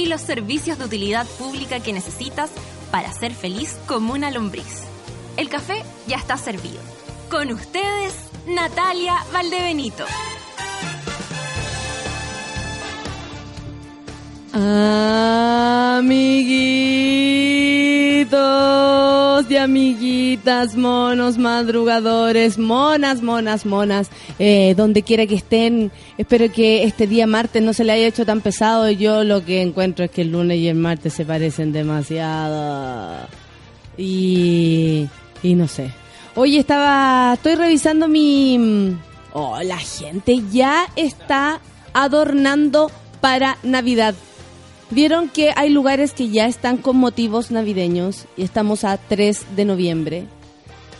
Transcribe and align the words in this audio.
y 0.00 0.06
los 0.06 0.22
servicios 0.22 0.78
de 0.78 0.86
utilidad 0.86 1.26
pública 1.38 1.80
que 1.80 1.92
necesitas 1.92 2.50
para 2.90 3.12
ser 3.12 3.34
feliz 3.34 3.76
como 3.86 4.14
una 4.14 4.30
lombriz. 4.30 4.84
El 5.36 5.50
café 5.50 5.82
ya 6.06 6.16
está 6.16 6.38
servido. 6.38 6.80
Con 7.30 7.52
ustedes, 7.52 8.14
Natalia 8.46 9.16
Valdebenito. 9.30 10.06
Amiguitos 14.52 16.30
y 19.48 19.56
amiguitas, 19.56 20.76
monos, 20.76 21.38
madrugadores, 21.38 22.58
monas, 22.58 23.22
monas, 23.22 23.64
monas, 23.64 24.10
eh, 24.40 24.74
donde 24.76 25.02
quiera 25.02 25.26
que 25.26 25.36
estén, 25.36 25.92
espero 26.18 26.50
que 26.50 26.82
este 26.82 27.06
día 27.06 27.28
martes 27.28 27.62
no 27.62 27.72
se 27.72 27.84
le 27.84 27.92
haya 27.92 28.08
hecho 28.08 28.26
tan 28.26 28.40
pesado. 28.40 28.90
Yo 28.90 29.22
lo 29.22 29.44
que 29.44 29.62
encuentro 29.62 30.04
es 30.04 30.10
que 30.10 30.22
el 30.22 30.32
lunes 30.32 30.58
y 30.58 30.66
el 30.66 30.76
martes 30.76 31.12
se 31.14 31.24
parecen 31.24 31.70
demasiado. 31.72 33.28
Y, 33.96 35.06
y 35.44 35.54
no 35.54 35.68
sé. 35.68 35.92
Hoy 36.34 36.56
estaba, 36.58 37.34
estoy 37.34 37.54
revisando 37.54 38.08
mi... 38.08 38.96
Oh, 39.32 39.62
la 39.62 39.78
gente 39.78 40.42
ya 40.50 40.88
está 40.96 41.60
adornando 41.92 42.90
para 43.20 43.56
Navidad. 43.62 44.14
Vieron 44.90 45.28
que 45.28 45.52
hay 45.54 45.70
lugares 45.70 46.12
que 46.12 46.30
ya 46.30 46.46
están 46.46 46.76
con 46.76 46.96
motivos 46.96 47.50
navideños 47.50 48.26
y 48.36 48.42
estamos 48.42 48.84
a 48.84 48.96
3 48.96 49.56
de 49.56 49.64
noviembre. 49.64 50.24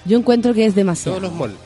Yo 0.05 0.19
encuentro 0.19 0.55
que 0.55 0.65
es 0.65 0.75
demasiado. 0.75 1.19
Todos 1.19 1.31
los 1.31 1.39
malls. 1.39 1.59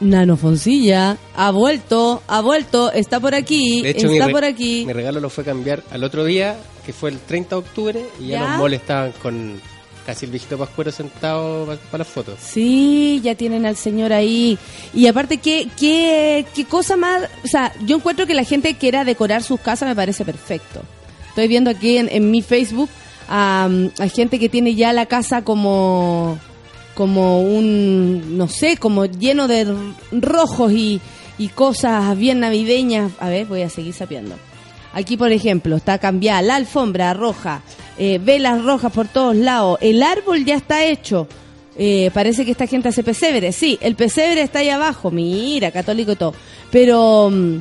Nano 0.00 0.36
Foncilla 0.36 1.16
ha 1.34 1.50
vuelto, 1.50 2.22
ha 2.28 2.40
vuelto, 2.40 2.92
está 2.92 3.18
por 3.18 3.34
aquí, 3.34 3.82
De 3.82 3.90
hecho, 3.90 4.08
está 4.08 4.28
por 4.28 4.44
aquí. 4.44 4.84
Mi 4.86 4.92
regalo 4.92 5.18
lo 5.18 5.28
fue 5.28 5.42
cambiar 5.42 5.82
al 5.90 6.04
otro 6.04 6.24
día, 6.24 6.56
que 6.86 6.92
fue 6.92 7.10
el 7.10 7.18
30 7.18 7.56
de 7.56 7.58
octubre, 7.58 8.04
y 8.20 8.28
ya, 8.28 8.38
¿Ya? 8.38 8.50
los 8.50 8.60
malls 8.60 8.76
estaban 8.76 9.12
con 9.20 9.60
casi 10.06 10.24
el 10.24 10.30
viejito 10.30 10.56
Pascuero 10.56 10.92
sentado 10.92 11.66
para 11.90 12.04
las 12.04 12.08
fotos. 12.08 12.38
Sí, 12.40 13.20
ya 13.24 13.34
tienen 13.34 13.66
al 13.66 13.76
señor 13.76 14.12
ahí. 14.12 14.56
Y 14.94 15.06
aparte, 15.08 15.38
¿qué, 15.38 15.68
qué, 15.76 16.46
qué 16.54 16.64
cosa 16.64 16.96
más? 16.96 17.24
O 17.44 17.48
sea, 17.48 17.74
yo 17.84 17.96
encuentro 17.96 18.24
que 18.24 18.34
la 18.34 18.44
gente 18.44 18.76
quiera 18.76 19.04
decorar 19.04 19.42
sus 19.42 19.60
casas 19.60 19.88
me 19.88 19.96
parece 19.96 20.24
perfecto. 20.24 20.80
Estoy 21.28 21.48
viendo 21.48 21.70
aquí 21.70 21.98
en, 21.98 22.08
en 22.10 22.30
mi 22.30 22.42
Facebook 22.42 22.90
a, 23.28 23.68
gente 24.12 24.38
que 24.38 24.48
tiene 24.48 24.74
ya 24.74 24.92
la 24.92 25.06
casa 25.06 25.42
como, 25.42 26.38
como 26.94 27.42
un, 27.42 28.36
no 28.36 28.48
sé, 28.48 28.76
como 28.76 29.04
lleno 29.06 29.48
de 29.48 29.66
rojos 30.12 30.72
y, 30.72 31.00
y 31.38 31.48
cosas 31.48 32.16
bien 32.16 32.40
navideñas. 32.40 33.12
A 33.20 33.28
ver, 33.28 33.46
voy 33.46 33.62
a 33.62 33.70
seguir 33.70 33.94
sapeando. 33.94 34.36
Aquí, 34.92 35.16
por 35.16 35.32
ejemplo, 35.32 35.76
está 35.76 35.98
cambiada 35.98 36.42
la 36.42 36.56
alfombra 36.56 37.12
roja, 37.14 37.62
eh, 37.98 38.18
velas 38.22 38.64
rojas 38.64 38.90
por 38.90 39.06
todos 39.06 39.36
lados, 39.36 39.78
el 39.82 40.02
árbol 40.02 40.44
ya 40.44 40.56
está 40.56 40.84
hecho. 40.84 41.28
Eh, 41.80 42.10
parece 42.12 42.44
que 42.44 42.50
esta 42.50 42.66
gente 42.66 42.88
hace 42.88 43.04
pesebre. 43.04 43.52
Sí, 43.52 43.78
el 43.80 43.94
pesebre 43.94 44.42
está 44.42 44.58
ahí 44.58 44.68
abajo, 44.68 45.12
mira, 45.12 45.70
católico 45.70 46.10
y 46.12 46.16
todo. 46.16 46.34
Pero 46.72 47.30
mm, 47.30 47.58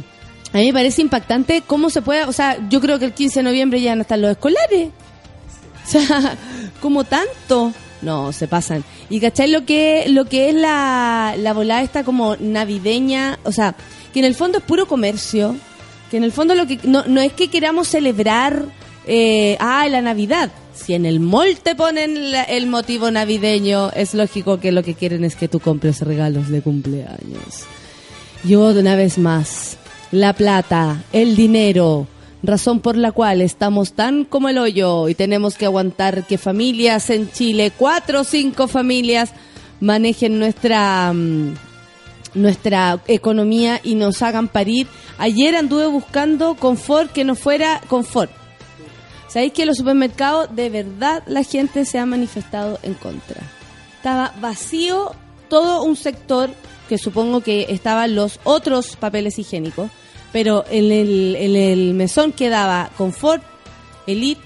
a 0.53 0.58
mí 0.58 0.68
me 0.68 0.74
parece 0.74 1.02
impactante 1.02 1.62
cómo 1.66 1.90
se 1.90 2.02
puede, 2.02 2.24
o 2.24 2.31
sea, 2.34 2.58
yo 2.69 2.80
creo 2.81 3.00
que 3.00 3.06
el 3.06 3.13
15 3.13 3.40
de 3.40 3.44
noviembre 3.44 3.81
ya 3.81 3.96
no 3.96 4.02
están 4.03 4.22
los 4.22 4.31
escolares. 4.31 4.90
O 5.85 5.90
sea, 5.90 6.38
como 6.81 7.03
tanto. 7.03 7.74
No, 8.02 8.31
se 8.31 8.47
pasan. 8.47 8.84
Y 9.09 9.19
cachai 9.19 9.50
lo 9.50 9.66
que, 9.66 10.06
lo 10.09 10.25
que 10.25 10.50
es 10.50 10.56
la, 10.56 11.34
la 11.38 11.53
volada 11.53 11.81
esta 11.81 12.03
como 12.03 12.36
navideña, 12.40 13.40
o 13.44 13.52
sea, 13.52 13.75
que 14.13 14.19
en 14.19 14.25
el 14.25 14.36
fondo 14.36 14.59
es 14.59 14.63
puro 14.63 14.86
comercio, 14.88 15.56
que 16.12 16.18
en 16.18 16.24
el 16.24 16.31
fondo 16.31 16.53
lo 16.56 16.68
que 16.68 16.80
no, 16.84 17.03
no 17.07 17.22
es 17.22 17.34
que 17.34 17.50
queramos 17.50 17.88
celebrar 17.88 18.66
eh, 19.07 19.57
ah, 19.59 19.88
la 19.90 20.02
Navidad. 20.02 20.52
Si 20.75 20.94
en 20.94 21.06
el 21.07 21.19
mall 21.19 21.57
te 21.57 21.74
ponen 21.74 22.31
la- 22.31 22.44
el 22.44 22.68
motivo 22.68 23.09
navideño, 23.09 23.90
es 23.96 24.13
lógico 24.13 24.59
que 24.59 24.72
lo 24.72 24.84
que 24.84 24.94
quieren 24.94 25.24
es 25.24 25.36
que 25.36 25.47
tú 25.47 25.59
compres 25.59 26.02
regalos 26.02 26.50
de 26.50 26.62
cumpleaños. 26.62 27.63
Yo 28.44 28.74
de 28.75 28.81
una 28.81 28.96
vez 28.96 29.18
más, 29.18 29.78
la 30.12 30.34
plata, 30.34 31.03
el 31.12 31.35
dinero, 31.35 32.07
razón 32.44 32.79
por 32.79 32.95
la 32.95 33.12
cual 33.12 33.41
estamos 33.41 33.94
tan 33.94 34.23
como 34.23 34.50
el 34.50 34.57
hoyo 34.57 35.09
y 35.09 35.16
tenemos 35.16 35.56
que 35.56 35.66
aguantar 35.66 36.25
que 36.25 36.38
familias 36.38 37.09
en 37.09 37.31
Chile, 37.31 37.72
cuatro 37.75 38.22
o 38.22 38.23
cinco 38.23 38.68
familias, 38.68 39.31
manejen 39.79 40.40
nuestra 40.40 41.12
mm, 41.13 41.56
nuestra 42.34 43.00
economía 43.07 43.81
y 43.84 43.95
nos 43.95 44.22
hagan 44.22 44.47
parir. 44.47 44.88
Ayer 45.18 45.56
anduve 45.56 45.88
buscando 45.88 46.56
confort 46.56 47.12
que 47.12 47.24
no 47.24 47.35
fuera 47.35 47.81
confort. 47.88 48.31
¿Sabéis 49.28 49.53
que 49.53 49.63
en 49.63 49.68
los 49.68 49.78
supermercados 49.78 50.56
de 50.56 50.69
verdad 50.69 51.24
la 51.28 51.44
gente 51.44 51.85
se 51.85 52.00
ha 52.00 52.06
manifestado 52.06 52.79
en 52.84 52.94
contra? 52.94 53.41
Estaba 53.97 54.34
vacío 54.39 55.13
todo 55.50 55.84
un 55.84 55.95
sector 55.95 56.50
que 56.88 56.98
supongo 56.98 57.42
que 57.42 57.68
estaban 57.70 58.16
los 58.16 58.40
otros 58.44 58.96
papeles 58.96 59.38
higiénicos, 59.38 59.92
pero 60.31 60.66
en 60.70 60.92
el, 60.92 61.36
en 61.36 61.56
el 61.56 61.94
mesón 61.94 62.31
quedaba 62.31 62.90
confort, 62.98 63.44
elite, 64.08 64.42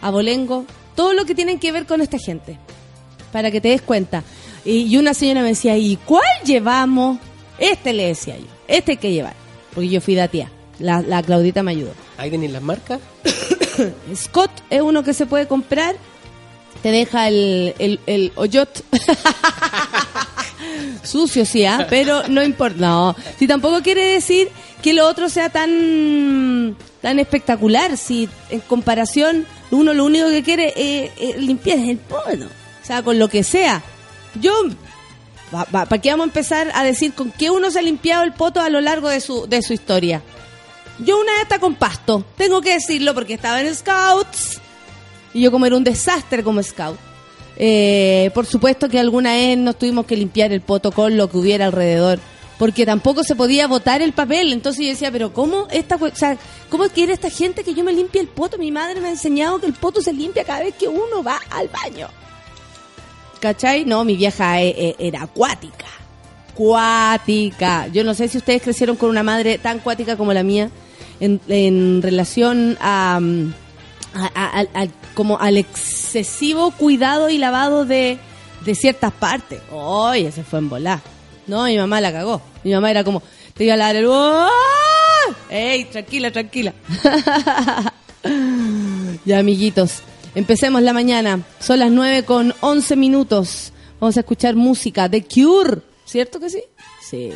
abolengo, 0.00 0.64
todo 0.94 1.14
lo 1.14 1.24
que 1.24 1.34
tienen 1.34 1.58
que 1.58 1.72
ver 1.72 1.86
con 1.86 2.00
esta 2.00 2.18
gente, 2.18 2.58
para 3.32 3.50
que 3.50 3.60
te 3.60 3.68
des 3.68 3.82
cuenta. 3.82 4.22
Y, 4.64 4.96
una 4.96 5.14
señora 5.14 5.42
me 5.42 5.48
decía, 5.48 5.76
¿y 5.76 5.96
cuál 5.96 6.24
llevamos? 6.44 7.18
Este 7.58 7.92
le 7.92 8.08
decía 8.08 8.36
yo, 8.36 8.46
este 8.66 8.92
hay 8.92 8.96
que 8.98 9.12
llevar, 9.12 9.34
porque 9.74 9.88
yo 9.88 10.00
fui 10.00 10.14
de 10.14 10.28
tía, 10.28 10.50
la, 10.78 11.00
la 11.00 11.22
Claudita 11.22 11.62
me 11.62 11.72
ayudó. 11.72 11.92
Ahí 12.16 12.30
tenéis 12.30 12.52
las 12.52 12.62
marcas. 12.62 13.00
Scott 14.14 14.50
es 14.70 14.82
uno 14.82 15.02
que 15.02 15.14
se 15.14 15.26
puede 15.26 15.46
comprar. 15.46 15.96
Te 16.82 16.90
deja 16.90 17.28
el, 17.28 17.74
el, 17.78 18.00
el 18.06 18.32
hoyot. 18.36 18.84
Sucio, 21.02 21.44
sí, 21.44 21.64
¿ah? 21.64 21.86
pero 21.88 22.26
no 22.28 22.42
importa. 22.42 22.78
No, 22.78 23.16
si 23.38 23.46
tampoco 23.46 23.82
quiere 23.82 24.12
decir 24.12 24.48
que 24.82 24.92
lo 24.92 25.06
otro 25.06 25.28
sea 25.28 25.48
tan 25.50 26.76
tan 27.00 27.18
espectacular. 27.18 27.96
Si 27.96 28.28
en 28.50 28.60
comparación 28.60 29.46
uno 29.70 29.94
lo 29.94 30.04
único 30.04 30.28
que 30.28 30.42
quiere 30.42 30.72
es, 30.76 31.10
es 31.18 31.36
limpiar 31.36 31.78
el 31.78 31.98
poto. 31.98 32.46
O 32.82 32.86
sea, 32.86 33.02
con 33.02 33.18
lo 33.18 33.28
que 33.28 33.42
sea. 33.42 33.82
Yo, 34.40 34.52
¿para 35.70 35.98
qué 35.98 36.10
vamos 36.10 36.24
a 36.24 36.28
empezar 36.28 36.70
a 36.74 36.84
decir 36.84 37.12
con 37.12 37.30
qué 37.30 37.50
uno 37.50 37.70
se 37.70 37.78
ha 37.78 37.82
limpiado 37.82 38.24
el 38.24 38.32
poto 38.32 38.60
a 38.60 38.70
lo 38.70 38.80
largo 38.80 39.08
de 39.08 39.20
su, 39.20 39.46
de 39.46 39.62
su 39.62 39.72
historia? 39.72 40.22
Yo 40.98 41.20
una 41.20 41.32
vez 41.32 41.58
con 41.60 41.76
pasto, 41.76 42.24
tengo 42.36 42.60
que 42.60 42.72
decirlo 42.72 43.14
porque 43.14 43.34
estaba 43.34 43.60
en 43.60 43.72
Scouts 43.72 44.60
y 45.32 45.42
yo 45.42 45.52
como 45.52 45.66
era 45.66 45.76
un 45.76 45.84
desastre 45.84 46.42
como 46.42 46.62
Scout. 46.62 46.98
Eh, 47.60 48.30
por 48.34 48.46
supuesto 48.46 48.88
que 48.88 49.00
alguna 49.00 49.32
vez 49.32 49.58
nos 49.58 49.76
tuvimos 49.76 50.06
que 50.06 50.16
limpiar 50.16 50.52
el 50.52 50.60
poto 50.60 50.92
con 50.92 51.16
lo 51.16 51.28
que 51.28 51.38
hubiera 51.38 51.66
alrededor, 51.66 52.20
porque 52.56 52.86
tampoco 52.86 53.24
se 53.24 53.34
podía 53.34 53.66
botar 53.66 54.00
el 54.00 54.12
papel. 54.12 54.52
Entonces 54.52 54.84
yo 54.84 54.90
decía, 54.90 55.10
pero 55.10 55.32
¿cómo 55.32 55.66
esta, 55.72 55.96
o 55.96 56.14
sea, 56.14 56.38
cómo 56.70 56.84
quiere 56.88 57.12
esta 57.12 57.30
gente 57.30 57.64
que 57.64 57.74
yo 57.74 57.82
me 57.82 57.92
limpie 57.92 58.20
el 58.20 58.28
poto? 58.28 58.58
Mi 58.58 58.70
madre 58.70 59.00
me 59.00 59.08
ha 59.08 59.10
enseñado 59.10 59.58
que 59.60 59.66
el 59.66 59.72
poto 59.72 60.00
se 60.00 60.12
limpia 60.12 60.44
cada 60.44 60.60
vez 60.60 60.74
que 60.74 60.86
uno 60.86 61.22
va 61.26 61.40
al 61.50 61.68
baño. 61.68 62.06
¿Cachai? 63.40 63.84
No, 63.84 64.04
mi 64.04 64.16
vieja 64.16 64.62
eh, 64.62 64.74
eh, 64.76 64.96
era 64.98 65.22
acuática. 65.22 65.86
Cuática. 66.54 67.86
Yo 67.88 68.04
no 68.04 68.14
sé 68.14 68.28
si 68.28 68.38
ustedes 68.38 68.62
crecieron 68.62 68.96
con 68.96 69.10
una 69.10 69.22
madre 69.22 69.58
tan 69.58 69.78
cuática 69.78 70.16
como 70.16 70.32
la 70.32 70.42
mía 70.42 70.70
en, 71.20 72.02
relación 72.02 72.76
a, 72.80 73.18
mm, 73.20 73.52
a- 74.14 74.30
a- 74.34 74.58
al- 74.74 74.90
como 75.18 75.40
al 75.40 75.56
excesivo 75.56 76.70
cuidado 76.70 77.28
y 77.28 77.38
lavado 77.38 77.84
de, 77.84 78.18
de 78.64 78.74
ciertas 78.76 79.12
partes. 79.12 79.60
Oye, 79.72 80.30
se 80.30 80.44
fue 80.44 80.60
en 80.60 80.68
volar. 80.68 81.00
No, 81.48 81.64
mi 81.64 81.76
mamá 81.76 82.00
la 82.00 82.12
cagó. 82.12 82.40
Mi 82.62 82.70
mamá 82.70 82.88
era 82.92 83.02
como, 83.02 83.20
te 83.52 83.64
iba 83.64 83.74
a 83.74 83.76
lavar 83.76 83.96
el... 83.96 84.08
¡Ah! 84.08 84.48
¡Ey, 85.50 85.86
tranquila, 85.86 86.30
tranquila! 86.30 86.72
ya, 89.24 89.40
amiguitos, 89.40 90.02
empecemos 90.36 90.82
la 90.82 90.92
mañana. 90.92 91.42
Son 91.58 91.80
las 91.80 91.90
9 91.90 92.22
con 92.22 92.54
11 92.60 92.94
minutos. 92.94 93.72
Vamos 93.98 94.16
a 94.18 94.20
escuchar 94.20 94.54
música 94.54 95.08
de 95.08 95.24
Cure. 95.24 95.80
¿Cierto 96.04 96.38
que 96.38 96.48
sí? 96.48 96.62
Sí. 97.02 97.32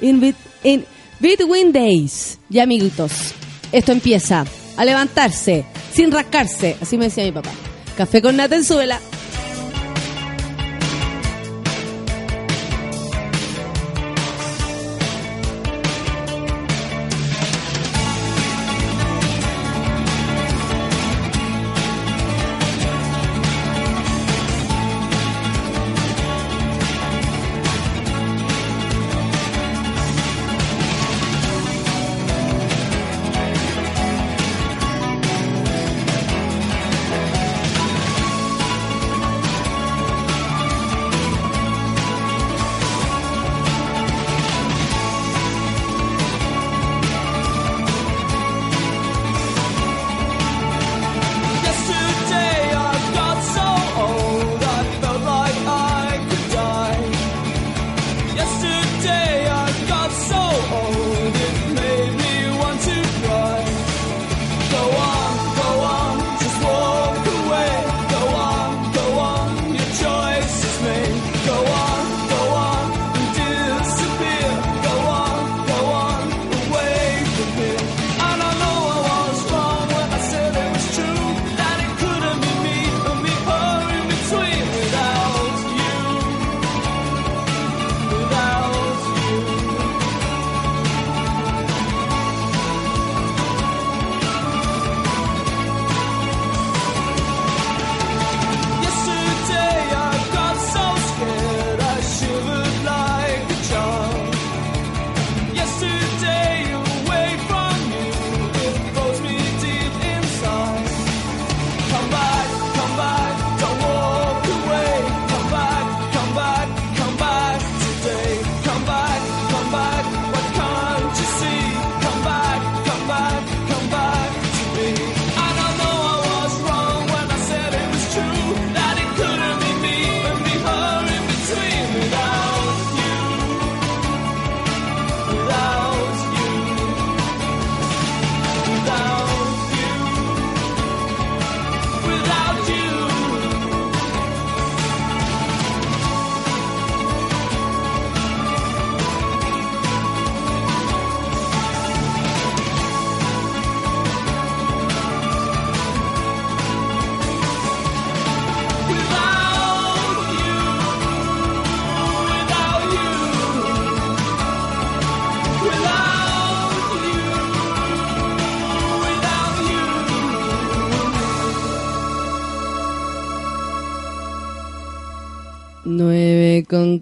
In, 0.00 0.36
in 0.62 0.84
Between 1.18 1.72
Days. 1.72 2.38
Ya, 2.48 2.62
amiguitos, 2.62 3.34
esto 3.72 3.90
empieza 3.90 4.46
a 4.76 4.84
levantarse, 4.84 5.64
sin 5.92 6.10
rascarse. 6.10 6.76
Así 6.80 6.98
me 6.98 7.06
decía 7.06 7.24
mi 7.24 7.32
papá. 7.32 7.50
Café 7.96 8.22
con 8.22 8.36
nata 8.36 8.56
en 8.56 8.64
su 8.64 8.76
vela. 8.76 9.00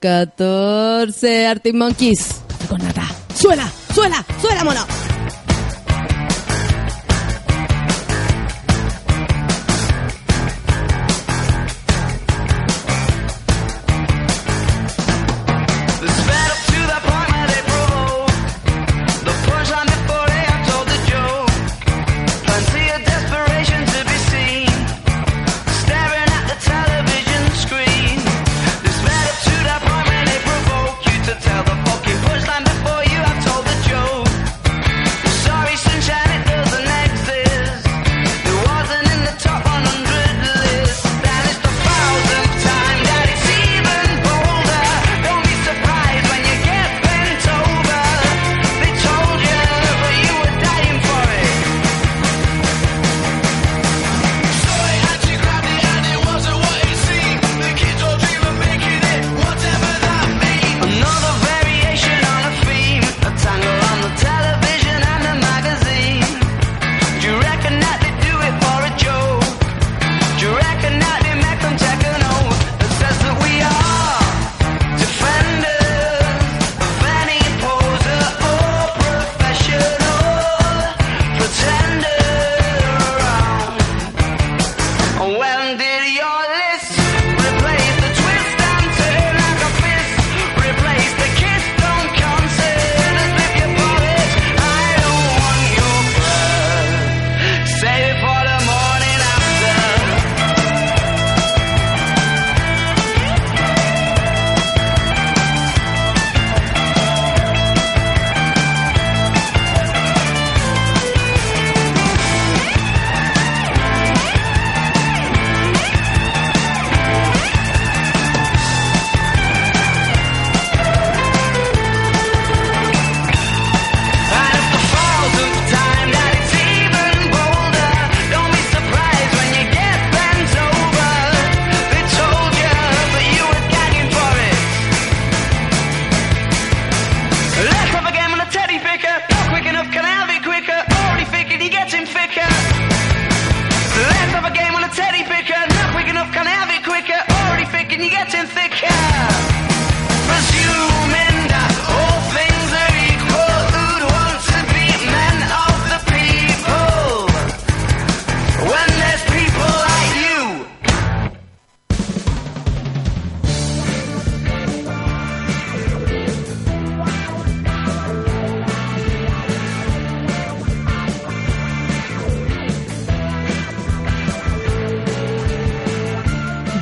14. 0.00 1.47
Arctic 1.47 1.75
Monkeys. 1.75 2.43
Con 2.69 2.79
nata. 2.82 3.06
Suela, 3.35 3.70
suela, 3.93 4.25
suela, 4.41 4.64
mono. 4.64 5.09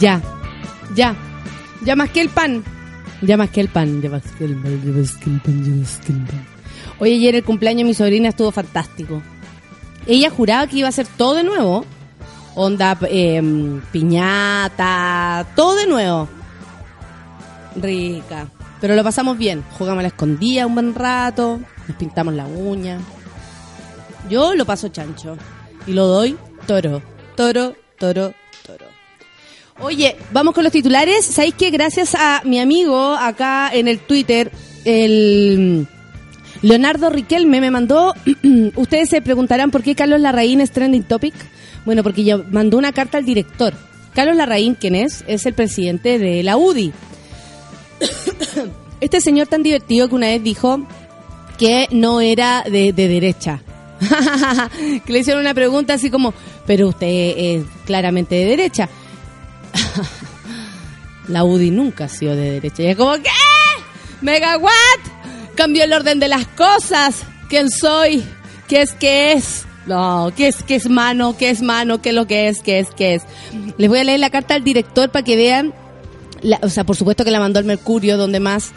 Ya, 0.00 0.22
ya. 0.94 1.16
Ya 1.84 1.96
más 1.96 2.10
que 2.10 2.20
el 2.20 2.28
pan. 2.28 2.64
Ya 3.22 3.36
más 3.36 3.50
que 3.50 3.60
el 3.60 3.68
pan. 3.68 4.00
Ya 4.00 4.10
más 4.10 4.22
que 4.22 4.44
el 4.44 4.56
pan, 4.56 4.82
ya 4.84 4.92
más 4.92 5.16
que 5.16 5.30
el 5.30 5.40
pan, 5.40 5.64
ya 5.64 5.70
más 5.72 5.98
que 5.98 6.12
el 6.12 6.18
pan. 6.24 6.46
Oye, 7.00 7.14
ayer 7.14 7.34
el 7.36 7.44
cumpleaños 7.44 7.78
de 7.78 7.84
mi 7.84 7.94
sobrina 7.94 8.28
estuvo 8.28 8.50
fantástico. 8.50 9.22
Ella 10.06 10.30
juraba 10.30 10.66
que 10.66 10.78
iba 10.78 10.86
a 10.86 10.90
hacer 10.90 11.06
todo 11.06 11.34
de 11.34 11.44
nuevo. 11.44 11.84
Onda, 12.54 12.98
eh, 13.08 13.40
piñata, 13.92 15.46
todo 15.54 15.76
de 15.76 15.86
nuevo. 15.86 16.28
Rica. 17.76 18.48
Pero 18.80 18.94
lo 18.94 19.04
pasamos 19.04 19.38
bien. 19.38 19.64
Jugamos 19.78 20.00
a 20.00 20.02
la 20.02 20.08
escondida 20.08 20.66
un 20.66 20.74
buen 20.74 20.94
rato. 20.94 21.60
Nos 21.86 21.96
pintamos 21.96 22.34
la 22.34 22.46
uña. 22.46 22.98
Yo 24.28 24.54
lo 24.54 24.64
paso 24.64 24.88
chancho. 24.88 25.36
Y 25.86 25.92
lo 25.92 26.06
doy. 26.06 26.36
Toro, 26.66 27.02
toro, 27.36 27.74
toro. 27.98 28.34
Oye, 29.80 30.16
vamos 30.32 30.54
con 30.54 30.64
los 30.64 30.72
titulares. 30.72 31.24
¿Sabéis 31.24 31.54
que 31.54 31.70
gracias 31.70 32.14
a 32.16 32.42
mi 32.44 32.58
amigo 32.58 33.14
acá 33.14 33.70
en 33.72 33.86
el 33.86 34.00
Twitter, 34.00 34.50
el 34.84 35.86
Leonardo 36.62 37.10
Riquelme 37.10 37.60
me 37.60 37.70
mandó, 37.70 38.12
ustedes 38.74 39.08
se 39.08 39.22
preguntarán 39.22 39.70
por 39.70 39.82
qué 39.82 39.94
Carlos 39.94 40.20
Larraín 40.20 40.60
es 40.60 40.72
trending 40.72 41.04
topic. 41.04 41.34
Bueno, 41.84 42.02
porque 42.02 42.24
yo 42.24 42.42
mandó 42.50 42.76
una 42.76 42.92
carta 42.92 43.18
al 43.18 43.24
director. 43.24 43.72
Carlos 44.14 44.36
Larraín, 44.36 44.74
¿quién 44.74 44.96
es? 44.96 45.24
Es 45.28 45.46
el 45.46 45.54
presidente 45.54 46.18
de 46.18 46.42
la 46.42 46.56
UDI. 46.56 46.92
Este 49.00 49.20
señor 49.20 49.46
tan 49.46 49.62
divertido 49.62 50.08
que 50.08 50.16
una 50.16 50.26
vez 50.26 50.42
dijo 50.42 50.84
que 51.56 51.86
no 51.92 52.20
era 52.20 52.64
de, 52.68 52.92
de 52.92 53.06
derecha. 53.06 53.62
que 55.06 55.12
le 55.12 55.20
hicieron 55.20 55.40
una 55.40 55.54
pregunta 55.54 55.94
así 55.94 56.10
como, 56.10 56.34
pero 56.66 56.88
usted 56.88 57.06
es 57.06 57.62
claramente 57.86 58.34
de 58.34 58.44
derecha. 58.44 58.88
La 61.28 61.44
UDI 61.44 61.70
nunca 61.70 62.04
ha 62.04 62.08
sido 62.08 62.34
de 62.34 62.52
derecha. 62.52 62.82
Y 62.82 62.86
es 62.86 62.96
como, 62.96 63.14
¿qué? 63.16 63.30
¿Megawatt? 64.20 64.72
Cambió 65.54 65.84
el 65.84 65.92
orden 65.92 66.20
de 66.20 66.28
las 66.28 66.46
cosas. 66.46 67.22
¿Quién 67.48 67.70
soy? 67.70 68.24
¿Qué 68.66 68.82
es 68.82 68.92
qué 68.94 69.32
es? 69.32 69.66
No, 69.86 70.32
¿qué 70.36 70.48
es 70.48 70.62
qué 70.62 70.74
es 70.74 70.88
mano? 70.88 71.36
¿Qué 71.36 71.50
es 71.50 71.62
mano? 71.62 72.00
¿Qué 72.02 72.10
es 72.10 72.14
lo 72.14 72.26
que 72.26 72.48
es? 72.48 72.62
¿Qué 72.62 72.78
es 72.78 72.88
qué 72.90 73.14
es? 73.14 73.22
Les 73.78 73.88
voy 73.88 74.00
a 74.00 74.04
leer 74.04 74.20
la 74.20 74.30
carta 74.30 74.54
al 74.54 74.64
director 74.64 75.10
para 75.10 75.24
que 75.24 75.36
vean. 75.36 75.72
o 76.62 76.68
sea, 76.68 76.84
por 76.84 76.96
supuesto 76.96 77.24
que 77.24 77.30
la 77.30 77.40
mandó 77.40 77.58
al 77.58 77.64
Mercurio, 77.64 78.16
donde 78.16 78.40
más. 78.40 78.72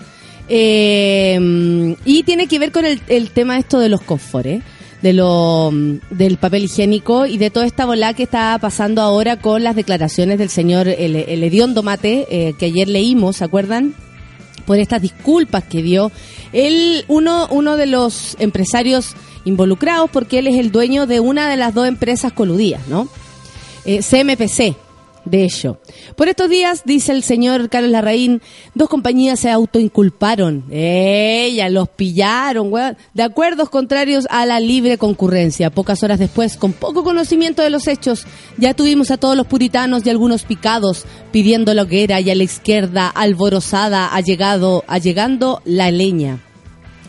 Eh, 0.48 1.96
y 2.06 2.24
tiene 2.24 2.48
que 2.48 2.60
ver 2.60 2.72
con 2.72 2.86
el, 2.86 3.02
el 3.08 3.32
tema 3.32 3.58
esto 3.58 3.80
de 3.80 3.90
los 3.90 4.02
confores, 4.02 4.64
de 5.02 5.14
lo, 5.14 5.72
del 6.10 6.38
papel 6.38 6.66
higiénico 6.66 7.26
y 7.26 7.38
de 7.38 7.50
toda 7.50 7.66
esta 7.66 7.86
bola 7.86 8.14
que 8.14 8.24
está 8.24 8.58
pasando 8.60 9.02
ahora 9.02 9.38
con 9.38 9.64
las 9.64 9.76
declaraciones 9.76 10.38
del 10.38 10.50
señor 10.50 10.88
el, 10.88 11.16
el 11.16 11.44
hediondo 11.44 11.84
Mate, 11.84 12.28
eh, 12.30 12.54
que 12.58 12.68
ayer 12.68 12.88
leímos, 12.88 13.38
¿se 13.38 13.44
acuerdan? 13.44 13.96
por 14.66 14.78
estas 14.78 15.02
disculpas 15.02 15.64
que 15.64 15.82
dio 15.82 16.12
él 16.54 17.04
uno 17.08 17.48
uno 17.50 17.78
de 17.78 17.88
los 17.88 18.38
empresarios 18.40 19.16
involucrados 19.44 20.10
porque 20.10 20.40
él 20.40 20.48
es 20.48 20.58
el 20.58 20.72
dueño 20.72 21.08
de 21.08 21.20
una 21.20 21.50
de 21.50 21.58
las 21.58 21.74
dos 21.74 21.88
empresas 21.88 22.32
coludidas, 22.32 22.88
¿no? 22.88 23.08
Eh, 23.86 24.02
CMPC, 24.02 24.76
de 25.26 25.44
ello. 25.44 25.80
Por 26.16 26.30
estos 26.30 26.50
días, 26.50 26.84
dice 26.86 27.12
el 27.12 27.24
señor 27.24 27.70
Carlos 27.70 27.92
Larraín, 27.92 28.42
dos 28.74 28.90
compañías 28.90 29.40
se 29.40 29.50
autoinculparon. 29.50 30.66
Ella, 30.72 31.70
los 31.70 31.90
pillaron, 31.90 32.72
weón. 32.72 32.98
De 33.14 33.24
acuerdos 33.24 33.70
contrarios 33.70 34.28
a 34.30 34.46
la 34.46 34.60
libre 34.60 34.98
concurrencia. 34.98 35.70
Pocas 35.70 36.04
horas 36.04 36.20
después, 36.20 36.58
con 36.58 36.74
poco 36.74 37.04
conocimiento 37.04 37.62
de 37.62 37.70
los 37.70 37.88
hechos, 37.88 38.26
ya 38.58 38.74
tuvimos 38.74 39.12
a 39.12 39.18
todos 39.18 39.38
los 39.38 39.48
puritanos 39.48 40.06
y 40.06 40.10
algunos 40.10 40.44
picados 40.44 41.06
pidiendo 41.32 41.74
la 41.74 41.84
hoguera 41.84 42.20
y 42.20 42.30
a 42.30 42.36
la 42.36 42.44
izquierda, 42.44 43.08
alborozada, 43.08 44.14
ha 44.14 44.22
llegado, 44.22 44.84
ha 44.88 44.98
llegando 44.98 45.62
la 45.66 45.92
leña. 45.92 46.40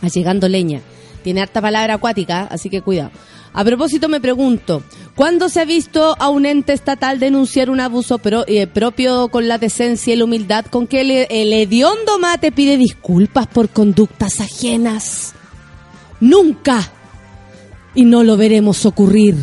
Allegando 0.01 0.49
leña. 0.49 0.81
Tiene 1.23 1.41
harta 1.41 1.61
palabra 1.61 1.95
acuática, 1.95 2.49
así 2.51 2.69
que 2.69 2.83
cuidado. 2.83 3.11
A 3.55 3.65
propósito, 3.65 4.09
me 4.09 4.21
pregunto, 4.21 4.83
¿cuándo 5.15 5.49
se 5.49 5.61
ha 5.61 5.65
visto 5.65 6.17
a 6.19 6.31
un 6.31 6.47
ente 6.47 6.73
estatal 6.73 7.19
denunciar 7.19 7.69
un 7.69 7.81
abuso 7.81 8.21
eh, 8.47 8.67
propio 8.67 9.29
con 9.29 9.47
la 9.47 9.59
decencia 9.59 10.15
y 10.15 10.17
la 10.17 10.25
humildad 10.25 10.65
con 10.67 10.87
que 10.87 11.03
el, 11.03 11.11
el 11.11 11.53
hediondo 11.53 12.19
mate 12.19 12.51
pide 12.51 12.79
disculpas 12.79 13.47
por 13.47 13.69
conductas 13.69 14.41
ajenas? 14.41 15.35
Nunca. 16.21 16.91
Y 17.95 18.05
no 18.05 18.25
lo 18.25 18.39
veremos 18.39 18.87
ocurrir. 18.87 19.37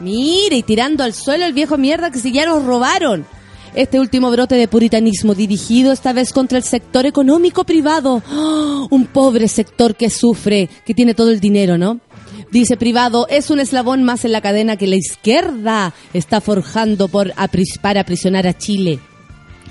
Mire, 0.00 0.56
y 0.56 0.62
tirando 0.62 1.04
al 1.04 1.12
suelo 1.12 1.44
el 1.44 1.52
viejo 1.52 1.76
mierda 1.76 2.10
que 2.10 2.18
si 2.18 2.32
ya 2.32 2.46
nos 2.46 2.64
robaron. 2.64 3.26
Este 3.74 4.00
último 4.00 4.30
brote 4.30 4.54
de 4.54 4.68
puritanismo 4.68 5.34
dirigido 5.34 5.92
esta 5.92 6.14
vez 6.14 6.32
contra 6.32 6.56
el 6.56 6.64
sector 6.64 7.04
económico 7.04 7.64
privado. 7.64 8.22
¡Oh! 8.30 8.66
un 8.90 9.06
pobre 9.06 9.48
sector 9.48 9.96
que 9.96 10.10
sufre, 10.10 10.68
que 10.84 10.94
tiene 10.94 11.14
todo 11.14 11.30
el 11.30 11.40
dinero, 11.40 11.78
¿no? 11.78 12.00
Dice 12.50 12.76
privado, 12.76 13.26
es 13.28 13.50
un 13.50 13.60
eslabón 13.60 14.04
más 14.04 14.24
en 14.24 14.32
la 14.32 14.40
cadena 14.40 14.76
que 14.76 14.86
la 14.86 14.96
izquierda 14.96 15.92
está 16.12 16.40
forjando 16.40 17.08
por 17.08 17.32
para 17.80 18.00
aprisionar 18.00 18.46
a 18.46 18.56
Chile 18.56 19.00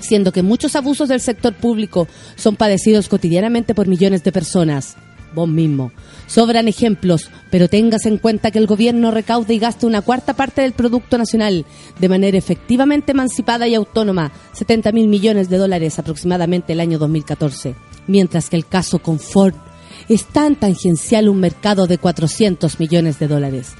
siendo 0.00 0.32
que 0.32 0.42
muchos 0.42 0.76
abusos 0.76 1.08
del 1.08 1.20
sector 1.20 1.54
público 1.54 2.08
son 2.36 2.56
padecidos 2.56 3.08
cotidianamente 3.08 3.74
por 3.74 3.86
millones 3.86 4.22
de 4.24 4.32
personas. 4.32 4.96
Vos 5.34 5.48
mismo. 5.48 5.92
Sobran 6.26 6.66
ejemplos, 6.66 7.30
pero 7.50 7.68
tengas 7.68 8.06
en 8.06 8.16
cuenta 8.16 8.50
que 8.50 8.58
el 8.58 8.66
gobierno 8.66 9.10
recauda 9.10 9.52
y 9.52 9.58
gasta 9.58 9.86
una 9.86 10.00
cuarta 10.00 10.34
parte 10.34 10.62
del 10.62 10.72
Producto 10.72 11.18
Nacional 11.18 11.66
de 11.98 12.08
manera 12.08 12.38
efectivamente 12.38 13.12
emancipada 13.12 13.68
y 13.68 13.74
autónoma, 13.74 14.32
70 14.52 14.92
mil 14.92 15.08
millones 15.08 15.50
de 15.50 15.58
dólares 15.58 15.98
aproximadamente 15.98 16.72
el 16.72 16.80
año 16.80 16.98
2014, 16.98 17.74
mientras 18.06 18.48
que 18.48 18.56
el 18.56 18.66
caso 18.66 18.98
Confort 19.00 19.56
es 20.08 20.24
tan 20.26 20.56
tangencial 20.56 21.28
un 21.28 21.40
mercado 21.40 21.86
de 21.86 21.98
400 21.98 22.78
millones 22.80 23.18
de 23.18 23.28
dólares. 23.28 23.72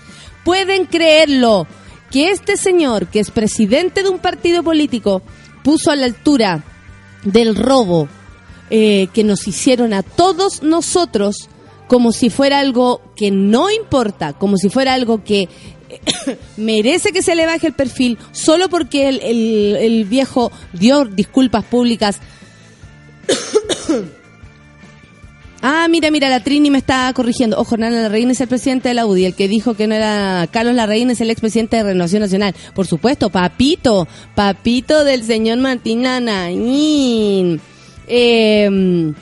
¿Pueden 0.44 0.86
creerlo? 0.86 1.66
Que 2.10 2.30
este 2.30 2.56
señor, 2.56 3.08
que 3.08 3.20
es 3.20 3.30
presidente 3.30 4.02
de 4.02 4.08
un 4.08 4.18
partido 4.18 4.62
político, 4.62 5.22
puso 5.64 5.90
a 5.90 5.96
la 5.96 6.06
altura 6.06 6.64
del 7.24 7.56
robo 7.56 8.08
eh, 8.70 9.08
que 9.12 9.24
nos 9.24 9.46
hicieron 9.48 9.92
a 9.92 10.02
todos 10.02 10.62
nosotros 10.62 11.48
como 11.88 12.12
si 12.12 12.30
fuera 12.30 12.58
algo 12.58 13.00
que 13.14 13.30
no 13.30 13.70
importa, 13.70 14.32
como 14.32 14.56
si 14.56 14.68
fuera 14.68 14.94
algo 14.94 15.22
que 15.22 15.48
merece 16.56 17.12
que 17.12 17.22
se 17.22 17.34
le 17.34 17.46
baje 17.46 17.68
el 17.68 17.74
perfil 17.74 18.18
solo 18.32 18.68
porque 18.68 19.08
el, 19.08 20.04
viejo 20.04 20.50
dio 20.72 21.04
disculpas 21.04 21.64
públicas. 21.64 22.20
Ah, 25.62 25.88
mira, 25.88 26.10
mira, 26.10 26.28
la 26.28 26.40
Trini 26.40 26.70
me 26.70 26.78
está 26.78 27.12
corrigiendo. 27.14 27.58
Ojo, 27.58 27.74
Hernán 27.74 27.94
Larraín 27.94 28.30
es 28.30 28.40
el 28.40 28.48
presidente 28.48 28.88
de 28.88 28.94
la 28.94 29.06
UDI. 29.06 29.24
El 29.24 29.34
que 29.34 29.48
dijo 29.48 29.74
que 29.74 29.86
no 29.86 29.94
era 29.94 30.48
Carlos 30.50 30.74
Larraín 30.74 31.10
es 31.10 31.20
el 31.20 31.30
expresidente 31.30 31.76
de 31.76 31.82
Renovación 31.84 32.22
Nacional. 32.22 32.54
Por 32.74 32.86
supuesto, 32.86 33.30
papito, 33.30 34.06
papito 34.34 35.04
del 35.04 35.24
señor 35.24 35.58
Martín 35.58 36.02
Lanaín. 36.02 37.60
Eh, 38.08 39.12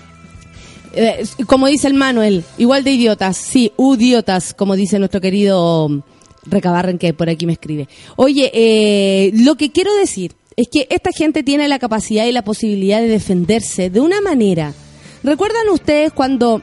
como 1.47 1.67
dice 1.67 1.89
el 1.89 1.95
Manuel, 1.95 2.45
igual 2.59 2.85
de 2.85 2.93
idiotas, 2.93 3.37
sí, 3.37 3.73
idiotas, 3.79 4.55
como 4.55 4.77
dice 4.77 4.99
nuestro 4.99 5.21
querido 5.21 6.05
Recabarren 6.47 6.99
que 6.99 7.15
por 7.15 7.29
aquí 7.29 7.47
me 7.47 7.55
escribe. 7.55 7.89
Oye, 8.17 8.51
eh, 8.53 9.31
lo 9.35 9.57
que 9.57 9.73
quiero 9.73 9.95
decir 9.95 10.33
es 10.57 10.69
que 10.71 10.87
esta 10.91 11.11
gente 11.11 11.43
tiene 11.43 11.69
la 11.69 11.79
capacidad 11.79 12.27
y 12.27 12.33
la 12.33 12.45
posibilidad 12.45 13.01
de 13.01 13.09
defenderse 13.09 13.91
de 13.91 14.01
una 14.01 14.21
manera. 14.21 14.75
¿Recuerdan 15.25 15.69
ustedes 15.71 16.13
cuando 16.13 16.63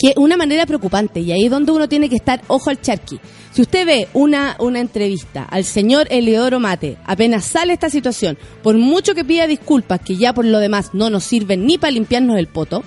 que 0.00 0.14
una 0.16 0.36
manera 0.36 0.66
preocupante 0.66 1.20
y 1.20 1.32
ahí 1.32 1.44
es 1.44 1.50
donde 1.50 1.72
uno 1.72 1.88
tiene 1.88 2.08
que 2.08 2.16
estar 2.16 2.42
ojo 2.48 2.70
al 2.70 2.80
charqui. 2.80 3.20
Si 3.52 3.62
usted 3.62 3.86
ve 3.86 4.08
una, 4.14 4.56
una 4.58 4.80
entrevista 4.80 5.44
al 5.44 5.64
señor 5.64 6.06
Eleodoro 6.10 6.60
Mate, 6.60 6.96
apenas 7.04 7.44
sale 7.44 7.72
esta 7.72 7.90
situación, 7.90 8.38
por 8.62 8.78
mucho 8.78 9.14
que 9.14 9.24
pida 9.24 9.46
disculpas, 9.46 10.00
que 10.00 10.16
ya 10.16 10.32
por 10.32 10.44
lo 10.44 10.58
demás 10.58 10.90
no 10.94 11.10
nos 11.10 11.24
sirven 11.24 11.66
ni 11.66 11.78
para 11.78 11.90
limpiarnos 11.90 12.38
el 12.38 12.46
poto, 12.46 12.82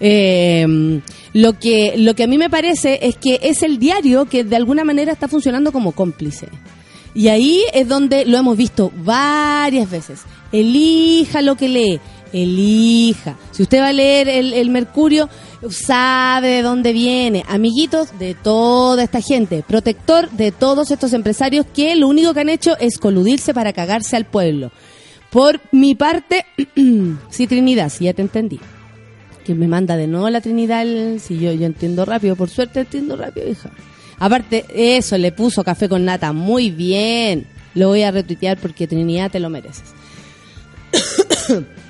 eh, 0.00 1.00
lo 1.32 1.58
que 1.58 1.94
lo 1.96 2.14
que 2.14 2.24
a 2.24 2.26
mí 2.26 2.38
me 2.38 2.50
parece 2.50 3.00
es 3.02 3.16
que 3.16 3.40
es 3.42 3.62
el 3.62 3.78
diario 3.78 4.26
que 4.26 4.44
de 4.44 4.56
alguna 4.56 4.84
manera 4.84 5.12
está 5.12 5.28
funcionando 5.28 5.72
como 5.72 5.92
cómplice. 5.92 6.48
Y 7.14 7.28
ahí 7.28 7.62
es 7.72 7.88
donde 7.88 8.24
lo 8.26 8.38
hemos 8.38 8.56
visto 8.56 8.92
varias 9.04 9.90
veces. 9.90 10.20
Elija 10.52 11.42
lo 11.42 11.56
que 11.56 11.68
lee, 11.68 12.00
elija. 12.32 13.36
Si 13.50 13.62
usted 13.62 13.80
va 13.80 13.88
a 13.88 13.92
leer 13.92 14.28
el, 14.28 14.70
Mercurio, 14.70 15.28
sabe 15.70 16.48
de 16.48 16.62
dónde 16.62 16.92
viene. 16.92 17.44
Amiguitos 17.48 18.18
de 18.18 18.34
toda 18.34 19.02
esta 19.02 19.20
gente, 19.20 19.64
protector 19.66 20.30
de 20.30 20.52
todos 20.52 20.90
estos 20.90 21.12
empresarios 21.12 21.66
que 21.72 21.96
lo 21.96 22.08
único 22.08 22.34
que 22.34 22.40
han 22.40 22.48
hecho 22.48 22.76
es 22.78 22.98
coludirse 22.98 23.54
para 23.54 23.72
cagarse 23.72 24.16
al 24.16 24.24
pueblo. 24.24 24.70
Por 25.30 25.60
mi 25.72 25.94
parte, 25.94 26.46
sí, 27.30 27.46
Trinidad, 27.46 27.90
sí, 27.90 28.04
ya 28.04 28.14
te 28.14 28.22
entendí. 28.22 28.60
Que 29.44 29.54
me 29.54 29.68
manda 29.68 29.96
de 29.96 30.06
nuevo 30.06 30.28
la 30.30 30.40
Trinidad, 30.40 30.84
si 31.18 31.38
yo, 31.38 31.52
yo 31.52 31.66
entiendo 31.66 32.04
rápido, 32.04 32.36
por 32.36 32.50
suerte 32.50 32.80
entiendo 32.80 33.16
rápido, 33.16 33.48
hija. 33.48 33.70
Aparte, 34.18 34.64
eso, 34.74 35.16
le 35.16 35.32
puso 35.32 35.62
café 35.62 35.88
con 35.88 36.04
nata, 36.04 36.32
muy 36.32 36.70
bien. 36.70 37.46
Lo 37.74 37.88
voy 37.88 38.02
a 38.02 38.10
retuitear 38.10 38.58
porque 38.58 38.86
Trinidad 38.86 39.30
te 39.30 39.40
lo 39.40 39.48
mereces. 39.50 39.94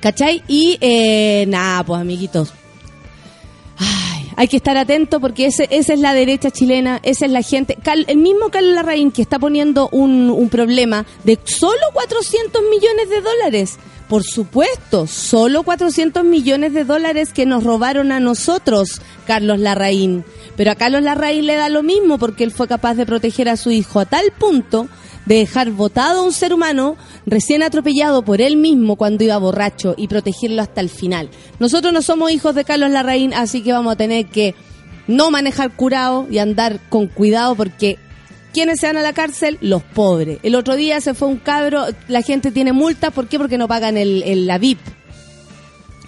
¿Cachai? 0.00 0.42
Y 0.48 0.78
eh, 0.80 1.44
nada, 1.48 1.84
pues 1.84 2.00
amiguitos. 2.00 2.52
Ay, 3.78 4.30
hay 4.36 4.48
que 4.48 4.56
estar 4.56 4.76
atento 4.76 5.20
porque 5.20 5.46
ese, 5.46 5.68
esa 5.70 5.94
es 5.94 6.00
la 6.00 6.14
derecha 6.14 6.50
chilena, 6.50 7.00
esa 7.02 7.26
es 7.26 7.32
la 7.32 7.42
gente. 7.42 7.76
El 8.06 8.16
mismo 8.18 8.48
Carlos 8.50 8.74
Larraín 8.74 9.10
que 9.10 9.22
está 9.22 9.38
poniendo 9.38 9.88
un, 9.90 10.30
un 10.30 10.48
problema 10.48 11.06
de 11.24 11.38
solo 11.44 11.82
400 11.92 12.62
millones 12.70 13.08
de 13.08 13.20
dólares. 13.20 13.78
Por 14.08 14.24
supuesto, 14.24 15.06
solo 15.06 15.64
400 15.64 16.24
millones 16.24 16.72
de 16.72 16.84
dólares 16.84 17.32
que 17.34 17.44
nos 17.44 17.62
robaron 17.62 18.10
a 18.10 18.20
nosotros, 18.20 19.02
Carlos 19.26 19.58
Larraín. 19.58 20.24
Pero 20.56 20.70
a 20.70 20.76
Carlos 20.76 21.02
Larraín 21.02 21.46
le 21.46 21.56
da 21.56 21.68
lo 21.68 21.82
mismo 21.82 22.18
porque 22.18 22.42
él 22.42 22.50
fue 22.50 22.66
capaz 22.66 22.94
de 22.94 23.04
proteger 23.04 23.50
a 23.50 23.58
su 23.58 23.70
hijo 23.70 24.00
a 24.00 24.06
tal 24.06 24.32
punto 24.38 24.88
de 25.28 25.36
dejar 25.36 25.70
votado 25.72 26.20
a 26.20 26.24
un 26.24 26.32
ser 26.32 26.54
humano 26.54 26.96
recién 27.26 27.62
atropellado 27.62 28.22
por 28.22 28.40
él 28.40 28.56
mismo 28.56 28.96
cuando 28.96 29.24
iba 29.24 29.36
borracho 29.36 29.94
y 29.98 30.08
protegerlo 30.08 30.62
hasta 30.62 30.80
el 30.80 30.88
final. 30.88 31.28
Nosotros 31.58 31.92
no 31.92 32.00
somos 32.00 32.32
hijos 32.32 32.54
de 32.54 32.64
Carlos 32.64 32.90
Larraín, 32.90 33.34
así 33.34 33.62
que 33.62 33.72
vamos 33.72 33.92
a 33.92 33.96
tener 33.96 34.26
que 34.26 34.54
no 35.06 35.30
manejar 35.30 35.76
curado 35.76 36.26
y 36.30 36.38
andar 36.38 36.80
con 36.88 37.08
cuidado 37.08 37.54
porque 37.56 37.98
¿quiénes 38.54 38.80
se 38.80 38.86
van 38.86 38.96
a 38.96 39.02
la 39.02 39.12
cárcel? 39.12 39.58
Los 39.60 39.82
pobres. 39.82 40.38
El 40.42 40.54
otro 40.54 40.76
día 40.76 40.98
se 41.02 41.12
fue 41.12 41.28
un 41.28 41.36
cabro, 41.36 41.84
la 42.08 42.22
gente 42.22 42.50
tiene 42.50 42.72
multa, 42.72 43.10
¿por 43.10 43.28
qué? 43.28 43.36
Porque 43.36 43.58
no 43.58 43.68
pagan 43.68 43.98
el, 43.98 44.46
la 44.46 44.56
VIP. 44.56 44.80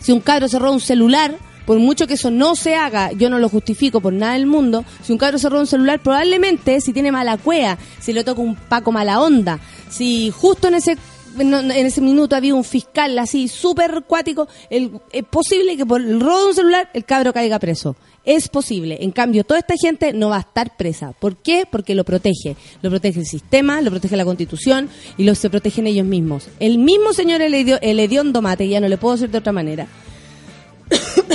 Si 0.01 0.13
un 0.13 0.21
cabro 0.21 0.47
roba 0.49 0.71
un 0.71 0.81
celular, 0.81 1.37
por 1.67 1.79
mucho 1.79 2.07
que 2.07 2.15
eso 2.15 2.31
no 2.31 2.57
se 2.57 2.75
haga, 2.75 3.13
yo 3.13 3.31
no 3.31 3.39
lo 3.39 3.49
justifico 3.49 4.01
por 4.01 4.13
nada 4.13 4.35
del 4.35 4.47
mundo, 4.47 4.85
si 5.03 5.13
un 5.13 5.19
cabro 5.19 5.39
se 5.39 5.49
roba 5.49 5.61
un 5.61 5.67
celular, 5.67 6.01
probablemente 6.01 6.81
si 6.81 6.93
tiene 6.93 7.13
mala 7.13 7.37
cuea, 7.37 7.79
si 7.99 8.13
le 8.13 8.25
toca 8.25 8.41
un 8.41 8.57
paco 8.57 8.93
mala 8.93 9.21
onda, 9.21 9.61
si 9.89 10.31
justo 10.31 10.69
en 10.69 10.75
ese 10.75 10.97
en 11.39 11.71
ese 11.87 12.01
minuto 12.01 12.35
había 12.35 12.55
un 12.55 12.65
fiscal 12.65 13.19
así 13.19 13.49
súper 13.49 14.03
cuático, 14.07 14.49
es 14.69 14.91
posible 15.31 15.77
que 15.77 15.87
por 15.87 16.01
el 16.01 16.21
robo 16.21 16.41
de 16.41 16.47
un 16.47 16.55
celular 16.55 16.91
el 16.93 17.05
cabro 17.05 17.33
caiga 17.33 17.59
preso. 17.59 17.97
Es 18.25 18.49
posible. 18.49 18.99
En 19.01 19.13
cambio, 19.13 19.45
toda 19.45 19.61
esta 19.61 19.75
gente 19.81 20.13
no 20.13 20.29
va 20.29 20.37
a 20.37 20.41
estar 20.41 20.77
presa. 20.77 21.13
¿Por 21.13 21.37
qué? 21.37 21.65
Porque 21.71 21.95
lo 21.95 22.05
protege. 22.05 22.55
Lo 22.83 22.91
protege 22.91 23.21
el 23.21 23.27
sistema, 23.27 23.81
lo 23.81 23.91
protege 23.91 24.17
la 24.17 24.27
constitución 24.27 24.91
y 25.17 25.25
lo 25.25 25.35
se 25.35 25.49
protegen 25.49 25.87
ellos 25.87 26.07
mismos. 26.07 26.49
El 26.59 26.79
mismo 26.79 27.13
señor 27.15 27.41
el, 27.41 27.55
el 27.55 28.01
hediondo 28.01 28.43
mate, 28.43 28.69
ya 28.69 28.81
no 28.81 28.89
le 28.89 28.99
puedo 28.99 29.15
decir 29.15 29.31
de 29.31 29.39
otra 29.39 29.53
manera, 29.53 29.87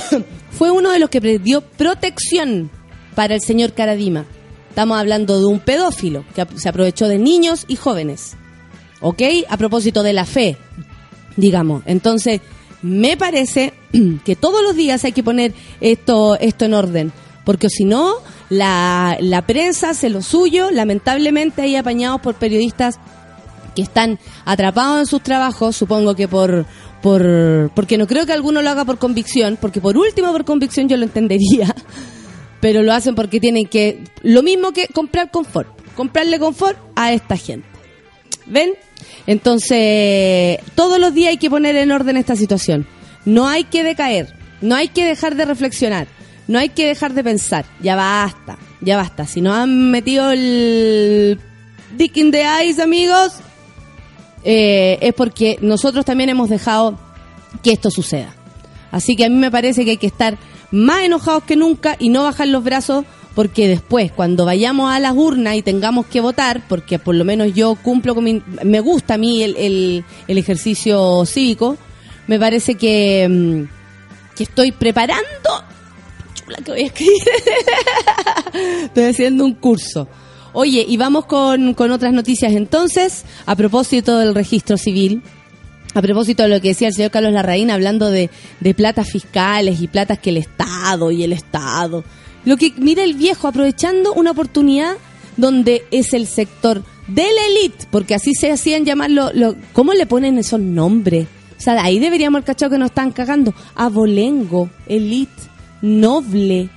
fue 0.52 0.72
uno 0.72 0.92
de 0.92 1.00
los 1.00 1.10
que 1.10 1.40
dio 1.40 1.62
protección 1.62 2.70
para 3.16 3.36
el 3.36 3.42
señor 3.42 3.74
Caradima. 3.74 4.26
Estamos 4.70 5.00
hablando 5.00 5.40
de 5.40 5.46
un 5.46 5.60
pedófilo 5.60 6.26
que 6.36 6.46
se 6.58 6.70
aprovechó 6.70 7.08
de 7.08 7.18
niños 7.18 7.66
y 7.68 7.76
jóvenes. 7.76 8.36
¿Ok? 9.02 9.22
A 9.50 9.58
propósito 9.58 10.04
de 10.04 10.14
la 10.14 10.26
fe, 10.26 10.58
digamos. 11.38 11.84
Entonces, 11.86 12.42
me 12.82 13.18
parece 13.18 13.74
que 14.26 14.36
todos 14.36 14.62
los 14.64 14.76
días 14.76 15.04
hay 15.06 15.12
que 15.12 15.24
poner 15.24 15.54
esto, 15.82 16.38
esto 16.40 16.66
en 16.66 16.74
orden. 16.74 17.14
Porque 17.46 17.70
si 17.70 17.86
no, 17.86 18.16
la, 18.50 19.18
la 19.20 19.46
prensa 19.46 19.92
hace 19.92 20.10
lo 20.10 20.22
suyo, 20.22 20.72
lamentablemente 20.72 21.62
hay 21.62 21.76
apañados 21.76 22.20
por 22.22 22.36
periodistas 22.36 23.00
que 23.76 23.82
están 23.82 24.18
atrapados 24.46 25.00
en 25.00 25.06
sus 25.06 25.22
trabajos, 25.22 25.76
supongo 25.76 26.16
que 26.16 26.28
por, 26.28 26.66
por 27.06 27.70
porque 27.76 28.00
no 28.00 28.08
creo 28.08 28.26
que 28.26 28.34
alguno 28.34 28.64
lo 28.64 28.70
haga 28.72 28.84
por 28.84 28.98
convicción, 28.98 29.60
porque 29.62 29.80
por 29.80 29.96
último 29.96 30.32
por 30.32 30.44
convicción 30.44 30.90
yo 30.90 30.98
lo 30.98 31.04
entendería, 31.04 31.72
pero 32.62 32.82
lo 32.82 32.92
hacen 32.94 33.14
porque 33.14 33.40
tienen 33.40 33.68
que 33.68 34.04
lo 34.24 34.42
mismo 34.42 34.72
que 34.72 34.88
comprar 34.88 35.30
confort, 35.30 35.70
comprarle 35.96 36.40
confort 36.40 36.80
a 36.96 37.14
esta 37.14 37.38
gente. 37.38 37.68
¿Ven? 38.48 38.74
Entonces, 39.28 40.58
todos 40.74 40.98
los 40.98 41.14
días 41.14 41.30
hay 41.30 41.38
que 41.38 41.48
poner 41.48 41.76
en 41.76 41.92
orden 41.92 42.18
esta 42.18 42.36
situación. 42.36 42.88
No 43.24 43.48
hay 43.48 43.66
que 43.66 43.84
decaer, 43.84 44.34
no 44.62 44.74
hay 44.74 44.88
que 44.88 45.06
dejar 45.06 45.36
de 45.36 45.46
reflexionar, 45.46 46.08
no 46.48 46.58
hay 46.58 46.70
que 46.70 46.88
dejar 46.88 47.14
de 47.14 47.24
pensar. 47.24 47.66
Ya 47.82 47.96
basta, 47.96 48.58
ya 48.82 48.98
basta. 48.98 49.28
Si 49.28 49.42
nos 49.42 49.56
han 49.56 49.92
metido 49.92 50.32
el 50.32 51.40
dick 51.96 52.18
in 52.18 52.32
the 52.32 52.42
eyes, 52.42 52.80
amigos, 52.80 53.34
eh, 54.46 54.98
es 55.02 55.14
porque 55.14 55.58
nosotros 55.62 56.06
también 56.06 56.30
hemos 56.30 56.50
dejado 56.50 56.98
que 57.62 57.72
esto 57.74 57.92
suceda. 57.92 58.34
Así 58.92 59.16
que 59.18 59.26
a 59.26 59.30
mí 59.30 59.36
me 59.36 59.52
parece 59.52 59.84
que 59.84 59.92
hay 59.92 59.98
que 59.98 60.08
estar 60.08 60.38
más 60.72 61.04
enojados 61.04 61.44
que 61.44 61.56
nunca 61.58 61.98
y 62.00 62.08
no 62.10 62.24
bajar 62.24 62.48
los 62.48 62.64
brazos 62.64 63.04
porque 63.34 63.68
después, 63.68 64.14
cuando 64.14 64.46
vayamos 64.46 64.90
a 64.94 65.00
las 65.02 65.14
urnas 65.14 65.56
y 65.58 65.62
tengamos 65.62 66.06
que 66.06 66.22
votar, 66.22 66.62
porque 66.70 67.00
por 67.00 67.16
lo 67.16 67.26
menos 67.26 67.54
yo 67.54 67.76
cumplo 67.76 68.16
con 68.16 68.24
mi... 68.24 68.42
Me 68.64 68.80
gusta 68.80 69.16
a 69.16 69.18
mí 69.18 69.44
el, 69.44 69.58
el- 69.58 70.06
el 70.30 70.38
ejercicio 70.38 71.26
cívico, 71.26 71.76
me 72.28 72.40
parece 72.40 72.76
que, 72.76 73.28
mm, 73.30 74.36
que 74.38 74.44
estoy 74.44 74.72
preparando... 74.72 75.26
Chula, 76.34 76.58
que 76.64 76.72
voy 76.72 76.82
a 76.84 76.86
escribir. 76.86 77.14
Estoy 78.84 79.04
haciendo 79.04 79.44
un 79.46 79.54
curso. 79.56 80.08
Oye, 80.56 80.86
y 80.88 80.96
vamos 80.96 81.26
con, 81.26 81.74
con 81.74 81.92
otras 81.92 82.14
noticias 82.14 82.54
entonces, 82.54 83.26
a 83.46 83.58
propósito 83.58 84.18
del 84.20 84.34
registro 84.34 84.78
civil. 84.78 85.22
A 85.94 86.02
propósito 86.02 86.44
de 86.44 86.50
lo 86.50 86.62
que 86.62 86.70
decía 86.70 86.88
el 86.88 86.94
señor 86.94 87.12
Carlos 87.12 87.34
Larraín, 87.34 87.70
hablando 87.70 88.10
de, 88.10 88.30
de 88.62 88.74
platas 88.74 89.10
fiscales 89.10 89.82
y 89.82 89.90
platas 89.90 90.18
que 90.18 90.30
el 90.30 90.38
Estado 90.38 91.12
y 91.12 91.24
el 91.24 91.34
Estado. 91.34 92.06
Lo 92.46 92.56
que 92.56 92.72
mira 92.78 93.04
el 93.04 93.16
viejo, 93.16 93.50
aprovechando 93.50 94.14
una 94.14 94.32
oportunidad 94.32 94.96
donde 95.36 95.84
es 95.92 96.14
el 96.14 96.26
sector 96.26 96.84
de 97.08 97.24
la 97.24 97.48
elite, 97.48 97.88
porque 97.92 98.16
así 98.16 98.34
se 98.34 98.50
hacían 98.50 98.86
llamar 98.86 99.12
lo, 99.12 99.56
¿Cómo 99.74 99.94
le 99.94 100.06
ponen 100.06 100.38
esos 100.38 100.62
nombres? 100.62 101.28
O 101.58 101.62
sea, 101.62 101.84
ahí 101.84 102.00
deberíamos 102.00 102.40
el 102.40 102.46
cachado 102.46 102.72
que 102.72 102.78
nos 102.78 102.92
están 102.92 103.12
cagando. 103.12 103.54
Abolengo, 103.76 104.70
elite, 104.88 105.44
noble. 105.82 106.70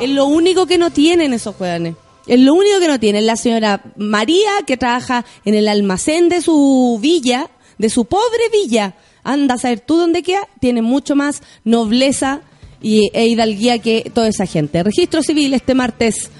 Es 0.00 0.10
lo 0.10 0.26
único 0.26 0.66
que 0.66 0.78
no 0.78 0.90
tienen 0.90 1.32
esos 1.32 1.54
jóvenes. 1.54 1.94
Es 2.26 2.38
lo 2.40 2.54
único 2.54 2.78
que 2.80 2.88
no 2.88 3.00
tienen. 3.00 3.26
La 3.26 3.36
señora 3.36 3.82
María, 3.96 4.50
que 4.66 4.76
trabaja 4.76 5.24
en 5.44 5.54
el 5.54 5.68
almacén 5.68 6.28
de 6.28 6.40
su 6.40 6.98
villa, 7.00 7.50
de 7.78 7.90
su 7.90 8.04
pobre 8.04 8.48
villa. 8.52 8.94
Anda 9.22 9.54
a 9.54 9.58
saber 9.58 9.80
tú 9.80 9.96
dónde 9.96 10.22
queda. 10.22 10.48
Tiene 10.60 10.82
mucho 10.82 11.16
más 11.16 11.42
nobleza 11.64 12.42
y, 12.82 13.10
e 13.12 13.26
hidalguía 13.26 13.78
que 13.78 14.10
toda 14.14 14.28
esa 14.28 14.46
gente. 14.46 14.82
Registro 14.82 15.22
civil 15.22 15.54
este 15.54 15.74
martes. 15.74 16.30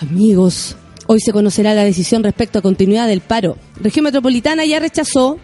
Amigos, 0.00 0.76
hoy 1.06 1.20
se 1.20 1.32
conocerá 1.32 1.74
la 1.74 1.84
decisión 1.84 2.22
respecto 2.22 2.58
a 2.58 2.62
continuidad 2.62 3.06
del 3.06 3.20
paro. 3.20 3.56
Región 3.76 4.04
Metropolitana 4.04 4.64
ya 4.64 4.80
rechazó 4.80 5.38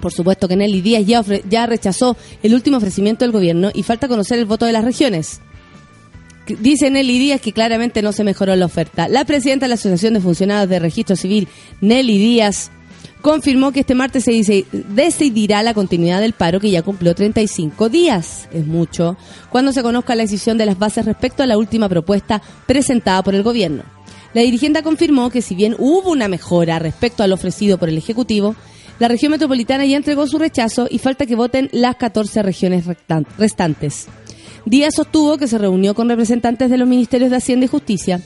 por 0.00 0.12
supuesto 0.12 0.48
que 0.48 0.56
Nelly 0.56 0.80
Díaz 0.80 1.06
ya, 1.06 1.22
ya 1.48 1.66
rechazó 1.66 2.16
el 2.42 2.54
último 2.54 2.78
ofrecimiento 2.78 3.24
del 3.24 3.32
gobierno 3.32 3.70
y 3.74 3.82
falta 3.82 4.08
conocer 4.08 4.38
el 4.38 4.46
voto 4.46 4.64
de 4.64 4.72
las 4.72 4.84
regiones. 4.84 5.40
Dice 6.58 6.90
Nelly 6.90 7.18
Díaz 7.18 7.40
que 7.40 7.52
claramente 7.52 8.02
no 8.02 8.12
se 8.12 8.24
mejoró 8.24 8.56
la 8.56 8.66
oferta. 8.66 9.08
La 9.08 9.24
presidenta 9.24 9.64
de 9.64 9.68
la 9.68 9.74
Asociación 9.74 10.14
de 10.14 10.20
Funcionarios 10.20 10.68
de 10.68 10.78
Registro 10.78 11.16
Civil, 11.16 11.48
Nelly 11.80 12.18
Díaz, 12.18 12.70
confirmó 13.20 13.72
que 13.72 13.80
este 13.80 13.94
martes 13.94 14.24
se 14.24 14.64
decidirá 14.72 15.62
la 15.62 15.74
continuidad 15.74 16.20
del 16.20 16.32
paro 16.32 16.60
que 16.60 16.70
ya 16.70 16.82
cumplió 16.82 17.14
35 17.14 17.88
días. 17.88 18.48
Es 18.52 18.66
mucho. 18.66 19.16
Cuando 19.50 19.72
se 19.72 19.82
conozca 19.82 20.14
la 20.14 20.22
decisión 20.22 20.58
de 20.58 20.66
las 20.66 20.78
bases 20.78 21.04
respecto 21.04 21.42
a 21.42 21.46
la 21.46 21.58
última 21.58 21.88
propuesta 21.88 22.42
presentada 22.66 23.22
por 23.22 23.34
el 23.34 23.42
gobierno. 23.42 23.84
La 24.32 24.42
dirigente 24.42 24.82
confirmó 24.82 25.30
que 25.30 25.42
si 25.42 25.54
bien 25.54 25.74
hubo 25.78 26.10
una 26.10 26.28
mejora 26.28 26.78
respecto 26.78 27.22
al 27.22 27.32
ofrecido 27.32 27.78
por 27.78 27.88
el 27.88 27.98
Ejecutivo, 27.98 28.54
la 29.00 29.08
región 29.08 29.32
metropolitana 29.32 29.86
ya 29.86 29.96
entregó 29.96 30.26
su 30.26 30.38
rechazo 30.38 30.86
y 30.88 30.98
falta 30.98 31.26
que 31.26 31.34
voten 31.34 31.68
las 31.72 31.96
14 31.96 32.42
regiones 32.42 32.84
restantes. 33.38 34.08
Díaz 34.66 34.94
sostuvo 34.94 35.38
que 35.38 35.48
se 35.48 35.58
reunió 35.58 35.94
con 35.94 36.08
representantes 36.08 36.70
de 36.70 36.78
los 36.78 36.88
ministerios 36.88 37.30
de 37.30 37.36
Hacienda 37.36 37.64
y 37.64 37.68
Justicia, 37.68 38.20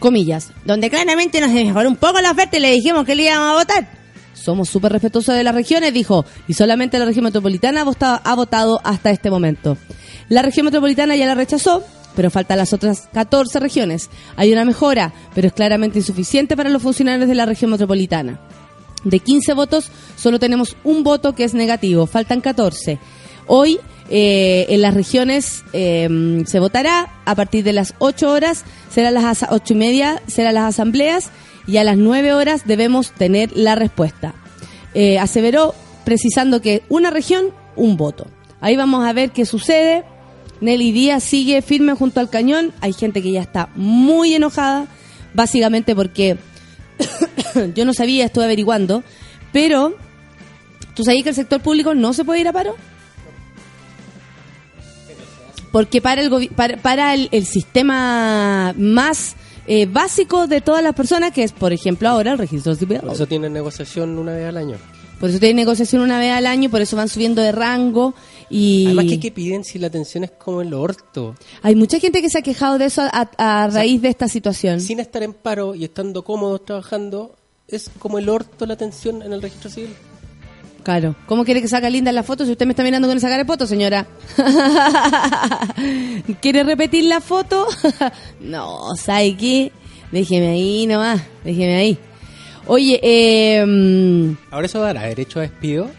comillas, 0.00 0.50
donde 0.64 0.90
claramente 0.90 1.40
nos 1.40 1.50
mejoró 1.50 1.88
un 1.88 1.96
poco 1.96 2.20
la 2.20 2.32
oferta 2.32 2.56
y 2.56 2.60
le 2.60 2.72
dijimos 2.72 3.04
que 3.04 3.14
le 3.14 3.24
íbamos 3.24 3.52
a 3.52 3.54
votar. 3.54 3.88
Somos 4.34 4.68
súper 4.68 4.92
respetuosos 4.92 5.34
de 5.34 5.44
las 5.44 5.54
regiones, 5.54 5.94
dijo, 5.94 6.24
y 6.48 6.54
solamente 6.54 6.98
la 6.98 7.04
región 7.04 7.24
metropolitana 7.24 7.82
ha 7.82 7.84
votado, 7.84 8.20
ha 8.24 8.34
votado 8.34 8.80
hasta 8.84 9.10
este 9.10 9.30
momento. 9.30 9.78
La 10.28 10.42
región 10.42 10.66
metropolitana 10.66 11.16
ya 11.16 11.26
la 11.26 11.34
rechazó, 11.34 11.84
pero 12.16 12.30
faltan 12.30 12.58
las 12.58 12.72
otras 12.72 13.08
14 13.12 13.60
regiones. 13.60 14.10
Hay 14.36 14.52
una 14.52 14.64
mejora, 14.64 15.12
pero 15.34 15.46
es 15.46 15.52
claramente 15.52 15.98
insuficiente 15.98 16.56
para 16.56 16.70
los 16.70 16.82
funcionarios 16.82 17.28
de 17.28 17.34
la 17.34 17.46
región 17.46 17.70
metropolitana. 17.70 18.40
De 19.04 19.20
15 19.20 19.52
votos, 19.54 19.90
solo 20.16 20.38
tenemos 20.38 20.76
un 20.82 21.04
voto 21.04 21.34
que 21.34 21.44
es 21.44 21.54
negativo, 21.54 22.06
faltan 22.06 22.40
14. 22.40 22.98
Hoy, 23.46 23.78
eh, 24.10 24.66
en 24.68 24.82
las 24.82 24.94
regiones 24.94 25.64
eh, 25.72 26.42
se 26.46 26.60
votará 26.60 27.10
a 27.24 27.34
partir 27.34 27.64
de 27.64 27.72
las 27.72 27.94
8 27.98 28.30
horas, 28.30 28.64
serán 28.90 29.14
las 29.14 29.24
asa- 29.24 29.48
ocho 29.50 29.72
y 29.74 29.76
media, 29.76 30.22
serán 30.26 30.54
las 30.54 30.64
asambleas 30.74 31.30
y 31.66 31.78
a 31.78 31.84
las 31.84 31.96
9 31.96 32.32
horas 32.34 32.62
debemos 32.66 33.10
tener 33.12 33.50
la 33.56 33.74
respuesta. 33.74 34.34
Eh, 34.94 35.18
aseveró 35.18 35.74
precisando 36.04 36.60
que 36.60 36.82
una 36.88 37.10
región, 37.10 37.46
un 37.76 37.96
voto. 37.96 38.26
Ahí 38.60 38.76
vamos 38.76 39.04
a 39.06 39.12
ver 39.12 39.30
qué 39.30 39.44
sucede. 39.46 40.04
Nelly 40.60 40.92
Díaz 40.92 41.24
sigue 41.24 41.60
firme 41.62 41.94
junto 41.94 42.20
al 42.20 42.30
cañón. 42.30 42.72
Hay 42.80 42.92
gente 42.92 43.20
que 43.22 43.32
ya 43.32 43.40
está 43.42 43.68
muy 43.74 44.34
enojada, 44.34 44.86
básicamente 45.34 45.94
porque 45.94 46.36
yo 47.74 47.84
no 47.84 47.92
sabía, 47.92 48.26
estuve 48.26 48.44
averiguando, 48.44 49.02
pero 49.52 49.94
¿Tú 50.94 51.02
sabías 51.02 51.24
que 51.24 51.30
el 51.30 51.34
sector 51.34 51.60
público 51.60 51.92
no 51.96 52.12
se 52.12 52.24
puede 52.24 52.38
ir 52.40 52.46
a 52.46 52.52
paro? 52.52 52.76
Porque 55.74 56.00
para 56.00 56.20
el, 56.22 56.50
para, 56.50 56.76
para 56.76 57.14
el, 57.14 57.28
el 57.32 57.46
sistema 57.46 58.72
más 58.78 59.34
eh, 59.66 59.86
básico 59.86 60.46
de 60.46 60.60
todas 60.60 60.84
las 60.84 60.94
personas, 60.94 61.32
que 61.32 61.42
es, 61.42 61.50
por 61.50 61.72
ejemplo, 61.72 62.08
ahora 62.08 62.30
el 62.30 62.38
registro 62.38 62.76
civil. 62.76 63.00
Por 63.00 63.12
eso 63.12 63.26
tienen 63.26 63.52
negociación 63.52 64.16
una 64.16 64.34
vez 64.34 64.46
al 64.46 64.56
año. 64.56 64.76
Por 65.18 65.30
eso 65.30 65.40
tienen 65.40 65.56
negociación 65.56 66.02
una 66.02 66.20
vez 66.20 66.30
al 66.30 66.46
año, 66.46 66.70
por 66.70 66.80
eso 66.80 66.96
van 66.96 67.08
subiendo 67.08 67.42
de 67.42 67.50
rango 67.50 68.14
y 68.48 68.84
Además, 68.86 69.06
que 69.06 69.18
¿qué 69.18 69.32
piden 69.32 69.64
si 69.64 69.80
la 69.80 69.88
atención 69.88 70.22
es 70.22 70.30
como 70.30 70.60
el 70.62 70.72
orto? 70.74 71.34
hay 71.60 71.74
mucha 71.74 71.98
gente 71.98 72.22
que 72.22 72.30
se 72.30 72.38
ha 72.38 72.42
quejado 72.42 72.78
de 72.78 72.84
eso 72.84 73.02
a, 73.02 73.28
a 73.36 73.66
raíz 73.66 74.00
de 74.00 74.10
esta 74.10 74.28
situación. 74.28 74.80
Sin 74.80 75.00
estar 75.00 75.24
en 75.24 75.32
paro 75.32 75.74
y 75.74 75.82
estando 75.82 76.22
cómodos 76.22 76.64
trabajando, 76.64 77.34
es 77.66 77.90
como 77.98 78.20
el 78.20 78.28
orto 78.28 78.64
la 78.64 78.74
atención 78.74 79.22
en 79.22 79.32
el 79.32 79.42
registro 79.42 79.70
civil. 79.70 79.90
Claro. 80.84 81.16
¿Cómo 81.26 81.44
quiere 81.46 81.62
que 81.62 81.68
salga 81.68 81.88
linda 81.88 82.12
la 82.12 82.22
foto 82.22 82.44
si 82.44 82.52
usted 82.52 82.66
me 82.66 82.72
está 82.72 82.82
mirando 82.84 83.08
con 83.08 83.16
esa 83.16 83.28
cara 83.28 83.42
de 83.42 83.46
foto, 83.46 83.66
señora? 83.66 84.06
¿Quiere 86.40 86.62
repetir 86.62 87.04
la 87.04 87.22
foto? 87.22 87.66
no, 88.40 88.94
¿sabe 88.96 89.34
qué? 89.34 89.72
Déjeme 90.12 90.48
ahí 90.48 90.86
nomás, 90.86 91.22
déjeme 91.42 91.74
ahí. 91.76 91.98
Oye, 92.66 93.00
eh, 93.02 94.34
Ahora 94.50 94.66
eso 94.66 94.80
dará 94.80 95.02
derecho 95.02 95.38
a 95.40 95.42
despido. 95.42 95.90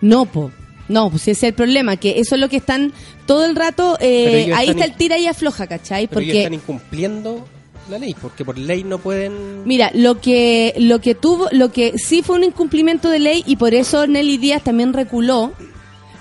no, 0.00 0.24
po. 0.24 0.50
No, 0.88 1.08
pues 1.08 1.22
ese 1.22 1.30
es 1.30 1.42
el 1.44 1.54
problema, 1.54 1.96
que 1.98 2.18
eso 2.18 2.34
es 2.34 2.40
lo 2.40 2.48
que 2.48 2.56
están 2.56 2.92
todo 3.24 3.44
el 3.44 3.54
rato, 3.54 3.96
eh, 4.00 4.42
ellos 4.46 4.58
ahí 4.58 4.70
está 4.70 4.84
el 4.84 4.96
tira 4.96 5.16
y 5.18 5.28
afloja, 5.28 5.68
¿cachai? 5.68 6.08
Pero 6.08 6.20
ellos 6.20 6.32
Porque 6.32 6.38
están 6.40 6.54
incumpliendo 6.54 7.46
la 7.90 7.98
ley, 7.98 8.14
porque 8.20 8.44
por 8.44 8.56
ley 8.56 8.84
no 8.84 8.98
pueden... 8.98 9.64
Mira, 9.64 9.90
lo 9.94 10.20
que 10.20 10.74
lo 10.78 11.00
que 11.00 11.14
tuvo, 11.14 11.48
lo 11.52 11.72
que 11.72 11.98
sí 11.98 12.22
fue 12.22 12.36
un 12.36 12.44
incumplimiento 12.44 13.10
de 13.10 13.18
ley 13.18 13.42
y 13.46 13.56
por 13.56 13.74
eso 13.74 14.06
Nelly 14.06 14.38
Díaz 14.38 14.62
también 14.62 14.92
reculó, 14.92 15.52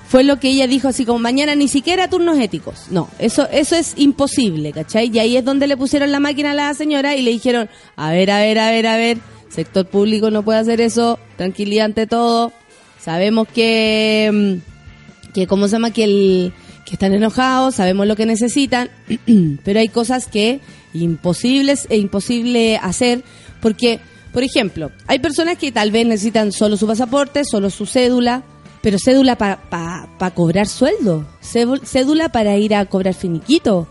fue 0.08 0.24
lo 0.24 0.40
que 0.40 0.50
ella 0.50 0.66
dijo 0.66 0.88
así 0.88 1.06
como 1.06 1.20
mañana 1.20 1.54
ni 1.56 1.68
siquiera 1.68 2.10
turnos 2.10 2.40
éticos. 2.40 2.88
No, 2.90 3.10
eso 3.20 3.48
eso 3.52 3.76
es 3.76 3.94
imposible, 3.96 4.72
¿cachai? 4.72 5.12
Y 5.14 5.20
ahí 5.20 5.38
es 5.38 5.46
donde 5.46 5.68
le 5.68 5.78
pusieron 5.78 6.12
la 6.12 6.20
máquina 6.20 6.52
a 6.52 6.56
la 6.56 6.74
señora 6.74 7.16
y 7.16 7.22
le 7.22 7.32
dijeron, 7.32 7.70
a 7.96 8.12
ver, 8.12 8.32
a 8.32 8.40
ver, 8.40 8.58
a 8.58 8.72
ver, 8.72 8.88
a 8.88 8.98
ver, 8.98 9.18
sector 9.50 9.86
público 9.86 10.32
no 10.32 10.44
puede 10.44 10.60
hacer 10.60 10.82
eso, 10.82 11.20
tranquilidad 11.38 11.86
ante 11.86 12.08
todo. 12.08 12.52
Sabemos 13.00 13.48
que 13.48 14.60
mm, 14.68 15.32
que 15.34 15.48
cómo 15.48 15.68
se 15.68 15.74
llama 15.74 15.92
que 15.92 16.04
el 16.04 16.54
que 16.86 16.96
están 16.96 17.14
enojados, 17.14 17.76
sabemos 17.76 18.08
lo 18.08 18.16
que 18.16 18.26
necesitan, 18.26 18.90
pero 19.64 19.80
hay 19.80 19.90
cosas 19.90 20.26
que 20.26 20.60
imposibles 20.94 21.88
e 21.90 21.98
imposible 21.98 22.78
hacer 22.78 23.24
porque, 23.62 24.00
por 24.34 24.44
ejemplo, 24.44 24.92
hay 25.08 25.20
personas 25.20 25.58
que 25.58 25.72
tal 25.72 25.92
vez 25.92 26.06
necesitan 26.08 26.52
solo 26.52 26.78
su 26.78 26.88
pasaporte, 26.88 27.44
solo 27.46 27.70
su 27.70 27.86
cédula, 27.86 28.44
pero 28.82 28.98
cédula 28.98 29.36
para 29.38 30.32
cobrar 30.34 30.68
sueldo, 30.68 31.26
cédul- 31.42 31.84
cédula 31.84 32.30
para 32.30 32.56
ir 32.58 32.74
a 32.76 32.86
cobrar 32.86 33.14
finiquito, 33.14 33.88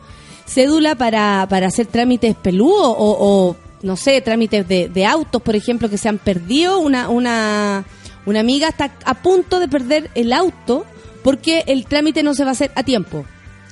cédula 0.46 0.94
para, 0.94 1.46
para 1.50 1.66
hacer 1.66 1.86
trámites 1.86 2.34
peludos 2.34 2.86
o, 2.98 3.16
o, 3.20 3.56
no 3.82 3.96
sé, 3.96 4.20
trámites 4.22 4.66
de, 4.66 4.88
de 4.88 5.04
autos, 5.06 5.42
por 5.42 5.54
ejemplo, 5.54 5.90
que 5.90 5.98
se 5.98 6.08
han 6.08 6.18
perdido. 6.18 6.80
Una, 6.80 7.10
una, 7.10 7.84
una 8.24 8.40
amiga 8.40 8.68
está 8.68 8.90
a 9.04 9.14
punto 9.22 9.60
de 9.60 9.68
perder 9.68 10.10
el 10.14 10.32
auto 10.32 10.86
porque 11.22 11.64
el 11.66 11.84
trámite 11.84 12.22
no 12.22 12.32
se 12.34 12.44
va 12.44 12.50
a 12.50 12.52
hacer 12.52 12.72
a 12.74 12.82
tiempo. 12.82 13.26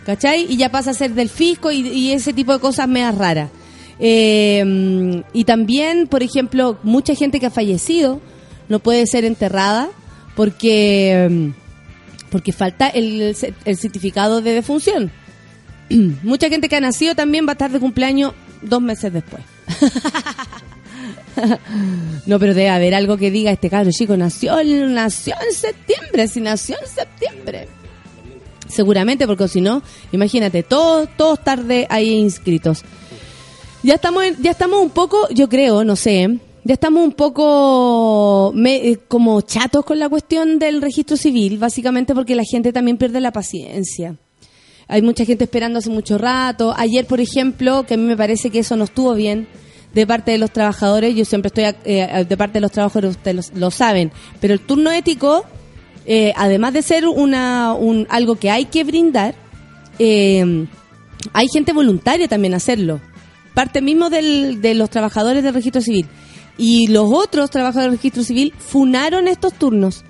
¿Cachai? 0.06 0.46
Y 0.48 0.56
ya 0.56 0.70
pasa 0.70 0.92
a 0.92 0.94
ser 0.94 1.14
del 1.14 1.28
fisco 1.28 1.72
y, 1.72 2.12
ese 2.12 2.32
tipo 2.32 2.52
de 2.52 2.60
cosas 2.60 2.86
medias 2.86 3.16
raras. 3.16 3.50
Eh, 3.98 5.24
y 5.32 5.44
también, 5.44 6.06
por 6.06 6.22
ejemplo, 6.22 6.78
mucha 6.84 7.16
gente 7.16 7.40
que 7.40 7.46
ha 7.46 7.50
fallecido 7.50 8.20
no 8.68 8.78
puede 8.78 9.04
ser 9.08 9.24
enterrada 9.24 9.88
porque, 10.36 11.26
mm, 11.28 12.30
porque 12.30 12.52
falta 12.52 12.88
el, 12.88 13.36
el 13.64 13.76
certificado 13.76 14.42
de 14.42 14.52
defunción. 14.52 15.10
Mucha 16.22 16.48
gente 16.48 16.68
que 16.68 16.76
ha 16.76 16.80
nacido 16.80 17.16
también 17.16 17.44
va 17.44 17.50
a 17.50 17.54
estar 17.54 17.72
de 17.72 17.80
cumpleaños 17.80 18.32
dos 18.62 18.80
meses 18.80 19.12
después. 19.12 19.42
no, 22.26 22.38
pero 22.38 22.54
debe 22.54 22.68
haber 22.68 22.94
algo 22.94 23.16
que 23.16 23.32
diga 23.32 23.50
este 23.50 23.70
cabro 23.70 23.90
chico, 23.90 24.16
nació, 24.16 24.62
nació 24.62 25.34
en 25.44 25.54
septiembre, 25.54 26.28
si 26.28 26.40
nació 26.40 26.76
en 26.80 26.88
septiembre. 26.88 27.68
Seguramente, 28.68 29.26
porque 29.26 29.48
si 29.48 29.60
no, 29.60 29.82
imagínate, 30.12 30.62
todos, 30.62 31.08
todos 31.16 31.42
tarde 31.42 31.86
ahí 31.90 32.10
inscritos. 32.14 32.82
Ya 33.82 33.94
estamos, 33.94 34.24
ya 34.40 34.50
estamos 34.50 34.80
un 34.82 34.90
poco, 34.90 35.28
yo 35.30 35.48
creo, 35.48 35.84
no 35.84 35.94
sé, 35.96 36.38
ya 36.64 36.74
estamos 36.74 37.04
un 37.04 37.12
poco 37.12 38.50
me- 38.54 38.88
eh, 38.88 38.98
como 39.06 39.40
chatos 39.42 39.84
con 39.84 39.98
la 39.98 40.08
cuestión 40.08 40.58
del 40.58 40.82
registro 40.82 41.16
civil, 41.16 41.58
básicamente 41.58 42.14
porque 42.14 42.34
la 42.34 42.42
gente 42.44 42.72
también 42.72 42.96
pierde 42.96 43.20
la 43.20 43.30
paciencia. 43.32 44.16
Hay 44.88 45.02
mucha 45.02 45.24
gente 45.24 45.44
esperando 45.44 45.78
hace 45.80 45.90
mucho 45.90 46.16
rato. 46.18 46.72
Ayer, 46.76 47.06
por 47.06 47.20
ejemplo, 47.20 47.84
que 47.86 47.94
a 47.94 47.96
mí 47.96 48.04
me 48.04 48.16
parece 48.16 48.50
que 48.50 48.60
eso 48.60 48.76
no 48.76 48.84
estuvo 48.84 49.14
bien 49.14 49.46
de 49.94 50.06
parte 50.06 50.30
de 50.32 50.38
los 50.38 50.52
trabajadores. 50.52 51.14
Yo 51.14 51.24
siempre 51.24 51.48
estoy 51.48 51.64
eh, 51.84 52.24
de 52.28 52.36
parte 52.36 52.54
de 52.54 52.60
los 52.60 52.70
trabajadores, 52.72 53.16
ustedes 53.16 53.52
lo 53.54 53.70
saben. 53.72 54.12
Pero 54.40 54.54
el 54.54 54.60
turno 54.60 54.90
ético, 54.92 55.44
eh, 56.06 56.32
además 56.36 56.72
de 56.72 56.82
ser 56.82 57.06
una, 57.06 57.74
un, 57.74 58.06
algo 58.10 58.36
que 58.36 58.50
hay 58.50 58.66
que 58.66 58.84
brindar, 58.84 59.34
eh, 59.98 60.66
hay 61.32 61.48
gente 61.52 61.72
voluntaria 61.72 62.28
también 62.28 62.54
hacerlo. 62.54 63.00
Parte 63.54 63.80
mismo 63.80 64.10
del- 64.10 64.60
de 64.60 64.74
los 64.74 64.90
trabajadores 64.90 65.42
del 65.42 65.54
registro 65.54 65.80
civil. 65.80 66.06
Y 66.58 66.86
los 66.88 67.10
otros 67.12 67.50
trabajadores 67.50 67.92
del 67.92 67.98
registro 67.98 68.22
civil 68.22 68.54
funaron 68.58 69.28
estos 69.28 69.52
turnos 69.54 70.04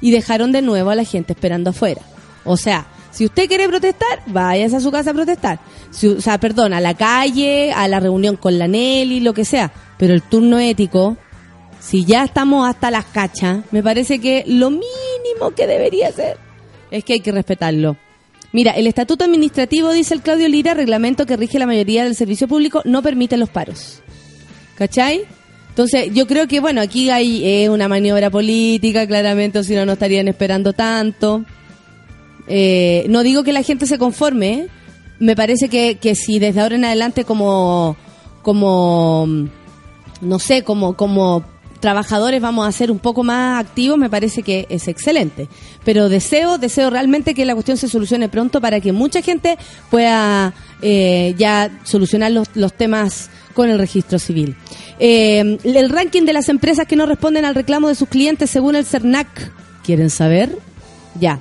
y 0.00 0.10
dejaron 0.10 0.50
de 0.52 0.62
nuevo 0.62 0.90
a 0.90 0.94
la 0.94 1.04
gente 1.04 1.32
esperando 1.32 1.70
afuera. 1.70 2.02
O 2.44 2.56
sea, 2.56 2.86
si 3.10 3.24
usted 3.26 3.46
quiere 3.46 3.68
protestar, 3.68 4.22
váyase 4.26 4.76
a 4.76 4.80
su 4.80 4.90
casa 4.90 5.10
a 5.10 5.14
protestar. 5.14 5.60
Si- 5.90 6.08
o 6.08 6.20
sea, 6.20 6.38
perdón, 6.38 6.72
a 6.72 6.80
la 6.80 6.94
calle, 6.94 7.72
a 7.72 7.86
la 7.88 8.00
reunión 8.00 8.36
con 8.36 8.58
la 8.58 8.66
Nelly, 8.68 9.20
lo 9.20 9.34
que 9.34 9.44
sea. 9.44 9.72
Pero 9.98 10.14
el 10.14 10.22
turno 10.22 10.58
ético, 10.58 11.16
si 11.82 12.04
ya 12.04 12.24
estamos 12.24 12.68
hasta 12.68 12.90
las 12.90 13.06
cachas, 13.06 13.64
me 13.72 13.82
parece 13.82 14.20
que 14.20 14.44
lo 14.46 14.70
mínimo 14.70 15.50
que 15.56 15.66
debería 15.66 16.12
ser 16.12 16.38
es 16.90 17.04
que 17.04 17.14
hay 17.14 17.20
que 17.20 17.32
respetarlo. 17.32 17.96
Mira, 18.52 18.72
el 18.72 18.86
estatuto 18.86 19.24
administrativo, 19.24 19.92
dice 19.92 20.14
el 20.14 20.22
Claudio 20.22 20.48
Lira, 20.48 20.74
reglamento 20.74 21.26
que 21.26 21.36
rige 21.36 21.58
la 21.58 21.66
mayoría 21.66 22.04
del 22.04 22.14
servicio 22.14 22.46
público, 22.46 22.82
no 22.84 23.02
permite 23.02 23.36
los 23.36 23.50
paros. 23.50 24.00
¿Cachai? 24.76 25.22
Entonces, 25.70 26.12
yo 26.12 26.26
creo 26.26 26.46
que, 26.46 26.60
bueno, 26.60 26.80
aquí 26.80 27.10
hay 27.10 27.44
eh, 27.44 27.68
una 27.68 27.88
maniobra 27.88 28.30
política, 28.30 29.06
claramente, 29.06 29.58
o 29.58 29.64
si 29.64 29.74
no, 29.74 29.84
no 29.84 29.94
estarían 29.94 30.28
esperando 30.28 30.74
tanto. 30.74 31.44
Eh, 32.46 33.06
no 33.08 33.22
digo 33.22 33.42
que 33.42 33.52
la 33.52 33.62
gente 33.62 33.86
se 33.86 33.98
conforme, 33.98 34.52
¿eh? 34.52 34.68
me 35.18 35.34
parece 35.34 35.68
que, 35.68 35.96
que 35.96 36.14
si 36.14 36.38
desde 36.38 36.60
ahora 36.60 36.76
en 36.76 36.84
adelante 36.84 37.24
como, 37.24 37.96
como, 38.42 39.26
no 40.20 40.38
sé, 40.38 40.62
como, 40.62 40.94
como 40.96 41.51
trabajadores 41.82 42.40
vamos 42.40 42.66
a 42.66 42.72
ser 42.72 42.90
un 42.90 42.98
poco 42.98 43.24
más 43.24 43.62
activos, 43.62 43.98
me 43.98 44.08
parece 44.08 44.42
que 44.42 44.66
es 44.70 44.88
excelente. 44.88 45.48
Pero 45.84 46.08
deseo, 46.08 46.56
deseo 46.56 46.88
realmente 46.88 47.34
que 47.34 47.44
la 47.44 47.52
cuestión 47.52 47.76
se 47.76 47.88
solucione 47.88 48.30
pronto 48.30 48.60
para 48.60 48.80
que 48.80 48.92
mucha 48.92 49.20
gente 49.20 49.58
pueda 49.90 50.54
eh, 50.80 51.34
ya 51.36 51.70
solucionar 51.82 52.32
los, 52.32 52.48
los 52.54 52.72
temas 52.72 53.28
con 53.52 53.68
el 53.68 53.78
registro 53.78 54.18
civil. 54.18 54.56
Eh, 54.98 55.58
el 55.62 55.90
ranking 55.90 56.22
de 56.22 56.32
las 56.32 56.48
empresas 56.48 56.86
que 56.86 56.96
no 56.96 57.04
responden 57.04 57.44
al 57.44 57.54
reclamo 57.54 57.88
de 57.88 57.96
sus 57.96 58.08
clientes 58.08 58.48
según 58.48 58.76
el 58.76 58.86
CERNAC. 58.86 59.52
¿Quieren 59.84 60.08
saber? 60.08 60.56
Ya. 61.20 61.40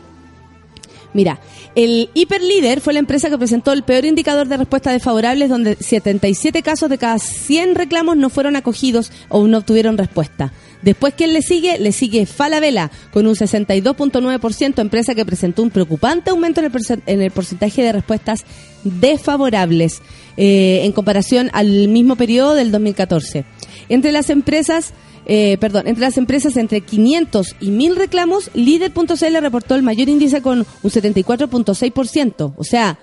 Mira, 1.13 1.39
el 1.75 2.09
Hiperlíder 2.13 2.79
fue 2.79 2.93
la 2.93 2.99
empresa 2.99 3.29
que 3.29 3.37
presentó 3.37 3.73
el 3.73 3.83
peor 3.83 4.05
indicador 4.05 4.47
de 4.47 4.57
respuesta 4.57 4.91
desfavorables, 4.93 5.49
donde 5.49 5.75
77 5.75 6.61
casos 6.63 6.89
de 6.89 6.97
cada 6.97 7.19
100 7.19 7.75
reclamos 7.75 8.15
no 8.15 8.29
fueron 8.29 8.55
acogidos 8.55 9.11
o 9.27 9.45
no 9.47 9.57
obtuvieron 9.57 9.97
respuesta. 9.97 10.53
Después, 10.81 11.13
¿quién 11.15 11.33
le 11.33 11.41
sigue? 11.41 11.77
Le 11.79 11.91
sigue 11.91 12.25
Falabella, 12.25 12.89
con 13.11 13.27
un 13.27 13.35
62.9%, 13.35 14.79
empresa 14.79 15.13
que 15.13 15.25
presentó 15.25 15.61
un 15.63 15.69
preocupante 15.69 16.31
aumento 16.31 16.59
en 16.61 16.65
el, 16.67 16.71
porcent- 16.71 17.03
en 17.05 17.21
el 17.21 17.29
porcentaje 17.31 17.83
de 17.83 17.91
respuestas 17.91 18.45
desfavorables 18.83 20.01
eh, 20.37 20.81
en 20.83 20.91
comparación 20.93 21.49
al 21.53 21.87
mismo 21.89 22.15
periodo 22.15 22.55
del 22.55 22.71
2014. 22.71 23.43
Entre 23.89 24.11
las 24.11 24.29
empresas 24.29 24.93
eh, 25.25 25.57
perdón, 25.59 25.87
entre 25.87 26.01
las 26.01 26.17
empresas 26.17 26.57
entre 26.57 26.81
500 26.81 27.55
y 27.59 27.69
1000 27.69 27.95
reclamos, 27.95 28.49
líder.cl 28.53 29.37
reportó 29.41 29.75
el 29.75 29.83
mayor 29.83 30.09
índice 30.09 30.41
con 30.41 30.59
un 30.59 30.91
74.6%. 30.91 32.53
O 32.57 32.63
sea, 32.63 32.99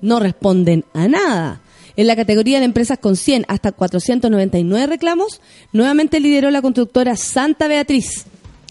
no 0.00 0.18
responden 0.20 0.84
a 0.92 1.08
nada. 1.08 1.60
En 1.96 2.06
la 2.06 2.16
categoría 2.16 2.58
de 2.58 2.64
empresas 2.64 2.98
con 2.98 3.16
100 3.16 3.44
hasta 3.48 3.72
499 3.72 4.86
reclamos, 4.86 5.40
nuevamente 5.72 6.20
lideró 6.20 6.50
la 6.50 6.62
constructora 6.62 7.16
Santa 7.16 7.68
Beatriz, 7.68 8.26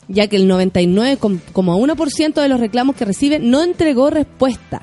ya 0.08 0.28
que 0.28 0.38
el 0.38 0.50
99,1% 0.50 2.42
de 2.42 2.50
los 2.50 2.60
reclamos 2.60 2.96
que 2.96 3.06
recibe 3.06 3.40
no 3.40 3.64
entregó 3.64 4.10
respuesta. 4.10 4.82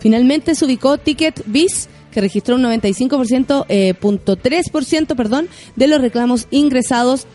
Finalmente 0.00 0.54
se 0.54 0.64
ubicó 0.64 0.98
Ticket 0.98 1.44
Biz, 1.46 1.88
que 2.12 2.20
registró 2.20 2.56
un 2.56 2.62
95%, 2.62 3.66
eh, 3.68 3.94
punto 3.94 4.36
3%, 4.36 5.16
perdón, 5.16 5.48
de 5.74 5.88
los 5.88 6.00
reclamos 6.00 6.46
ingresados. 6.50 7.26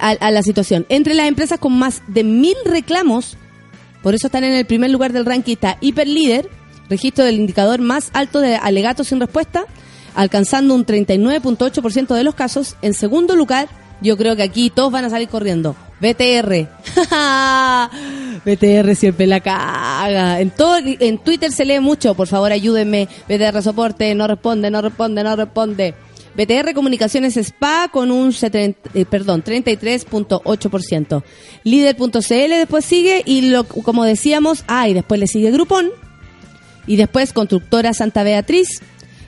a, 0.00 0.08
a 0.08 0.30
la 0.30 0.42
situación. 0.42 0.86
Entre 0.88 1.14
las 1.14 1.28
empresas 1.28 1.58
con 1.60 1.78
más 1.78 2.02
de 2.08 2.24
mil 2.24 2.56
reclamos, 2.64 3.36
por 4.02 4.14
eso 4.14 4.28
están 4.28 4.44
en 4.44 4.54
el 4.54 4.64
primer 4.64 4.90
lugar 4.90 5.12
del 5.12 5.26
ranking, 5.26 5.54
está 5.54 5.76
Hiperlíder, 5.80 6.48
registro 6.88 7.24
del 7.24 7.36
indicador 7.36 7.80
más 7.80 8.10
alto 8.12 8.40
de 8.40 8.56
alegatos 8.56 9.08
sin 9.08 9.20
respuesta, 9.20 9.64
alcanzando 10.14 10.74
un 10.74 10.86
39.8% 10.86 12.14
de 12.14 12.24
los 12.24 12.34
casos. 12.34 12.76
En 12.82 12.94
segundo 12.94 13.36
lugar, 13.36 13.68
yo 14.00 14.16
creo 14.16 14.36
que 14.36 14.42
aquí 14.42 14.70
todos 14.70 14.92
van 14.92 15.04
a 15.04 15.10
salir 15.10 15.28
corriendo. 15.28 15.76
BTR. 16.00 16.68
BTR 18.44 18.94
siempre 18.94 19.26
la 19.26 19.40
caga. 19.40 20.40
En 20.40 20.50
todo, 20.50 20.76
en 20.78 21.18
Twitter 21.18 21.52
se 21.52 21.64
lee 21.64 21.80
mucho. 21.80 22.14
Por 22.14 22.26
favor, 22.26 22.52
ayúdenme. 22.52 23.08
BTR 23.28 23.62
soporte. 23.62 24.14
No 24.14 24.26
responde, 24.26 24.70
no 24.70 24.82
responde, 24.82 25.22
no 25.22 25.36
responde. 25.36 25.94
BTR 26.36 26.72
Comunicaciones 26.72 27.36
Spa 27.36 27.88
con 27.90 28.12
un 28.12 28.32
70, 28.32 28.90
eh, 28.94 29.04
perdón, 29.04 29.42
33.8%. 29.42 31.24
Líder.cl 31.64 32.50
después 32.50 32.84
sigue 32.84 33.22
y 33.26 33.50
lo, 33.50 33.64
como 33.64 34.04
decíamos, 34.04 34.62
ah, 34.68 34.88
y 34.88 34.94
después 34.94 35.18
le 35.18 35.26
sigue 35.26 35.50
Groupon 35.50 35.90
y 36.86 36.94
después 36.94 37.32
Constructora 37.32 37.92
Santa 37.92 38.22
Beatriz. 38.22 38.80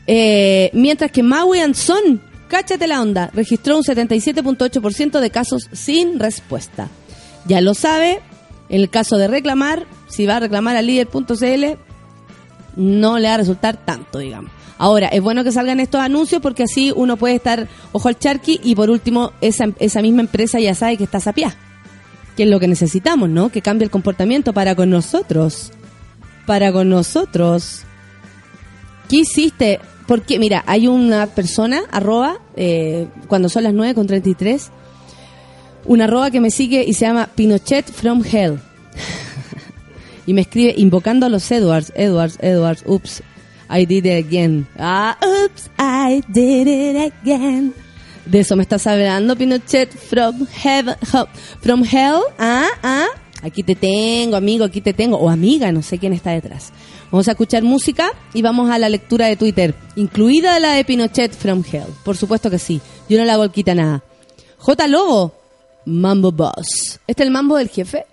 Eh, 0.07 0.71
mientras 0.73 1.11
que 1.11 1.25
Maui 1.25 1.59
and 1.59 1.75
Son, 1.75 2.21
cáchate 2.49 2.87
la 2.87 3.03
onda, 3.03 3.31
registró 3.35 3.77
un 3.77 3.83
77.8% 3.85 5.21
de 5.21 5.31
casos 5.31 5.69
sin 5.73 6.21
respuesta. 6.21 6.89
Ya 7.47 7.61
lo 7.61 7.75
sabe, 7.75 8.21
en 8.71 8.81
el 8.81 8.89
caso 8.89 9.19
de 9.19 9.29
reclamar, 9.29 9.87
si 10.09 10.25
va 10.27 10.37
a 10.37 10.41
reclamar 10.41 10.77
a 10.77 10.83
líder.cl, 10.83 11.77
no 12.77 13.19
le 13.19 13.29
va 13.29 13.35
a 13.35 13.39
resultar 13.39 13.85
tanto, 13.85 14.19
digamos. 14.19 14.53
Ahora, 14.79 15.09
es 15.09 15.21
bueno 15.21 15.45
que 15.45 15.53
salgan 15.53 15.81
estos 15.81 16.01
anuncios 16.01 16.41
porque 16.41 16.63
así 16.63 16.93
uno 16.95 17.19
puede 17.19 17.35
estar 17.35 17.69
ojo 17.93 18.09
al 18.09 18.19
charqui 18.19 18.61
y 18.63 18.75
por 18.75 18.89
último, 18.89 19.33
esa, 19.43 19.67
esa 19.79 20.01
misma 20.01 20.23
empresa 20.23 20.59
ya 20.59 20.75
sabe 20.75 20.97
que 20.97 21.05
está 21.05 21.21
sapiá. 21.21 21.55
Que 22.37 22.45
es 22.45 22.49
lo 22.49 22.61
que 22.61 22.69
necesitamos, 22.69 23.29
¿no? 23.29 23.51
Que 23.51 23.61
cambie 23.61 23.85
el 23.85 23.91
comportamiento 23.91 24.55
para 24.55 24.75
con 24.75 24.89
nosotros. 24.89 25.73
Para 26.47 26.73
con 26.73 26.89
nosotros. 26.89 27.83
¿Qué 29.09 29.17
hiciste? 29.17 29.81
Porque, 30.07 30.39
mira, 30.39 30.63
hay 30.67 30.87
una 30.87 31.27
persona, 31.27 31.83
arroba, 31.91 32.39
eh, 32.57 33.09
cuando 33.27 33.49
son 33.49 33.65
las 33.65 33.75
9 33.75 33.95
con 33.95 34.07
33, 34.07 34.71
una 35.85 36.05
arroba 36.05 36.31
que 36.31 36.41
me 36.41 36.51
sigue 36.51 36.85
y 36.87 36.95
se 36.95 37.07
llama 37.07 37.29
Pinochet 37.35 37.91
from 37.91 38.25
Hell. 38.25 38.59
y 40.27 40.35
me 40.35 40.43
escribe 40.43 40.75
invocando 40.77 41.27
a 41.27 41.29
los 41.29 41.51
Edwards, 41.51 41.93
Edwards, 41.95 42.39
Edwards, 42.41 42.83
ups, 42.87 43.23
I 43.71 43.87
did 43.87 44.05
it 44.05 44.27
again. 44.27 44.67
Ah, 44.79 45.17
ups, 45.23 45.71
I 45.79 46.23
did 46.29 46.67
it 46.67 47.13
again. 47.13 47.73
De 48.27 48.41
eso 48.41 48.57
me 48.57 48.63
estás 48.63 48.87
hablando, 48.87 49.37
Pinochet 49.37 49.91
from 49.91 50.47
heaven, 50.47 50.97
from 51.61 51.85
hell. 51.85 52.21
Ah, 52.39 52.69
ah. 52.83 53.07
Aquí 53.43 53.63
te 53.63 53.75
tengo, 53.75 54.37
amigo, 54.37 54.65
aquí 54.65 54.81
te 54.81 54.93
tengo. 54.93 55.17
O 55.17 55.31
amiga, 55.31 55.73
no 55.73 55.83
sé 55.83 55.99
quién 55.99 56.13
está 56.13 56.33
detrás. 56.33 56.73
Vamos 57.11 57.27
a 57.29 57.33
escuchar 57.33 57.63
música 57.63 58.13
y 58.35 58.43
vamos 58.43 58.71
a 58.71 58.79
la 58.79 58.89
lectura 58.89 59.27
de 59.27 59.37
Twitter, 59.37 59.75
incluida 59.97 60.61
la 60.61 60.73
de 60.73 60.85
Pinochet 60.85 61.33
from 61.33 61.65
hell. 61.71 61.87
Por 62.05 62.17
supuesto 62.17 62.51
que 62.51 62.59
sí. 62.59 62.81
Yo 63.09 63.19
no 63.19 63.25
le 63.25 63.33
hago 63.33 63.51
quita 63.51 63.75
nada. 63.75 64.05
J. 64.59 64.87
Lobo, 64.89 65.35
Mambo 65.91 66.33
Boss. 66.33 67.01
¿Este 67.07 67.23
es 67.23 67.27
el 67.27 67.31
mambo 67.31 67.57
del 67.57 67.69
jefe? 67.69 68.07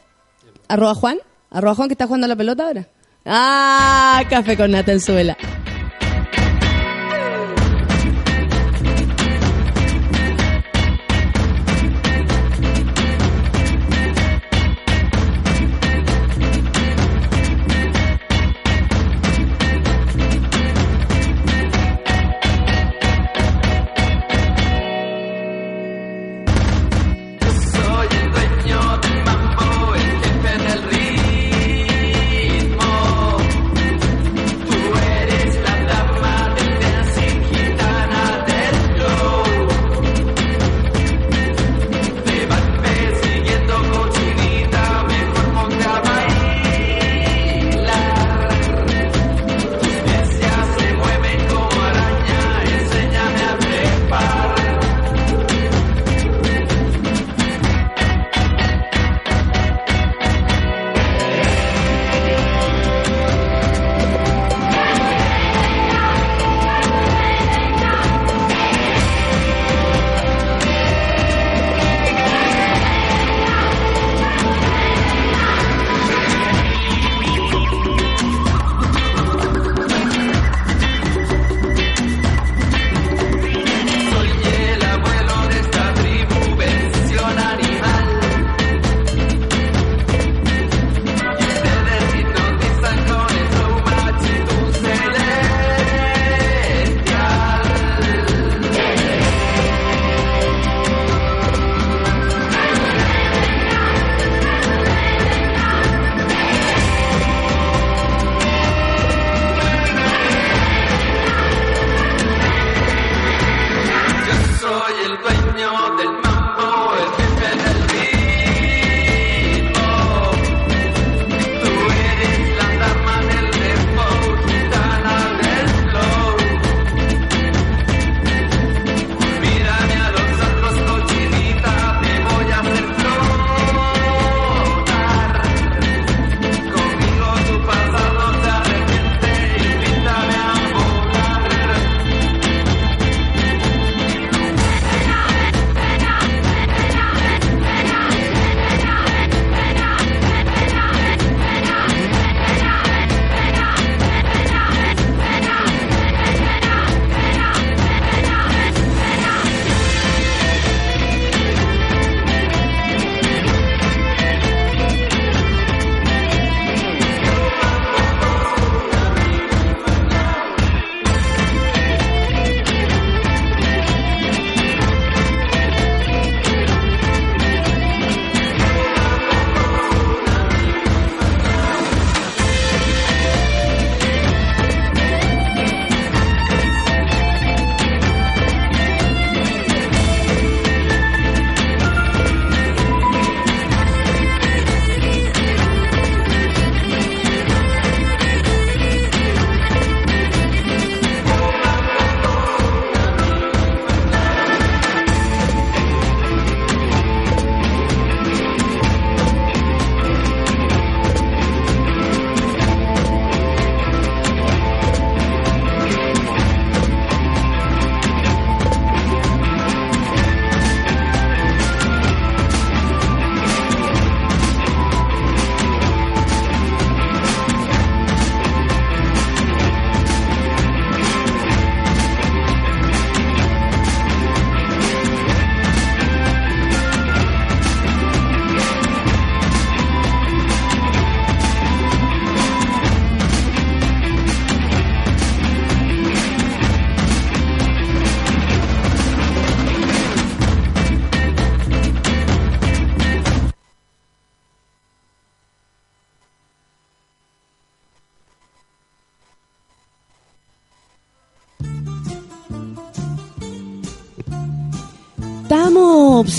Arroba 0.67 0.95
Juan. 0.95 1.17
Arroba 1.51 1.75
Juan 1.75 1.87
que 1.87 1.93
está 1.93 2.05
jugando 2.05 2.25
a 2.25 2.29
la 2.29 2.35
pelota 2.35 2.67
ahora. 2.67 2.87
Ah, 3.25 4.23
café 4.29 4.57
con 4.57 4.71
nata 4.71 4.91
en 4.91 4.99
suela. 5.01 5.37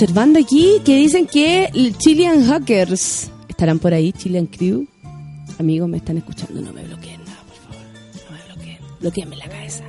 Observando 0.01 0.39
aquí 0.39 0.77
que 0.85 0.95
dicen 0.95 1.27
que 1.27 1.69
Chilean 1.97 2.45
Hackers 2.45 3.29
estarán 3.49 3.79
por 3.79 3.93
ahí, 3.93 4.13
Chilean 4.13 4.45
Crew. 4.45 4.87
Amigos, 5.59 5.89
me 5.89 5.97
están 5.97 6.17
escuchando, 6.17 6.61
no 6.61 6.71
me 6.71 6.83
bloqueen 6.85 7.19
nada, 7.25 7.41
por 7.45 7.57
favor. 7.57 7.85
No 8.15 8.37
me 8.37 8.53
bloqueen. 8.53 8.77
Bloqueenme 9.01 9.35
la 9.35 9.49
cabeza. 9.49 9.83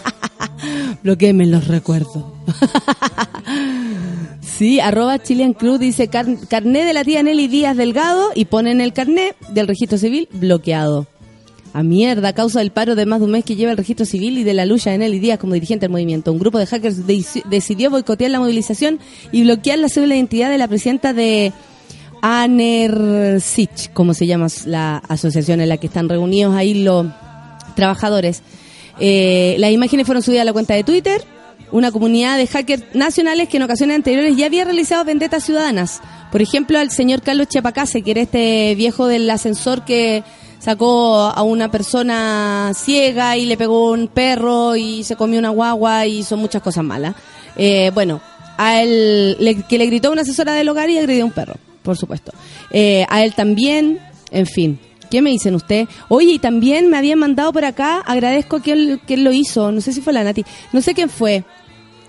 bloqueenme 1.02 1.44
los 1.44 1.68
recuerdos. 1.68 2.24
sí, 4.40 4.80
arroba 4.80 5.22
Chilean 5.22 5.52
Crew 5.52 5.76
dice 5.76 6.08
car- 6.08 6.38
carné 6.48 6.86
de 6.86 6.94
la 6.94 7.04
tía 7.04 7.22
Nelly 7.22 7.48
Díaz 7.48 7.76
Delgado 7.76 8.30
y 8.34 8.46
ponen 8.46 8.80
el 8.80 8.94
carné 8.94 9.34
del 9.50 9.68
registro 9.68 9.98
civil 9.98 10.26
bloqueado. 10.32 11.06
A 11.74 11.82
mierda, 11.82 12.28
a 12.28 12.32
causa 12.34 12.58
del 12.58 12.70
paro 12.70 12.94
de 12.94 13.06
más 13.06 13.20
de 13.20 13.24
un 13.24 13.30
mes 13.30 13.44
que 13.44 13.56
lleva 13.56 13.70
el 13.70 13.78
registro 13.78 14.04
civil 14.04 14.36
y 14.36 14.44
de 14.44 14.52
la 14.52 14.66
lucha 14.66 14.90
de 14.90 14.98
Nelly 14.98 15.18
Díaz 15.20 15.38
como 15.38 15.54
dirigente 15.54 15.84
del 15.84 15.90
movimiento. 15.90 16.30
Un 16.30 16.38
grupo 16.38 16.58
de 16.58 16.66
hackers 16.66 17.06
de- 17.06 17.24
decidió 17.48 17.90
boicotear 17.90 18.30
la 18.30 18.40
movilización 18.40 18.98
y 19.32 19.42
bloquear 19.44 19.78
la 19.78 19.88
cédula 19.88 20.12
de 20.12 20.18
identidad 20.18 20.50
de 20.50 20.58
la 20.58 20.68
presidenta 20.68 21.12
de 21.14 21.52
ANERSICH, 22.20 23.92
como 23.92 24.14
se 24.14 24.26
llama 24.26 24.46
la 24.66 24.98
asociación 25.08 25.60
en 25.60 25.68
la 25.68 25.76
que 25.78 25.86
están 25.86 26.08
reunidos 26.08 26.54
ahí 26.54 26.74
los 26.84 27.06
trabajadores. 27.74 28.42
Eh, 29.00 29.56
las 29.58 29.70
imágenes 29.72 30.04
fueron 30.06 30.22
subidas 30.22 30.42
a 30.42 30.44
la 30.44 30.52
cuenta 30.52 30.74
de 30.74 30.84
Twitter. 30.84 31.22
Una 31.70 31.90
comunidad 31.90 32.36
de 32.36 32.46
hackers 32.46 32.82
nacionales 32.92 33.48
que 33.48 33.56
en 33.56 33.62
ocasiones 33.62 33.96
anteriores 33.96 34.36
ya 34.36 34.44
había 34.46 34.64
realizado 34.64 35.04
vendetas 35.06 35.44
ciudadanas. 35.44 36.02
Por 36.30 36.42
ejemplo, 36.42 36.78
al 36.78 36.90
señor 36.90 37.22
Carlos 37.22 37.48
Chiapacase, 37.48 38.02
que 38.02 38.10
era 38.10 38.20
este 38.20 38.74
viejo 38.74 39.06
del 39.06 39.28
ascensor 39.30 39.84
que 39.86 40.22
sacó 40.62 41.16
a 41.22 41.42
una 41.42 41.70
persona 41.70 42.70
ciega 42.74 43.36
y 43.36 43.46
le 43.46 43.56
pegó 43.56 43.90
un 43.90 44.06
perro 44.06 44.76
y 44.76 45.02
se 45.02 45.16
comió 45.16 45.40
una 45.40 45.50
guagua 45.50 46.06
y 46.06 46.18
hizo 46.18 46.36
muchas 46.36 46.62
cosas 46.62 46.84
malas. 46.84 47.16
Eh, 47.56 47.90
bueno, 47.92 48.20
a 48.56 48.80
él, 48.80 49.36
le- 49.40 49.62
que 49.64 49.76
le 49.78 49.86
gritó 49.86 50.08
a 50.08 50.12
una 50.12 50.22
asesora 50.22 50.52
del 50.52 50.68
hogar 50.68 50.88
y 50.88 50.98
agredió 50.98 51.24
a 51.24 51.26
un 51.26 51.32
perro, 51.32 51.54
por 51.82 51.96
supuesto. 51.96 52.32
Eh, 52.70 53.04
a 53.08 53.24
él 53.24 53.34
también, 53.34 53.98
en 54.30 54.46
fin. 54.46 54.78
¿Qué 55.10 55.20
me 55.20 55.30
dicen 55.30 55.54
usted? 55.56 55.88
Oye, 56.08 56.32
y 56.34 56.38
también 56.38 56.88
me 56.88 56.96
habían 56.96 57.18
mandado 57.18 57.52
por 57.52 57.64
acá, 57.64 57.98
agradezco 58.06 58.62
que 58.62 58.72
él, 58.72 59.00
que 59.06 59.16
lo 59.16 59.32
hizo, 59.32 59.72
no 59.72 59.80
sé 59.80 59.92
si 59.92 60.00
fue 60.00 60.12
la 60.12 60.22
Nati, 60.24 60.44
no 60.72 60.80
sé 60.80 60.94
quién 60.94 61.10
fue. 61.10 61.44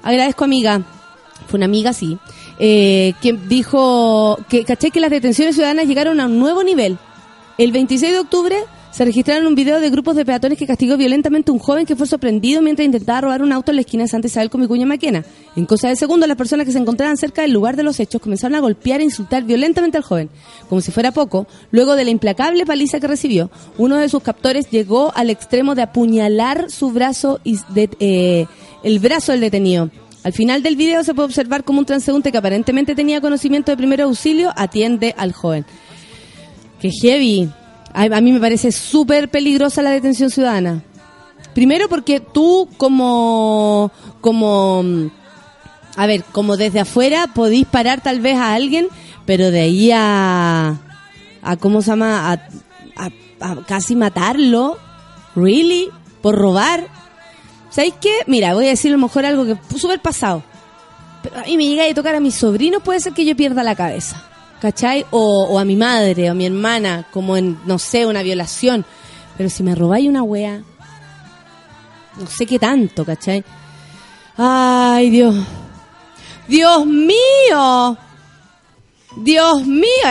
Agradezco 0.04 0.44
amiga, 0.46 0.82
fue 1.48 1.58
una 1.58 1.66
amiga, 1.66 1.92
sí, 1.92 2.18
eh, 2.60 3.14
dijo 3.50 4.38
que 4.48 4.64
caché 4.64 4.92
que 4.92 5.00
las 5.02 5.10
detenciones 5.12 5.56
ciudadanas 5.56 5.86
llegaron 5.88 6.20
a 6.22 6.28
un 6.28 6.40
nuevo 6.40 6.64
nivel. 6.64 6.98
El 7.60 7.72
26 7.72 8.12
de 8.12 8.20
octubre 8.20 8.56
se 8.90 9.06
registraron 9.06 9.46
un 9.46 9.54
video 9.54 9.80
de 9.80 9.92
grupos 9.92 10.16
de 10.16 10.26
peatones 10.26 10.58
que 10.58 10.66
castigó 10.66 10.98
violentamente 10.98 11.52
a 11.52 11.54
un 11.54 11.60
joven 11.60 11.86
que 11.86 11.96
fue 11.96 12.08
sorprendido 12.08 12.64
mientras 12.64 12.84
intentaba 12.84 13.22
robar 13.22 13.44
un 13.44 13.52
auto 13.52 13.72
en 13.72 13.76
la 13.76 13.82
esquina 13.82 14.04
de 14.04 14.08
Santa 14.08 14.26
Isabel 14.26 14.50
con 14.50 14.62
Vicuña 14.62 14.88
Maquena. 14.88 15.24
En 15.56 15.68
cosa 15.68 15.88
de 15.88 15.96
segundos, 15.96 16.28
las 16.28 16.38
personas 16.38 16.66
que 16.66 16.72
se 16.72 16.80
encontraban 16.80 17.16
cerca 17.16 17.44
del 17.44 17.52
lugar 17.52 17.76
de 17.76 17.84
los 17.84 18.00
hechos 18.00 18.22
comenzaron 18.22 18.56
a 18.56 18.60
golpear 18.60 19.02
e 19.02 19.04
insultar 19.04 19.44
violentamente 19.44 19.98
al 19.98 20.04
joven. 20.04 20.32
Como 20.68 20.82
si 20.82 20.92
fuera 20.92 21.12
poco, 21.12 21.46
luego 21.70 21.96
de 21.96 22.06
la 22.06 22.10
implacable 22.10 22.66
paliza 22.66 23.00
que 23.00 23.08
recibió, 23.08 23.52
uno 23.78 23.98
de 23.98 24.10
sus 24.10 24.24
captores 24.24 24.72
llegó 24.72 25.12
al 25.16 25.30
extremo 25.30 25.76
de 25.76 25.84
apuñalar 25.84 26.72
su 26.72 26.92
brazo 26.92 27.40
y 27.44 27.60
eh, 28.00 28.48
el 28.82 28.98
brazo 28.98 29.32
del 29.32 29.42
detenido. 29.42 29.92
Al 30.24 30.34
final 30.34 30.64
del 30.64 30.76
video 30.76 31.04
se 31.04 31.14
puede 31.14 31.28
observar 31.28 31.64
como 31.64 31.80
un 31.80 31.86
transeúnte 31.86 32.32
que 32.32 32.38
aparentemente 32.38 32.96
tenía 32.96 33.22
conocimiento 33.22 33.72
de 33.72 33.78
primer 33.78 34.02
auxilio 34.02 34.52
atiende 34.56 35.14
al 35.18 35.34
joven. 35.34 35.66
¡Qué 36.84 36.92
heavy! 36.92 37.50
A, 37.94 38.04
a 38.04 38.20
mí 38.22 38.34
me 38.34 38.40
parece 38.42 38.72
súper 38.74 39.30
peligrosa 39.30 39.82
la 39.82 39.92
detención 39.92 40.30
ciudadana. 40.30 40.84
Primero 41.56 41.88
porque 41.88 42.20
tú 42.20 42.68
como, 42.78 43.90
como, 44.20 44.84
mm, 44.84 45.08
a 45.96 46.06
ver, 46.08 46.24
como 46.34 46.58
desde 46.58 46.82
afuera 46.82 47.28
podís 47.34 47.66
parar 47.66 48.02
tal 48.02 48.20
vez 48.20 48.36
a 48.38 48.54
alguien, 48.54 48.88
pero 49.26 49.50
de 49.50 49.62
ahí 49.62 49.92
a, 49.94 50.78
a 51.42 51.56
¿cómo 51.58 51.82
se 51.82 51.92
llama? 51.92 52.34
A, 52.34 52.34
a- 52.98 53.12
a 53.40 53.56
casi 53.66 53.96
matarlo. 53.96 54.78
¿Really? 55.38 55.88
¿Por 56.22 56.36
robar? 56.36 56.88
¿Sabéis 57.70 57.94
qué? 58.02 58.12
Mira, 58.28 58.54
voy 58.56 58.66
a 58.66 58.70
decir 58.72 58.92
a 58.92 58.98
lo 58.98 59.02
mejor 59.02 59.26
algo 59.26 59.46
que 59.46 59.58
súper 59.80 60.02
pasado. 60.02 60.44
Pero 61.24 61.40
a 61.40 61.44
mí 61.44 61.56
me 61.56 61.66
llega 61.66 61.86
a 61.90 61.94
tocar 61.94 62.14
a 62.16 62.20
mis 62.20 62.36
sobrinos, 62.36 62.84
puede 62.84 63.00
ser 63.00 63.14
que 63.14 63.24
yo 63.24 63.36
pierda 63.38 63.64
la 63.64 63.74
cabeza. 63.76 64.22
¿Cachai? 64.64 65.06
O, 65.12 65.60
a 65.60 65.66
mi 65.66 65.76
madre 65.76 66.30
o 66.30 66.32
a 66.32 66.34
mi 66.34 66.46
hermana, 66.46 67.06
como 67.12 67.36
en, 67.36 67.60
no 67.66 67.78
sé, 67.78 68.06
una 68.06 68.24
violación. 68.24 68.86
Pero 69.36 69.50
si 69.50 69.62
me 69.62 69.76
robáis 69.76 70.08
una 70.08 70.24
wea, 70.24 70.64
no 72.18 72.28
sé 72.28 72.46
qué 72.46 72.58
tanto, 72.60 73.04
¿cachai? 73.04 73.44
Ay, 74.38 75.10
Dios. 75.10 75.36
Dios 76.48 76.86
mío. 76.86 77.98
Dios 79.18 79.66
mío, 79.66 80.08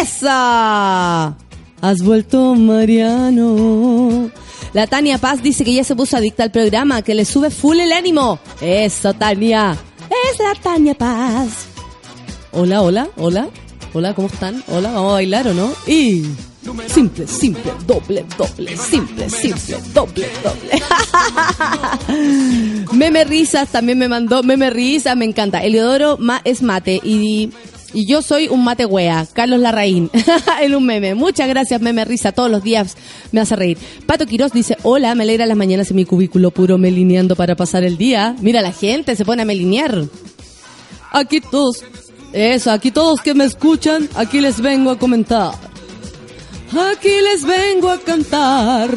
esa. 0.00 1.36
Has 1.82 2.02
vuelto 2.02 2.54
Mariano. 2.54 4.30
La 4.72 4.86
Tania 4.86 5.18
Paz 5.18 5.42
dice 5.42 5.62
que 5.62 5.74
ya 5.74 5.84
se 5.84 5.94
puso 5.94 6.16
adicta 6.16 6.42
al 6.42 6.50
programa, 6.50 7.02
que 7.02 7.14
le 7.14 7.26
sube 7.26 7.50
full 7.50 7.78
el 7.78 7.92
ánimo. 7.92 8.38
Eso, 8.62 9.12
Tania. 9.12 9.76
Es 10.32 10.38
la 10.38 10.54
Tania 10.54 10.94
Paz. 10.94 11.66
Hola, 12.52 12.80
hola, 12.80 13.06
hola. 13.18 13.50
Hola, 13.92 14.14
¿cómo 14.14 14.28
están? 14.28 14.62
Hola, 14.68 14.92
vamos 14.92 15.10
a 15.10 15.14
bailar 15.14 15.48
o 15.48 15.54
no? 15.54 15.72
Y 15.86 16.22
simple, 16.86 17.26
simple, 17.26 17.72
doble, 17.86 18.24
doble, 18.38 18.76
simple, 18.76 19.28
simple, 19.28 19.76
doble, 19.92 20.28
doble. 20.44 20.82
Meme 22.92 23.24
risas 23.24 23.68
también 23.70 23.98
me 23.98 24.08
mandó, 24.08 24.42
meme 24.44 24.70
risas, 24.70 25.16
me 25.16 25.24
encanta. 25.24 25.64
Eliodoro 25.64 26.18
ma- 26.18 26.40
es 26.44 26.62
mate 26.62 27.00
y, 27.02 27.50
y 27.92 28.06
yo 28.06 28.22
soy 28.22 28.46
un 28.46 28.62
mate 28.62 28.86
wea, 28.86 29.26
Carlos 29.32 29.58
Larraín, 29.58 30.08
en 30.62 30.76
un 30.76 30.86
meme. 30.86 31.16
Muchas 31.16 31.48
gracias, 31.48 31.80
meme 31.80 32.04
risa, 32.04 32.30
todos 32.30 32.50
los 32.50 32.62
días 32.62 32.96
me 33.32 33.40
hace 33.40 33.56
reír. 33.56 33.76
Pato 34.06 34.24
Quiroz 34.26 34.52
dice, 34.52 34.76
hola, 34.84 35.16
me 35.16 35.24
alegra 35.24 35.46
las 35.46 35.56
mañanas 35.56 35.90
en 35.90 35.96
mi 35.96 36.04
cubículo 36.04 36.52
puro 36.52 36.78
melineando 36.78 37.34
para 37.34 37.56
pasar 37.56 37.82
el 37.82 37.98
día. 37.98 38.36
Mira, 38.40 38.62
la 38.62 38.70
gente 38.72 39.16
se 39.16 39.24
pone 39.24 39.42
a 39.42 39.46
melinear. 39.46 40.04
Aquí 41.12 41.40
todos, 41.40 41.82
eso, 42.32 42.70
aquí 42.70 42.90
todos 42.90 43.20
que 43.20 43.34
me 43.34 43.44
escuchan, 43.44 44.08
aquí 44.14 44.40
les 44.40 44.60
vengo 44.60 44.90
a 44.90 44.98
comentar. 44.98 45.52
Aquí 46.92 47.08
les 47.08 47.44
vengo 47.44 47.90
a 47.90 47.98
cantar. 47.98 48.90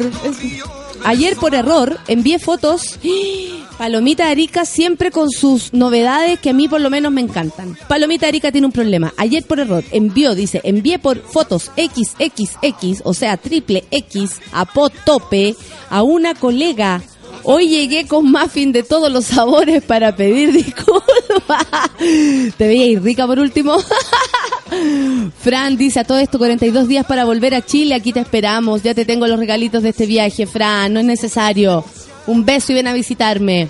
Ayer 1.04 1.36
por 1.36 1.54
error 1.54 1.98
envié 2.06 2.38
fotos. 2.38 2.98
Palomita 3.78 4.28
Arica 4.28 4.64
siempre 4.64 5.10
con 5.10 5.30
sus 5.30 5.72
novedades 5.72 6.38
que 6.38 6.50
a 6.50 6.52
mí 6.52 6.68
por 6.68 6.80
lo 6.80 6.90
menos 6.90 7.10
me 7.10 7.20
encantan. 7.20 7.76
Palomita 7.88 8.28
Arica 8.28 8.52
tiene 8.52 8.68
un 8.68 8.72
problema. 8.72 9.12
Ayer 9.16 9.44
por 9.44 9.58
error 9.58 9.82
envió, 9.90 10.36
dice, 10.36 10.60
envié 10.62 11.00
por 11.00 11.20
fotos 11.20 11.72
XXX, 11.76 13.02
o 13.02 13.12
sea, 13.12 13.36
triple 13.36 13.84
X, 13.90 14.40
a 14.52 14.64
tope, 15.04 15.56
a 15.90 16.02
una 16.04 16.34
colega. 16.34 17.02
Hoy 17.44 17.68
llegué 17.68 18.06
con 18.06 18.32
muffin 18.32 18.72
de 18.72 18.82
todos 18.82 19.12
los 19.12 19.26
sabores 19.26 19.82
para 19.82 20.16
pedir 20.16 20.50
disculpas. 20.52 21.66
Te 22.56 22.66
veía 22.66 22.98
rica 22.98 23.26
por 23.26 23.38
último. 23.38 23.76
Fran 25.38 25.76
dice 25.76 26.00
a 26.00 26.04
todo 26.04 26.18
esto 26.18 26.38
42 26.38 26.88
días 26.88 27.04
para 27.04 27.24
volver 27.24 27.54
a 27.54 27.64
Chile, 27.64 27.94
aquí 27.94 28.12
te 28.12 28.20
esperamos, 28.20 28.82
ya 28.82 28.94
te 28.94 29.04
tengo 29.04 29.26
los 29.26 29.38
regalitos 29.38 29.82
de 29.82 29.90
este 29.90 30.06
viaje, 30.06 30.46
Fran, 30.46 30.92
no 30.92 31.00
es 31.00 31.06
necesario. 31.06 31.84
Un 32.26 32.44
beso 32.44 32.72
y 32.72 32.76
ven 32.76 32.88
a 32.88 32.94
visitarme. 32.94 33.68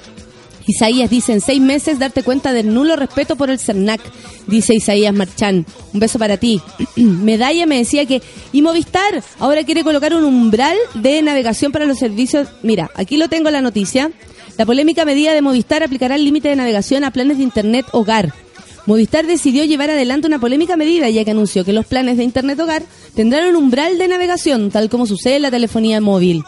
Isaías 0.67 1.11
dice, 1.11 1.33
en 1.33 1.41
seis 1.41 1.61
meses 1.61 1.99
darte 1.99 2.23
cuenta 2.23 2.53
del 2.53 2.73
nulo 2.73 2.97
respeto 2.97 3.37
por 3.37 3.51
el 3.51 3.59
CERNAC, 3.59 4.01
dice 4.47 4.75
Isaías 4.75 5.15
Marchán. 5.15 5.67
Un 5.93 6.01
beso 6.01 6.19
para 6.19 6.37
ti. 6.37 6.61
Medalla 6.97 7.67
me 7.67 7.79
decía 7.79 8.07
que, 8.07 8.23
y 8.53 8.63
Movistar 8.63 9.23
ahora 9.39 9.65
quiere 9.65 9.85
colocar 9.85 10.15
un 10.15 10.25
umbral 10.25 10.77
de 10.95 11.23
navegación 11.23 11.73
para 11.73 11.85
los 11.85 11.99
servicios. 11.99 12.49
Mira, 12.63 12.91
aquí 12.95 13.17
lo 13.17 13.29
tengo 13.29 13.51
la 13.51 13.61
noticia. 13.61 14.11
La 14.57 14.67
polémica 14.67 15.05
medida 15.05 15.35
de 15.35 15.43
Movistar 15.43 15.83
aplicará 15.83 16.15
el 16.15 16.25
límite 16.25 16.49
de 16.49 16.57
navegación 16.57 17.05
a 17.05 17.11
planes 17.11 17.39
de 17.39 17.45
Internet 17.45 17.87
hogar. 17.93 18.33
Movistar 18.87 19.27
decidió 19.27 19.65
llevar 19.65 19.91
adelante 19.91 20.27
una 20.27 20.39
polémica 20.39 20.77
medida 20.77 21.09
ya 21.09 21.25
que 21.25 21.31
anunció 21.31 21.65
que 21.65 21.73
los 21.73 21.87
planes 21.87 22.19
de 22.19 22.25
Internet 22.25 22.61
Hogar 22.61 22.83
tendrán 23.15 23.49
un 23.49 23.57
umbral 23.57 23.97
de 23.97 24.09
navegación, 24.09 24.71
tal 24.71 24.91
como 24.91 25.07
sucede 25.07 25.37
en 25.37 25.43
la 25.43 25.51
telefonía 25.51 26.03
móvil. 26.03 26.45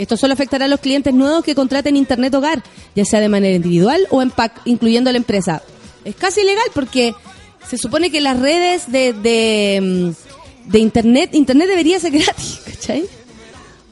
Esto 0.00 0.16
solo 0.16 0.32
afectará 0.32 0.64
a 0.64 0.68
los 0.68 0.80
clientes 0.80 1.12
nuevos 1.12 1.44
que 1.44 1.54
contraten 1.54 1.94
Internet 1.94 2.34
Hogar, 2.34 2.62
ya 2.96 3.04
sea 3.04 3.20
de 3.20 3.28
manera 3.28 3.54
individual 3.54 4.06
o 4.08 4.22
en 4.22 4.30
pack, 4.30 4.62
incluyendo 4.64 5.12
la 5.12 5.18
empresa. 5.18 5.62
Es 6.06 6.16
casi 6.16 6.40
ilegal 6.40 6.64
porque 6.72 7.14
se 7.68 7.76
supone 7.76 8.10
que 8.10 8.22
las 8.22 8.40
redes 8.40 8.90
de, 8.90 9.12
de, 9.12 9.80
mm, 9.82 10.70
de 10.70 10.78
Internet, 10.78 11.34
Internet 11.34 11.68
debería 11.68 12.00
ser 12.00 12.12
gratis, 12.18 12.60
¿cachai? 12.64 13.04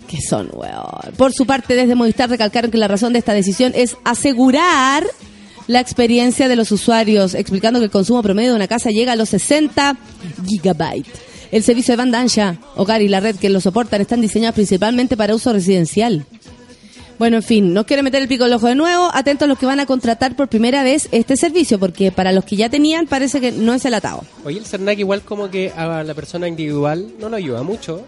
Que 0.09 0.17
son, 0.23 0.49
weón. 0.55 1.15
Por 1.19 1.35
su 1.35 1.45
parte, 1.45 1.75
desde 1.75 1.95
Movistar 1.95 2.31
recalcaron 2.31 2.71
que 2.71 2.79
la 2.79 2.89
razón 2.89 3.13
de 3.13 3.19
esta 3.19 3.35
decisión 3.35 3.73
es 3.75 3.99
asegurar 4.05 5.07
la 5.67 5.81
experiencia 5.81 6.49
de 6.49 6.57
los 6.57 6.73
usuarios, 6.73 7.35
explicando 7.35 7.81
que 7.81 7.85
el 7.85 7.91
consumo 7.91 8.23
promedio 8.23 8.53
de 8.53 8.57
una 8.57 8.67
casa 8.67 8.89
llega 8.89 9.13
a 9.13 9.17
los 9.17 9.29
60 9.29 9.99
gigabytes. 10.47 11.28
El 11.51 11.63
servicio 11.63 11.93
de 11.93 11.97
banda 11.97 12.21
ancha, 12.21 12.59
hogar 12.77 13.01
y 13.01 13.09
la 13.09 13.21
red 13.21 13.37
que 13.37 13.49
lo 13.49 13.61
soportan 13.61 14.01
están 14.01 14.21
diseñados 14.21 14.55
principalmente 14.55 15.17
para 15.17 15.35
uso 15.35 15.53
residencial. 15.53 16.27
Bueno, 17.19 17.39
en 17.39 17.43
fin, 17.43 17.75
no 17.75 17.85
quiero 17.85 18.05
meter 18.05 18.23
el 18.23 18.29
pico 18.29 18.45
en 18.45 18.51
el 18.51 18.57
ojo 18.57 18.69
de 18.69 18.77
nuevo. 18.77 19.11
Atentos 19.13 19.47
a 19.47 19.49
los 19.49 19.59
que 19.59 19.67
van 19.67 19.81
a 19.81 19.87
contratar 19.87 20.37
por 20.37 20.49
primera 20.49 20.85
vez 20.85 21.09
este 21.11 21.37
servicio, 21.37 21.79
porque 21.79 22.13
para 22.13 22.33
los 22.33 22.45
que 22.45 22.55
ya 22.55 22.69
tenían 22.69 23.07
parece 23.07 23.41
que 23.41 23.51
no 23.51 23.75
es 23.75 23.85
el 23.85 23.95
atado. 23.95 24.23
Oye, 24.45 24.59
el 24.59 24.67
CERNAC 24.67 25.01
igual 25.01 25.23
como 25.23 25.51
que 25.51 25.73
a 25.77 26.05
la 26.05 26.15
persona 26.15 26.47
individual 26.47 27.13
no 27.19 27.29
lo 27.29 27.37
ayuda 27.37 27.65
mucho. 27.65 28.05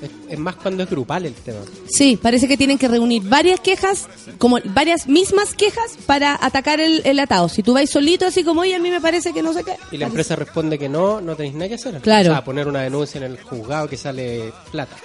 Es, 0.00 0.10
es 0.28 0.38
más 0.38 0.54
cuando 0.56 0.82
es 0.84 0.90
grupal 0.90 1.26
el 1.26 1.34
tema. 1.34 1.58
Sí, 1.88 2.16
parece 2.16 2.46
que 2.46 2.56
tienen 2.56 2.78
que 2.78 2.86
reunir 2.88 3.22
varias 3.24 3.58
quejas, 3.58 4.08
como 4.38 4.58
varias 4.66 5.08
mismas 5.08 5.54
quejas 5.54 5.98
para 6.06 6.38
atacar 6.40 6.80
el, 6.80 7.02
el 7.04 7.18
atado. 7.18 7.48
Si 7.48 7.62
tú 7.64 7.72
vais 7.74 7.90
solito 7.90 8.24
así 8.26 8.44
como, 8.44 8.60
oye, 8.60 8.74
a 8.76 8.78
mí 8.78 8.90
me 8.90 9.00
parece 9.00 9.32
que 9.32 9.42
no 9.42 9.52
sé 9.52 9.64
qué. 9.64 9.74
Y 9.90 9.96
la 9.96 10.06
empresa 10.06 10.36
responde 10.36 10.78
que 10.78 10.88
no, 10.88 11.20
no 11.20 11.34
tenéis 11.34 11.54
nada 11.54 11.68
que 11.68 11.74
hacer. 11.74 12.00
Claro. 12.00 12.30
O 12.30 12.34
sea, 12.34 12.44
poner 12.44 12.68
una 12.68 12.82
denuncia 12.82 13.18
en 13.18 13.24
el 13.24 13.40
juzgado 13.42 13.88
que 13.88 13.96
sale 13.96 14.52
plata. 14.70 14.96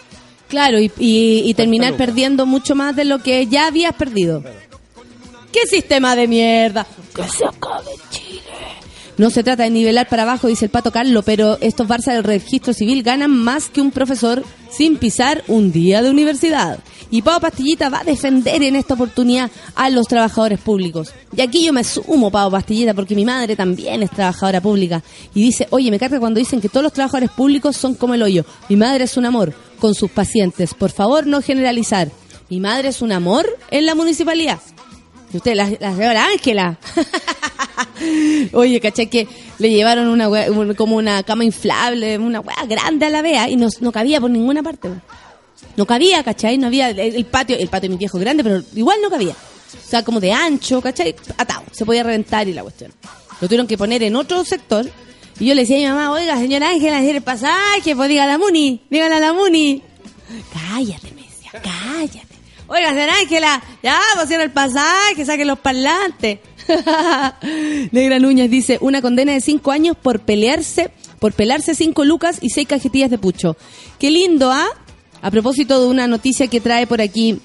Claro, 0.48 0.80
y, 0.80 0.91
y- 1.00 1.41
y 1.46 1.54
terminar 1.56 1.96
perdiendo 1.98 2.46
mucho 2.46 2.76
más 2.76 2.96
de 2.96 3.06
lo 3.06 3.18
que 3.24 3.48
ya 3.48 3.66
habías 3.68 3.96
perdido. 3.96 4.44
¿Qué 5.52 5.66
sistema 5.68 6.16
de 6.16 6.28
mierda? 6.28 6.86
Que 7.16 7.24
se 7.30 7.46
acabe 7.46 7.91
Chile. 8.12 8.41
No 9.18 9.30
se 9.30 9.43
trata 9.43 9.64
de 9.64 9.70
nivelar 9.70 10.09
para 10.09 10.24
abajo, 10.24 10.47
dice 10.47 10.66
el 10.66 10.72
pato 10.72 10.91
Carlos, 10.91 11.24
pero 11.24 11.59
estos 11.61 11.88
Barça 11.88 12.14
del 12.14 12.24
registro 12.24 12.74
civil 12.74 13.03
ganan 13.03 13.30
más 13.30 13.70
que 13.70 13.80
un 13.80 13.91
profesor 13.91 14.43
sin 14.72 14.97
pisar 14.97 15.43
un 15.47 15.72
día 15.72 16.01
de 16.01 16.09
universidad. 16.09 16.80
Y 17.11 17.22
Pau 17.22 17.39
Pastillita 17.39 17.89
va 17.89 17.99
a 17.99 18.03
defender 18.03 18.64
en 18.64 18.76
esta 18.76 18.95
oportunidad 18.95 19.51
a 19.76 19.91
los 19.91 20.07
trabajadores 20.07 20.59
públicos. 20.59 21.14
Y 21.38 21.41
aquí 21.41 21.64
yo 21.64 21.72
me 21.72 21.84
sumo, 21.84 22.32
Pau 22.32 22.49
Pastillita, 22.49 22.95
porque 22.95 23.14
mi 23.16 23.24
madre 23.24 23.55
también 23.55 24.01
es 24.01 24.09
trabajadora 24.09 24.61
pública. 24.61 25.03
Y 25.36 25.43
dice, 25.43 25.68
oye, 25.70 25.91
me 25.91 25.99
carga 25.99 26.20
cuando 26.20 26.39
dicen 26.39 26.59
que 26.59 26.70
todos 26.70 26.84
los 26.84 26.93
trabajadores 26.93 27.30
públicos 27.30 27.78
son 27.78 27.93
como 27.93 28.16
el 28.16 28.24
hoyo. 28.24 28.45
Mi 28.68 28.78
madre 28.78 29.03
es 29.03 29.16
un 29.16 29.26
amor 29.26 29.53
con 29.78 29.93
sus 29.93 30.09
pacientes. 30.09 30.74
Por 30.74 30.89
favor, 30.89 31.28
no 31.28 31.43
generalizar. 31.43 32.09
Mi 32.49 32.59
madre 32.59 32.89
es 32.89 33.03
un 33.03 33.11
amor 33.11 33.45
en 33.70 33.86
la 33.86 33.93
municipalidad. 33.93 34.59
Usted, 35.34 35.56
la, 35.56 35.70
la 35.80 35.96
señora 35.96 36.26
Ángela. 36.28 36.78
Oye, 38.54 38.80
caché 38.80 39.08
que 39.10 39.28
le 39.60 39.70
llevaron 39.70 40.08
una 40.08 40.30
como 40.76 40.96
una 40.96 41.24
cama 41.24 41.44
inflable, 41.44 42.18
una 42.18 42.40
weá 42.40 42.66
grande 42.68 43.06
a 43.06 43.10
la 43.10 43.22
vea 43.22 43.50
y 43.50 43.56
no, 43.56 43.68
no 43.80 43.92
cabía 43.92 44.20
por 44.22 44.30
ninguna 44.30 44.62
parte. 44.62 44.90
No 45.76 45.86
cabía, 45.86 46.24
¿cachai? 46.24 46.58
No 46.58 46.68
había 46.68 46.90
el, 46.90 47.26
patio, 47.26 47.58
el 47.58 47.68
patio 47.68 47.90
de 47.90 47.96
mi 47.96 47.98
viejo 47.98 48.20
grande, 48.20 48.44
pero 48.44 48.62
igual 48.76 49.00
no 49.02 49.10
cabía. 49.10 49.34
O 49.34 49.90
sea, 49.90 50.04
como 50.04 50.20
de 50.20 50.32
ancho, 50.32 50.82
¿cachai? 50.82 51.16
Atado, 51.38 51.64
se 51.72 51.86
podía 51.86 52.04
reventar 52.04 52.48
y 52.48 52.54
la 52.54 52.62
cuestión. 52.62 52.92
Lo 53.42 53.48
tuvieron 53.48 53.68
que 53.68 53.78
poner 53.78 54.04
en 54.04 54.16
otro 54.16 54.46
sector. 54.46 54.90
Y 55.40 55.46
yo 55.46 55.56
le 55.56 55.62
decía 55.62 55.78
a 55.78 55.80
mi 55.80 55.88
mamá, 55.88 56.12
oiga, 56.12 56.38
señora 56.38 56.70
Ángela, 56.70 57.04
el 57.04 57.22
pasaje, 57.22 57.96
pues 57.96 58.08
diga 58.08 58.26
a 58.26 58.28
la 58.28 58.38
Muni, 58.38 58.82
dígale 58.90 59.16
a 59.16 59.20
la 59.20 59.34
Muni. 59.34 59.82
Cállate, 60.54 61.12
me 61.16 61.24
cállate. 61.52 62.23
Oiga, 62.74 62.90
señora 62.90 63.14
Ángela, 63.22 63.64
ya, 63.84 64.00
cierra 64.26 64.46
el 64.46 64.52
pasaje, 64.52 65.24
saque 65.26 65.46
los 65.46 65.60
parlantes. 65.60 66.40
Negra 67.92 68.18
Núñez 68.18 68.50
dice, 68.50 68.80
una 68.82 69.00
condena 69.00 69.32
de 69.32 69.42
cinco 69.42 69.72
años 69.72 69.96
por 69.96 70.22
pelearse, 70.22 70.90
por 71.20 71.34
pelarse 71.34 71.76
cinco 71.76 72.04
lucas 72.04 72.40
y 72.42 72.50
seis 72.50 72.68
cajetillas 72.68 73.12
de 73.12 73.20
pucho. 73.20 73.58
Qué 74.00 74.10
lindo, 74.10 74.52
¿ah? 74.52 74.66
A 75.22 75.30
propósito 75.30 75.80
de 75.80 75.88
una 75.88 76.08
noticia 76.08 76.48
que 76.48 76.62
trae 76.62 76.88
por 76.88 77.00
aquí 77.00 77.40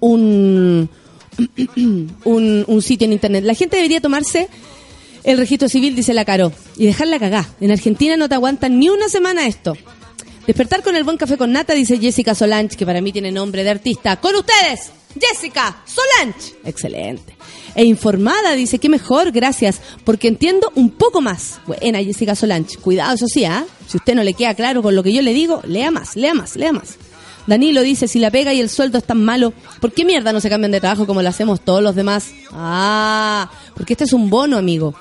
un, 0.00 0.88
un, 2.24 2.64
un 2.66 2.82
sitio 2.82 3.04
en 3.04 3.12
internet. 3.12 3.44
La 3.44 3.54
gente 3.54 3.76
debería 3.76 4.00
tomarse 4.00 4.48
el 5.24 5.36
registro 5.36 5.68
civil, 5.68 5.94
dice 5.94 6.14
la 6.14 6.24
Caro, 6.24 6.50
y 6.78 6.86
dejarla 6.86 7.18
cagar. 7.18 7.44
En 7.60 7.72
Argentina 7.72 8.16
no 8.16 8.30
te 8.30 8.36
aguantan 8.36 8.78
ni 8.78 8.88
una 8.88 9.10
semana 9.10 9.46
esto. 9.46 9.76
Despertar 10.46 10.82
con 10.82 10.94
el 10.94 11.02
buen 11.02 11.16
café 11.16 11.36
con 11.36 11.50
nata, 11.50 11.74
dice 11.74 11.98
Jessica 11.98 12.34
Solange, 12.34 12.76
que 12.76 12.86
para 12.86 13.00
mí 13.00 13.10
tiene 13.12 13.32
nombre 13.32 13.64
de 13.64 13.70
artista. 13.70 14.16
Con 14.16 14.36
ustedes, 14.36 14.92
Jessica 15.20 15.82
Solange. 15.84 16.54
Excelente. 16.64 17.36
E 17.74 17.84
informada, 17.84 18.52
dice, 18.52 18.78
que 18.78 18.88
mejor, 18.88 19.32
gracias, 19.32 19.80
porque 20.04 20.28
entiendo 20.28 20.70
un 20.76 20.90
poco 20.90 21.20
más. 21.20 21.58
Buena, 21.66 22.02
Jessica 22.02 22.36
Solange. 22.36 22.76
Cuidado, 22.76 23.14
eso 23.14 23.26
sí, 23.26 23.44
¿ah? 23.44 23.66
Si 23.88 23.96
usted 23.96 24.14
no 24.14 24.22
le 24.22 24.34
queda 24.34 24.54
claro 24.54 24.82
con 24.82 24.94
lo 24.94 25.02
que 25.02 25.12
yo 25.12 25.20
le 25.20 25.34
digo, 25.34 25.62
lea 25.66 25.90
más, 25.90 26.14
lea 26.14 26.32
más, 26.32 26.54
lea 26.54 26.72
más. 26.72 26.96
Danilo 27.46 27.82
dice, 27.82 28.08
si 28.08 28.18
la 28.18 28.30
pega 28.30 28.52
y 28.54 28.60
el 28.60 28.68
sueldo 28.68 28.98
es 28.98 29.04
tan 29.04 29.24
malo, 29.24 29.52
¿por 29.80 29.92
qué 29.92 30.04
mierda 30.04 30.32
no 30.32 30.40
se 30.40 30.48
cambian 30.48 30.72
de 30.72 30.80
trabajo 30.80 31.06
como 31.06 31.22
lo 31.22 31.28
hacemos 31.28 31.60
todos 31.60 31.82
los 31.82 31.94
demás? 31.94 32.30
Ah, 32.52 33.50
porque 33.74 33.94
este 33.94 34.04
es 34.04 34.12
un 34.12 34.30
bono, 34.30 34.56
amigo. 34.56 34.94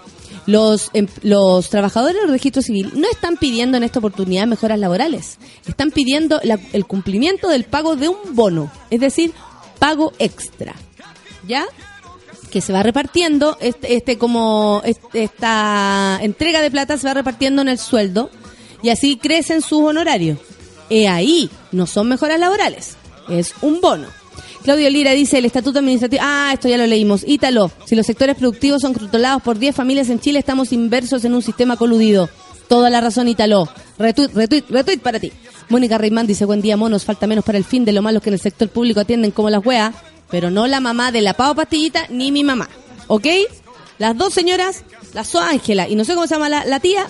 Los, 0.47 0.91
em- 0.93 1.07
los 1.23 1.69
trabajadores 1.69 2.21
del 2.21 2.29
registro 2.29 2.61
civil 2.61 2.91
no 2.95 3.07
están 3.11 3.37
pidiendo 3.37 3.77
en 3.77 3.83
esta 3.83 3.99
oportunidad 3.99 4.45
mejoras 4.47 4.77
laborales, 4.79 5.37
están 5.67 5.91
pidiendo 5.91 6.39
el 6.41 6.85
cumplimiento 6.85 7.47
del 7.49 7.63
pago 7.63 7.95
de 7.95 8.09
un 8.09 8.17
bono, 8.35 8.71
es 8.91 8.99
decir, 8.99 9.33
pago 9.79 10.13
extra. 10.19 10.75
¿Ya? 11.47 11.65
que 12.51 12.61
se 12.61 12.71
va 12.71 12.83
repartiendo, 12.83 13.57
este, 13.59 13.95
este 13.95 14.17
como 14.17 14.81
este- 14.85 15.23
esta 15.23 16.19
entrega 16.21 16.61
de 16.61 16.71
plata 16.71 16.97
se 16.97 17.05
va 17.05 17.13
repartiendo 17.13 17.61
en 17.61 17.67
el 17.67 17.77
sueldo 17.77 18.29
y 18.81 18.89
así 18.89 19.17
crecen 19.17 19.61
sus 19.61 19.81
honorarios. 19.81 20.39
E 20.89 21.09
ahí 21.09 21.49
no 21.73 21.85
son 21.85 22.07
mejoras 22.07 22.39
laborales, 22.39 22.95
es 23.27 23.53
un 23.61 23.81
bono. 23.81 24.07
Claudio 24.63 24.89
Lira 24.89 25.11
dice 25.11 25.37
el 25.37 25.45
estatuto 25.45 25.79
administrativo. 25.79 26.21
Ah, 26.23 26.51
esto 26.53 26.67
ya 26.67 26.77
lo 26.77 26.87
leímos. 26.87 27.23
Ítalo, 27.27 27.71
si 27.85 27.95
los 27.95 28.05
sectores 28.05 28.35
productivos 28.35 28.81
son 28.81 28.93
controlados 28.93 29.41
por 29.41 29.59
10 29.59 29.75
familias 29.75 30.09
en 30.09 30.19
Chile, 30.19 30.39
estamos 30.39 30.71
inversos 30.73 31.23
en 31.25 31.33
un 31.33 31.41
sistema 31.41 31.77
coludido. 31.77 32.29
Toda 32.67 32.89
la 32.89 33.01
razón, 33.01 33.27
Ítalo. 33.27 33.69
Retweet, 33.99 34.33
retweet, 34.33 34.63
retweet 34.69 34.99
para 34.99 35.19
ti. 35.19 35.31
Mónica 35.69 35.97
Reimán 35.97 36.27
dice, 36.27 36.45
buen 36.45 36.61
día, 36.61 36.77
monos. 36.77 37.05
Falta 37.05 37.27
menos 37.27 37.45
para 37.45 37.57
el 37.57 37.63
fin 37.63 37.85
de 37.85 37.91
lo 37.91 38.01
malos 38.01 38.21
que 38.21 38.29
en 38.29 38.35
el 38.35 38.39
sector 38.39 38.69
público 38.69 38.99
atienden 38.99 39.31
como 39.31 39.49
las 39.49 39.65
weas, 39.65 39.93
pero 40.29 40.49
no 40.49 40.67
la 40.67 40.79
mamá 40.79 41.11
de 41.11 41.21
la 41.21 41.33
Pau 41.33 41.55
Pastillita 41.55 42.07
ni 42.09 42.31
mi 42.31 42.43
mamá. 42.43 42.69
¿Ok? 43.07 43.27
Las 43.97 44.17
dos 44.17 44.33
señoras, 44.33 44.83
la 45.13 45.23
So 45.23 45.39
Ángela 45.39 45.87
y 45.87 45.95
no 45.95 46.03
sé 46.03 46.15
cómo 46.15 46.27
se 46.27 46.35
llama 46.35 46.49
la, 46.49 46.65
la 46.65 46.79
tía, 46.79 47.07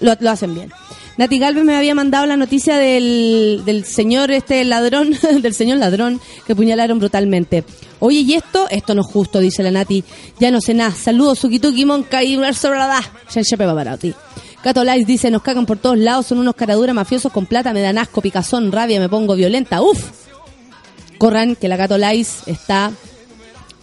lo, 0.00 0.14
lo 0.18 0.30
hacen 0.30 0.54
bien. 0.54 0.72
Nati 1.16 1.38
Galvez 1.38 1.64
me 1.64 1.76
había 1.76 1.96
mandado 1.96 2.26
la 2.26 2.36
noticia 2.36 2.76
del, 2.76 3.62
del 3.64 3.84
señor 3.84 4.30
este 4.30 4.64
ladrón, 4.64 5.10
del 5.42 5.52
señor 5.52 5.78
ladrón 5.78 6.20
que 6.46 6.54
puñalaron 6.54 6.98
brutalmente. 6.98 7.64
Oye, 7.98 8.20
¿y 8.20 8.34
esto? 8.34 8.68
Esto 8.70 8.94
no 8.94 9.00
es 9.00 9.08
justo, 9.08 9.40
dice 9.40 9.62
la 9.64 9.72
Nati. 9.72 10.04
Ya 10.38 10.50
no 10.50 10.60
sé 10.60 10.74
nada. 10.74 10.92
Saludos, 10.92 11.40
Sukituki, 11.40 11.84
Monca 11.84 12.22
y 12.22 12.36
Barcelona. 12.36 13.00
Ya 13.34 13.42
ya 13.42 13.66
va 13.66 13.74
para 13.74 13.96
ti. 13.96 14.14
Cato 14.62 14.84
Lice 14.84 15.04
dice, 15.04 15.30
nos 15.30 15.42
cagan 15.42 15.66
por 15.66 15.78
todos 15.78 15.98
lados, 15.98 16.26
son 16.26 16.38
unos 16.38 16.54
caraduras 16.56 16.94
mafiosos 16.94 17.32
con 17.32 17.46
plata, 17.46 17.72
me 17.72 17.80
dan 17.80 17.96
asco, 17.96 18.20
picazón, 18.20 18.72
rabia, 18.72 19.00
me 19.00 19.08
pongo 19.08 19.34
violenta. 19.36 19.80
Uf. 19.82 20.10
Corran, 21.16 21.56
que 21.56 21.68
la 21.68 21.76
Cato 21.76 21.96
Lice 21.96 22.50
está 22.50 22.92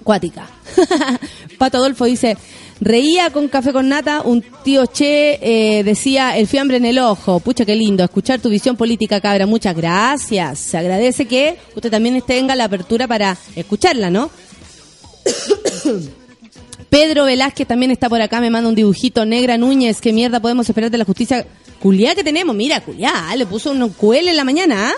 cuática. 0.03 0.47
Pato 1.57 1.77
Adolfo 1.77 2.05
dice, 2.05 2.37
reía 2.81 3.29
con 3.29 3.47
café 3.47 3.71
con 3.73 3.89
nata, 3.89 4.21
un 4.21 4.43
tío 4.63 4.85
Che 4.85 5.39
eh, 5.41 5.83
decía 5.83 6.37
el 6.37 6.47
fiambre 6.47 6.77
en 6.77 6.85
el 6.85 6.99
ojo. 6.99 7.39
Pucha, 7.39 7.65
qué 7.65 7.75
lindo, 7.75 8.03
escuchar 8.03 8.39
tu 8.39 8.49
visión 8.49 8.75
política, 8.75 9.21
cabra. 9.21 9.45
Muchas 9.45 9.75
gracias. 9.75 10.59
Se 10.59 10.77
agradece 10.77 11.25
que 11.25 11.57
usted 11.75 11.91
también 11.91 12.21
tenga 12.21 12.55
la 12.55 12.65
apertura 12.65 13.07
para 13.07 13.37
escucharla, 13.55 14.09
¿no? 14.09 14.29
Pedro 16.89 17.25
Velázquez 17.25 17.67
también 17.67 17.91
está 17.91 18.07
por 18.07 18.21
acá, 18.21 18.39
me 18.39 18.49
manda 18.49 18.69
un 18.69 18.75
dibujito. 18.75 19.25
Negra 19.25 19.57
Núñez, 19.57 19.99
¿qué 19.99 20.13
mierda 20.13 20.39
podemos 20.39 20.69
esperar 20.69 20.89
de 20.91 20.97
la 20.97 21.05
justicia? 21.05 21.45
Culiá 21.81 22.15
que 22.15 22.23
tenemos, 22.23 22.55
mira, 22.55 22.79
culiá, 22.81 23.35
le 23.35 23.45
puso 23.45 23.71
un 23.71 23.89
QL 23.89 24.29
en 24.29 24.35
la 24.35 24.43
mañana, 24.43 24.89
¿ah? 24.89 24.93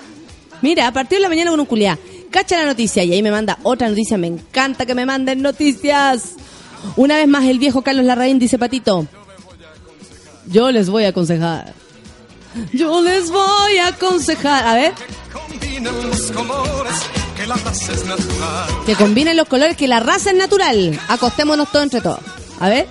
Mira, 0.61 0.87
a 0.87 0.91
partir 0.91 1.17
de 1.17 1.23
la 1.23 1.29
mañana 1.29 1.51
con 1.51 1.59
un 1.59 1.65
culiá. 1.65 1.97
Cacha 2.29 2.57
la 2.57 2.65
noticia 2.65 3.03
y 3.03 3.13
ahí 3.13 3.23
me 3.23 3.31
manda 3.31 3.57
otra 3.63 3.89
noticia. 3.89 4.17
Me 4.17 4.27
encanta 4.27 4.85
que 4.85 4.95
me 4.95 5.05
manden 5.05 5.41
noticias. 5.41 6.35
Una 6.95 7.15
vez 7.15 7.27
más, 7.27 7.45
el 7.45 7.59
viejo 7.59 7.81
Carlos 7.81 8.05
Larraín 8.05 8.39
dice, 8.39 8.57
Patito, 8.57 9.07
yo 10.47 10.71
les 10.71 10.89
voy 10.89 11.05
a 11.05 11.09
aconsejar. 11.09 11.73
Yo 12.73 13.01
les 13.01 13.29
voy 13.29 13.77
a 13.77 13.89
aconsejar. 13.89 14.65
A 14.65 14.73
ver, 14.73 14.93
que 18.85 18.95
combinen 18.95 19.37
los 19.37 19.47
colores, 19.47 19.77
que 19.77 19.87
la 19.87 19.99
raza 19.99 20.31
es 20.31 20.35
natural. 20.35 20.99
Acostémonos 21.07 21.71
todos 21.71 21.83
entre 21.83 22.01
todos. 22.01 22.19
A 22.59 22.69
ver. 22.69 22.87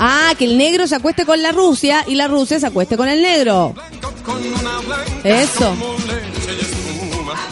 Ah, 0.00 0.32
que 0.38 0.44
el 0.44 0.58
negro 0.58 0.86
se 0.86 0.94
acueste 0.94 1.24
con 1.24 1.42
la 1.42 1.52
Rusia 1.52 2.04
y 2.06 2.14
la 2.14 2.28
Rusia 2.28 2.58
se 2.58 2.66
acueste 2.66 2.96
con 2.96 3.08
el 3.08 3.22
negro. 3.22 3.74
Eso. 5.22 5.76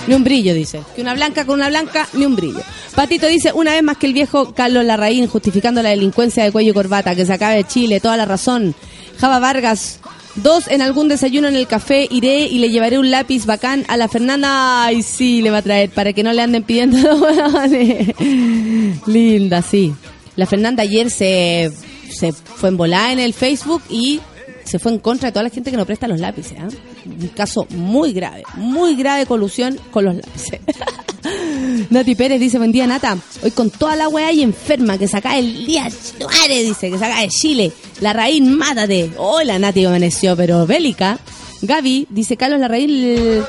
Ni 0.06 0.14
un 0.14 0.24
brillo, 0.24 0.54
dice. 0.54 0.82
Que 0.94 1.02
una 1.02 1.14
blanca 1.14 1.44
con 1.44 1.56
una 1.56 1.68
blanca, 1.68 2.08
ni 2.12 2.26
un 2.26 2.34
brillo. 2.34 2.60
Patito 2.94 3.26
dice, 3.26 3.52
una 3.52 3.72
vez 3.72 3.82
más 3.82 3.96
que 3.96 4.06
el 4.06 4.12
viejo 4.12 4.52
Carlos 4.52 4.84
Larraín, 4.84 5.28
justificando 5.28 5.82
la 5.82 5.90
delincuencia 5.90 6.44
de 6.44 6.52
cuello 6.52 6.72
y 6.72 6.74
corbata, 6.74 7.14
que 7.14 7.24
se 7.24 7.32
acabe 7.32 7.56
de 7.56 7.64
Chile, 7.64 8.00
toda 8.00 8.16
la 8.16 8.24
razón. 8.24 8.74
Java 9.18 9.38
Vargas, 9.38 10.00
dos 10.34 10.66
en 10.68 10.82
algún 10.82 11.08
desayuno 11.08 11.48
en 11.48 11.54
el 11.54 11.66
café, 11.66 12.08
iré 12.10 12.46
y 12.46 12.58
le 12.58 12.70
llevaré 12.70 12.98
un 12.98 13.10
lápiz 13.10 13.46
bacán 13.46 13.84
a 13.88 13.96
la 13.96 14.08
Fernanda. 14.08 14.84
Ay, 14.84 15.02
sí, 15.02 15.40
le 15.40 15.50
va 15.50 15.58
a 15.58 15.62
traer, 15.62 15.90
para 15.90 16.12
que 16.12 16.22
no 16.22 16.32
le 16.32 16.42
anden 16.42 16.64
pidiendo. 16.64 16.98
Linda, 19.06 19.62
sí. 19.62 19.94
La 20.34 20.46
Fernanda 20.46 20.82
ayer 20.82 21.10
se, 21.10 21.70
se 22.10 22.32
fue 22.32 22.70
en 22.70 22.76
volada 22.76 23.12
en 23.12 23.18
el 23.20 23.34
Facebook 23.34 23.82
y 23.88 24.20
se 24.64 24.78
fue 24.78 24.92
en 24.92 24.98
contra 24.98 25.28
de 25.28 25.32
toda 25.32 25.44
la 25.44 25.50
gente 25.50 25.70
que 25.70 25.76
no 25.76 25.86
presta 25.86 26.08
los 26.08 26.20
lápices. 26.20 26.58
¿ah? 26.60 26.68
Un 27.06 27.28
caso 27.28 27.66
muy 27.70 28.12
grave, 28.12 28.42
muy 28.54 28.96
grave 28.96 29.26
colusión 29.26 29.78
con 29.90 30.04
los 30.04 30.16
lápices. 30.16 30.60
Nati 31.90 32.14
Pérez 32.14 32.40
dice, 32.40 32.58
buen 32.58 32.72
día 32.72 32.86
Nata, 32.86 33.16
hoy 33.42 33.50
con 33.52 33.70
toda 33.70 33.94
la 33.96 34.08
weá 34.08 34.32
y 34.32 34.42
enferma 34.42 34.98
que 34.98 35.06
saca 35.06 35.38
el 35.38 35.66
día, 35.66 35.88
madre, 36.20 36.62
dice, 36.62 36.90
que 36.90 36.98
saca 36.98 37.20
de 37.20 37.28
Chile, 37.28 37.72
la 38.00 38.12
raíz, 38.12 38.42
mátate. 38.42 39.12
Hola 39.16 39.58
Nati 39.58 39.84
amaneció, 39.84 40.36
pero 40.36 40.66
bélica. 40.66 41.18
Gaby 41.62 42.08
dice, 42.10 42.36
Carlos 42.36 42.58
Larraín 42.58 43.00
le, 43.00 43.42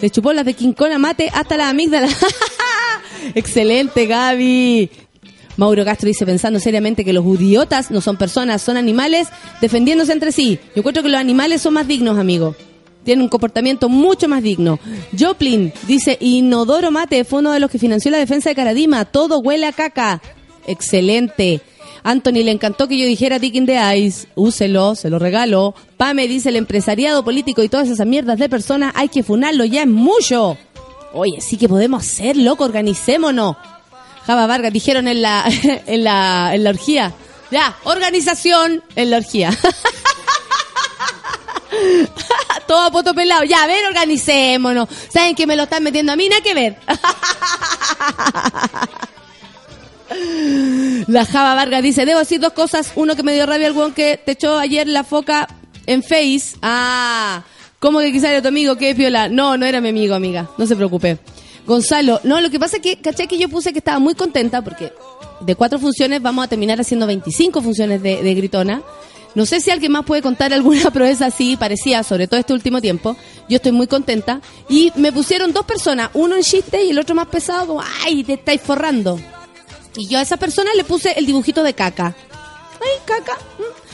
le 0.00 0.10
chupó 0.10 0.32
las 0.32 0.44
de 0.44 0.54
King 0.54 0.72
Kong 0.72 0.92
a 0.92 0.98
mate 0.98 1.30
hasta 1.32 1.56
la 1.56 1.70
amígdala. 1.70 2.08
Excelente 3.34 4.06
Gaby. 4.06 4.90
Mauro 5.56 5.84
Castro 5.84 6.08
dice 6.08 6.26
pensando 6.26 6.58
seriamente 6.58 7.04
que 7.04 7.12
los 7.12 7.24
idiotas 7.24 7.90
no 7.90 8.00
son 8.00 8.16
personas, 8.16 8.62
son 8.62 8.76
animales 8.76 9.28
defendiéndose 9.60 10.12
entre 10.12 10.32
sí. 10.32 10.58
Yo 10.74 10.80
encuentro 10.80 11.02
que 11.02 11.08
los 11.08 11.20
animales 11.20 11.62
son 11.62 11.74
más 11.74 11.86
dignos, 11.86 12.18
amigo. 12.18 12.54
Tienen 13.04 13.22
un 13.22 13.28
comportamiento 13.28 13.88
mucho 13.88 14.28
más 14.28 14.42
digno. 14.42 14.78
Joplin 15.18 15.72
dice, 15.86 16.16
Inodoro 16.20 16.90
Mate 16.90 17.24
fue 17.24 17.40
uno 17.40 17.52
de 17.52 17.60
los 17.60 17.70
que 17.70 17.78
financió 17.78 18.10
la 18.10 18.18
defensa 18.18 18.48
de 18.48 18.54
Caradima. 18.54 19.04
Todo 19.04 19.40
huele 19.40 19.66
a 19.66 19.72
caca. 19.72 20.22
Excelente. 20.66 21.60
Anthony 22.02 22.42
le 22.44 22.50
encantó 22.50 22.88
que 22.88 22.98
yo 22.98 23.06
dijera 23.06 23.38
Dick 23.38 23.64
the 23.66 23.76
Eyes. 23.76 24.26
Úselo, 24.34 24.94
se 24.94 25.10
lo 25.10 25.18
regalo. 25.18 25.74
Pame 25.96 26.26
dice, 26.26 26.48
el 26.48 26.56
empresariado 26.56 27.24
político 27.24 27.62
y 27.62 27.68
todas 27.68 27.88
esas 27.88 28.06
mierdas 28.06 28.38
de 28.38 28.48
personas 28.48 28.92
hay 28.96 29.08
que 29.08 29.22
funarlo, 29.22 29.64
ya 29.64 29.82
es 29.82 29.88
mucho. 29.88 30.56
Oye, 31.12 31.40
sí 31.40 31.56
que 31.56 31.68
podemos 31.68 32.02
hacer, 32.04 32.36
loco, 32.36 32.64
organicémonos. 32.64 33.56
Java 34.26 34.46
Vargas 34.46 34.72
dijeron 34.72 35.08
en 35.08 35.22
la, 35.22 35.44
en 35.86 36.04
la, 36.04 36.54
en 36.54 36.64
la 36.64 36.70
orgía. 36.70 37.12
Ya, 37.50 37.76
organización 37.84 38.82
en 38.96 39.10
la 39.10 39.18
orgía. 39.18 39.50
Todo 42.66 42.82
a 42.82 42.90
poto 42.90 43.14
pelado. 43.14 43.44
Ya, 43.44 43.62
a 43.62 43.66
ver, 43.66 43.84
organicémonos. 43.86 44.88
¿Saben 45.12 45.34
que 45.34 45.46
me 45.46 45.56
lo 45.56 45.64
están 45.64 45.82
metiendo 45.82 46.12
a 46.12 46.16
mí? 46.16 46.28
Nada 46.28 46.42
que 46.42 46.54
ver. 46.54 46.76
La 51.06 51.24
Java 51.26 51.54
Vargas 51.54 51.82
dice, 51.82 52.06
debo 52.06 52.20
decir 52.20 52.40
dos 52.40 52.52
cosas. 52.52 52.92
Uno 52.94 53.14
que 53.16 53.22
me 53.22 53.34
dio 53.34 53.46
rabia 53.46 53.66
el 53.66 53.72
weón 53.72 53.92
que 53.92 54.16
te 54.16 54.32
echó 54.32 54.58
ayer 54.58 54.88
la 54.88 55.04
foca 55.04 55.46
en 55.86 56.02
Face. 56.02 56.56
Ah, 56.62 57.42
¿cómo 57.78 58.00
que 58.00 58.12
quizá 58.12 58.30
era 58.30 58.40
tu 58.42 58.48
amigo? 58.48 58.76
¿Qué 58.76 58.94
piola? 58.94 59.28
No, 59.28 59.56
no 59.56 59.66
era 59.66 59.80
mi 59.80 59.90
amigo, 59.90 60.14
amiga. 60.14 60.48
No 60.56 60.66
se 60.66 60.76
preocupe. 60.76 61.18
Gonzalo, 61.66 62.20
no, 62.24 62.40
lo 62.40 62.50
que 62.50 62.58
pasa 62.58 62.76
es 62.76 62.82
que, 62.82 62.96
caché 62.96 63.26
que 63.26 63.38
yo 63.38 63.48
puse 63.48 63.72
que 63.72 63.78
estaba 63.78 63.98
muy 63.98 64.14
contenta 64.14 64.62
porque 64.62 64.92
de 65.40 65.54
cuatro 65.54 65.78
funciones 65.78 66.20
vamos 66.20 66.44
a 66.44 66.48
terminar 66.48 66.80
haciendo 66.80 67.06
25 67.06 67.62
funciones 67.62 68.02
de, 68.02 68.34
Gritona. 68.34 68.82
No 69.34 69.46
sé 69.46 69.60
si 69.60 69.70
alguien 69.70 69.90
más 69.90 70.04
puede 70.04 70.22
contar 70.22 70.52
alguna 70.52 70.90
proeza 70.92 71.26
así, 71.26 71.56
parecía, 71.56 72.02
sobre 72.02 72.28
todo 72.28 72.38
este 72.38 72.52
último 72.52 72.80
tiempo. 72.80 73.16
Yo 73.48 73.56
estoy 73.56 73.72
muy 73.72 73.86
contenta. 73.86 74.40
Y 74.68 74.92
me 74.96 75.10
pusieron 75.10 75.52
dos 75.52 75.64
personas, 75.64 76.10
uno 76.14 76.36
en 76.36 76.42
chiste 76.42 76.84
y 76.84 76.90
el 76.90 76.98
otro 76.98 77.14
más 77.14 77.26
pesado, 77.26 77.66
como, 77.66 77.82
ay, 78.04 78.22
te 78.24 78.34
estáis 78.34 78.60
forrando. 78.60 79.18
Y 79.96 80.06
yo 80.06 80.18
a 80.18 80.22
esa 80.22 80.36
persona 80.36 80.70
le 80.76 80.84
puse 80.84 81.18
el 81.18 81.26
dibujito 81.26 81.62
de 81.62 81.74
caca. 81.74 82.14
Ay, 82.74 83.00
caca. 83.04 83.34
mm. 83.58 83.84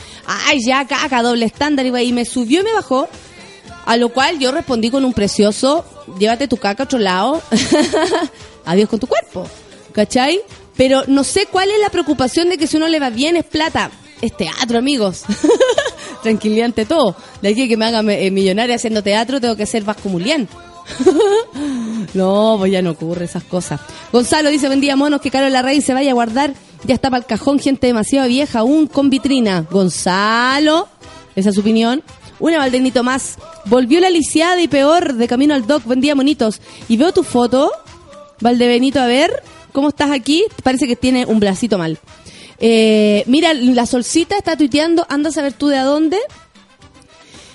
Ay, 0.47 0.59
ya, 0.63 0.85
caca, 0.85 1.21
doble 1.23 1.45
estándar. 1.45 1.85
Y 1.85 2.13
me 2.13 2.25
subió 2.25 2.61
y 2.61 2.63
me 2.63 2.73
bajó. 2.73 3.07
A 3.85 3.97
lo 3.97 4.09
cual 4.09 4.39
yo 4.39 4.51
respondí 4.51 4.89
con 4.89 5.05
un 5.05 5.13
precioso, 5.13 5.85
llévate 6.19 6.47
tu 6.47 6.57
caca 6.57 6.83
a 6.83 6.85
otro 6.85 6.99
lado. 6.99 7.41
Adiós 8.65 8.89
con 8.89 8.99
tu 8.99 9.07
cuerpo. 9.07 9.47
¿Cachai? 9.91 10.39
Pero 10.77 11.03
no 11.07 11.23
sé 11.23 11.47
cuál 11.47 11.69
es 11.69 11.79
la 11.79 11.89
preocupación 11.89 12.49
de 12.49 12.57
que 12.57 12.67
si 12.67 12.77
uno 12.77 12.87
le 12.87 12.99
va 12.99 13.09
bien 13.09 13.35
es 13.35 13.45
plata. 13.45 13.91
Es 14.21 14.35
teatro, 14.37 14.77
amigos. 14.77 15.23
Tranquilidad 16.23 16.65
ante 16.65 16.85
todo. 16.85 17.15
De 17.41 17.49
aquí 17.49 17.67
que 17.67 17.77
me 17.77 17.85
haga 17.85 18.01
eh, 18.13 18.31
millonaria 18.31 18.75
haciendo 18.75 19.01
teatro, 19.01 19.41
tengo 19.41 19.55
que 19.55 19.65
ser 19.65 19.83
Vasco 19.83 20.09
no, 22.13 22.55
pues 22.59 22.71
ya 22.71 22.81
no 22.81 22.91
ocurre 22.91 23.25
esas 23.25 23.43
cosas. 23.43 23.79
Gonzalo 24.11 24.49
dice, 24.49 24.67
buen 24.67 24.81
día, 24.81 24.95
monos, 24.95 25.21
que 25.21 25.31
Carlos 25.31 25.51
Larraín 25.51 25.81
se 25.81 25.93
vaya 25.93 26.11
a 26.11 26.13
guardar. 26.13 26.53
Ya 26.83 26.95
está 26.95 27.09
para 27.09 27.21
el 27.21 27.25
cajón, 27.25 27.59
gente 27.59 27.87
demasiado 27.87 28.27
vieja, 28.27 28.59
aún 28.59 28.87
con 28.87 29.09
vitrina. 29.09 29.65
Gonzalo, 29.69 30.87
esa 31.35 31.49
es 31.49 31.55
su 31.55 31.61
opinión. 31.61 32.03
Una 32.41 32.57
Valdenito 32.57 33.03
más. 33.03 33.37
Volvió 33.65 33.99
la 33.99 34.09
lisiada 34.09 34.59
y 34.59 34.67
peor 34.67 35.13
de 35.13 35.27
camino 35.27 35.53
al 35.53 35.67
doc. 35.67 35.83
Buen 35.85 36.01
día, 36.01 36.15
monitos. 36.15 36.59
Y 36.89 36.97
veo 36.97 37.13
tu 37.13 37.21
foto, 37.23 37.71
Valdebenito, 38.41 38.99
a 38.99 39.05
ver, 39.05 39.43
¿cómo 39.71 39.89
estás 39.89 40.09
aquí? 40.09 40.43
Parece 40.63 40.87
que 40.87 40.95
tiene 40.95 41.27
un 41.27 41.39
bracito 41.39 41.77
mal. 41.77 41.99
Eh, 42.57 43.23
mira, 43.27 43.53
la 43.53 43.85
solcita 43.85 44.37
está 44.37 44.57
tuiteando, 44.57 45.05
anda 45.07 45.29
a 45.29 45.31
saber 45.31 45.53
tú 45.53 45.67
de 45.67 45.77
a 45.77 45.83
dónde. 45.83 46.17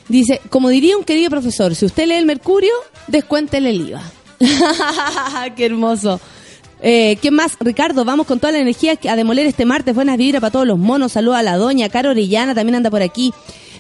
Dice, 0.09 0.41
como 0.51 0.69
diría 0.69 0.97
un 0.97 1.03
querido 1.03 1.31
profesor, 1.31 1.75
si 1.75 1.85
usted 1.85 2.07
lee 2.07 2.15
el 2.15 2.27
Mercurio, 2.27 2.73
descuéntele 3.09 3.71
el 3.71 3.89
IVA. 3.89 4.03
Qué 5.57 5.67
hermoso. 5.67 6.21
Eh, 6.81 7.19
¿Qué 7.21 7.33
más? 7.33 7.57
Ricardo, 7.59 8.05
vamos 8.05 8.27
con 8.27 8.39
toda 8.39 8.53
la 8.53 8.61
energía 8.61 8.97
a 9.09 9.17
demoler 9.17 9.47
este 9.47 9.65
martes. 9.65 9.97
Buenas 9.97 10.17
vibras 10.17 10.41
para 10.41 10.53
todos 10.53 10.67
los 10.67 10.79
monos. 10.79 11.13
Saluda 11.13 11.41
a 11.41 11.43
la 11.43 11.57
doña. 11.57 11.89
Caro 11.89 12.11
Orellana 12.11 12.55
también 12.55 12.77
anda 12.77 12.91
por 12.91 13.03
aquí. 13.03 13.33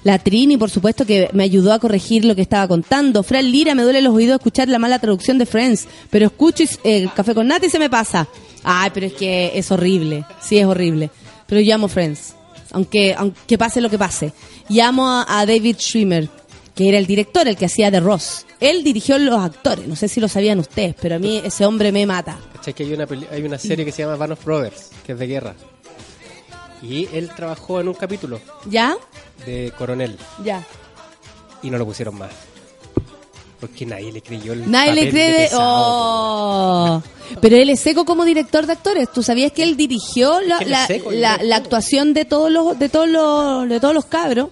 La 0.04 0.18
Trini, 0.18 0.56
por 0.56 0.70
supuesto, 0.70 1.04
que 1.04 1.28
me 1.32 1.44
ayudó 1.44 1.72
a 1.72 1.78
corregir 1.78 2.24
lo 2.24 2.34
que 2.34 2.42
estaba 2.42 2.68
contando. 2.68 3.22
Fran 3.22 3.50
Lira, 3.50 3.74
me 3.74 3.82
duele 3.82 4.02
los 4.02 4.14
oídos 4.14 4.36
escuchar 4.36 4.68
la 4.68 4.78
mala 4.78 4.98
traducción 4.98 5.38
de 5.38 5.46
Friends, 5.46 5.86
pero 6.10 6.26
escucho 6.26 6.62
y- 6.62 6.68
eh, 6.84 7.08
Café 7.14 7.34
con 7.34 7.46
Nata 7.46 7.66
y 7.66 7.70
se 7.70 7.78
me 7.78 7.90
pasa. 7.90 8.28
Ay, 8.62 8.90
pero 8.92 9.06
es 9.06 9.12
que 9.12 9.52
es 9.54 9.70
horrible. 9.70 10.24
Sí, 10.40 10.58
es 10.58 10.66
horrible. 10.66 11.10
Pero 11.46 11.60
yo 11.60 11.74
amo 11.74 11.88
Friends. 11.88 12.34
Aunque, 12.72 13.14
aunque 13.16 13.56
pase 13.58 13.80
lo 13.80 13.90
que 13.90 13.98
pase. 13.98 14.32
Y 14.68 14.80
amo 14.80 15.08
a, 15.08 15.46
David 15.46 15.76
Schwimmer, 15.78 16.28
que 16.74 16.88
era 16.88 16.98
el 16.98 17.06
director, 17.06 17.46
el 17.46 17.56
que 17.56 17.66
hacía 17.66 17.90
de 17.90 18.00
Ross. 18.00 18.44
Él 18.60 18.82
dirigió 18.82 19.18
los 19.18 19.40
actores. 19.40 19.86
No 19.86 19.96
sé 19.96 20.08
si 20.08 20.20
lo 20.20 20.28
sabían 20.28 20.58
ustedes, 20.58 20.94
pero 21.00 21.16
a 21.16 21.18
mí 21.18 21.40
ese 21.44 21.64
hombre 21.64 21.92
me 21.92 22.06
mata. 22.06 22.38
Hay 22.66 23.42
una, 23.44 23.58
serie 23.58 23.84
que 23.84 23.92
se 23.92 24.02
llama 24.02 24.16
Band 24.16 24.32
of 24.32 24.44
Brothers, 24.44 24.90
que 25.06 25.12
es 25.12 25.18
de 25.18 25.26
guerra. 25.26 25.54
Y 26.82 27.08
él 27.12 27.30
trabajó 27.34 27.80
en 27.80 27.88
un 27.88 27.94
capítulo 27.94 28.40
¿Ya? 28.68 28.96
de 29.46 29.72
coronel 29.78 30.16
Ya. 30.44 30.64
y 31.62 31.70
no 31.70 31.78
lo 31.78 31.86
pusieron 31.86 32.16
más. 32.16 32.30
Porque 33.60 33.86
nadie 33.86 34.12
le 34.12 34.20
creyó 34.20 34.52
el 34.52 34.70
Nadie 34.70 34.92
le 34.92 35.10
cree. 35.10 35.30
de 35.32 35.38
pesado, 35.44 35.62
Oh. 36.98 37.02
Pero 37.40 37.56
él 37.56 37.70
es 37.70 37.80
seco 37.80 38.04
como 38.04 38.24
director 38.26 38.66
de 38.66 38.72
actores. 38.74 39.10
¿Tú 39.12 39.22
sabías 39.22 39.50
que 39.52 39.62
él 39.62 39.76
dirigió 39.76 40.40
la, 40.42 40.86
seco, 40.86 41.10
actuación 41.54 42.12
de 42.12 42.24
todos 42.26 42.50
los 42.50 42.78
de 42.78 42.88
todos 42.90 43.08
los 43.08 43.68
de 43.68 43.80
todos 43.80 43.94
los 43.94 44.04
cabros 44.04 44.50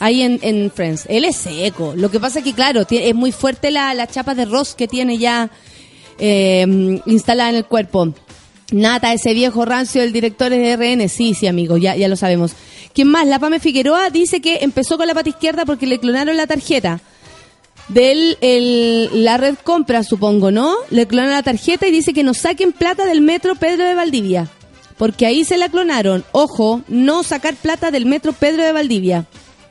ahí 0.00 0.22
en, 0.22 0.40
en 0.42 0.70
Friends? 0.72 1.04
Él 1.08 1.24
es 1.24 1.36
seco. 1.36 1.92
Lo 1.96 2.10
que 2.10 2.18
pasa 2.18 2.40
es 2.40 2.44
que 2.44 2.52
claro, 2.52 2.84
es 2.90 3.14
muy 3.14 3.30
fuerte 3.30 3.70
la, 3.70 3.94
la 3.94 4.08
chapa 4.08 4.34
de 4.34 4.44
Ross 4.44 4.74
que 4.74 4.88
tiene 4.88 5.16
ya 5.16 5.48
eh, 6.18 7.00
instalada 7.06 7.50
en 7.50 7.56
el 7.56 7.64
cuerpo. 7.66 8.12
Nata, 8.72 9.12
ese 9.12 9.34
viejo 9.34 9.64
rancio 9.64 10.02
del 10.02 10.12
director 10.12 10.50
de 10.50 10.76
RN. 10.76 11.08
Sí, 11.08 11.34
sí, 11.34 11.46
amigo, 11.46 11.76
ya, 11.76 11.96
ya 11.96 12.08
lo 12.08 12.16
sabemos. 12.16 12.52
¿Quién 12.92 13.08
más? 13.08 13.26
La 13.26 13.38
Pame 13.38 13.60
Figueroa 13.60 14.10
dice 14.10 14.40
que 14.40 14.58
empezó 14.62 14.96
con 14.96 15.06
la 15.06 15.14
pata 15.14 15.28
izquierda 15.28 15.64
porque 15.64 15.86
le 15.86 15.98
clonaron 15.98 16.36
la 16.36 16.46
tarjeta. 16.46 17.00
Del 17.88 18.38
el, 18.40 19.24
la 19.24 19.36
red 19.36 19.56
compra, 19.64 20.04
supongo, 20.04 20.50
¿no? 20.50 20.74
Le 20.90 21.06
clonaron 21.06 21.34
la 21.34 21.42
tarjeta 21.42 21.88
y 21.88 21.90
dice 21.90 22.12
que 22.12 22.22
nos 22.22 22.38
saquen 22.38 22.72
plata 22.72 23.04
del 23.04 23.20
metro 23.20 23.56
Pedro 23.56 23.84
de 23.84 23.94
Valdivia. 23.94 24.48
Porque 24.96 25.26
ahí 25.26 25.44
se 25.44 25.56
la 25.56 25.68
clonaron. 25.68 26.24
Ojo, 26.32 26.82
no 26.88 27.22
sacar 27.22 27.54
plata 27.56 27.90
del 27.90 28.06
metro 28.06 28.32
Pedro 28.32 28.62
de 28.62 28.72
Valdivia. 28.72 29.26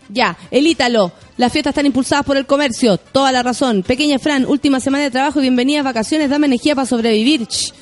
Ya, 0.10 0.38
el 0.52 0.68
Ítalo. 0.68 1.12
Las 1.38 1.54
fiestas 1.54 1.72
están 1.72 1.86
impulsadas 1.86 2.26
por 2.26 2.36
el 2.36 2.46
comercio. 2.46 2.98
Toda 2.98 3.32
la 3.32 3.44
razón. 3.44 3.84
Pequeña 3.84 4.20
Fran, 4.20 4.46
última 4.46 4.80
semana 4.80 5.04
de 5.04 5.12
trabajo 5.12 5.40
y 5.40 5.44
bienvenidas 5.44 5.86
vacaciones. 5.86 6.30
Dame 6.30 6.48
energía 6.48 6.76
para 6.76 6.88
sobrevivir. 6.88 7.48
Ch. 7.48 7.74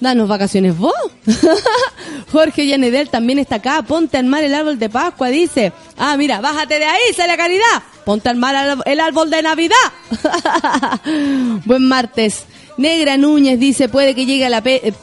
Danos 0.00 0.28
vacaciones 0.28 0.76
vos. 0.78 0.94
Jorge 2.32 2.66
Yanedel 2.66 3.10
también 3.10 3.38
está 3.38 3.56
acá. 3.56 3.82
Ponte 3.82 4.16
al 4.16 4.24
mar 4.26 4.42
el 4.42 4.54
árbol 4.54 4.78
de 4.78 4.88
Pascua, 4.88 5.28
dice. 5.28 5.72
Ah, 5.98 6.16
mira, 6.16 6.40
bájate 6.40 6.78
de 6.78 6.84
ahí, 6.86 7.12
sale 7.14 7.28
la 7.28 7.36
caridad. 7.36 7.82
Ponte 8.04 8.28
al 8.28 8.36
mar 8.36 8.56
al- 8.56 8.82
el 8.86 9.00
árbol 9.00 9.28
de 9.30 9.42
Navidad. 9.42 9.76
Buen 11.64 11.86
martes. 11.86 12.44
Negra 12.76 13.16
Núñez 13.16 13.58
dice, 13.58 13.88
puede 13.88 14.14
que 14.14 14.24
llegue 14.26 14.46
a 14.46 14.50
la 14.50 14.62
pega. 14.62 14.94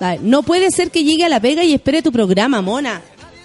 a 0.00 0.10
ver, 0.10 0.20
no 0.22 0.42
puede 0.42 0.70
ser 0.70 0.90
que 0.90 1.02
llegue 1.04 1.24
a 1.24 1.28
la 1.28 1.40
pega 1.40 1.64
y 1.64 1.74
espere 1.74 2.02
tu 2.02 2.12
programa, 2.12 2.62
mona. 2.62 3.02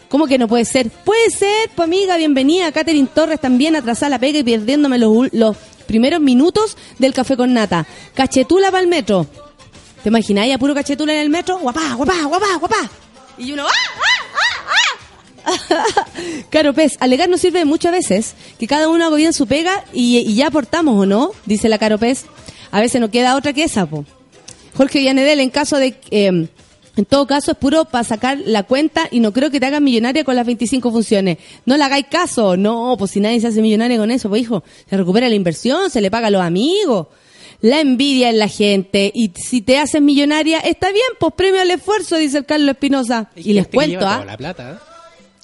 ¿Cómo 0.09 0.27
que 0.27 0.37
no 0.37 0.47
puede 0.47 0.65
ser? 0.65 0.89
Puede 0.89 1.29
ser, 1.31 1.69
pues 1.75 1.87
amiga, 1.87 2.17
bienvenida. 2.17 2.71
Catherine 2.71 3.07
Torres 3.13 3.39
también 3.39 3.75
atrasada 3.75 4.07
a 4.07 4.09
la 4.11 4.19
pega 4.19 4.39
y 4.39 4.43
perdiéndome 4.43 4.97
los, 4.99 5.29
los 5.33 5.55
primeros 5.87 6.19
minutos 6.19 6.77
del 6.99 7.13
café 7.13 7.37
con 7.37 7.53
nata. 7.53 7.87
Cachetula 8.13 8.69
para 8.71 8.83
el 8.83 8.89
metro. 8.89 9.25
¿Te 10.03 10.09
imagináis 10.09 10.53
a 10.53 10.57
puro 10.57 10.73
cachetula 10.73 11.13
en 11.13 11.19
el 11.19 11.29
metro? 11.29 11.59
Guapá, 11.59 11.93
guapá, 11.93 12.23
guapá, 12.25 12.55
guapá. 12.59 12.89
Y 13.37 13.51
uno, 13.51 13.65
¡ah, 13.65 13.71
ah, 13.97 15.45
ah, 15.45 15.45
ah! 15.45 16.05
Caro 16.49 16.73
Pez, 16.73 16.97
alegar 16.99 17.29
nos 17.29 17.41
sirve 17.41 17.65
muchas 17.65 17.91
veces 17.91 18.33
que 18.59 18.67
cada 18.67 18.89
uno 18.89 19.05
haga 19.05 19.15
bien 19.15 19.33
su 19.33 19.47
pega 19.47 19.83
y, 19.93 20.33
ya 20.35 20.47
aportamos, 20.47 20.95
¿o 20.97 21.05
no? 21.05 21.31
Dice 21.45 21.69
la 21.69 21.77
Caro 21.77 21.97
Pez. 21.97 22.25
A 22.71 22.79
veces 22.79 23.01
no 23.01 23.11
queda 23.11 23.35
otra 23.35 23.53
que 23.53 23.63
esa, 23.63 23.85
po. 23.85 24.05
Jorge 24.75 24.99
Villanedel, 24.99 25.39
en 25.39 25.49
caso 25.49 25.77
de... 25.77 25.95
eh, 26.11 26.47
en 26.97 27.05
todo 27.05 27.25
caso, 27.25 27.51
es 27.51 27.57
puro 27.57 27.85
para 27.85 28.03
sacar 28.03 28.37
la 28.45 28.63
cuenta 28.63 29.07
y 29.11 29.21
no 29.21 29.31
creo 29.31 29.49
que 29.49 29.61
te 29.61 29.65
hagas 29.65 29.81
millonaria 29.81 30.25
con 30.25 30.35
las 30.35 30.45
25 30.45 30.91
funciones. 30.91 31.37
No 31.65 31.77
le 31.77 31.83
hagáis 31.83 32.07
caso. 32.09 32.57
No, 32.57 32.95
pues 32.99 33.11
si 33.11 33.21
nadie 33.21 33.39
se 33.39 33.47
hace 33.47 33.61
millonaria 33.61 33.97
con 33.97 34.11
eso, 34.11 34.27
pues 34.27 34.41
hijo, 34.41 34.63
se 34.89 34.97
recupera 34.97 35.29
la 35.29 35.35
inversión, 35.35 35.89
se 35.89 36.01
le 36.01 36.11
paga 36.11 36.27
a 36.27 36.31
los 36.31 36.41
amigos. 36.41 37.07
La 37.61 37.79
envidia 37.79 38.29
en 38.29 38.39
la 38.39 38.47
gente. 38.47 39.11
Y 39.13 39.31
si 39.35 39.61
te 39.61 39.77
haces 39.77 40.01
millonaria, 40.01 40.59
está 40.59 40.91
bien, 40.91 41.05
pues 41.19 41.33
premio 41.35 41.61
al 41.61 41.71
esfuerzo, 41.71 42.17
dice 42.17 42.39
el 42.39 42.45
Carlos 42.45 42.69
Espinosa. 42.69 43.29
Y 43.35 43.53
les 43.53 43.67
cuento, 43.67 44.07
¿ah? 44.07 44.23
la 44.25 44.37
plata, 44.37 44.71
¿eh? 44.71 44.91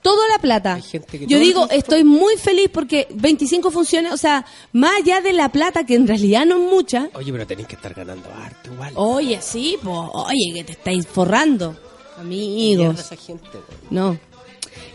toda 0.07 0.25
la 0.29 0.39
plata. 0.39 0.79
Yo 1.27 1.37
digo, 1.37 1.67
estoy 1.69 2.05
muy 2.05 2.37
feliz 2.37 2.69
porque 2.71 3.07
25 3.13 3.71
funciones, 3.71 4.13
o 4.13 4.17
sea, 4.17 4.45
más 4.71 4.91
allá 5.01 5.19
de 5.19 5.33
la 5.33 5.49
plata, 5.49 5.85
que 5.85 5.95
en 5.95 6.07
realidad 6.07 6.45
no 6.45 6.55
es 6.55 6.71
mucha. 6.71 7.09
Oye, 7.13 7.29
pero 7.33 7.45
tenéis 7.45 7.67
que 7.67 7.75
estar 7.75 7.93
ganando 7.93 8.29
harto 8.33 8.71
igual. 8.71 8.93
Oye, 8.95 9.39
sí, 9.41 9.77
pues, 9.83 9.97
oye, 10.13 10.53
que 10.53 10.63
te 10.63 10.71
estáis 10.71 11.05
forrando. 11.05 11.75
Amigos. 12.17 12.99
esa 13.01 13.17
gente, 13.17 13.49
güey. 13.51 13.79
No. 13.89 14.17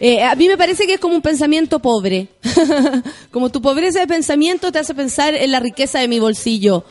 Eh, 0.00 0.22
a 0.24 0.34
mí 0.34 0.48
me 0.48 0.56
parece 0.56 0.86
que 0.86 0.94
es 0.94 1.00
como 1.00 1.14
un 1.14 1.22
pensamiento 1.22 1.78
pobre. 1.78 2.28
como 3.30 3.50
tu 3.50 3.60
pobreza 3.60 4.00
de 4.00 4.06
pensamiento 4.06 4.72
te 4.72 4.78
hace 4.78 4.94
pensar 4.94 5.34
en 5.34 5.52
la 5.52 5.60
riqueza 5.60 6.00
de 6.00 6.08
mi 6.08 6.20
bolsillo. 6.20 6.84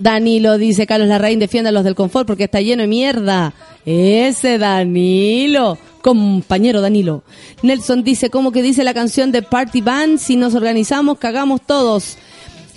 Danilo, 0.00 0.58
dice 0.58 0.86
Carlos 0.86 1.08
Larraín, 1.08 1.38
defiende 1.38 1.68
a 1.68 1.72
los 1.72 1.84
del 1.84 1.94
confort 1.94 2.26
porque 2.26 2.44
está 2.44 2.60
lleno 2.60 2.82
de 2.82 2.88
mierda. 2.88 3.54
Ese 3.86 4.58
Danilo. 4.58 5.78
Compañero 6.02 6.80
Danilo. 6.80 7.22
Nelson 7.62 8.02
dice, 8.02 8.30
¿cómo 8.30 8.50
que 8.52 8.62
dice 8.62 8.82
la 8.84 8.94
canción 8.94 9.30
de 9.32 9.42
Party 9.42 9.82
Band? 9.82 10.18
Si 10.18 10.36
nos 10.36 10.54
organizamos, 10.54 11.18
cagamos 11.18 11.60
todos. 11.66 12.16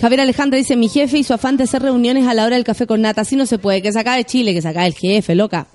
Javier 0.02 0.20
Alejandra 0.22 0.58
dice, 0.58 0.76
mi 0.76 0.90
jefe 0.90 1.18
y 1.20 1.24
su 1.24 1.34
afán 1.34 1.56
de 1.56 1.64
hacer 1.64 1.82
reuniones 1.82 2.28
a 2.28 2.34
la 2.34 2.46
hora 2.46 2.58
del 2.58 2.66
café 2.66 2.86
con 2.86 3.00
nata. 3.02 3.22
Así 3.22 3.38
no 3.38 3.46
se 3.46 3.58
puede, 3.58 3.82
que 3.82 3.94
se 3.94 4.00
acabe 4.00 4.26
Chile, 4.26 4.54
que 4.54 4.62
se 4.62 4.68
acabe 4.68 4.88
el 4.88 4.94
jefe, 4.94 5.34
loca. 5.36 5.68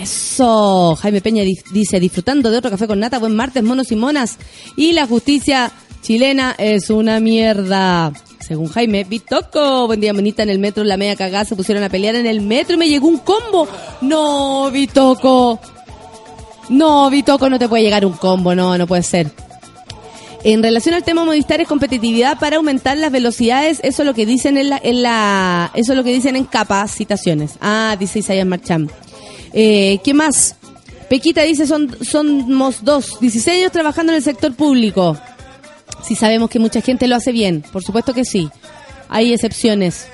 Eso. 0.00 0.94
Jaime 1.00 1.20
Peña 1.20 1.42
di- 1.42 1.58
dice, 1.72 1.98
disfrutando 1.98 2.50
de 2.50 2.58
otro 2.58 2.70
café 2.70 2.86
con 2.86 3.00
nata, 3.00 3.18
buen 3.18 3.34
martes, 3.34 3.62
monos 3.64 3.90
y 3.90 3.96
monas. 3.96 4.38
Y 4.76 4.92
la 4.92 5.06
justicia 5.06 5.72
chilena 6.02 6.54
es 6.58 6.90
una 6.90 7.18
mierda. 7.18 8.12
Según 8.50 8.66
Jaime, 8.66 9.04
Vitoco, 9.04 9.86
buen 9.86 10.00
día, 10.00 10.12
bonita, 10.12 10.42
en 10.42 10.50
el 10.50 10.58
metro, 10.58 10.82
la 10.82 10.96
media 10.96 11.14
cagada, 11.14 11.44
se 11.44 11.54
pusieron 11.54 11.84
a 11.84 11.88
pelear 11.88 12.16
en 12.16 12.26
el 12.26 12.40
metro 12.40 12.74
y 12.74 12.78
me 12.78 12.88
llegó 12.88 13.06
un 13.06 13.18
combo. 13.18 13.68
No, 14.00 14.68
Vitoco. 14.72 15.60
No, 16.68 17.08
Vitoco, 17.10 17.48
no 17.48 17.60
te 17.60 17.68
puede 17.68 17.84
llegar 17.84 18.04
un 18.04 18.14
combo, 18.14 18.52
no, 18.56 18.76
no 18.76 18.88
puede 18.88 19.04
ser. 19.04 19.30
En 20.42 20.64
relación 20.64 20.96
al 20.96 21.04
tema 21.04 21.24
Movistar 21.24 21.60
es 21.60 21.68
competitividad 21.68 22.40
para 22.40 22.56
aumentar 22.56 22.98
las 22.98 23.12
velocidades, 23.12 23.78
eso 23.84 24.02
es 24.02 24.06
lo 24.06 24.14
que 24.14 24.26
dicen 24.26 24.58
en 24.58 24.70
la, 24.70 24.80
en 24.82 25.02
la 25.02 25.70
eso 25.74 25.92
es 25.92 25.96
lo 25.96 26.02
que 26.02 26.12
dicen 26.12 26.34
en 26.34 26.44
capacitaciones. 26.44 27.52
Ah, 27.60 27.94
dice 28.00 28.18
Isaías 28.18 28.48
Marcham. 28.48 28.88
Eh, 29.52 30.00
¿qué 30.02 30.12
más? 30.12 30.56
Pequita 31.08 31.42
dice 31.42 31.68
son 31.68 31.96
somos 32.04 32.82
dos, 32.82 33.20
16 33.20 33.60
años 33.60 33.70
trabajando 33.70 34.10
en 34.10 34.16
el 34.16 34.24
sector 34.24 34.52
público. 34.54 35.16
Si 36.02 36.16
sabemos 36.16 36.50
que 36.50 36.58
mucha 36.58 36.80
gente 36.80 37.06
lo 37.08 37.16
hace 37.16 37.32
bien, 37.32 37.64
por 37.72 37.82
supuesto 37.82 38.14
que 38.14 38.24
sí. 38.24 38.48
Hay 39.08 39.32
excepciones. 39.32 40.06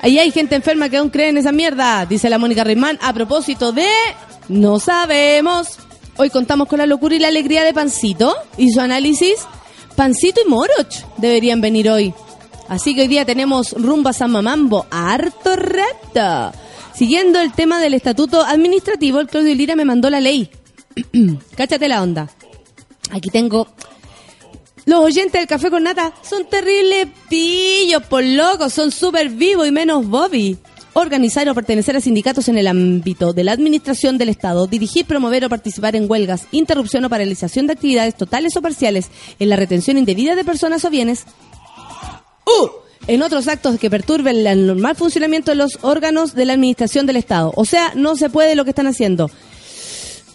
Ahí 0.00 0.18
hay 0.18 0.30
gente 0.30 0.54
enferma 0.54 0.88
que 0.88 0.98
aún 0.98 1.10
cree 1.10 1.28
en 1.28 1.38
esa 1.38 1.52
mierda, 1.52 2.04
dice 2.06 2.28
la 2.28 2.38
Mónica 2.38 2.64
Reimán, 2.64 2.98
a 3.00 3.12
propósito 3.12 3.72
de 3.72 3.88
no 4.48 4.78
sabemos. 4.78 5.78
Hoy 6.16 6.30
contamos 6.30 6.68
con 6.68 6.78
la 6.78 6.86
locura 6.86 7.14
y 7.14 7.18
la 7.18 7.28
alegría 7.28 7.64
de 7.64 7.72
Pancito 7.72 8.34
y 8.56 8.70
su 8.70 8.80
análisis. 8.80 9.36
Pancito 9.96 10.40
y 10.44 10.48
Moroch 10.48 11.04
deberían 11.16 11.60
venir 11.60 11.88
hoy. 11.88 12.12
Así 12.68 12.94
que 12.94 13.02
hoy 13.02 13.08
día 13.08 13.24
tenemos 13.24 13.72
rumba 13.72 14.12
Mamambo, 14.26 14.86
harto 14.90 15.56
reto. 15.56 16.52
Siguiendo 16.94 17.40
el 17.40 17.52
tema 17.52 17.80
del 17.80 17.94
estatuto 17.94 18.42
administrativo, 18.42 19.20
el 19.20 19.28
Claudio 19.28 19.54
Lira 19.54 19.74
me 19.74 19.84
mandó 19.84 20.10
la 20.10 20.20
ley. 20.20 20.50
Cáchate 21.56 21.88
la 21.88 22.02
onda. 22.02 22.30
Aquí 23.10 23.30
tengo 23.30 23.68
los 24.86 25.00
oyentes 25.00 25.40
del 25.40 25.48
café 25.48 25.70
con 25.70 25.82
nata 25.82 26.12
son 26.22 26.44
terribles 26.46 27.08
pillos, 27.28 28.02
por 28.04 28.22
locos, 28.22 28.72
son 28.72 28.90
súper 28.90 29.30
vivos 29.30 29.66
y 29.66 29.70
menos 29.70 30.06
Bobby. 30.06 30.58
Organizar 30.92 31.48
o 31.48 31.54
pertenecer 31.54 31.96
a 31.96 32.00
sindicatos 32.00 32.48
en 32.48 32.56
el 32.56 32.68
ámbito 32.68 33.32
de 33.32 33.42
la 33.42 33.52
administración 33.52 34.16
del 34.16 34.28
Estado, 34.28 34.68
dirigir, 34.68 35.06
promover 35.06 35.44
o 35.44 35.48
participar 35.48 35.96
en 35.96 36.08
huelgas, 36.08 36.46
interrupción 36.52 37.04
o 37.04 37.10
paralización 37.10 37.66
de 37.66 37.72
actividades 37.72 38.16
totales 38.16 38.56
o 38.56 38.62
parciales, 38.62 39.10
en 39.40 39.48
la 39.48 39.56
retención 39.56 39.98
indebida 39.98 40.36
de 40.36 40.44
personas 40.44 40.84
o 40.84 40.90
bienes, 40.90 41.24
¡Uh! 42.46 42.68
en 43.08 43.22
otros 43.22 43.48
actos 43.48 43.78
que 43.80 43.90
perturben 43.90 44.46
el 44.46 44.66
normal 44.66 44.94
funcionamiento 44.94 45.50
de 45.50 45.56
los 45.56 45.78
órganos 45.82 46.34
de 46.34 46.44
la 46.44 46.52
administración 46.52 47.06
del 47.06 47.16
Estado. 47.16 47.52
O 47.56 47.64
sea, 47.64 47.92
no 47.96 48.14
se 48.14 48.30
puede 48.30 48.54
lo 48.54 48.64
que 48.64 48.70
están 48.70 48.86
haciendo. 48.86 49.30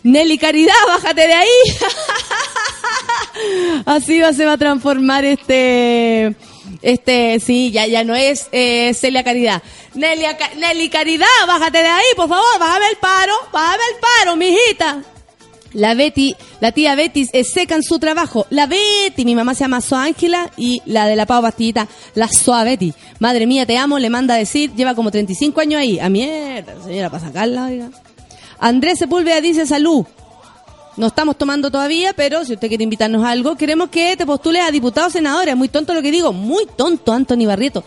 Nelly 0.04 0.38
Caridad, 0.38 0.74
bájate 0.88 1.28
de 1.28 1.34
ahí. 1.34 1.48
Así 3.86 4.20
va, 4.20 4.34
se 4.34 4.46
va 4.46 4.54
a 4.54 4.58
transformar 4.58 5.26
este, 5.26 6.36
este, 6.82 7.40
sí, 7.40 7.72
ya, 7.72 7.88
ya 7.88 8.04
no 8.04 8.16
es 8.16 8.48
eh, 8.52 8.94
Celia 8.94 9.24
Caridad. 9.24 9.62
Nelly, 9.96 10.24
Nelly 10.58 10.90
Caridad, 10.90 11.28
bájate 11.48 11.80
de 11.80 11.88
ahí, 11.88 12.06
por 12.16 12.30
favor, 12.30 12.60
bájame 12.60 12.88
el 12.90 12.98
paro, 12.98 13.34
bájame 13.52 13.84
el 13.94 14.00
paro, 14.00 14.36
mijita. 14.36 15.04
La 15.74 15.94
Betty, 15.94 16.36
la 16.62 16.72
tía 16.72 16.96
Betty 16.96 17.30
es 17.32 17.52
seca 17.54 17.76
en 17.76 17.84
su 17.84 18.00
trabajo. 18.00 18.48
La 18.50 18.66
Betty, 18.66 19.24
mi 19.24 19.36
mamá 19.36 19.54
se 19.54 19.62
llama 19.62 19.82
Soa 19.82 20.06
Ángela 20.06 20.50
y 20.58 20.82
la 20.86 21.06
de 21.06 21.16
la 21.16 21.28
Pau 21.28 21.42
Pastillita, 21.44 21.88
la 22.16 22.28
Soa 22.28 22.64
Betty. 22.64 22.94
Madre 23.20 23.46
mía, 23.46 23.68
te 23.68 23.78
amo, 23.78 24.00
le 24.00 24.10
manda 24.10 24.34
a 24.34 24.38
decir, 24.38 24.74
lleva 24.74 24.96
como 24.96 25.12
35 25.12 25.62
años 25.62 25.82
ahí. 25.82 26.00
A 26.00 26.10
mierda, 26.10 26.74
señora, 26.84 27.12
para 27.12 27.26
sacarla, 27.26 27.66
oiga. 27.66 27.90
Andrés 28.60 29.00
Sepúlveda 29.00 29.42
dice 29.42 29.68
salud. 29.68 30.06
No 31.00 31.08
estamos 31.08 31.38
tomando 31.38 31.72
todavía, 31.72 32.12
pero 32.12 32.44
si 32.44 32.56
usted 32.56 32.68
quiere 32.68 32.84
invitarnos 32.84 33.24
a 33.24 33.30
algo, 33.30 33.56
queremos 33.56 33.88
que 33.88 34.18
te 34.18 34.26
postules 34.26 34.62
a 34.62 34.70
diputado 34.70 35.10
senadora. 35.10 35.52
Es 35.52 35.58
muy 35.58 35.70
tonto 35.70 35.94
lo 35.94 36.02
que 36.02 36.12
digo, 36.12 36.34
muy 36.34 36.66
tonto, 36.76 37.14
Anthony 37.14 37.46
Barrieto. 37.46 37.86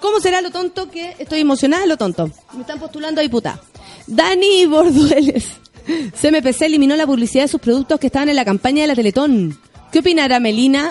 ¿Cómo 0.00 0.18
será 0.18 0.40
lo 0.40 0.50
tonto 0.50 0.90
que 0.90 1.14
estoy 1.18 1.40
emocionada 1.40 1.84
lo 1.84 1.98
tonto? 1.98 2.30
Me 2.54 2.62
están 2.62 2.78
postulando 2.78 3.20
a 3.20 3.22
diputada. 3.22 3.60
Dani 4.06 4.64
Bordueles. 4.64 5.48
CMPC 6.18 6.62
eliminó 6.62 6.96
la 6.96 7.06
publicidad 7.06 7.44
de 7.44 7.48
sus 7.48 7.60
productos 7.60 8.00
que 8.00 8.06
estaban 8.06 8.30
en 8.30 8.36
la 8.36 8.44
campaña 8.46 8.80
de 8.80 8.86
la 8.86 8.94
Teletón. 8.94 9.60
¿Qué 9.92 9.98
opinará 9.98 10.40
Melina? 10.40 10.90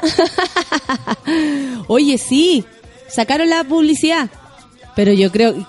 Oye, 1.88 2.20
sí, 2.20 2.64
sacaron 3.10 3.50
la 3.50 3.64
publicidad. 3.64 4.30
Pero 4.96 5.14
yo 5.14 5.32
creo... 5.32 5.68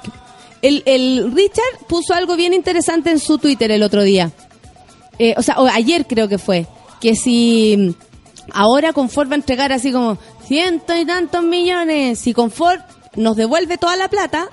El, 0.60 0.82
el 0.84 1.32
Richard 1.34 1.86
puso 1.88 2.12
algo 2.12 2.36
bien 2.36 2.52
interesante 2.52 3.10
en 3.10 3.18
su 3.18 3.38
Twitter 3.38 3.70
el 3.70 3.82
otro 3.82 4.02
día. 4.02 4.30
Eh, 5.18 5.34
o 5.36 5.42
sea, 5.42 5.58
o 5.60 5.66
ayer 5.66 6.06
creo 6.06 6.28
que 6.28 6.38
fue. 6.38 6.66
Que 7.00 7.14
si 7.16 7.76
mm, 7.76 7.90
ahora 8.52 8.92
Confort 8.92 9.30
va 9.30 9.34
a 9.34 9.36
entregar 9.36 9.72
así 9.72 9.92
como 9.92 10.18
ciento 10.46 10.96
y 10.96 11.04
tantos 11.04 11.42
millones, 11.44 12.18
si 12.18 12.32
Confort 12.32 12.82
nos 13.16 13.36
devuelve 13.36 13.78
toda 13.78 13.96
la 13.96 14.08
plata 14.08 14.48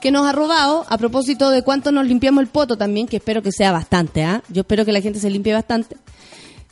que 0.00 0.10
nos 0.10 0.26
ha 0.26 0.32
robado, 0.32 0.84
a 0.88 0.98
propósito 0.98 1.50
de 1.50 1.62
cuánto 1.62 1.92
nos 1.92 2.06
limpiamos 2.06 2.42
el 2.42 2.48
poto 2.48 2.76
también, 2.76 3.06
que 3.06 3.18
espero 3.18 3.40
que 3.42 3.52
sea 3.52 3.70
bastante, 3.72 4.24
¿ah? 4.24 4.42
Yo 4.48 4.62
espero 4.62 4.84
que 4.84 4.90
la 4.92 5.00
gente 5.00 5.20
se 5.20 5.30
limpie 5.30 5.52
bastante. 5.54 5.96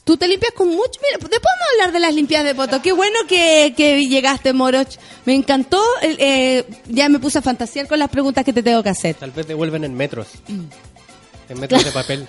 Tú 0.03 0.17
te 0.17 0.27
limpias 0.27 0.53
con 0.53 0.67
mucho. 0.69 0.99
Mira, 1.03 1.19
después 1.21 1.31
vamos 1.31 1.61
a 1.61 1.73
hablar 1.75 1.93
de 1.93 2.01
las 2.01 2.15
limpias 2.15 2.43
de 2.43 2.55
poto. 2.55 2.83
Qué 2.83 2.91
bueno 2.91 3.21
que, 3.29 3.75
que 3.77 4.05
llegaste, 4.09 4.53
Moroch. 4.53 4.89
Me 5.27 5.35
encantó. 5.35 5.81
eh, 6.03 6.65
ya 6.89 7.09
me 7.09 7.21
puse 7.21 7.39
a 7.39 7.43
fantasear 7.43 7.87
con 7.87 7.99
las 8.01 8.09
preguntas 8.09 8.45
que 8.45 8.53
te 8.53 8.63
tengo 8.63 8.83
que 8.83 8.89
hacer. 8.89 9.15
Tal 9.15 9.31
vez 9.31 9.47
devuelven 9.47 9.85
en 9.85 9.95
metros. 9.95 10.27
En 11.49 11.61
metros 11.61 11.85
de 11.85 11.91
papel. 11.93 12.27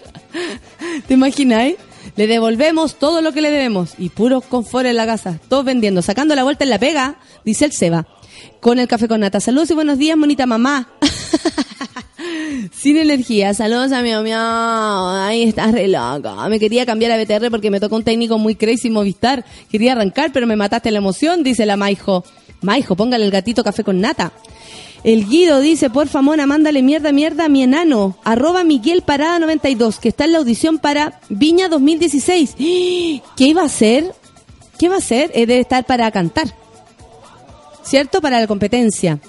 ¿Te 1.08 1.14
imagináis? 1.14 1.76
Le 2.16 2.28
devolvemos 2.28 2.96
todo 2.96 3.22
lo 3.22 3.32
que 3.32 3.42
le 3.42 3.52
debemos. 3.52 3.94
Y 3.98 4.10
puros 4.10 4.44
confort 4.46 4.86
en 4.86 4.96
la 4.96 5.06
casa. 5.06 5.40
Todos 5.48 5.66
vendiendo. 5.66 6.02
Sacando 6.02 6.36
la 6.36 6.44
vuelta 6.44 6.64
en 6.64 6.70
la 6.70 6.80
pega, 6.80 7.16
dice 7.46 7.66
el 7.66 7.72
Seba. 7.72 8.08
Con 8.60 8.80
el 8.80 8.88
café 8.88 9.08
con 9.08 9.22
nata. 9.22 9.40
Saludos 9.40 9.72
y 9.72 9.74
buenos 9.74 9.98
días, 9.98 10.18
monita 10.18 10.46
mamá. 10.46 10.90
Sin 12.72 12.98
energía. 12.98 13.54
Saludos 13.54 13.92
a 13.92 14.02
mi 14.02 14.12
mamá. 14.12 15.28
Ay, 15.28 15.44
estás 15.44 15.72
re 15.72 15.88
loca. 15.88 16.48
Me 16.50 16.60
quería 16.60 16.86
cambiar 16.86 17.12
a 17.12 17.18
BTR 17.18 17.50
porque 17.50 17.72
me 17.72 17.80
tocó 17.80 17.96
un 17.96 18.04
técnico 18.04 18.38
muy 18.38 18.56
crazy 18.56 18.90
Movistar. 18.90 19.46
Quería 19.70 19.94
arrancar, 19.94 20.32
pero 20.34 20.48
me 20.48 20.56
mataste 20.56 20.92
la 20.92 20.98
emoción, 20.98 21.44
dice 21.44 21.66
la 21.66 21.78
Maijo. 21.78 22.24
Maijo, 22.62 22.96
póngale 22.96 23.26
el 23.26 23.32
gatito 23.32 23.64
café 23.64 23.84
con 23.84 24.02
nata. 24.02 24.32
El 25.04 25.28
Guido 25.28 25.60
dice, 25.60 25.90
por 25.90 26.08
favor, 26.08 26.46
mándale 26.46 26.84
mierda, 26.84 27.12
mierda 27.12 27.46
a 27.46 27.50
mi 27.50 27.64
enano. 27.64 28.18
Arroba 28.24 28.64
Miguel 28.64 29.02
Parada 29.02 29.40
92, 29.40 30.00
que 30.00 30.10
está 30.10 30.26
en 30.26 30.34
la 30.34 30.38
audición 30.38 30.78
para 30.78 31.20
Viña 31.30 31.70
2016. 31.70 32.56
¿Qué 32.58 33.22
iba 33.38 33.64
a 33.64 33.66
hacer? 33.66 34.14
¿Qué 34.78 34.90
va 34.90 34.96
a 34.96 35.00
hacer? 35.00 35.32
Eh, 35.34 35.46
debe 35.48 35.62
estar 35.62 35.86
para 35.86 36.12
cantar. 36.12 36.54
¿Cierto? 37.84 38.22
Para 38.22 38.40
la 38.40 38.48
competencia. 38.48 39.20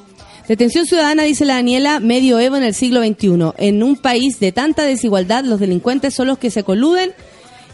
Detención 0.46 0.84
ciudadana, 0.84 1.22
dice 1.22 1.46
la 1.46 1.54
Daniela, 1.54 2.00
medioevo 2.00 2.56
en 2.56 2.64
el 2.64 2.74
siglo 2.74 3.00
XXI. 3.02 3.52
En 3.56 3.82
un 3.82 3.96
país 3.96 4.40
de 4.40 4.52
tanta 4.52 4.82
desigualdad, 4.82 5.44
los 5.44 5.60
delincuentes 5.60 6.14
son 6.14 6.26
los 6.26 6.36
que 6.36 6.50
se 6.50 6.64
coluden 6.64 7.14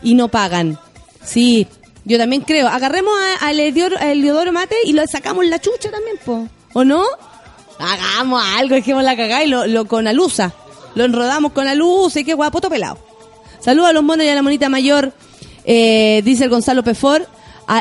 y 0.03 0.15
no 0.15 0.29
pagan. 0.29 0.79
Sí, 1.25 1.67
yo 2.05 2.19
también 2.19 2.43
creo. 2.43 2.69
Agarremos 2.69 3.13
a, 3.41 3.47
a 3.47 3.51
Eliodoro 3.51 4.53
Mate 4.53 4.77
y 4.85 4.93
lo 4.93 5.05
sacamos 5.07 5.47
la 5.47 5.59
chucha 5.59 5.91
también, 5.91 6.17
po. 6.25 6.47
¿O 6.75 6.85
no? 6.85 7.03
Hagamos 7.79 8.43
algo, 8.57 8.75
dejemos 8.75 9.05
la 9.05 9.17
cagada 9.17 9.45
y 9.45 9.49
lo, 9.49 9.67
lo 9.67 9.87
con 9.87 10.07
alusa. 10.07 10.53
Lo 10.95 11.05
enrodamos 11.05 11.53
con 11.53 11.69
alusa 11.69 12.21
y 12.21 12.25
qué 12.25 12.35
guapoto 12.35 12.69
pelado. 12.69 12.99
Saludos 13.61 13.91
a 13.91 13.93
los 13.93 14.03
monos 14.03 14.25
y 14.25 14.29
a 14.29 14.35
la 14.35 14.43
monita 14.43 14.69
mayor, 14.69 15.13
eh, 15.65 16.23
dice 16.25 16.45
el 16.45 16.51
Gonzalo 16.51 16.83
Pefor. 16.83 17.27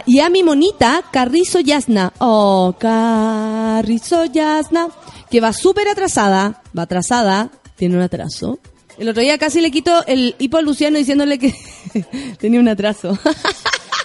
Y 0.06 0.20
a 0.20 0.30
mi 0.30 0.43
monita, 0.43 1.02
Carrizo 1.12 1.62
Yasna. 1.62 2.12
Oh, 2.20 2.76
Carrizo 2.78 4.26
Yasna. 4.26 4.89
Que 5.32 5.39
va 5.39 5.54
súper 5.54 5.88
atrasada. 5.88 6.62
Va 6.78 6.84
atrasada. 6.84 7.50
Tiene 7.78 7.95
un 7.95 8.02
atraso. 8.02 8.60
El 8.98 9.08
otro 9.08 9.22
día 9.22 9.38
casi 9.38 9.62
le 9.62 9.72
quito 9.72 10.06
el 10.06 10.36
hipo 10.39 10.58
a 10.58 10.62
Luciano 10.62 10.98
diciéndole 10.98 11.39
que 11.39 11.56
tenía 12.39 12.60
un 12.60 12.68
atraso. 12.68 13.18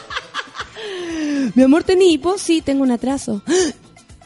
mi 1.55 1.65
amor, 1.65 1.83
¿tenía 1.83 2.13
hipo? 2.13 2.39
Sí, 2.39 2.61
tengo 2.61 2.85
un 2.85 2.93
atraso. 2.93 3.43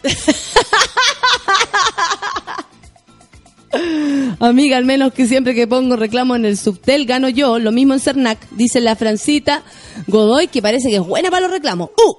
Amiga, 4.41 4.77
al 4.77 4.85
menos 4.85 5.13
que 5.13 5.27
siempre 5.27 5.55
que 5.55 5.67
pongo 5.67 5.97
reclamo 5.97 6.37
en 6.37 6.45
el 6.45 6.57
subtel 6.57 7.07
gano 7.07 7.29
yo, 7.29 7.59
lo 7.59 7.73
mismo 7.73 7.95
en 7.95 8.01
Cernac, 8.01 8.39
dice 8.51 8.81
la 8.81 8.97
Francita 8.97 9.63
Godoy, 10.07 10.49
que 10.49 10.63
parece 10.63 10.89
que 10.89 10.97
es 10.97 11.07
buena 11.07 11.31
para 11.31 11.43
los 11.43 11.51
reclamos. 11.51 11.91
¡Uh! 12.05 12.15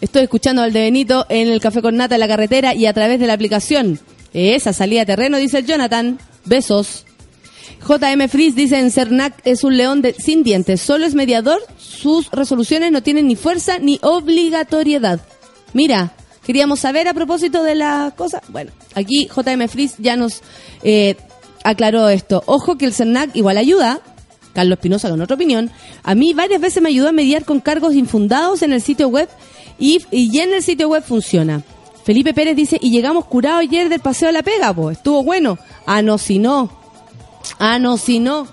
Estoy 0.00 0.22
escuchando 0.22 0.62
al 0.62 0.72
de 0.72 0.80
Benito 0.80 1.26
en 1.28 1.48
el 1.48 1.60
café 1.60 1.82
con 1.82 1.96
nata 1.96 2.16
en 2.16 2.20
la 2.20 2.28
carretera 2.28 2.74
y 2.74 2.86
a 2.86 2.92
través 2.92 3.20
de 3.20 3.26
la 3.26 3.34
aplicación. 3.34 4.00
Esa 4.32 4.72
salida 4.72 5.02
a 5.02 5.06
terreno, 5.06 5.36
dice 5.36 5.58
el 5.58 5.66
Jonathan. 5.66 6.18
Besos. 6.44 7.04
JM 7.86 8.28
Frizz 8.28 8.54
dice 8.54 8.78
en 8.78 8.90
Cernac 8.90 9.34
es 9.44 9.64
un 9.64 9.76
león 9.76 10.02
sin 10.18 10.42
dientes, 10.42 10.80
solo 10.80 11.04
es 11.04 11.14
mediador, 11.14 11.60
sus 11.78 12.30
resoluciones 12.30 12.92
no 12.92 13.02
tienen 13.02 13.26
ni 13.26 13.36
fuerza 13.36 13.78
ni 13.78 13.98
obligatoriedad. 14.02 15.20
Mira, 15.72 16.14
queríamos 16.44 16.80
saber 16.80 17.08
a 17.08 17.14
propósito 17.14 17.62
de 17.62 17.74
la 17.74 18.12
cosa. 18.16 18.42
Bueno, 18.48 18.70
aquí 18.94 19.28
JM 19.28 19.68
Frizz 19.68 19.96
ya 19.98 20.16
nos 20.16 20.42
eh, 20.82 21.16
aclaró 21.64 22.08
esto. 22.08 22.42
Ojo 22.46 22.76
que 22.76 22.84
el 22.84 22.94
Cernac 22.94 23.34
igual 23.34 23.56
ayuda. 23.56 24.00
Carlos 24.52 24.76
Espinosa 24.76 25.08
con 25.08 25.20
otra 25.20 25.36
opinión. 25.36 25.70
A 26.02 26.14
mí 26.14 26.34
varias 26.34 26.60
veces 26.60 26.82
me 26.82 26.90
ayudó 26.90 27.08
a 27.08 27.12
mediar 27.12 27.44
con 27.44 27.60
cargos 27.60 27.94
infundados 27.94 28.62
en 28.62 28.72
el 28.72 28.82
sitio 28.82 29.08
web 29.08 29.28
y, 29.78 30.04
y 30.10 30.38
en 30.40 30.52
el 30.52 30.62
sitio 30.62 30.88
web 30.88 31.02
funciona. 31.02 31.62
Felipe 32.04 32.34
Pérez 32.34 32.56
dice, 32.56 32.78
y 32.80 32.90
llegamos 32.90 33.26
curados 33.26 33.60
ayer 33.60 33.88
del 33.88 34.00
paseo 34.00 34.28
a 34.28 34.32
la 34.32 34.42
pega, 34.42 34.74
pues, 34.74 34.98
estuvo 34.98 35.22
bueno. 35.22 35.58
Ah, 35.86 36.02
no, 36.02 36.18
si 36.18 36.38
no. 36.38 36.70
Ah, 37.58 37.78
no, 37.78 37.96
si 37.96 38.18
no. 38.18 38.48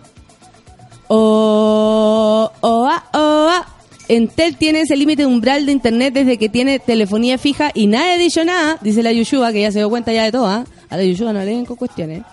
Oh, 1.07 2.51
oh, 2.61 2.87
ah, 2.87 3.03
oh, 3.13 3.47
ah. 3.49 3.78
Entel 4.09 4.57
tiene 4.57 4.81
ese 4.81 4.97
límite 4.97 5.27
umbral 5.27 5.67
de 5.67 5.71
internet 5.71 6.15
desde 6.15 6.39
que 6.39 6.49
tiene 6.49 6.79
telefonía 6.79 7.37
fija 7.37 7.69
y 7.75 7.85
nadie 7.85 8.13
ha 8.13 8.17
dicho 8.17 8.43
nada, 8.43 8.79
dice 8.81 9.03
la 9.03 9.13
Yushua, 9.13 9.53
que 9.53 9.61
ya 9.61 9.71
se 9.71 9.77
dio 9.79 9.89
cuenta 9.89 10.11
ya 10.11 10.23
de 10.23 10.31
todo, 10.31 10.47
¿ah? 10.47 10.65
A 10.89 10.97
la 10.97 11.03
Yushua 11.03 11.31
no 11.31 11.39
le 11.39 11.45
den 11.45 11.65
con 11.65 11.77
cuestiones. 11.77 12.23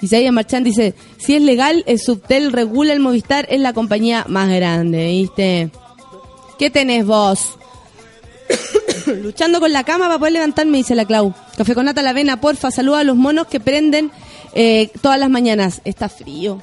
Isaías 0.00 0.32
Marchán 0.32 0.62
dice, 0.62 0.94
si 1.18 1.34
es 1.34 1.42
legal, 1.42 1.82
el 1.88 1.98
Subtel 1.98 2.52
regula 2.52 2.92
el 2.92 3.00
Movistar, 3.00 3.48
es 3.50 3.60
la 3.60 3.72
compañía 3.72 4.26
más 4.28 4.48
grande, 4.48 5.08
¿viste? 5.08 5.70
¿Qué 6.56 6.70
tenés 6.70 7.04
vos? 7.04 7.58
Luchando 9.06 9.58
con 9.58 9.72
la 9.72 9.82
cama 9.82 10.06
para 10.06 10.20
poder 10.20 10.34
levantarme, 10.34 10.78
dice 10.78 10.94
la 10.94 11.04
Clau. 11.04 11.34
Café 11.56 11.74
con 11.74 11.86
nata 11.86 12.00
la 12.00 12.10
avena, 12.10 12.40
porfa, 12.40 12.70
saluda 12.70 13.00
a 13.00 13.04
los 13.04 13.16
monos 13.16 13.48
que 13.48 13.58
prenden 13.58 14.12
eh, 14.54 14.92
todas 15.02 15.18
las 15.18 15.30
mañanas. 15.30 15.80
Está 15.84 16.08
frío. 16.08 16.62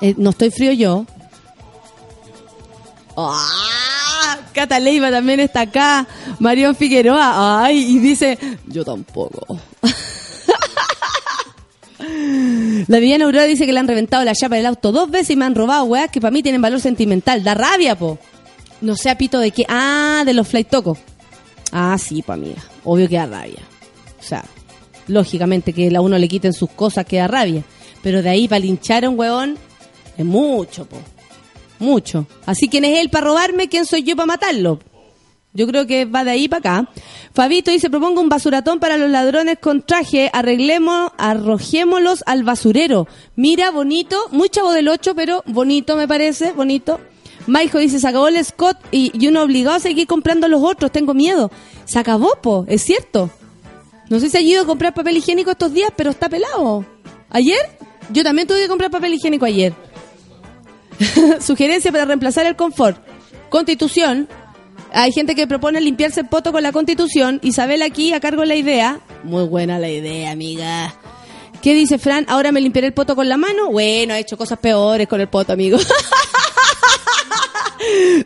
Eh, 0.00 0.14
no 0.16 0.30
estoy 0.30 0.50
frío 0.50 0.72
yo. 0.72 1.04
¡Ah! 3.16 4.38
Cata 4.52 4.78
también 4.78 5.40
está 5.40 5.62
acá. 5.62 6.06
Marión 6.38 6.76
Figueroa. 6.76 7.64
Ay, 7.64 7.96
y 7.96 7.98
dice, 7.98 8.38
yo 8.66 8.84
tampoco. 8.84 9.58
La 12.86 12.98
Viviana 12.98 13.24
Aurora 13.24 13.44
dice 13.44 13.66
que 13.66 13.72
le 13.72 13.80
han 13.80 13.88
reventado 13.88 14.24
la 14.24 14.34
chapa 14.34 14.56
del 14.56 14.66
auto 14.66 14.92
dos 14.92 15.10
veces 15.10 15.30
y 15.30 15.36
me 15.36 15.46
han 15.46 15.54
robado 15.54 15.84
weas 15.84 16.10
que 16.10 16.20
para 16.20 16.30
mí 16.30 16.42
tienen 16.42 16.60
valor 16.60 16.80
sentimental. 16.80 17.42
Da 17.42 17.54
rabia, 17.54 17.96
po. 17.96 18.18
No 18.80 18.94
sé 18.96 19.14
pito 19.16 19.38
de 19.38 19.50
qué. 19.50 19.64
Ah, 19.68 20.22
de 20.26 20.34
los 20.34 20.46
flight 20.46 20.68
tocos. 20.68 20.98
Ah, 21.72 21.96
sí, 21.98 22.22
pa' 22.22 22.34
amiga. 22.34 22.62
Obvio 22.84 23.08
que 23.08 23.16
da 23.16 23.26
rabia. 23.26 23.62
O 24.20 24.22
sea, 24.22 24.44
lógicamente 25.08 25.72
que 25.72 25.94
a 25.94 26.00
uno 26.00 26.18
le 26.18 26.28
quiten 26.28 26.52
sus 26.52 26.70
cosas 26.70 27.06
que 27.06 27.16
da 27.16 27.26
rabia. 27.26 27.62
Pero 28.02 28.22
de 28.22 28.28
ahí 28.28 28.48
para 28.48 28.58
linchar 28.58 29.04
a 29.04 29.08
un 29.08 29.18
weón 29.18 29.56
es 30.16 30.24
mucho, 30.24 30.84
po. 30.84 30.98
Mucho. 31.84 32.26
Así, 32.46 32.68
¿quién 32.68 32.84
es 32.84 32.98
él 32.98 33.10
para 33.10 33.26
robarme? 33.26 33.68
¿Quién 33.68 33.84
soy 33.84 34.02
yo 34.02 34.16
para 34.16 34.26
matarlo? 34.26 34.80
Yo 35.52 35.66
creo 35.68 35.86
que 35.86 36.04
va 36.06 36.24
de 36.24 36.30
ahí 36.32 36.48
para 36.48 36.58
acá. 36.58 36.88
Fabito 37.32 37.70
dice, 37.70 37.90
propongo 37.90 38.20
un 38.20 38.28
basuratón 38.28 38.80
para 38.80 38.96
los 38.96 39.10
ladrones 39.10 39.58
con 39.60 39.82
traje, 39.82 40.30
arreglemos, 40.32 41.12
arrojémoslos 41.16 42.24
al 42.26 42.42
basurero. 42.42 43.06
Mira, 43.36 43.70
bonito, 43.70 44.16
muy 44.32 44.48
chavo 44.48 44.72
del 44.72 44.88
8, 44.88 45.14
pero 45.14 45.44
bonito 45.46 45.94
me 45.94 46.08
parece, 46.08 46.52
bonito. 46.52 46.98
Maijo 47.46 47.78
dice, 47.78 48.00
se 48.00 48.08
acabó 48.08 48.28
el 48.28 48.42
Scott 48.42 48.78
y, 48.90 49.12
y 49.14 49.28
uno 49.28 49.42
obligado 49.42 49.76
a 49.76 49.80
seguir 49.80 50.06
comprando 50.06 50.48
los 50.48 50.62
otros, 50.62 50.90
tengo 50.90 51.12
miedo. 51.12 51.50
Se 51.84 51.98
acabó, 51.98 52.36
po, 52.40 52.64
es 52.66 52.82
cierto. 52.82 53.30
No 54.08 54.18
sé 54.20 54.30
si 54.30 54.38
ha 54.38 54.40
ido 54.40 54.62
a 54.62 54.66
comprar 54.66 54.94
papel 54.94 55.18
higiénico 55.18 55.50
estos 55.50 55.72
días, 55.72 55.92
pero 55.94 56.10
está 56.10 56.28
pelado. 56.28 56.84
¿Ayer? 57.28 57.78
Yo 58.10 58.24
también 58.24 58.48
tuve 58.48 58.62
que 58.62 58.68
comprar 58.68 58.90
papel 58.90 59.14
higiénico 59.14 59.44
ayer. 59.44 59.74
Sugerencia 61.40 61.92
para 61.92 62.04
reemplazar 62.04 62.46
el 62.46 62.56
confort. 62.56 62.98
Constitución. 63.48 64.28
Hay 64.92 65.12
gente 65.12 65.34
que 65.34 65.46
propone 65.46 65.80
limpiarse 65.80 66.20
el 66.20 66.28
poto 66.28 66.52
con 66.52 66.62
la 66.62 66.72
constitución. 66.72 67.40
Isabel 67.42 67.82
aquí 67.82 68.12
a 68.12 68.20
cargo 68.20 68.42
de 68.42 68.46
la 68.46 68.54
idea. 68.54 69.00
Muy 69.24 69.44
buena 69.44 69.78
la 69.78 69.90
idea, 69.90 70.30
amiga. 70.30 70.94
¿Qué 71.62 71.74
dice 71.74 71.98
Fran? 71.98 72.26
Ahora 72.28 72.52
me 72.52 72.60
limpiaré 72.60 72.88
el 72.88 72.92
poto 72.92 73.16
con 73.16 73.28
la 73.28 73.36
mano. 73.36 73.70
Bueno, 73.70 74.14
ha 74.14 74.18
hecho 74.18 74.36
cosas 74.36 74.58
peores 74.58 75.08
con 75.08 75.20
el 75.20 75.28
poto, 75.28 75.52
amigo. 75.52 75.78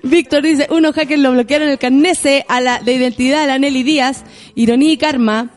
Víctor 0.02 0.42
dice, 0.42 0.66
unos 0.70 0.94
hackers 0.94 1.20
lo 1.20 1.32
bloquearon 1.32 1.68
el 1.68 1.78
carnese 1.78 2.44
a 2.48 2.60
la 2.60 2.80
de 2.80 2.94
identidad 2.94 3.42
de 3.42 3.46
la 3.46 3.58
Nelly 3.58 3.82
Díaz. 3.82 4.24
Ironía 4.54 4.92
y 4.92 4.96
karma. 4.96 5.50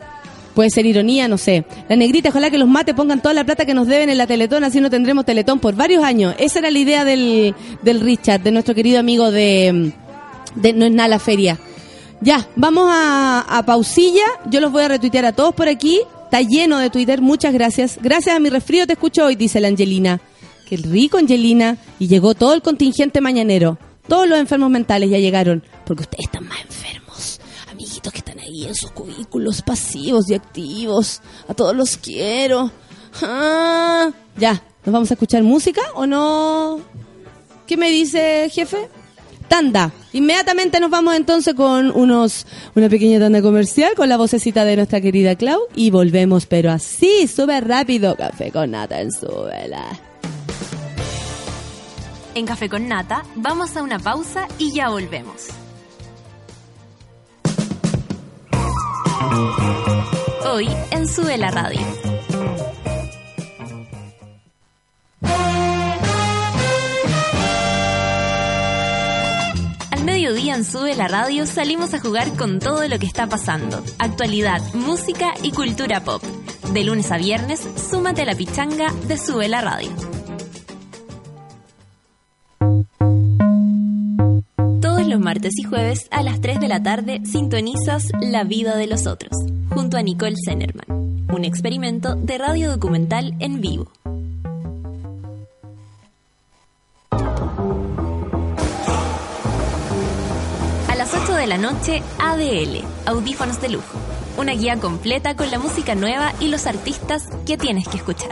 Puede 0.54 0.70
ser 0.70 0.86
ironía, 0.86 1.28
no 1.28 1.38
sé. 1.38 1.66
La 1.88 1.96
negrita, 1.96 2.30
ojalá 2.30 2.50
que 2.50 2.58
los 2.58 2.68
mates 2.68 2.94
pongan 2.96 3.22
toda 3.22 3.34
la 3.34 3.44
plata 3.44 3.66
que 3.66 3.74
nos 3.74 3.88
deben 3.88 4.10
en 4.10 4.18
la 4.18 4.28
Teletón, 4.28 4.64
así 4.64 4.82
no 4.82 4.90
tendremos 4.90 5.26
Teletón 5.26 5.60
por 5.60 5.76
varios 5.76 6.04
años. 6.04 6.36
Esa 6.40 6.60
era 6.60 6.72
la 6.72 6.80
idea 6.80 7.06
del, 7.06 7.56
del 7.82 8.00
Richard, 8.02 8.42
de 8.42 8.52
nuestro 8.52 8.76
querido 8.76 9.00
amigo 9.00 9.32
de, 9.32 9.94
No 10.56 10.86
es 10.86 10.92
nada 10.92 11.08
la 11.08 11.20
feria. 11.20 11.58
Ya, 12.22 12.48
vamos 12.56 12.88
a, 12.90 13.46
a 13.48 13.66
pausilla. 13.66 14.26
Yo 14.50 14.60
los 14.60 14.72
voy 14.72 14.84
a 14.84 14.90
retuitear 14.90 15.26
a 15.26 15.32
todos 15.34 15.56
por 15.56 15.68
aquí. 15.68 16.02
Está 16.26 16.42
lleno 16.42 16.78
de 16.78 16.90
Twitter, 16.90 17.22
muchas 17.22 17.54
gracias. 17.54 17.98
Gracias 18.02 18.36
a 18.36 18.40
mi 18.40 18.50
resfrío 18.50 18.88
te 18.88 18.94
escucho 18.94 19.26
hoy, 19.26 19.36
dice 19.36 19.60
la 19.60 19.68
Angelina. 19.68 20.22
Qué 20.72 20.78
rico, 20.78 21.18
Angelina. 21.18 21.78
Y 22.00 22.08
llegó 22.08 22.34
todo 22.34 22.54
el 22.54 22.62
contingente 22.62 23.20
mañanero. 23.20 23.78
Todos 24.08 24.28
los 24.28 24.40
enfermos 24.40 24.70
mentales 24.70 25.10
ya 25.10 25.18
llegaron. 25.18 25.64
Porque 25.86 26.04
ustedes 26.04 26.28
están 26.28 26.48
más 26.48 26.62
enfermos. 26.62 27.01
Que 28.10 28.18
están 28.18 28.40
ahí 28.40 28.66
en 28.66 28.76
sus 28.76 28.92
cubículos 28.92 29.62
pasivos 29.62 30.30
y 30.30 30.34
activos. 30.34 31.22
A 31.48 31.54
todos 31.54 31.76
los 31.76 31.98
quiero. 31.98 32.72
Ah, 33.22 34.12
ya, 34.38 34.62
¿nos 34.86 34.94
vamos 34.94 35.12
a 35.12 35.14
escuchar 35.14 35.44
música 35.44 35.82
o 35.94 36.06
no? 36.06 36.80
¿Qué 37.68 37.78
me 37.78 37.90
dice, 37.90 38.50
jefe? 38.52 38.90
Tanda. 39.48 39.92
Inmediatamente 40.14 40.80
nos 40.80 40.90
vamos 40.90 41.16
entonces 41.16 41.54
con 41.54 41.92
unos 41.92 42.46
una 42.76 42.90
pequeña 42.90 43.20
tanda 43.20 43.42
comercial 43.42 43.94
con 43.96 44.10
la 44.10 44.18
vocecita 44.18 44.66
de 44.66 44.76
nuestra 44.78 45.00
querida 45.00 45.36
Clau 45.36 45.62
y 45.76 45.92
volvemos, 45.92 46.46
pero 46.46 46.72
así, 46.72 47.28
súper 47.28 47.68
rápido. 47.68 48.16
Café 48.16 48.52
con 48.52 48.72
nata 48.72 49.00
en 49.00 49.12
su 49.12 49.28
vela. 49.28 49.88
En 52.34 52.46
Café 52.46 52.70
con 52.70 52.88
Nata 52.88 53.24
vamos 53.36 53.76
a 53.76 53.84
una 53.84 54.00
pausa 54.00 54.48
y 54.58 54.72
ya 54.72 54.90
volvemos. 54.90 55.48
Hoy 60.46 60.68
en 60.92 61.08
Sube 61.08 61.38
la 61.38 61.52
Radio. 61.52 61.82
Al 69.92 70.04
mediodía 70.04 70.56
en 70.56 70.66
Sube 70.66 70.96
la 70.96 71.08
Radio 71.08 71.46
salimos 71.46 71.94
a 71.94 72.00
jugar 72.00 72.36
con 72.36 72.60
todo 72.60 72.88
lo 72.88 73.00
que 73.00 73.06
está 73.06 73.28
pasando. 73.28 73.84
Actualidad, 74.00 74.62
música 74.74 75.34
y 75.44 75.52
cultura 75.52 76.04
pop. 76.04 76.24
De 76.74 76.84
lunes 76.84 77.12
a 77.12 77.18
viernes, 77.18 77.68
súmate 77.90 78.24
a 78.24 78.26
la 78.26 78.36
pichanga 78.36 78.92
de 79.08 79.18
Sube 79.18 79.48
la 79.48 79.62
Radio. 79.62 80.21
Los 85.12 85.20
martes 85.20 85.52
y 85.58 85.64
jueves 85.64 86.08
a 86.10 86.24
las 86.24 86.40
3 86.40 86.62
de 86.62 86.70
la 86.70 86.82
tarde 86.82 87.20
sintonizas 87.26 88.08
La 88.22 88.46
vida 88.46 88.78
de 88.78 88.88
los 88.88 89.08
otros, 89.08 89.34
junto 89.70 89.98
a 89.98 90.02
Nicole 90.02 90.38
Zenerman, 90.46 90.86
un 91.34 91.44
experimento 91.44 92.16
de 92.16 92.38
radio 92.38 92.72
documental 92.72 93.36
en 93.40 93.60
vivo. 93.60 93.92
A 100.88 100.96
las 100.96 101.14
8 101.14 101.34
de 101.34 101.48
la 101.48 101.58
noche, 101.58 102.02
ADL, 102.18 102.86
audífonos 103.06 103.62
de 103.62 103.68
lujo. 103.68 104.00
una 104.38 104.54
guía 104.54 104.78
completa 104.78 105.36
con 105.36 105.52
la 105.52 105.60
música 105.60 105.94
nueva 105.94 106.32
y 106.40 106.48
los 106.48 106.66
artistas 106.68 107.28
que 107.46 107.58
tienes 107.58 107.86
que 107.90 107.98
escuchar. 107.98 108.32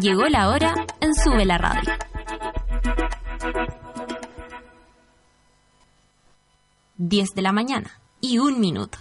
Llegó 0.00 0.26
la 0.28 0.48
hora 0.48 0.74
en 1.00 1.14
Sube 1.14 1.44
la 1.44 1.58
Radio. 1.58 1.92
Diez 6.96 7.28
de 7.34 7.42
la 7.42 7.52
mañana 7.52 8.00
y 8.18 8.38
un 8.38 8.60
minuto. 8.60 8.96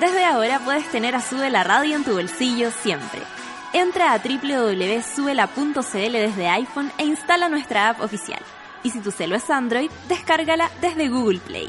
Desde 0.00 0.24
ahora 0.24 0.60
puedes 0.60 0.90
tener 0.90 1.14
a 1.14 1.20
Sube 1.20 1.50
la 1.50 1.62
Radio 1.62 1.94
en 1.96 2.04
tu 2.04 2.14
bolsillo 2.14 2.70
siempre. 2.70 3.20
Entra 3.74 4.14
a 4.14 4.18
www.subela.cl 4.18 6.12
desde 6.12 6.48
iPhone 6.48 6.90
e 6.96 7.04
instala 7.04 7.50
nuestra 7.50 7.90
app 7.90 8.00
oficial. 8.00 8.40
Y 8.82 8.92
si 8.92 9.00
tu 9.00 9.10
celo 9.10 9.36
es 9.36 9.50
Android, 9.50 9.90
descárgala 10.08 10.70
desde 10.80 11.10
Google 11.10 11.40
Play. 11.40 11.68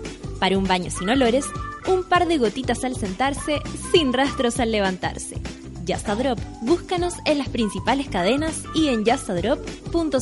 Para 0.41 0.57
un 0.57 0.63
baño 0.63 0.89
sin 0.89 1.07
olores, 1.07 1.45
un 1.87 2.03
par 2.03 2.27
de 2.27 2.39
gotitas 2.39 2.83
al 2.83 2.95
sentarse, 2.95 3.61
sin 3.91 4.11
rastros 4.11 4.59
al 4.59 4.71
levantarse. 4.71 5.39
Just 5.87 6.09
a 6.09 6.15
Drop, 6.15 6.39
búscanos 6.61 7.13
en 7.25 7.37
las 7.37 7.47
principales 7.47 8.09
cadenas 8.09 8.63
y 8.73 8.87
en 8.87 9.05
justadrop.cl. 9.05 10.17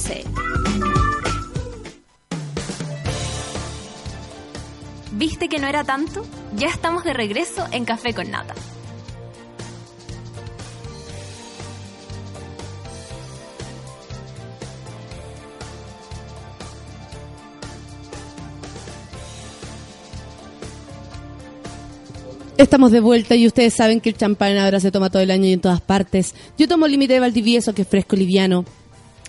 ¿Viste 5.13 5.47
que 5.47 5.59
no 5.59 5.67
era 5.67 5.85
tanto? 5.85 6.25
Ya 6.57 6.67
estamos 6.67 7.05
de 7.05 7.13
regreso 7.13 7.65
en 7.71 7.85
Café 7.85 8.13
con 8.13 8.29
Nata. 8.29 8.55
Estamos 22.59 22.91
de 22.91 22.99
vuelta 22.99 23.37
y 23.37 23.47
ustedes 23.47 23.73
saben 23.73 24.01
que 24.01 24.09
el 24.09 24.17
champán 24.17 24.57
ahora 24.57 24.81
se 24.81 24.91
toma 24.91 25.09
todo 25.09 25.21
el 25.21 25.31
año 25.31 25.45
y 25.45 25.53
en 25.53 25.61
todas 25.61 25.79
partes. 25.79 26.35
Yo 26.57 26.67
tomo 26.67 26.89
límite 26.89 27.13
de 27.13 27.21
Valdivieso, 27.21 27.73
que 27.73 27.83
es 27.83 27.87
fresco 27.87 28.17
y 28.17 28.19
liviano. 28.19 28.65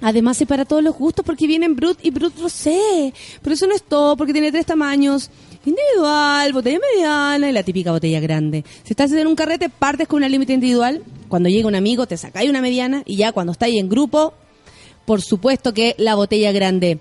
Además 0.03 0.41
es 0.41 0.49
para 0.49 0.65
todos 0.65 0.83
los 0.83 0.97
gustos 0.97 1.25
porque 1.25 1.47
vienen 1.47 1.77
Brut 1.77 1.97
y 2.03 2.11
Brut 2.11 2.37
Rosé. 2.41 3.15
Pero 3.41 3.55
eso 3.55 3.69
no 3.69 3.75
es 3.77 3.85
todo 3.85 4.17
porque 4.17 4.33
tiene 4.33 4.51
tres 4.51 4.67
tamaños. 4.67 5.31
Individual, 5.65 6.53
botella 6.53 6.81
mediana 6.93 7.49
y 7.49 7.53
la 7.53 7.63
típica 7.63 7.93
botella 7.93 8.19
grande. 8.19 8.65
Si 8.83 8.95
estás 8.95 9.13
en 9.13 9.29
un 9.29 9.37
carrete, 9.37 9.69
partes 9.69 10.09
con 10.09 10.17
una 10.17 10.29
límite 10.29 10.55
individual. 10.55 11.01
Cuando 11.29 11.49
llega 11.49 11.69
un 11.69 11.77
amigo, 11.77 12.07
te 12.07 12.17
sacáis 12.17 12.51
una 12.51 12.61
mediana. 12.61 13.05
Y 13.07 13.15
ya 13.15 13.31
cuando 13.31 13.53
estáis 13.53 13.79
en 13.79 13.89
grupo, 13.89 14.35
por 15.05 15.23
supuesto 15.23 15.73
que 15.73 15.95
la 15.99 16.17
botella 16.17 16.51
grande. 16.51 16.99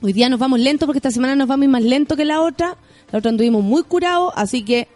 Hoy 0.00 0.14
día 0.14 0.30
nos 0.30 0.40
vamos 0.40 0.60
lento 0.60 0.86
porque 0.86 1.00
esta 1.00 1.10
semana 1.10 1.36
nos 1.36 1.46
vamos 1.46 1.68
más 1.68 1.82
lento 1.82 2.16
que 2.16 2.24
la 2.24 2.40
otra. 2.40 2.78
La 3.12 3.18
otra 3.18 3.30
anduvimos 3.30 3.62
muy 3.62 3.82
curados, 3.82 4.32
así 4.34 4.62
que 4.62 4.88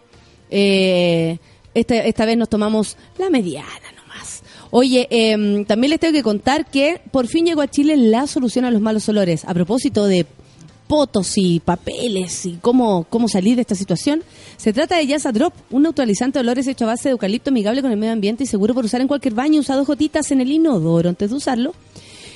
eh, 0.55 1.39
esta, 1.73 1.95
esta 1.95 2.25
vez 2.25 2.37
nos 2.37 2.47
tomamos 2.47 2.95
la 3.17 3.31
mediana 3.31 3.91
nomás. 3.97 4.43
Oye, 4.69 5.07
em, 5.09 5.65
también 5.65 5.89
les 5.89 5.99
tengo 5.99 6.13
que 6.13 6.21
contar 6.21 6.67
que 6.69 7.01
por 7.11 7.25
fin 7.27 7.45
llegó 7.45 7.61
a 7.61 7.67
Chile 7.67 7.97
la 7.97 8.27
solución 8.27 8.63
a 8.63 8.69
los 8.71 8.79
malos 8.79 9.09
olores. 9.09 9.45
A 9.45 9.53
propósito 9.55 10.05
de 10.05 10.27
fotos 10.87 11.33
y 11.37 11.59
papeles 11.59 12.45
y 12.45 12.59
cómo, 12.61 13.07
cómo 13.09 13.27
salir 13.27 13.55
de 13.55 13.61
esta 13.61 13.73
situación. 13.73 14.23
Se 14.57 14.73
trata 14.73 14.97
de 14.97 15.07
Yasa 15.07 15.31
Drop, 15.31 15.53
un 15.71 15.81
neutralizante 15.81 16.37
de 16.37 16.41
olores 16.41 16.67
hecho 16.67 16.85
a 16.85 16.89
base 16.89 17.09
de 17.09 17.13
eucalipto 17.13 17.49
amigable 17.49 17.81
con 17.81 17.89
el 17.89 17.97
medio 17.97 18.13
ambiente 18.13 18.43
y 18.43 18.47
seguro 18.47 18.75
por 18.75 18.85
usar 18.85 19.01
en 19.01 19.07
cualquier 19.07 19.33
baño. 19.33 19.59
Usa 19.59 19.75
dos 19.75 19.87
gotitas 19.87 20.29
en 20.29 20.41
el 20.41 20.51
inodoro 20.51 21.09
antes 21.09 21.31
de 21.31 21.35
usarlo. 21.35 21.73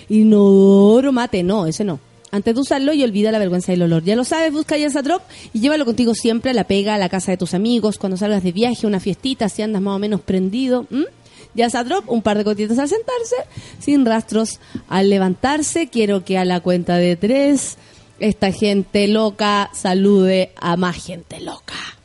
Inodoro 0.09 1.11
mate, 1.11 1.43
no, 1.43 1.68
ese 1.68 1.84
no. 1.84 1.99
Antes 2.32 2.55
de 2.55 2.61
usarlo 2.61 2.93
y 2.93 3.03
olvida 3.03 3.32
la 3.32 3.39
vergüenza 3.39 3.71
del 3.71 3.84
olor. 3.84 4.03
Ya 4.03 4.15
lo 4.15 4.23
sabes, 4.23 4.51
busca 4.51 4.78
Yasa 4.78 5.01
Drop 5.01 5.21
y 5.53 5.59
llévalo 5.59 5.86
contigo 5.86 6.13
siempre 6.13 6.51
a 6.51 6.53
la 6.53 6.65
pega, 6.65 6.95
a 6.95 6.97
la 6.97 7.09
casa 7.09 7.32
de 7.32 7.38
tus 7.38 7.53
amigos, 7.53 7.97
cuando 7.97 8.17
salgas 8.17 8.43
de 8.43 8.51
viaje, 8.51 8.86
una 8.86 8.99
fiestita, 8.99 9.49
si 9.49 9.61
andas 9.61 9.82
más 9.82 9.95
o 9.95 9.99
menos 9.99 10.21
prendido. 10.21 10.86
¿m? 10.91 11.05
Yasa 11.55 11.84
Drop, 11.84 12.09
un 12.09 12.21
par 12.21 12.38
de 12.38 12.43
gotitas 12.43 12.80
al 12.80 12.89
sentarse, 12.89 13.36
sin 13.80 14.05
rastros 14.05 14.59
al 14.89 15.09
levantarse. 15.09 15.88
Quiero 15.88 16.25
que 16.25 16.38
a 16.38 16.45
la 16.45 16.59
cuenta 16.59 16.97
de 16.97 17.15
tres 17.15 17.78
esta 18.19 18.51
gente 18.51 19.07
loca 19.07 19.69
salude 19.73 20.51
a 20.55 20.75
más 20.75 21.03
gente 21.03 21.39
loca. 21.39 21.97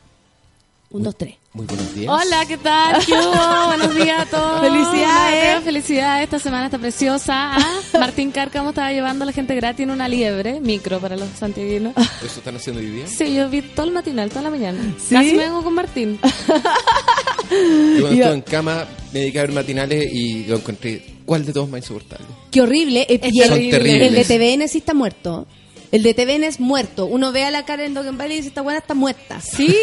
Un, 0.93 1.01
dos, 1.01 1.15
tres. 1.17 1.33
Muy 1.53 1.65
buenos 1.65 1.95
días. 1.95 2.07
Hola, 2.07 2.45
¿qué 2.47 2.55
tal? 2.55 3.03
¿Qué 3.03 3.13
hubo? 3.13 3.65
Buenos 3.65 3.95
días 3.95 4.21
a 4.21 4.25
todos. 4.27 4.61
Felicidades. 4.61 5.63
Felicidades. 5.63 6.23
Esta 6.25 6.37
semana 6.37 6.65
está 6.65 6.77
preciosa. 6.77 7.55
¿ah? 7.55 7.79
Martín 7.99 8.29
Cárcamo 8.29 8.69
estaba 8.69 8.91
llevando 8.91 9.23
a 9.23 9.25
la 9.25 9.31
gente 9.31 9.55
gratis 9.55 9.85
en 9.85 9.89
una 9.89 10.07
liebre, 10.07 10.59
micro 10.59 10.99
para 10.99 11.17
los 11.17 11.27
santiaguinos. 11.29 11.93
¿Eso 11.97 12.37
están 12.37 12.57
haciendo 12.57 12.79
hoy 12.79 12.91
día? 12.91 13.07
Sí, 13.07 13.33
yo 13.33 13.49
vi 13.49 13.63
todo 13.63 13.87
el 13.87 13.91
matinal, 13.91 14.29
toda 14.29 14.43
la 14.43 14.49
mañana. 14.51 14.79
¿Sí? 14.99 15.15
Casi 15.15 15.33
me 15.33 15.45
vengo 15.45 15.63
con 15.63 15.73
Martín. 15.73 16.19
Yo 17.49 18.01
cuando 18.01 18.09
estuve 18.09 18.33
en 18.33 18.41
cama 18.41 18.87
me 19.11 19.19
dediqué 19.19 19.39
a 19.39 19.41
ver 19.43 19.51
matinales 19.51 20.13
y 20.13 20.45
lo 20.45 20.57
encontré. 20.57 21.03
¿Cuál 21.25 21.43
de 21.43 21.53
todos 21.53 21.69
más 21.69 21.79
insoportable? 21.79 22.27
Qué 22.51 22.61
horrible. 22.61 23.07
Y 23.09 23.17
terribles. 23.17 24.09
el 24.09 24.13
de 24.13 24.25
TVN 24.25 24.67
sí 24.67 24.77
está 24.77 24.93
muerto. 24.93 25.47
El 25.93 26.03
de 26.03 26.13
TVN 26.13 26.43
es 26.43 26.59
muerto. 26.59 27.05
Uno 27.05 27.31
ve 27.31 27.45
a 27.45 27.51
la 27.51 27.63
Karen 27.65 27.93
Dogenbali 27.93 28.33
y 28.33 28.37
dice, 28.37 28.49
esta 28.49 28.61
buena 28.61 28.79
está 28.79 28.93
muerta. 28.95 29.39
Sí, 29.39 29.73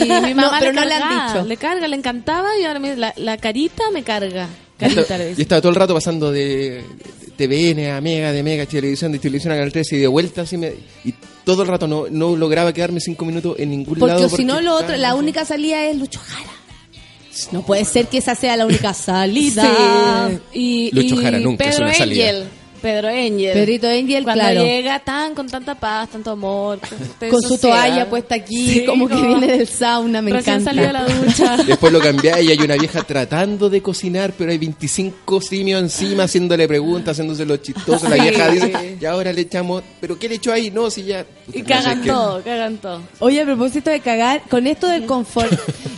mi 0.00 0.06
mamá 0.34 0.42
No, 0.42 0.50
pero 0.58 0.72
le 0.72 0.80
no 0.80 0.84
le 0.86 0.94
han 0.94 1.26
dicho. 1.34 1.44
Le 1.46 1.56
carga, 1.56 1.86
le 1.86 1.94
encantaba 1.96 2.48
y 2.60 2.64
ahora 2.64 2.80
me- 2.80 2.96
la, 2.96 3.12
la 3.16 3.36
carita 3.36 3.84
me 3.92 4.02
carga. 4.02 4.48
Y 4.76 4.78
Carita 4.78 5.18
y 5.36 5.42
estaba 5.42 5.60
todo 5.60 5.70
el 5.70 5.76
rato 5.76 5.92
pasando 5.92 6.30
de, 6.32 6.82
TVN 7.36 7.90
a 7.90 8.00
Mega, 8.00 8.32
de 8.32 8.42
Mega 8.42 8.62
a 8.62 8.66
Televisión, 8.66 9.12
de 9.12 9.18
Televisión 9.18 9.52
a 9.52 9.56
Canal 9.56 9.72
13 9.72 9.96
y 9.96 9.98
de 10.00 10.06
vuelta 10.06 10.42
así 10.42 10.56
me, 10.56 10.72
y 11.04 11.12
todo 11.44 11.62
el 11.62 11.68
rato 11.68 11.86
no, 11.86 12.06
no 12.10 12.36
lograba 12.36 12.72
quedarme 12.72 13.00
cinco 13.00 13.24
minutos 13.24 13.56
en 13.58 13.70
ningún 13.70 13.98
Porque 13.98 14.14
lado. 14.14 14.28
si 14.28 14.44
no, 14.44 14.60
lo 14.60 14.74
otro, 14.74 14.96
la 14.96 15.14
única 15.16 15.44
salida 15.44 15.84
es 15.84 15.96
Lucho 15.96 16.20
Jara. 16.20 16.50
No 17.52 17.62
puede 17.62 17.84
ser 17.84 18.06
que 18.06 18.18
esa 18.18 18.34
sea 18.34 18.56
la 18.56 18.66
única 18.66 18.92
salida. 18.94 20.30
Sí. 20.52 20.58
Y, 20.58 20.90
Lucho 20.94 21.14
y 21.20 21.24
Jara 21.24 21.38
nunca 21.38 21.64
es 21.68 21.78
una 21.78 21.92
salida. 21.94 22.28
Angel. 22.30 22.48
Pedro 22.78 23.08
Angel. 23.08 23.52
Pedrito 23.52 23.86
Angel, 23.88 24.24
Cuando 24.24 24.42
claro. 24.44 24.62
llega 24.62 24.98
tan 25.00 25.34
con 25.34 25.48
tanta 25.48 25.74
paz, 25.74 26.10
tanto 26.10 26.30
amor. 26.32 26.78
Con 27.30 27.42
su 27.42 27.58
toalla 27.58 28.08
puesta 28.08 28.36
aquí, 28.36 28.70
Sí, 28.74 28.84
como 28.86 29.08
que 29.08 29.14
viene 29.16 29.46
del 29.46 29.66
sauna, 29.68 30.22
me 30.22 30.32
Recién 30.32 30.56
encanta. 30.60 30.70
salió 30.70 30.86
de 30.86 30.92
la 30.92 31.04
ducha. 31.04 31.56
Después 31.66 31.92
lo 31.92 32.00
cambié 32.00 32.42
y 32.42 32.50
hay 32.50 32.58
una 32.58 32.76
vieja 32.76 33.02
tratando 33.02 33.68
de 33.68 33.82
cocinar, 33.82 34.32
pero 34.36 34.50
hay 34.50 34.58
25 34.58 35.40
simios 35.40 35.80
encima 35.82 36.24
haciéndole 36.24 36.66
preguntas, 36.68 37.12
haciéndose 37.16 37.44
lo 37.44 37.56
chistoso. 37.58 38.08
La 38.08 38.16
Sí. 38.16 38.22
vieja 38.22 38.48
dice, 38.50 38.96
y 39.00 39.04
ahora 39.04 39.32
le 39.32 39.42
echamos, 39.42 39.82
¿pero 40.00 40.18
qué 40.18 40.28
le 40.28 40.36
echó 40.36 40.52
ahí? 40.52 40.70
No, 40.70 40.90
si 40.90 41.04
ya... 41.04 41.24
Y 41.52 41.62
No 41.62 41.68
cagan 41.68 42.02
qué. 42.02 42.08
todo, 42.10 42.42
cagan 42.42 42.76
todo. 42.78 43.00
Oye, 43.20 43.40
a 43.40 43.44
propósito 43.44 43.90
de 43.90 44.00
cagar, 44.00 44.42
con 44.50 44.66
esto 44.66 44.86
del 44.86 45.06
confort 45.06 45.50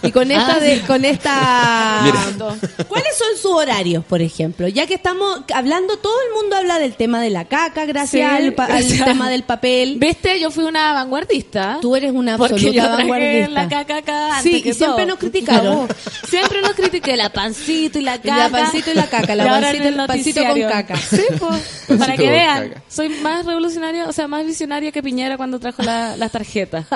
y 0.02 0.10
con 0.12 0.30
esta 0.30 0.56
Ah, 0.56 0.60
de, 0.60 0.76
sí. 0.76 0.82
con 0.86 1.04
esta 1.04 2.00
Mira. 2.04 2.48
¿Cuáles 2.88 3.16
son 3.16 3.36
sus 3.36 3.52
horarios, 3.52 4.04
por 4.04 4.22
ejemplo? 4.22 4.68
Ya 4.68 4.86
que 4.86 4.94
estamos 4.94 5.40
hablando, 5.54 5.96
todo 5.98 6.14
el 6.28 6.34
mundo 6.40 6.56
habla 6.56 6.69
del 6.78 6.94
tema 6.94 7.20
de 7.20 7.30
la 7.30 7.44
caca, 7.46 7.84
gracias 7.86 8.10
Sí, 8.10 8.20
al, 8.46 8.52
pa- 8.54 8.66
al 8.66 8.86
tema 8.86 9.28
del 9.30 9.42
papel. 9.42 9.96
¿Viste? 9.98 10.38
Yo 10.40 10.50
fui 10.50 10.64
una 10.64 10.92
vanguardista. 10.92 11.78
Tú 11.80 11.96
eres 11.96 12.12
una 12.12 12.34
absoluta 12.34 12.70
yo 12.70 12.82
vanguardista. 12.82 13.48
la 13.50 13.68
caca 13.68 13.96
acá 13.98 14.40
Sí, 14.42 14.48
antes 14.48 14.62
que 14.62 14.68
y 14.70 14.74
siempre 14.74 15.04
todo. 15.04 15.06
nos 15.06 15.18
criticaron. 15.18 15.88
Siempre 16.28 16.62
nos 16.62 16.72
critiqué 16.72 17.16
la 17.16 17.30
pancito 17.30 17.98
y 17.98 18.02
la 18.02 18.18
caca. 18.18 18.36
la 18.36 18.48
pancito 18.48 18.90
y 18.90 18.94
la 18.94 19.06
caca, 19.08 19.34
la 19.34 19.44
Y 19.44 19.48
ahora 19.48 19.60
pancito- 19.72 19.82
en 19.88 20.00
el 20.00 20.06
pancito 20.06 20.44
con 20.44 20.60
caca. 20.62 20.96
Sí, 20.96 21.22
pues, 21.38 21.98
para 21.98 22.16
que 22.16 22.28
vean. 22.30 22.68
caca. 22.70 22.82
Soy 22.88 23.08
más 23.08 23.44
revolucionaria, 23.46 24.06
o 24.08 24.12
sea, 24.12 24.28
más 24.28 24.44
visionaria 24.46 24.92
que 24.92 25.02
Piñera 25.02 25.36
cuando 25.36 25.58
trajo 25.58 25.82
la- 25.82 26.16
las 26.16 26.32
tarjetas. 26.32 26.86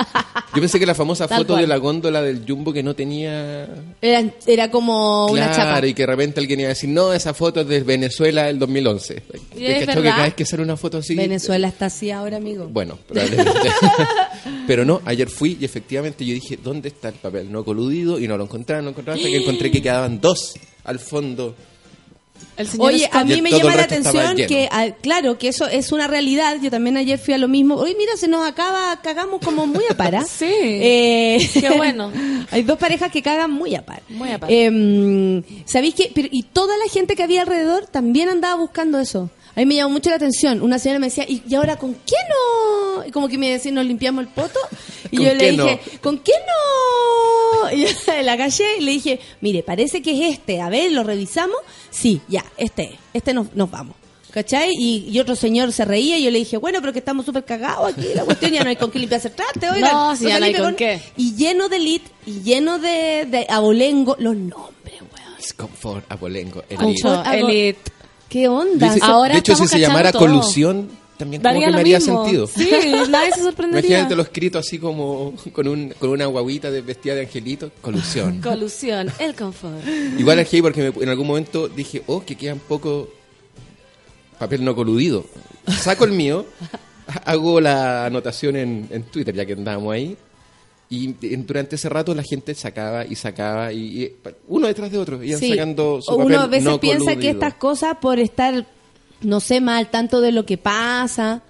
Yo 0.55 0.61
pensé 0.61 0.79
que 0.79 0.87
la 0.87 0.95
famosa 0.95 1.27
Tal 1.27 1.39
foto 1.39 1.55
cual. 1.55 1.63
de 1.63 1.67
la 1.69 1.77
góndola 1.77 2.23
del 2.23 2.45
Jumbo 2.47 2.73
que 2.73 2.83
no 2.83 2.95
tenía... 2.95 3.67
Era, 4.01 4.25
era 4.47 4.71
como 4.71 5.27
una 5.27 5.51
chapa. 5.51 5.65
Claro, 5.65 5.87
y 5.87 5.95
que 5.95 6.03
de 6.03 6.07
repente 6.07 6.41
alguien 6.41 6.61
iba 6.61 6.67
a 6.67 6.71
decir, 6.71 6.91
no, 6.91 7.13
esa 7.13 7.35
foto 7.35 7.63
es 7.63 7.69
de 7.69 7.81
Venezuela 7.81 8.45
del 8.45 8.59
2011. 8.59 9.23
Y 9.65 9.73
¿Te 9.73 9.79
es 9.81 9.87
que 9.87 10.03
cada 10.03 10.23
vez 10.25 10.35
que 10.35 10.45
sale 10.45 10.63
una 10.63 10.77
foto 10.77 10.99
así... 10.99 11.15
Venezuela 11.15 11.69
está 11.69 11.87
así 11.87 12.11
ahora, 12.11 12.37
amigo. 12.37 12.69
Bueno, 12.69 12.99
probablemente. 13.07 13.53
Pero 14.67 14.85
no, 14.85 15.01
ayer 15.05 15.29
fui 15.29 15.57
y 15.61 15.65
efectivamente 15.65 16.25
yo 16.25 16.35
dije, 16.35 16.59
¿dónde 16.63 16.89
está 16.89 17.09
el 17.09 17.15
papel? 17.15 17.51
No 17.51 17.65
coludido 17.65 18.19
y 18.19 18.29
no 18.29 18.37
lo 18.37 18.45
encontraba, 18.45 18.83
no 18.83 18.87
lo 18.87 18.91
encontraba 18.91 19.17
hasta 19.17 19.29
que 19.29 19.37
encontré 19.37 19.71
que 19.71 19.81
quedaban 19.81 20.21
dos 20.21 20.55
al 20.85 20.99
fondo. 20.99 21.55
El 22.57 22.67
señor 22.69 22.89
Oye, 22.89 23.07
Scott. 23.07 23.15
a 23.15 23.25
mí 23.25 23.43
me 23.43 23.51
llama 23.51 23.75
la 23.75 23.83
atención 23.83 24.37
que, 24.37 24.69
ah, 24.71 24.89
claro, 25.01 25.39
que 25.39 25.49
eso 25.49 25.67
es 25.67 25.93
una 25.93 26.07
realidad. 26.07 26.47
a 26.47 26.51
claro, 26.51 26.59
que 26.59 26.61
eso 26.61 26.61
es 26.61 26.61
una. 26.61 26.63
Yo 26.63 26.71
también 26.71 26.97
ayer 26.97 27.19
fui 27.19 27.35
a 27.35 27.39
lo 27.39 27.49
mismo. 27.49 27.77
Oye, 27.77 27.95
mira, 27.99 28.17
se 28.17 28.29
nos 28.29 28.47
acaba, 28.47 29.01
cagamos 29.03 29.41
como 29.41 29.67
muy 29.67 29.85
a 29.91 29.97
par. 29.97 30.15
Sí. 30.29 30.47
Eh, 30.49 31.51
Qué 31.53 31.71
bueno. 31.77 32.13
Hay 32.51 32.63
dos 32.63 32.79
parejas 32.79 33.11
que 33.11 33.23
cagan 33.23 33.51
muy 33.51 33.75
a 33.75 33.85
par. 33.85 34.03
Muy 34.09 34.31
a 34.31 34.39
par. 34.39 34.51
Eh, 34.53 35.43
¿Sabéis 35.65 35.95
qué? 35.95 36.13
Pero, 36.15 36.29
y 36.31 36.45
toda 36.45 36.77
la 36.77 36.91
gente 36.93 37.17
que 37.17 37.23
había 37.23 37.43
alrededor 37.43 37.87
también 37.87 38.29
andaba 38.29 38.55
buscando 38.57 39.01
eso. 39.01 39.31
A 39.57 39.61
mí 39.61 39.67
me 39.67 39.75
llamó 39.77 39.91
mucho 39.91 40.11
la 40.11 40.17
atención. 40.17 40.63
Una 40.63 40.79
señora 40.79 40.99
me 40.99 41.07
decía, 41.07 41.25
¿y, 41.29 41.43
y 41.49 41.55
ahora 41.55 41.77
con 41.77 41.95
qué 41.95 42.17
no? 42.29 43.05
Y 43.07 43.11
como 43.11 43.29
que 43.29 43.39
me 43.39 43.51
decía, 43.51 43.71
¿nos 43.73 43.85
limpiamos 43.87 44.25
el 44.25 44.29
poto? 44.31 44.59
Y 45.11 45.17
¿Con 45.19 45.27
yo 45.27 45.35
le 45.35 45.51
dije, 45.53 45.81
no? 45.95 46.01
¿con 46.01 46.19
qué 46.19 46.33
no? 46.33 47.71
Y 47.73 47.85
yo 47.87 47.91
la 48.23 48.37
callé 48.37 48.79
y 48.79 48.81
le 48.83 48.91
dije, 48.93 49.21
mire, 49.41 49.63
parece 49.63 50.03
que 50.03 50.11
es 50.29 50.35
este. 50.35 50.61
A 50.61 50.69
ver, 50.69 50.91
¿lo 50.93 51.03
revisamos? 51.05 51.57
Sí, 51.91 52.21
ya, 52.29 52.45
este 52.57 52.83
es. 52.85 52.91
Este 53.13 53.33
nos, 53.33 53.55
nos 53.55 53.71
vamos. 53.71 53.97
¿Cachai? 54.33 54.71
Y, 54.77 55.07
y 55.09 55.21
otro 55.21 55.37
señor 55.37 55.71
se 55.73 55.85
reía 55.85 56.19
y 56.19 56.25
yo 56.25 56.31
le 56.33 56.39
dije, 56.41 56.57
bueno, 56.57 56.81
pero 56.81 56.93
que 56.93 56.99
estamos 56.99 57.25
súper 57.25 57.45
cagados 57.45 57.93
aquí. 57.93 58.09
La 58.15 58.25
cuestión 58.25 58.51
ya 58.51 58.65
no 58.65 58.71
hay 58.71 58.75
con 58.77 58.91
qué 58.91 58.99
limpiarse 58.99 59.29
el 59.29 59.35
traste, 59.35 59.71
oigan. 59.71 59.93
No, 59.93 60.17
si 60.17 60.25
ya 60.27 60.41
no 60.41 60.47
hay 60.47 60.55
con 60.55 60.75
qué. 60.75 61.01
Y 61.17 61.37
lleno 61.37 61.69
de 61.69 61.79
lit 61.79 62.03
y 62.27 62.43
lleno 62.43 62.81
de, 62.81 63.27
de 63.31 63.47
abolengo. 63.49 64.17
Los 64.19 64.35
nombres, 64.35 65.01
weón. 65.01 65.37
Discomfort, 65.39 66.11
abolengo, 66.11 66.65
el 66.69 66.79
Mucho. 66.81 67.11
Hago- 67.11 67.49
Elite. 67.49 67.93
¿Qué 68.35 68.49
onda? 68.49 68.93
Dice- 68.93 69.07
Ahora 69.07 69.33
de 69.35 69.39
hecho, 69.39 69.55
si 69.55 69.69
se 69.69 69.79
llamara 69.79 70.11
todo. 70.11 70.23
colusión, 70.27 70.89
también 71.17 71.41
como 71.41 71.55
que 71.61 71.71
me 71.71 71.77
haría 71.79 72.01
mismo. 72.01 72.25
sentido. 72.25 72.47
Sí, 72.49 72.69
nadie 73.09 73.31
se 73.31 73.43
sorprendería. 73.43 73.89
Imagínate 73.91 74.17
lo 74.17 74.23
escrito 74.25 74.59
así 74.59 74.81
como 74.81 75.35
con, 75.53 75.69
un, 75.69 75.95
con 76.01 76.11
una 76.11 76.27
guaguita 76.27 76.69
de 76.73 76.81
vestida 76.81 77.15
de 77.15 77.21
angelito, 77.21 77.71
colusión. 77.81 78.41
Colusión, 78.41 79.09
el 79.21 79.37
confort. 79.37 79.87
Igual 80.19 80.41
aquí 80.41 80.61
porque 80.61 80.91
me- 80.91 81.03
en 81.05 81.09
algún 81.11 81.29
momento 81.29 81.69
dije, 81.69 82.03
oh, 82.09 82.25
que 82.25 82.35
queda 82.35 82.55
un 82.55 82.59
poco 82.59 83.09
papel 84.37 84.65
no 84.65 84.75
coludido. 84.75 85.25
Saco 85.69 86.05
el 86.05 86.11
mío, 86.11 86.45
hago 87.25 87.61
la 87.61 88.07
anotación 88.07 88.57
en, 88.57 88.89
en 88.91 89.05
Twitter, 89.05 89.33
ya 89.33 89.47
que 89.47 89.53
andábamos 89.53 89.95
ahí, 89.95 90.17
y 90.95 91.17
en- 91.35 91.47
durante 91.47 91.77
ese 91.77 91.89
rato 91.89 92.15
la 92.15 92.23
gente 92.23 92.55
sacaba 92.55 93.05
y 93.05 93.15
sacaba, 93.15 93.73
y, 93.73 94.03
y 94.05 94.17
uno 94.49 94.67
detrás 94.67 94.91
de 94.91 94.99
otro, 94.99 95.23
iban 95.23 95.39
Sí. 95.41 95.51
sacando 95.51 96.01
su 96.03 96.13
O 96.13 96.17
papel 96.19 96.33
Uno 96.33 96.43
a 96.43 96.47
veces 96.47 96.65
no 96.65 96.81
piensa 96.81 97.17
que 97.17 97.31
estas 97.31 97.55
cosas 97.55 97.97
por 98.01 98.19
estar, 98.19 98.67
no 99.23 99.41
sé, 99.41 99.61
mal 99.61 99.79
al 99.79 99.91
tanto 99.91 100.21
de 100.21 100.33
lo 100.33 100.45
que 100.47 100.59
pasa. 100.59 101.43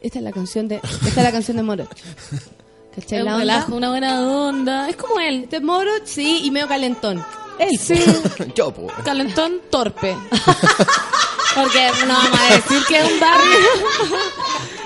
Esta 0.00 0.18
es 0.18 0.24
la 0.24 0.32
canción 0.32 0.68
de, 0.68 0.76
esta 0.76 1.08
es 1.08 1.16
la 1.16 1.32
canción 1.32 1.56
de 1.56 1.62
Moroch. 1.62 1.88
¿Cachai 2.94 3.20
Es 3.20 3.24
la 3.24 3.36
un 3.36 3.40
onda? 3.40 3.54
relajo, 3.54 3.76
una 3.76 3.88
buena 3.90 4.20
onda. 4.28 4.88
Es 4.88 4.96
como 4.96 5.18
él. 5.20 5.44
Este 5.44 5.56
es 5.56 5.62
Moroch, 5.62 6.04
sí, 6.04 6.42
y 6.44 6.50
medio 6.50 6.68
calentón. 6.68 7.24
Él, 7.58 7.70
Sí, 7.78 7.94
Yo, 8.54 8.70
po. 8.72 8.86
calentón 9.04 9.60
torpe. 9.70 10.14
Porque 11.54 11.86
no 12.06 12.14
vamos 12.14 12.40
a 12.40 12.54
decir 12.54 12.78
que 12.88 12.98
es 12.98 13.12
un 13.12 13.20
barrio. 13.20 13.58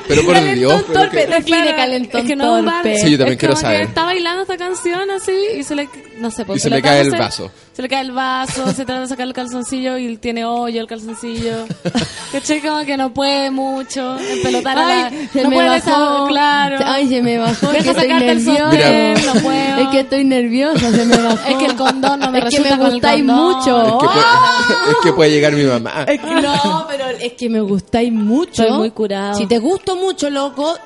Pero 0.09 0.23
por 0.23 0.35
Calentón 0.35 0.59
Dios, 0.59 0.85
pero 0.87 1.01
torpe, 1.01 1.17
que- 1.27 1.27
define 1.35 1.75
calentón 1.77 2.21
es 2.21 2.27
que 2.27 2.37
no 2.37 2.63
barrio. 2.63 2.99
Sí, 2.99 3.11
yo 3.11 3.19
también 3.19 3.33
Es 3.35 3.39
quiero 3.39 3.55
como 3.55 3.61
que 3.69 3.75
saber. 3.75 3.83
está 3.89 4.05
bailando 4.05 4.43
esta 4.43 4.57
canción 4.57 5.11
así 5.11 5.33
y 5.59 5.63
se 5.63 5.75
le, 5.75 5.89
no 6.19 6.31
sé, 6.31 6.45
pues, 6.45 6.59
Y 6.59 6.61
se 6.61 6.71
le 6.71 6.83
cae 6.83 7.01
el 7.01 7.11
vaso. 7.11 7.51
Se 7.73 7.83
le 7.83 7.89
cae 7.89 8.01
el 8.01 8.13
vaso, 8.13 8.73
se 8.73 8.85
trata 8.85 9.03
de 9.03 9.07
sacar 9.07 9.27
el 9.27 9.33
calzoncillo 9.33 9.99
y 9.99 10.17
tiene 10.17 10.45
hoyo 10.45 10.81
el 10.81 10.87
calzoncillo. 10.87 11.67
¿Cachai? 12.33 12.61
Como 12.61 12.85
que 12.85 12.97
no 12.97 13.13
puede 13.13 13.51
mucho 13.51 14.19
empelotar 14.19 14.79
a 14.79 14.87
la... 14.87 15.07
Ay, 15.07 15.29
se 15.33 15.43
no 15.43 15.51
me 15.51 15.57
puede 15.57 15.69
bajó. 15.69 16.27
claro. 16.27 16.79
Ay, 16.85 17.09
se 17.09 17.23
me 17.23 17.39
bajó. 17.39 17.69
Deja 17.73 17.79
Es 17.79 17.85
que 17.85 17.91
estoy 17.91 18.09
sacarte 18.09 19.13
el 19.13 19.27
no 19.27 19.33
puedo. 19.43 19.77
Es 19.79 19.89
que 19.89 20.01
estoy 20.01 20.25
nerviosa, 20.25 20.91
se 20.91 21.05
me 21.05 21.17
bajó. 21.17 21.49
Es 21.49 21.57
que 21.57 21.67
el 21.67 21.77
condón 21.77 22.21
no 22.21 22.31
me 22.31 22.39
Es 22.39 22.55
que 22.55 22.61
me 22.61 22.77
gustáis 22.77 23.25
mucho. 23.25 23.83
Es 23.83 23.93
que, 23.93 24.07
puede, 24.07 24.21
es 24.91 24.97
que 25.03 25.13
puede 25.13 25.31
llegar 25.31 25.53
mi 25.53 25.65
mamá. 25.65 26.05
Es 26.09 26.21
que 26.21 26.35
no, 26.35 26.87
pero 26.89 27.09
es 27.09 27.33
que 27.35 27.49
me 27.49 27.61
gustáis 27.61 28.13
mucho. 28.13 28.63
Estoy 28.63 28.79
muy 28.79 28.91
curado. 28.91 29.35
Si 29.35 29.47
te 29.47 29.59
gusto 29.59 29.97
mucho, 29.97 30.31
loco, 30.31 30.77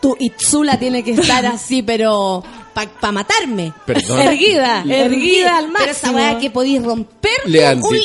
tu 0.00 0.16
Itzula 0.18 0.78
tiene 0.78 1.02
que 1.02 1.12
estar 1.12 1.44
así, 1.46 1.82
pero 1.82 2.42
para 2.74 3.12
matarme. 3.12 3.72
Perdón. 3.86 4.20
Erguida, 4.20 4.78
Erguida 4.80 5.04
erguida 5.04 5.56
al 5.58 5.70
Pero 5.72 5.90
esa 5.92 6.10
máximo. 6.12 6.16
weá 6.16 6.38
que 6.40 6.50
podéis 6.50 6.82
romper 6.82 7.40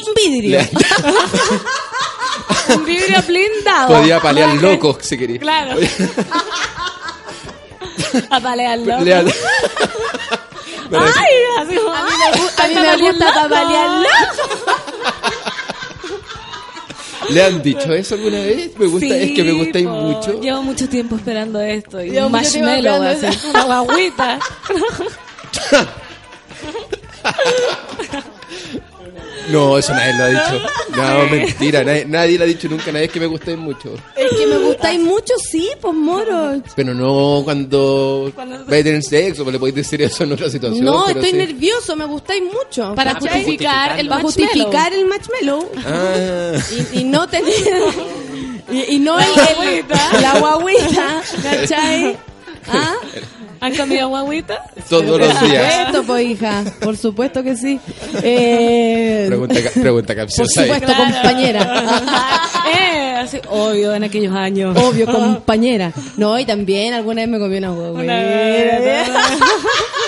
un 0.07 0.13
vidrio. 0.15 0.59
Un 2.69 2.85
vidrio 2.85 3.21
blindado. 3.27 3.87
Podía 3.99 4.19
palear 4.21 4.53
locos 4.55 4.97
si 5.01 5.17
quería. 5.17 5.39
Claro. 5.39 5.77
A 8.29 8.39
han- 9.15 9.31
Pero- 10.89 11.03
Ay, 11.03 11.35
así 11.61 11.75
a 11.77 12.03
mí 12.03 12.11
me 12.33 12.41
gusta, 12.41 12.63
A 12.63 12.67
mí 12.67 12.75
me 12.75 12.97
gusta 12.97 13.33
papalearlo. 13.33 14.09
¿Le 17.31 17.43
han 17.43 17.61
dicho 17.61 17.93
eso 17.93 18.15
alguna 18.15 18.39
vez? 18.39 18.71
Me 18.77 18.85
gusta, 18.87 19.15
es 19.15 19.31
que 19.31 19.43
me 19.43 19.51
gustáis 19.51 19.85
po. 19.85 19.93
mucho. 19.93 20.41
Llevo 20.41 20.63
mucho 20.63 20.89
tiempo 20.89 21.15
esperando 21.15 21.61
esto. 21.61 22.03
Y 22.03 22.11
Llevo 22.11 22.27
un 22.27 22.31
marshmallow 22.31 23.03
así. 23.03 23.27
Una 23.49 23.79
guaguita. 23.81 24.39
No, 29.51 29.77
eso 29.77 29.93
nadie 29.93 30.13
lo 30.17 30.23
ha 30.23 30.27
dicho. 30.29 30.65
No, 30.95 31.29
mentira, 31.31 31.83
nadie, 31.83 32.05
nadie 32.05 32.37
lo 32.37 32.43
ha 32.43 32.47
dicho 32.47 32.67
nunca, 32.69 32.91
nadie 32.91 33.05
es 33.05 33.11
que 33.11 33.19
me 33.19 33.25
gustáis 33.27 33.57
mucho. 33.57 33.93
Es 34.15 34.29
que 34.37 34.45
me 34.47 34.57
gustáis 34.57 34.99
mucho, 34.99 35.33
sí, 35.37 35.69
pues 35.81 35.93
moro. 35.93 36.61
Pero 36.75 36.93
no 36.93 37.41
cuando 37.43 38.31
vais 38.67 38.81
a 38.81 38.83
tener 38.83 39.03
sexo, 39.03 39.43
pues 39.43 39.53
le 39.53 39.59
podéis 39.59 39.75
decir 39.75 40.01
eso 40.01 40.23
en 40.23 40.33
otra 40.33 40.49
situación. 40.49 40.85
No, 40.85 41.05
pero 41.07 41.19
estoy 41.21 41.31
sí. 41.31 41.37
nervioso, 41.47 41.95
me 41.95 42.05
gustáis 42.05 42.43
mucho. 42.43 42.93
Para 42.95 43.13
¿cachai? 43.13 43.43
justificar 43.43 43.99
el 43.99 44.07
Para 44.07 44.21
justificar 44.21 44.93
el 44.93 45.05
marshmallow. 45.05 45.71
Ah, 45.85 46.51
y, 46.93 46.99
y 46.99 47.03
no 47.03 47.27
tener 47.27 47.53
y, 48.71 48.95
y 48.95 48.99
no 48.99 49.19
el, 49.19 49.25
el- 49.27 49.85
la 50.21 50.39
guaguita 50.39 51.21
¿cachai? 51.43 52.17
¿Ah? 52.71 52.93
¿Han 53.61 53.75
comido 53.75 54.07
guaguita? 54.07 54.61
todos 54.89 55.19
los 55.19 55.33
por 55.33 55.47
días. 55.49 55.73
supuesto 55.73 56.03
pues 56.07 56.25
hija 56.27 56.63
por 56.79 56.95
supuesto 56.97 57.43
que 57.43 57.57
sí 57.57 57.77
eh, 58.23 59.25
Pregunta, 59.27 59.55
pregunta 59.73 60.07
por 60.13 60.15
capciosa. 60.23 60.61
ahí. 60.61 60.69
supuesto 60.69 60.93
compañera 60.97 61.83
eh, 62.73 63.15
así, 63.17 63.37
obvio, 63.49 63.93
en 63.93 64.03
aquellos 64.05 64.33
años. 64.33 64.77
obvio 64.81 65.05
compañera 65.07 65.91
no 66.15 66.39
y 66.39 66.45
también 66.45 66.93
alguna 66.93 67.21
vez 67.21 67.29
me 67.29 67.37
comí 67.39 67.57
una 67.57 67.69
guaguita 67.71 68.13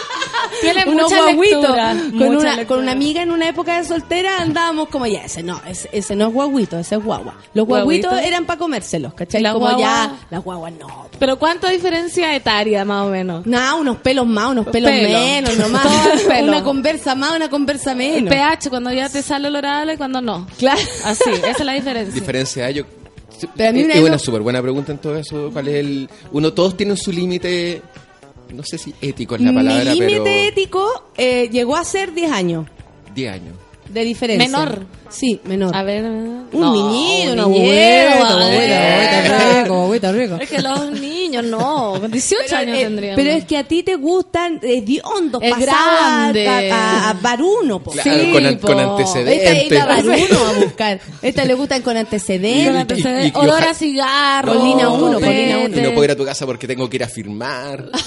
Tiene 0.62 0.84
unos 0.88 1.04
mucha 1.12 1.22
guaguitos 1.24 1.62
lectura. 1.62 1.96
con 1.98 2.18
mucha 2.18 2.26
una 2.30 2.56
lectura. 2.56 2.66
con 2.68 2.80
una 2.80 2.92
amiga 2.92 3.22
en 3.24 3.32
una 3.32 3.50
época 3.50 3.78
de 3.78 3.84
soltera 3.84 4.38
andábamos 4.42 4.90
como 4.90 5.06
ya 5.08 5.22
ese 5.26 5.44
no 5.44 5.60
ese, 5.68 5.90
ese 5.92 6.16
no 6.16 6.28
es 6.28 6.34
guaguito 6.34 6.78
ese 6.80 6.96
es 6.96 7.04
guagua 7.04 7.36
los 7.54 7.66
guaguitos 7.68 8.12
¿Guaguito? 8.12 8.28
eran 8.28 8.46
para 8.46 8.60
comérselos 8.60 9.14
¿cachai? 9.14 9.42
La 9.42 9.54
como 9.54 9.68
guagua- 9.68 9.80
ya 9.80 10.16
las 10.30 10.44
guaguas 10.44 10.74
no 10.80 11.08
Pero 11.20 11.38
¿cuánta 11.38 11.70
diferencia 11.70 12.36
etaria, 12.36 12.84
más 12.86 13.06
o 13.08 13.10
menos? 13.10 13.46
Nada, 13.46 13.76
unos 13.76 13.98
pelos 13.98 14.26
más, 14.26 14.52
unos 14.52 14.68
pelos 14.68 14.90
Pelo. 14.90 15.10
menos, 15.10 15.58
nomás. 15.58 15.84
Todo 16.04 16.14
el 16.14 16.20
pelo. 16.22 16.48
Una 16.48 16.64
conversa 16.64 17.14
más, 17.16 17.36
una 17.36 17.50
conversa 17.50 17.92
El 17.92 17.98
menos. 17.98 18.34
pH, 18.34 18.70
cuando 18.70 18.92
ya 18.92 19.08
te 19.10 19.22
sale 19.22 19.48
olorable 19.50 19.94
y 19.94 19.98
cuando 19.98 20.20
no. 20.22 20.48
Claro. 20.58 20.82
Así, 21.06 21.30
esa 21.30 21.50
es 21.52 21.60
la 21.66 21.74
diferencia. 21.74 22.14
Diferencia 22.20 22.72
yo. 22.72 22.84
Pero 23.56 23.70
a 23.70 23.74
mí 23.74 23.80
es 23.82 23.86
una 23.86 23.94
es 23.96 24.02
una 24.02 24.18
súper 24.20 24.42
buena 24.42 24.62
pregunta 24.62 24.92
en 24.92 24.98
todo 25.00 25.16
eso. 25.18 25.50
¿Cuál 25.54 25.68
es 25.68 25.76
el. 25.76 26.10
Uno, 26.32 26.54
todos 26.54 26.76
tienen 26.76 26.98
su 26.98 27.12
límite. 27.12 27.82
No 28.54 28.64
sé 28.64 28.78
si 28.78 28.94
ético 29.02 29.36
es 29.36 29.42
la 29.42 29.54
palabra, 29.54 29.94
Mi 29.94 30.00
límite 30.00 30.22
pero. 30.24 30.48
ético 30.48 31.12
eh, 31.18 31.50
llegó 31.52 31.76
a 31.78 31.84
ser 31.84 32.14
10 32.14 32.32
años 32.32 32.66
10 33.16 33.34
años. 33.34 33.56
De 33.94 34.04
diferencia. 34.04 34.48
Menor. 34.50 34.86
Sí, 35.10 35.42
menor. 35.44 35.76
A 35.76 35.84
ver. 35.84 36.06
un 36.06 36.48
no, 36.54 36.72
niñito, 36.74 37.28
un 37.28 37.34
una 37.34 37.44
abuela, 37.44 38.46
abuela. 38.46 39.62
rico, 39.64 39.74
abuelita 39.84 40.12
rico. 40.14 40.36
Es 40.40 40.50
que 40.50 40.62
los 40.62 40.92
niños 40.92 41.44
no, 41.46 41.96
con 42.00 42.10
18 42.12 42.44
Pero, 42.48 42.58
años 42.58 42.78
eh, 42.78 42.82
tendrían. 42.84 43.16
pero 43.18 43.30
es 43.32 43.44
que 43.46 43.58
a 43.58 43.64
ti 43.66 43.84
te 43.84 43.96
gustan 43.96 44.60
eh, 44.64 44.78
hediondos, 44.78 45.42
Es 45.44 45.52
pasar 45.52 45.66
grande. 46.34 46.72
A, 46.72 47.10
a, 47.10 47.14
varuno, 47.14 47.80
po. 47.84 47.92
Claro, 47.92 48.10
Sí, 48.10 48.32
con, 48.32 48.58
po. 48.58 48.68
con 48.68 48.80
Esta 48.80 48.92
antecedentes. 48.92 49.72
iba 49.72 49.84
a 49.84 49.86
varuno 49.88 50.46
a 50.48 50.52
buscar. 50.64 51.00
Esta 51.22 51.46
le 51.46 51.54
gustan 51.56 51.82
con 51.82 51.98
antecedentes. 51.98 52.68
Con 52.68 52.76
y- 52.76 52.80
antecedentes, 52.80 53.26
y- 53.34 53.38
y 53.38 53.42
olor 53.42 53.64
a 53.64 53.74
cigarro. 53.74 54.54
Colina 54.54 54.90
uno, 54.90 55.20
colina 55.20 55.58
uno. 55.66 55.78
Y 55.78 55.82
no 55.82 55.90
puedo 55.92 56.06
ir 56.06 56.12
a 56.12 56.16
tu 56.16 56.24
casa 56.26 56.46
porque 56.46 56.68
tengo 56.68 56.90
que 56.90 56.96
ir 56.98 57.04
a 57.04 57.08
firmar. 57.10 57.90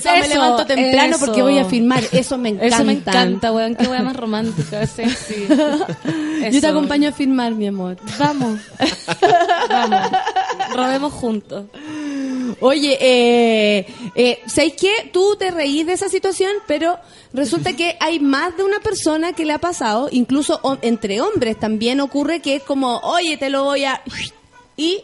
Sábado 0.00 0.20
me 0.20 0.26
Eso, 0.26 0.34
levanto 0.34 0.66
temprano 0.66 1.16
eso. 1.16 1.26
porque 1.26 1.42
voy 1.42 1.58
a 1.58 1.64
firmar. 1.64 2.02
Eso 2.12 2.38
me 2.38 2.50
encanta. 2.50 2.76
Eso 2.76 2.84
me 2.84 2.92
encanta, 2.92 3.52
weón. 3.52 3.74
Qué 3.74 3.86
weón 3.86 4.04
más 4.04 4.16
romántica, 4.16 4.86
sexy. 4.86 5.46
Yo 6.50 6.60
te 6.60 6.66
acompaño 6.66 7.08
a 7.08 7.12
firmar, 7.12 7.54
mi 7.54 7.66
amor. 7.66 7.96
Vamos. 8.18 8.60
Vamos. 9.68 10.10
Robemos 10.74 11.12
juntos. 11.12 11.64
Oye, 12.60 12.98
eh, 13.00 13.86
eh, 14.14 14.40
¿sabes 14.46 14.74
qué? 14.74 15.10
Tú 15.12 15.36
te 15.38 15.50
reís 15.50 15.86
de 15.86 15.92
esa 15.92 16.08
situación, 16.08 16.50
pero 16.66 16.98
resulta 17.32 17.74
que 17.74 17.96
hay 18.00 18.20
más 18.20 18.56
de 18.56 18.64
una 18.64 18.80
persona 18.80 19.32
que 19.32 19.44
le 19.44 19.52
ha 19.52 19.58
pasado, 19.58 20.08
incluso 20.10 20.60
entre 20.82 21.20
hombres 21.20 21.58
también 21.58 22.00
ocurre 22.00 22.40
que 22.40 22.56
es 22.56 22.62
como, 22.62 22.98
oye, 22.98 23.36
te 23.36 23.50
lo 23.50 23.64
voy 23.64 23.84
a... 23.84 24.02
y 24.76 25.02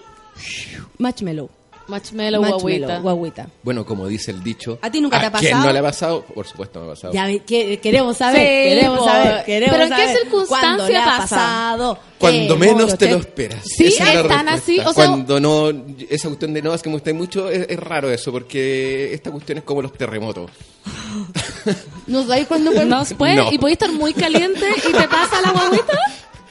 marshmallow. 0.99 1.51
Marshmallow, 1.89 2.41
Marshmallow, 2.41 2.61
guaguita. 2.61 2.99
guagüita. 2.99 3.47
Bueno, 3.63 3.87
como 3.87 4.07
dice 4.09 4.31
el 4.33 4.43
dicho. 4.43 4.79
¿A 4.83 4.91
ti 4.91 5.01
nunca 5.01 5.21
te 5.21 5.27
ha 5.27 5.31
quién 5.33 5.53
pasado? 5.53 5.67
no 5.67 5.73
le 5.73 5.79
ha 5.79 5.83
pasado? 5.83 6.23
Por 6.23 6.47
supuesto 6.47 6.81
me 6.81 6.87
ha 6.87 6.91
pasado. 6.91 7.13
Ya 7.13 7.27
ve- 7.27 7.43
que- 7.47 7.79
queremos 7.79 8.17
saber, 8.17 8.41
Sí, 8.41 8.75
queremos 8.75 9.05
saber, 9.05 9.45
queremos 9.45 9.77
Pero 9.79 9.85
¿en 9.85 10.01
qué 10.01 10.19
circunstancia 10.19 10.59
¿Cuándo 10.69 10.89
le 10.89 10.97
ha 10.99 11.05
pasa? 11.05 11.21
pasado? 11.37 11.99
Cuando 12.19 12.55
¿Qué, 12.55 12.61
menos 12.61 12.99
te 12.99 13.11
lo 13.11 13.17
esperas. 13.19 13.61
Sí, 13.65 13.87
Esa 13.87 14.15
es 14.15 14.27
tan 14.29 14.49
así, 14.49 14.81
o 14.81 14.85
sea- 14.85 14.93
Cuando 14.95 15.39
no, 15.41 15.69
esa 16.09 16.29
cuestión 16.29 16.55
de 16.55 16.63
no, 16.63 16.75
es 16.75 16.83
que 16.83 16.89
me 16.89 16.95
gustáis 16.97 17.17
mucho, 17.17 17.49
es, 17.51 17.67
es 17.69 17.79
raro 17.79 18.11
eso, 18.11 18.33
porque 18.33 19.13
esta 19.15 19.31
cuestión 19.31 19.59
es 19.59 19.65
como 19.65 19.83
los 19.83 19.93
terremotos. 19.93 20.51
¿No 22.07 22.23
sabéis 22.27 22.47
cuándo 22.47 22.73
fue? 22.73 22.85
No 22.85 23.05
puede, 23.17 23.35
No. 23.37 23.53
y 23.53 23.59
podéis 23.59 23.79
estar 23.81 23.93
muy 23.93 24.13
caliente 24.15 24.65
y 24.89 24.93
te 24.93 25.09
pasa 25.09 25.41
la 25.41 25.51
guaguita. 25.53 25.99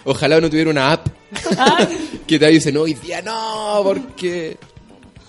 Ojalá 0.06 0.38
uno 0.38 0.50
tuviera 0.50 0.70
una 0.70 0.92
app 0.92 1.08
Ah, 1.58 1.88
que 2.28 2.38
te 2.40 2.48
dice, 2.48 2.72
no, 2.72 2.82
hoy 2.82 2.94
día 2.94 3.22
no, 3.22 3.82
porque... 3.84 4.58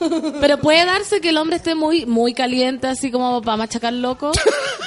Pero 0.41 0.59
puede 0.59 0.85
darse 0.85 1.21
que 1.21 1.31
el 1.31 1.37
hombre 1.39 1.57
esté 1.57 1.75
muy 1.75 2.05
muy 2.07 2.35
caliente, 2.35 2.87
así 2.87 3.11
como 3.11 3.41
para 3.43 3.57
machacar 3.57 3.93
loco, 3.93 4.33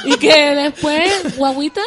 y 0.06 0.16
que 0.18 0.34
después, 0.56 1.38
guaguita, 1.38 1.82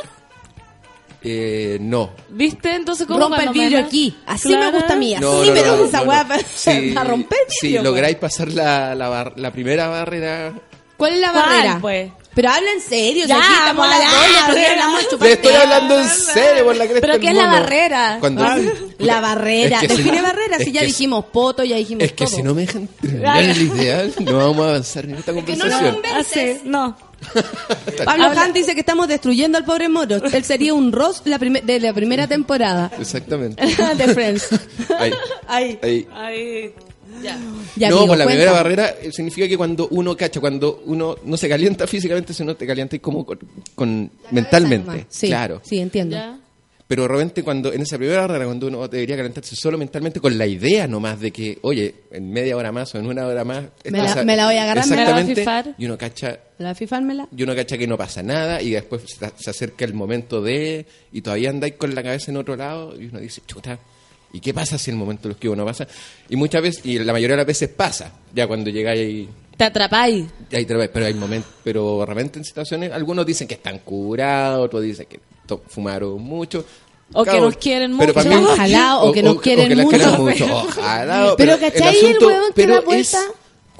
Eh, 1.25 1.79
no. 1.81 2.11
¿viste? 2.31 2.75
Entonces, 2.75 3.07
¿cómo 3.07 3.21
Rompa 3.21 3.43
el 3.45 3.51
vidrio 3.51 3.77
menos? 3.79 3.89
aquí. 3.89 4.17
Así 4.27 4.57
me 4.57 4.71
gusta 4.73 4.95
a 4.95 4.97
mí. 4.97 5.15
Así, 5.15 5.23
No, 5.23 5.45
no, 5.45 5.53
pero 5.55 5.77
no, 5.77 5.85
esa 5.85 6.01
no, 6.03 6.09
weá 6.09 6.23
no. 6.25 6.29
para, 6.31 6.43
Si- 6.55 6.91
para 6.93 7.11
romper 7.11 7.39
el 7.47 7.53
Si 7.53 7.67
vidrio. 7.69 7.83
lográis 7.85 8.17
pasar 8.17 8.49
la, 8.53 8.95
la, 8.97 9.09
bar- 9.09 9.35
la 9.37 9.53
primera 9.53 9.87
barrera... 9.89 10.53
¿Cuál 10.97 11.15
es 11.15 11.21
la 11.21 11.31
¿Cuál, 11.33 11.45
barrera? 11.47 11.79
pues? 11.81 12.13
Pero 12.35 12.51
habla 12.51 12.71
en 12.73 12.81
serio. 12.81 13.27
Ya, 13.27 13.37
si 13.37 13.43
aquí 13.43 13.53
estamos 13.59 15.09
chupar 15.11 15.27
Te 15.29 15.33
estoy 15.35 15.55
hablando 15.55 16.01
en 16.01 16.09
serio 16.09 16.65
por 16.65 16.77
la 16.77 16.85
cresta 16.87 17.07
¿Pero 17.07 17.21
qué 17.21 17.29
es 17.29 17.35
la 17.35 17.47
barrera? 17.47 18.17
Cuando, 18.21 18.45
La 18.99 19.21
barrera. 19.21 19.77
Es 19.77 19.83
que 19.83 19.89
si 19.89 19.97
Define 19.97 20.17
no- 20.19 20.23
barrera. 20.23 20.59
Si 20.59 20.73
ya 20.73 20.83
dijimos 20.83 21.25
poto, 21.27 21.65
ya 21.65 21.77
dijimos 21.77 22.05
Es 22.05 22.13
que 22.13 22.25
todo. 22.25 22.37
si 22.37 22.43
no 22.43 22.55
me 22.55 22.63
dejan 22.63 22.87
terminar 23.01 23.43
el 23.43 23.63
ideal, 23.63 24.15
no 24.21 24.37
vamos 24.39 24.65
a 24.65 24.69
avanzar 24.71 25.05
en 25.05 25.15
esta 25.17 25.33
que 25.33 25.41
no 25.57 25.65
conversación. 25.65 25.97
Ah, 26.15 26.23
sí, 26.25 26.61
no. 26.65 26.97
Pablo 28.05 28.31
Hunt 28.31 28.53
dice 28.53 28.75
que 28.75 28.81
estamos 28.81 29.07
destruyendo 29.07 29.57
al 29.59 29.65
pobre 29.65 29.89
Moro. 29.89 30.17
Él 30.17 30.45
sería 30.45 30.75
un 30.75 30.91
Ross 30.91 31.23
la 31.25 31.39
de 31.39 31.79
la 31.81 31.93
primera 31.93 32.27
temporada 32.27 32.91
Exactamente. 32.99 33.65
de 33.97 34.15
Friends. 34.15 34.49
Ahí. 34.99 35.13
Ahí. 35.83 36.09
Ahí. 36.13 36.75
Ay, 37.17 37.23
ya. 37.25 37.39
Ya, 37.77 37.89
no, 37.91 37.97
amigo, 37.99 38.09
pues 38.09 38.19
la 38.19 38.25
cuenta. 38.25 38.27
primera 38.41 38.53
barrera 38.53 38.89
eh, 39.03 39.11
significa 39.13 39.49
que 39.49 39.57
cuando 39.57 39.89
uno 39.93 40.17
cacha, 40.17 40.41
cuando 40.41 40.83
uno 40.87 41.17
no 41.25 41.37
se 41.37 41.49
calienta 41.49 41.87
físicamente, 41.89 42.35
sino 42.35 42.55
te 42.55 42.67
calienta 42.67 42.99
como 42.99 43.25
con, 43.25 43.39
con- 43.75 44.11
mentalmente. 44.31 45.07
Sí, 45.09 45.29
Claro. 45.29 45.61
Sí, 45.65 45.79
entiendo. 45.79 46.17
Ya. 46.17 46.39
Pero 46.89 47.05
de 47.05 47.09
repente 47.09 47.43
cuando 47.43 47.73
en 47.73 47.81
esa 47.81 47.97
primera 47.97 48.21
barrera, 48.23 48.45
cuando 48.45 48.67
uno 48.67 48.87
debería 48.87 49.17
calentarse 49.17 49.57
solo 49.57 49.79
mentalmente 49.79 50.21
con 50.21 50.37
la 50.37 50.47
idea 50.47 50.87
nomás 50.87 51.19
de 51.21 51.31
que, 51.31 51.59
oye, 51.63 51.95
en 52.11 52.31
media 52.31 52.55
hora 52.55 52.71
más 52.71 52.95
o 52.95 52.99
en 52.99 53.07
una 53.07 53.27
hora 53.27 53.45
más... 53.45 53.65
Me 53.85 54.03
la- 54.03 54.23
me 54.25 54.37
la 54.37 54.45
voy 54.45 54.57
a 54.57 54.65
agarrar, 54.65 54.87
me 54.89 54.97
la 54.97 55.13
voy 55.13 55.23
a 55.23 55.25
fifar. 55.35 55.75
Y 55.79 55.87
uno 55.87 55.97
cacha 55.97 56.39
¿La 56.59 56.75
fifármela? 56.75 57.29
y 57.35 57.43
uno 57.45 57.55
cacha 57.57 57.79
que 57.79 57.87
no 57.87 57.97
pasa 57.97 58.23
nada 58.23 58.61
y 58.61 58.73
después 58.73 59.03
se, 59.07 59.27
se 59.39 59.51
acerca 59.51 59.87
el 59.87 59.95
momento 59.95 60.43
de 60.43 60.85
y 61.13 61.23
todavía 61.23 61.49
andáis 61.49 61.75
con 61.77 61.95
la 61.95 62.03
cabeza 62.03 62.31
en 62.31 62.37
otro 62.37 62.57
lado 62.57 63.01
y 63.01 63.07
uno 63.07 63.21
dice, 63.21 63.41
chuta, 63.47 63.79
¿y 64.33 64.41
qué 64.41 64.53
pasa 64.55 64.79
si 64.79 64.91
el 64.91 64.97
momento 64.97 65.25
de 65.25 65.29
los 65.31 65.37
que 65.39 65.49
no 65.49 65.65
pasa? 65.65 65.87
Y 66.29 66.37
muchas 66.37 66.63
veces, 66.63 66.85
y 66.87 66.99
la 66.99 67.13
mayoría 67.13 67.35
de 67.35 67.39
las 67.43 67.47
veces 67.47 67.69
pasa, 67.69 68.13
ya 68.35 68.47
cuando 68.47 68.71
llegáis 68.71 69.01
ahí, 69.01 69.29
Te 69.57 69.65
atrapáis. 69.65 70.25
ahí 70.53 70.65
te 70.65 70.75
ves, 70.75 70.91
pero 70.93 71.07
hay 71.07 71.15
momentos, 71.15 71.51
pero 71.63 72.01
de 72.01 72.07
repente 72.07 72.39
en 72.39 72.45
situaciones, 72.45 72.93
algunos 72.93 73.27
dicen 73.27 73.47
que 73.47 73.55
están 73.55 73.79
curados, 73.81 74.65
otros 74.67 74.83
dicen 74.83 75.07
que 75.09 75.21
fumaron 75.69 76.21
mucho. 76.23 76.65
O 77.15 77.25
que 77.25 77.39
nos 77.39 77.57
quieren 77.59 77.99
pero 77.99 78.15
mucho. 78.15 78.29
mí- 78.29 78.35
Ojalá, 78.37 78.99
o 79.03 79.13
que 79.13 79.23
nos 79.23 79.39
quieren 79.43 79.69
que 79.69 79.77
mucho. 79.77 80.47
Ojalá. 80.51 81.35
Pero, 81.37 81.59
¿cachai 81.61 81.99
el 81.99 82.07
asunto- 82.07 82.27
huevón 82.27 82.45
que 82.49 82.53
pero 82.63 82.75
da 82.77 82.81
vuelta? 82.81 83.19
es 83.19 83.25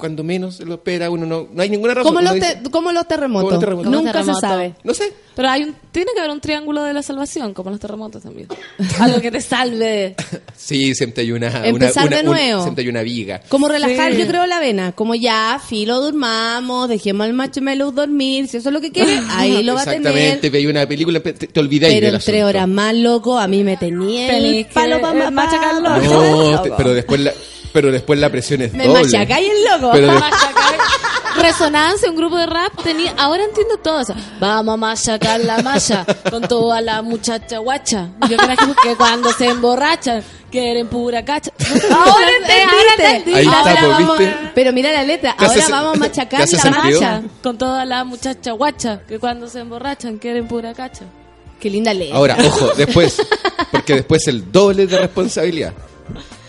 cuando 0.03 0.21
menos 0.21 0.55
se 0.55 0.65
lo 0.65 0.73
espera, 0.73 1.09
uno 1.09 1.25
no, 1.25 1.47
no 1.49 1.61
hay 1.61 1.69
ninguna 1.69 1.93
razón. 1.93 2.09
Como 2.13 2.19
uno 2.19 2.31
los, 2.33 2.41
dice, 2.41 2.59
te- 2.61 2.69
como 2.69 2.91
los 2.91 3.07
terremotos. 3.07 3.43
Como 3.43 3.51
los 3.53 3.59
terremotos. 3.61 3.91
Nunca 3.93 4.11
Como 4.11 4.35
se 4.35 4.41
terremoto. 4.41 4.47
sabe. 4.47 4.75
no 4.83 4.93
sé, 4.93 5.13
Pero 5.33 5.49
hay 5.49 5.63
un, 5.63 5.75
tiene 5.93 6.11
que 6.13 6.19
haber 6.19 6.31
un 6.31 6.41
triángulo 6.41 6.83
de 6.83 6.91
la 6.91 7.01
salvación, 7.01 7.53
como 7.53 7.69
los 7.69 7.79
terremotos 7.79 8.21
también. 8.23 8.49
Algo 8.99 9.21
que 9.21 9.31
te 9.31 9.39
salve. 9.39 10.15
Sí, 10.55 10.95
siempre 10.95 11.23
hay 11.23 11.31
una, 11.33 11.49
una- 11.49 11.65
Empezar 11.67 12.07
una- 12.07 12.15
de 12.17 12.21
un- 12.23 12.27
nuevo. 12.29 12.63
siempre 12.63 12.83
hay 12.83 12.89
una 12.89 13.01
viga. 13.01 13.41
Como 13.49 13.67
relajar, 13.67 14.13
Sí. 14.13 14.19
yo 14.19 14.27
creo, 14.27 14.45
la 14.45 14.59
vena. 14.59 14.93
Como 14.93 15.13
ya, 15.13 15.59
filo, 15.65 15.99
durmamos, 15.99 16.87
dejemos 16.87 17.25
al 17.25 17.33
marshmallow 17.33 17.91
dormir. 17.91 18.47
Si 18.47 18.57
eso 18.57 18.69
es 18.69 18.73
lo 18.73 18.79
que 18.79 18.91
quiere, 18.91 19.19
ahí 19.31 19.61
lo 19.63 19.73
va 19.75 19.81
a 19.81 19.85
tener. 19.85 19.99
Exactamente, 20.07 20.49
veis 20.49 20.67
una 20.67 20.87
película, 20.87 21.19
te, 21.19 21.33
te 21.33 21.59
olvidáis 21.59 21.95
Pero 21.95 22.05
del 22.05 22.15
en 22.15 22.21
tres 22.21 22.35
asunto. 22.35 22.47
horas 22.47 22.67
más, 22.69 22.95
loco, 22.95 23.37
a 23.37 23.47
mí 23.47 23.63
me 23.63 23.75
tenía 23.75 24.37
el 24.37 24.65
palo 24.67 25.01
para 25.01 25.29
machacarlo. 25.31 25.97
No, 25.99 26.61
te- 26.61 26.71
pero 26.77 26.93
después 26.93 27.19
la, 27.19 27.32
pero 27.73 27.91
después 27.91 28.19
la 28.19 28.29
presión 28.29 28.61
es 28.61 28.73
Me 28.73 28.85
doble. 28.87 29.03
machacáis 29.03 29.49
el 29.51 29.63
loco. 29.81 29.91
Pero 29.93 30.07
de- 30.13 30.21
Resonancia, 31.41 32.09
un 32.11 32.15
grupo 32.15 32.37
de 32.37 32.45
rap 32.45 32.71
tenía. 32.83 33.13
Ahora 33.17 33.43
entiendo 33.43 33.77
todo 33.77 33.99
eso. 34.01 34.13
Vamos 34.39 34.75
a 34.75 34.77
machacar 34.77 35.39
la 35.39 35.61
malla 35.63 36.05
con 36.29 36.43
toda 36.47 36.79
la 36.79 37.01
muchacha 37.01 37.57
guacha. 37.57 38.09
Yo 38.29 38.37
creo 38.37 38.75
que, 38.83 38.95
cuando 38.95 39.31
se 39.33 39.47
emborrachan 39.47 40.23
quieren 40.51 40.87
pura 40.87 41.25
cacha. 41.25 41.51
Ahora 41.89 42.27
entendiste. 42.39 43.35
Ahí 43.35 43.47
Ahora 43.47 43.63
pues, 43.63 43.81
vamos- 43.89 44.17
¿viste? 44.19 44.35
Pero 44.53 44.73
mira 44.73 44.91
la 44.91 45.01
letra. 45.03 45.35
¿Te 45.37 45.45
hace 45.45 45.61
Ahora 45.63 45.75
vamos 45.81 45.95
a 45.95 45.99
machacar 45.99 46.47
la 46.47 46.69
macha. 46.69 47.21
Con 47.41 47.57
toda 47.57 47.83
la 47.85 48.03
muchacha 48.03 48.51
guacha 48.51 49.01
que 49.07 49.17
cuando 49.17 49.47
se 49.49 49.61
emborrachan 49.61 50.19
quieren 50.19 50.47
pura 50.47 50.73
cacha. 50.75 51.05
Qué 51.59 51.69
linda 51.69 51.93
letra. 51.95 52.15
Ahora, 52.15 52.37
ojo, 52.45 52.73
después, 52.77 53.17
porque 53.71 53.95
después 53.95 54.27
el 54.27 54.51
doble 54.51 54.85
de 54.85 54.99
responsabilidad. 54.99 55.73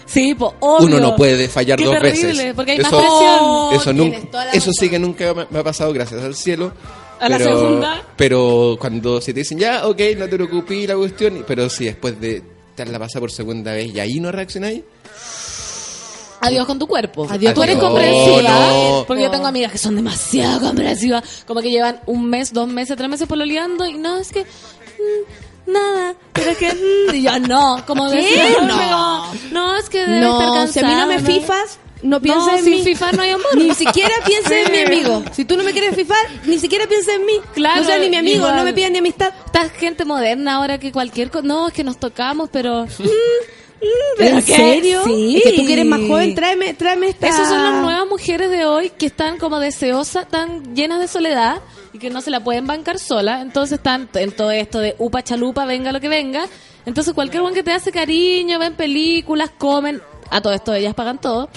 Sí, 0.06 0.35
pues 0.35 0.52
obvio. 0.60 0.86
Uno 0.86 1.01
no 1.01 1.16
puede 1.16 1.48
fallar 1.48 1.78
Qué 1.78 1.85
dos 1.86 1.94
terrible, 1.94 2.26
veces. 2.32 2.55
porque 2.55 2.72
hay 2.72 2.78
eso, 2.78 2.90
más 2.90 3.01
presión. 3.01 3.72
Eso, 3.72 3.90
Tienes 3.93 3.94
nunca, 4.20 4.31
toda 4.31 4.44
la 4.47 4.51
eso 4.52 4.70
sí 4.72 4.89
que 4.90 4.98
nunca 4.98 5.35
me- 5.51 5.59
ha 5.59 5.64
pasado, 5.64 5.93
gracias 5.93 6.22
al 6.22 6.35
cielo. 6.35 6.72
A 7.20 7.28
la 7.28 7.39
pero, 7.39 7.59
segunda. 7.59 8.02
Pero 8.16 8.76
cuando 8.78 9.20
se 9.20 9.32
te 9.32 9.40
dicen, 9.40 9.59
ya, 9.59 9.86
ok, 9.86 10.01
no 10.18 10.28
te 10.28 10.36
preocupes, 10.36 10.89
la 10.89 10.97
cuestión, 10.97 11.44
pero 11.47 11.70
si 11.70 11.86
después 11.86 12.20
de 12.20 12.43
la 12.76 12.98
pasa 12.98 13.20
por 13.20 13.31
segunda 13.31 13.72
vez 13.72 13.94
y 13.94 14.01
ahí 14.01 14.20
no 14.20 14.31
reaccionáis, 14.32 14.82
Adiós 16.40 16.66
con 16.66 16.78
tu 16.78 16.86
cuerpo. 16.86 17.26
Adiós 17.31 17.55
Tú 17.55 17.62
eres 17.62 17.78
comprensiva. 17.78 18.43
No. 18.43 19.05
Porque 19.06 19.22
yo 19.22 19.31
tengo 19.31 19.47
amigas 19.47 19.72
que 19.72 19.78
son 19.78 19.97
demasiado 19.97 20.60
comprensivas. 20.66 21.44
Como 21.47 21.62
que 21.62 21.70
llevan 21.70 22.01
un 22.05 22.28
mes, 22.28 22.52
dos 22.52 22.68
meses, 22.68 22.97
tres 22.98 23.09
meses 23.09 23.26
pololeando 23.26 23.86
y 23.86 23.94
no, 23.94 24.18
es 24.18 24.31
que. 24.31 24.43
mm, 24.43 25.53
nada. 25.66 26.14
Pero 26.32 26.50
es 26.50 26.58
que. 26.58 26.72
mm, 26.72 27.14
y 27.14 27.22
yo 27.22 27.38
no. 27.40 27.82
Como 27.86 28.08
decir, 28.10 28.38
No. 28.66 29.32
No, 29.52 29.76
es 29.76 29.88
que 29.88 29.98
debe 29.98 30.20
estar 30.20 30.30
No, 30.48 30.54
cansada. 30.54 30.66
si 30.72 30.78
a 30.80 30.88
mí 30.88 30.94
no 30.94 31.06
me 31.06 31.18
fifas, 31.20 31.78
no 32.02 32.20
pienses 32.20 32.46
No, 32.46 32.58
en 32.58 32.64
sin 32.64 32.72
mí. 32.74 32.82
fifar 32.82 33.16
no 33.16 33.22
hay 33.22 33.30
amor. 33.30 33.56
Ni 33.56 33.74
siquiera 33.74 34.14
pienses 34.26 34.66
en 34.66 34.72
mi 34.72 34.78
amigo. 34.80 35.24
Si 35.32 35.44
tú 35.44 35.56
no 35.56 35.64
me 35.64 35.72
quieres 35.72 35.94
fifar, 35.94 36.18
ni 36.44 36.58
siquiera 36.58 36.86
pienses 36.86 37.14
en 37.14 37.24
mí. 37.24 37.34
Claro, 37.54 37.80
no 37.80 37.86
seas 37.86 38.00
ni 38.00 38.10
mi 38.10 38.16
amigo, 38.16 38.36
igual. 38.38 38.56
no 38.56 38.64
me 38.64 38.72
pidas 38.74 38.90
ni 38.90 38.98
amistad. 38.98 39.32
Esta 39.46 39.68
gente 39.70 40.04
moderna 40.04 40.56
ahora 40.56 40.78
que 40.78 40.92
cualquier 40.92 41.30
cosa. 41.30 41.44
No, 41.46 41.68
es 41.68 41.72
que 41.74 41.82
nos 41.84 41.98
tocamos, 41.98 42.50
pero. 42.52 42.84
mm, 42.98 43.02
mm, 43.02 43.86
¿pero 44.18 44.36
¿En 44.38 44.44
qué? 44.44 44.56
serio? 44.56 45.02
Sí. 45.04 45.36
Es 45.38 45.42
que 45.44 45.52
tú 45.58 45.66
que 45.66 45.72
eres 45.72 45.86
más 45.86 46.00
joven, 46.06 46.34
tráeme, 46.34 46.74
tráeme 46.74 47.08
esta. 47.08 47.26
Esas 47.28 47.48
son 47.48 47.62
las 47.62 47.74
nuevas 47.82 48.06
mujeres 48.08 48.50
de 48.50 48.66
hoy 48.66 48.90
que 48.90 49.06
están 49.06 49.38
como 49.38 49.58
deseosas, 49.60 50.28
tan 50.28 50.74
llenas 50.74 51.00
de 51.00 51.08
soledad 51.08 51.60
y 51.94 51.98
que 51.98 52.10
no 52.10 52.20
se 52.20 52.30
la 52.30 52.40
pueden 52.44 52.66
bancar 52.66 52.98
sola. 52.98 53.40
Entonces 53.40 53.78
están 53.78 54.08
en 54.14 54.32
todo 54.32 54.50
esto 54.50 54.80
de 54.80 54.94
upa 54.98 55.22
chalupa, 55.22 55.64
venga 55.64 55.92
lo 55.92 56.00
que 56.00 56.08
venga. 56.08 56.44
Entonces 56.84 57.14
cualquier 57.14 57.40
buen 57.42 57.54
que 57.54 57.62
te 57.62 57.72
hace 57.72 57.90
cariño, 57.92 58.58
ven 58.58 58.74
películas, 58.74 59.50
comen. 59.56 60.02
A 60.30 60.40
todo 60.42 60.52
esto 60.52 60.74
ellas 60.74 60.94
pagan 60.94 61.18
todo. 61.20 61.48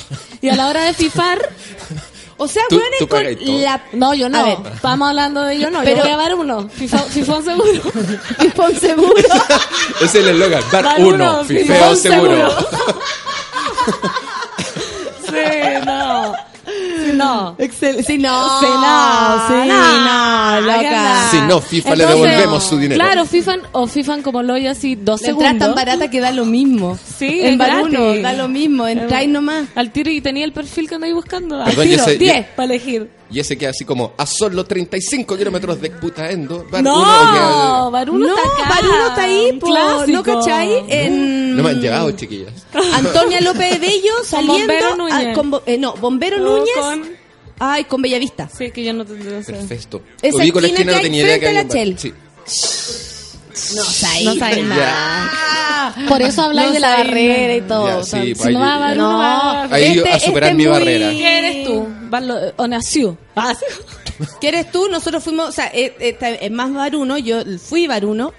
Y 0.41 0.47
a 0.49 0.55
la 0.55 0.68
hora 0.68 0.84
de 0.84 0.93
fifar, 0.93 1.39
O 2.39 2.47
sea, 2.47 2.61
Tú- 2.69 2.76
bueno, 2.76 2.95
tú 2.99 3.07
con 3.07 3.23
la... 3.64 3.81
no, 3.93 4.14
yo 4.14 4.30
no. 4.30 4.38
A 4.38 4.43
ver. 4.43 4.57
Estamos 4.76 5.09
hablando 5.09 5.41
de 5.41 5.57
yo 5.57 5.72
no. 5.72 5.80
Pero- 5.81 5.97
yo 5.97 6.03
voy 6.03 6.11
a 6.11 6.18
dar 6.18 6.35
uno. 6.35 6.69
Fifa- 6.69 7.03
Fifón 7.05 7.43
seguro. 7.43 7.81
Fifón 8.39 8.76
seguro. 8.76 9.14
ese 9.18 10.05
es 10.05 10.15
el 10.15 10.27
eslogan, 10.27 10.61
dar 10.72 10.84
Dar 10.84 11.01
uno, 11.01 11.15
uno, 11.15 11.43
fifeo 11.45 11.65
fifón 11.76 11.97
seguro. 11.97 12.49
sí, 15.27 15.85
no. 15.85 16.34
No. 17.18 17.56
Excel 17.57 18.03
sí, 18.06 18.18
no. 18.18 18.60
Sí, 18.60 18.65
no, 18.65 19.48
sí, 19.48 19.69
no, 19.69 20.61
loca. 20.61 21.30
Si 21.31 21.41
no, 21.41 21.61
FIFA 21.61 21.95
le 21.95 22.03
Entonces, 22.03 22.23
devolvemos 22.30 22.64
su 22.64 22.77
dinero. 22.77 23.03
Claro, 23.03 23.26
fifan 23.26 23.61
o 23.72 23.88
fifan 23.88 24.22
como 24.22 24.44
lo 24.44 24.57
y 24.57 24.68
así 24.68 24.95
dos 24.95 25.22
La 25.22 25.27
segundos. 25.27 25.57
tan 25.60 25.76
barata 25.76 26.10
que 26.10 26.19
da 26.19 26.31
lo 26.31 26.45
mismo. 26.45 26.98
Sí, 27.18 27.39
en 27.41 27.57
Baruno 27.57 28.15
da 28.22 28.34
lo 28.34 28.48
mismo, 28.48 28.88
entráis 28.88 29.30
nomás. 29.30 29.65
Al 29.76 29.91
tiro 29.91 30.10
y 30.11 30.22
tenía 30.22 30.45
el 30.45 30.53
perfil 30.53 30.88
que 30.88 30.95
andáis 30.95 31.14
buscando. 31.14 31.57
Al 31.60 31.65
Perdón, 31.65 31.85
tiro, 31.85 31.98
yo 31.98 32.03
sé- 32.06 32.18
10 32.18 32.38
yo- 32.38 32.56
para 32.56 32.65
elegir. 32.73 33.10
Y 33.30 33.40
ese 33.40 33.58
queda 33.58 33.72
así 33.72 33.84
como 33.84 34.14
a 34.18 34.26
solo 34.26 34.64
35 34.66 35.36
kilómetros 35.38 35.82
de 35.82 35.90
Putaendo. 35.91 36.66
Bar 36.72 36.82
No, 36.84 37.91
Baruno 37.91 38.26
no, 38.28 38.36
está 38.38 38.48
acá. 38.64 38.70
Baruno 38.70 39.08
está 39.10 39.24
ahí, 39.24 39.49
Un 39.52 39.60
po, 39.60 39.68
clásico. 39.68 40.12
¿no 40.12 40.24
cachai? 40.24 40.86
En... 40.88 41.56
No 41.58 41.64
me 41.64 41.70
han 41.72 41.82
llegado, 41.82 42.12
chiquillas. 42.12 42.54
Antonia 42.94 43.41
López 43.41 43.72
de 43.72 43.80
Bello 43.80 44.14
saliendo... 44.24 44.74
Bombero 44.74 44.95
Núñez. 44.95 45.14
ah, 45.30 45.34
con 45.34 45.62
eh, 45.66 45.78
no, 45.78 45.94
Bombero 45.95 46.38
No, 46.40 46.58
Núñez. 46.60 46.76
con- 46.78 47.28
Ay, 47.60 47.86
con 47.86 48.02
Bellavista. 48.04 48.48
Sí, 48.56 48.70
que 48.72 48.84
yo 48.84 48.94
no 48.94 49.04
te 49.04 49.14
no 49.16 49.41
sé. 49.44 49.52
Perfecto. 49.54 50.02
Esa 50.22 50.38
Ubico 50.38 50.62
la 50.62 50.68
esquina 50.68 50.91
esquina, 50.91 50.91
no 50.91 50.91
que 50.91 50.98
hay 50.98 51.04
tenía 51.04 51.24
idea 51.24 51.40
que 51.40 51.45
frente 51.48 51.60
a 51.60 51.64
la. 51.64 51.74
Shell. 51.84 51.98
Sí. 51.98 52.14
No 53.75 53.84
sabéis. 53.84 54.25
No 54.25 54.35
nada. 54.75 55.95
Por 56.07 56.21
eso 56.21 56.41
habláis 56.43 56.67
No 56.69 56.73
de 56.73 56.79
la 56.79 56.97
barrera 56.97 57.55
y 57.55 57.61
todo. 57.61 57.88
Ya, 57.88 57.97
O 57.97 58.03
sea, 58.03 58.21
sí, 58.23 58.35
si 58.35 58.41
no 58.43 58.47
ahí- 58.49 58.55
va 58.55 58.75
a 58.75 58.79
Baruno, 58.79 59.11
No. 59.11 59.17
va 59.17 59.63
a- 59.63 59.73
Ahí 59.73 59.97
Este- 59.97 60.09
a 60.11 60.19
superar 60.19 60.49
este 60.51 60.57
mi 60.57 60.63
muy- 60.67 60.71
barrera. 60.71 61.11
Barlo- 62.09 62.53
o 62.57 62.67
nació. 62.67 63.17
Ah. 63.35 63.53
¿Qué 64.41 64.47
eres 64.49 64.71
tú? 64.71 64.88
Nosotros 64.89 65.23
fuimos, 65.23 65.49
o 65.49 65.51
sea, 65.51 65.67
eh, 65.73 65.95
esta- 65.99 66.29
es 66.29 66.51
más 66.51 66.73
varuno, 66.73 67.17
yo 67.17 67.41
fui 67.59 67.88
varuno. 67.88 68.34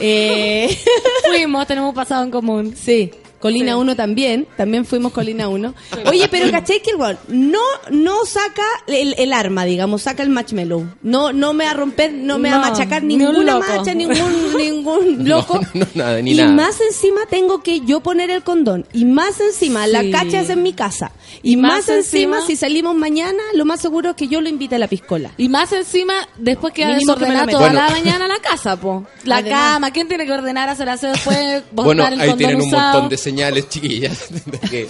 Eh, 0.00 0.76
Fuimos, 1.26 1.66
tenemos 1.66 1.90
un 1.90 1.94
pasado 1.94 2.24
en 2.24 2.30
común. 2.30 2.74
sí, 2.76 3.10
Colina 3.44 3.76
1 3.76 3.94
también, 3.94 4.48
también 4.56 4.86
fuimos 4.86 5.12
Colina 5.12 5.48
1. 5.48 5.74
Oye, 6.06 6.28
pero 6.30 6.50
¿cachai 6.50 6.80
que 6.80 6.92
el 6.92 6.96
weón 6.96 7.18
no, 7.28 7.60
no 7.90 8.24
saca 8.24 8.62
el, 8.86 9.14
el 9.18 9.34
arma, 9.34 9.66
digamos, 9.66 10.00
saca 10.00 10.22
el 10.22 10.30
marshmallow. 10.30 10.86
No, 11.02 11.30
no 11.34 11.52
me 11.52 11.66
va 11.66 11.72
a 11.72 11.74
romper, 11.74 12.14
no 12.14 12.38
me 12.38 12.48
va 12.50 12.56
a 12.56 12.70
machacar 12.70 13.02
ni 13.02 13.16
un 13.16 13.20
ninguna 13.20 13.52
loco. 13.56 13.66
macha, 13.76 13.92
ningún, 13.92 14.56
ningún 14.56 15.28
loco. 15.28 15.60
no, 15.74 15.86
nada, 15.94 16.22
ni 16.22 16.30
y 16.32 16.34
nada. 16.36 16.52
más 16.52 16.80
encima 16.80 17.20
tengo 17.28 17.62
que 17.62 17.80
yo 17.80 18.00
poner 18.00 18.30
el 18.30 18.42
condón. 18.42 18.86
Y 18.94 19.04
más 19.04 19.38
encima, 19.40 19.86
la 19.86 20.00
Sí. 20.00 20.10
cacha 20.10 20.40
es 20.40 20.48
en 20.48 20.62
mi 20.62 20.72
casa. 20.72 21.12
Y, 21.42 21.52
Y 21.52 21.56
más, 21.58 21.72
más 21.72 21.88
encima, 21.90 22.38
encima- 22.38 22.46
si 22.46 22.56
salimos 22.56 22.94
mañana, 22.96 23.42
lo 23.52 23.66
más 23.66 23.78
seguro 23.80 24.10
es 24.10 24.16
que 24.16 24.26
yo 24.28 24.40
lo 24.40 24.48
invite 24.48 24.76
a 24.76 24.78
la 24.78 24.88
piscola. 24.88 25.32
Y 25.36 25.50
más 25.50 25.70
encima, 25.72 26.14
después 26.38 26.72
que 26.72 26.86
Mínimo 26.86 27.14
que 27.16 27.26
meta. 27.26 27.46
toda 27.46 27.58
Bueno. 27.70 27.74
la 27.74 27.90
mañana 27.90 28.26
la 28.26 28.38
casa, 28.38 28.76
po. 28.80 29.06
La 29.24 29.36
Además. 29.36 29.60
cama, 29.60 29.90
¿quién 29.90 30.08
tiene 30.08 30.24
que 30.24 30.32
ordenar, 30.32 30.70
hacer 30.70 30.88
aseo 30.88 31.10
después? 31.12 31.62
Bueno, 31.72 32.06
el 32.06 32.18
ahí 32.20 32.32
tienen 32.36 32.56
un 32.62 32.68
usado? 32.68 32.92
montón 32.94 33.08
de 33.10 33.16
señales, 33.18 33.33
chiquillas, 33.68 34.26
de 34.46 34.58
que, 34.60 34.88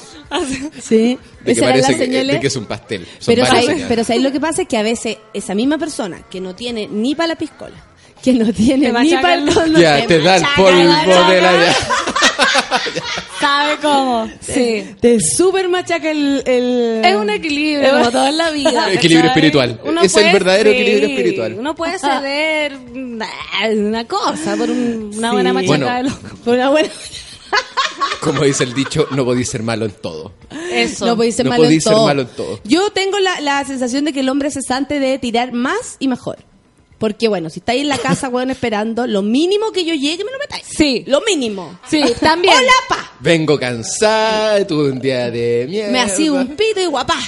Sí, 0.81 1.19
de 1.45 1.55
que 1.55 1.61
parece 1.61 1.81
las 1.89 1.91
que, 1.99 2.05
señales. 2.07 2.35
de 2.35 2.41
que 2.41 2.47
es 2.47 2.57
un 2.57 2.65
pastel. 2.66 3.07
Son 3.19 3.35
Pero 3.35 3.43
varias 3.43 3.49
¿sabéis, 3.49 3.66
señales. 3.66 3.87
pero 3.89 4.05
¿sabéis 4.05 4.25
lo 4.25 4.33
que 4.33 4.41
pasa? 4.41 4.62
Es 4.62 4.69
que 4.69 4.77
a 4.77 4.83
veces 4.83 5.16
esa 5.33 5.55
misma 5.55 5.79
persona 5.79 6.23
que 6.31 6.41
no 6.41 6.55
tiene 6.55 6.87
ni 6.89 7.15
para 7.15 7.29
la 7.29 7.37
piscola, 7.37 7.77
que 8.23 8.33
no 8.33 8.53
tiene 8.53 8.87
Te 8.87 8.93
ni 8.93 9.11
machaca 9.11 9.23
para 9.23 9.35
el 9.35 9.75
ya, 9.77 10.07
te 10.07 10.19
da 10.21 10.37
el 10.37 10.45
polvo 10.57 11.31
de 11.31 11.41
la... 11.43 11.75
¿Sabe 13.41 13.77
cómo? 13.83 14.31
Sí. 14.41 14.85
Te 15.01 15.19
super 15.21 15.69
machaca 15.69 16.11
el... 16.11 16.43
el- 16.47 17.03
Es 17.05 17.15
un 17.16 17.29
equilibrio, 17.31 17.91
como 17.91 18.11
todo 18.11 18.27
en 18.29 18.39
la 18.39 18.51
vida. 18.51 18.71
Equilibrio 18.93 19.29
¿cachai? 19.29 19.29
espiritual. 19.29 19.81
Uno 19.85 20.01
Es 20.03 20.16
el 20.16 20.33
verdadero 20.33 20.71
sí, 20.71 20.77
equilibrio 20.77 21.09
espiritual. 21.09 21.57
Uno 21.59 21.75
puede 21.75 21.99
ceder 21.99 22.79
nah, 22.95 23.27
una 23.77 24.05
cosa 24.07 24.57
por 24.57 24.71
un- 24.71 25.11
una 25.16 25.33
buena 25.33 25.51
Sí. 25.51 25.55
machaca 25.55 25.69
Bueno. 25.79 25.95
de 25.97 26.03
loco. 26.05 26.37
Por 26.45 26.55
una 26.55 26.71
buena... 26.71 26.89
Como 28.21 28.43
dice 28.43 28.65
el 28.65 28.73
dicho, 28.75 29.07
no 29.11 29.25
podéis 29.25 29.51
ser 29.51 29.62
malo 29.62 29.85
en 29.85 29.93
todo. 29.93 30.33
Eso. 30.71 31.05
No 31.07 31.15
podéis 31.16 31.37
ser, 31.37 31.45
No 31.45 31.51
malo, 31.51 31.65
en 31.65 31.66
podéis 31.69 31.85
ser 31.85 31.93
todo. 31.93 32.07
malo 32.07 32.23
en 32.23 32.29
todo. 32.29 32.61
Yo 32.65 32.91
tengo 32.91 33.19
la, 33.19 33.41
la 33.41 33.65
sensación 33.65 34.05
de 34.05 34.12
que 34.12 34.21
el 34.21 34.29
hombre 34.29 34.51
cesante 34.51 34.99
debe 34.99 35.19
tirar 35.19 35.53
más 35.53 35.97
y 35.99 36.09
mejor. 36.09 36.39
Porque 36.99 37.29
bueno, 37.29 37.51
si 37.51 37.59
estáis 37.59 37.83
en 37.83 37.89
la 37.89 37.99
casa, 37.99 38.29
weón, 38.31 38.51
esperando, 38.51 39.07
lo 39.07 39.21
mínimo 39.21 39.73
que 39.73 39.85
yo 39.85 39.95
llegue 39.95 40.25
me 40.25 40.33
lo 40.33 40.39
metáis. 40.39 40.65
Sí. 40.66 41.05
Lo 41.07 41.21
mínimo. 41.21 41.79
Sí, 41.87 42.03
también. 42.21 42.55
Hola, 42.57 42.73
pa. 42.89 43.12
Vengo 43.21 43.59
cansada, 43.59 44.66
tuve 44.66 44.91
un 44.91 45.01
día 45.01 45.31
de 45.31 45.66
mierda. 45.69 45.93
Me 45.93 46.01
hacía 46.01 46.33
un 46.33 46.47
pito 46.57 46.81
y 46.81 46.87
guapá. 46.87 47.19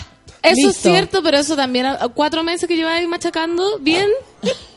Eso 0.43 0.68
es 0.68 0.76
Listo. 0.76 0.88
cierto, 0.90 1.22
pero 1.22 1.38
eso 1.38 1.56
también, 1.56 1.86
cuatro 2.14 2.43
meses 2.44 2.68
que 2.68 2.82
ahí 2.84 3.06
machacando, 3.06 3.78
bien, 3.80 4.09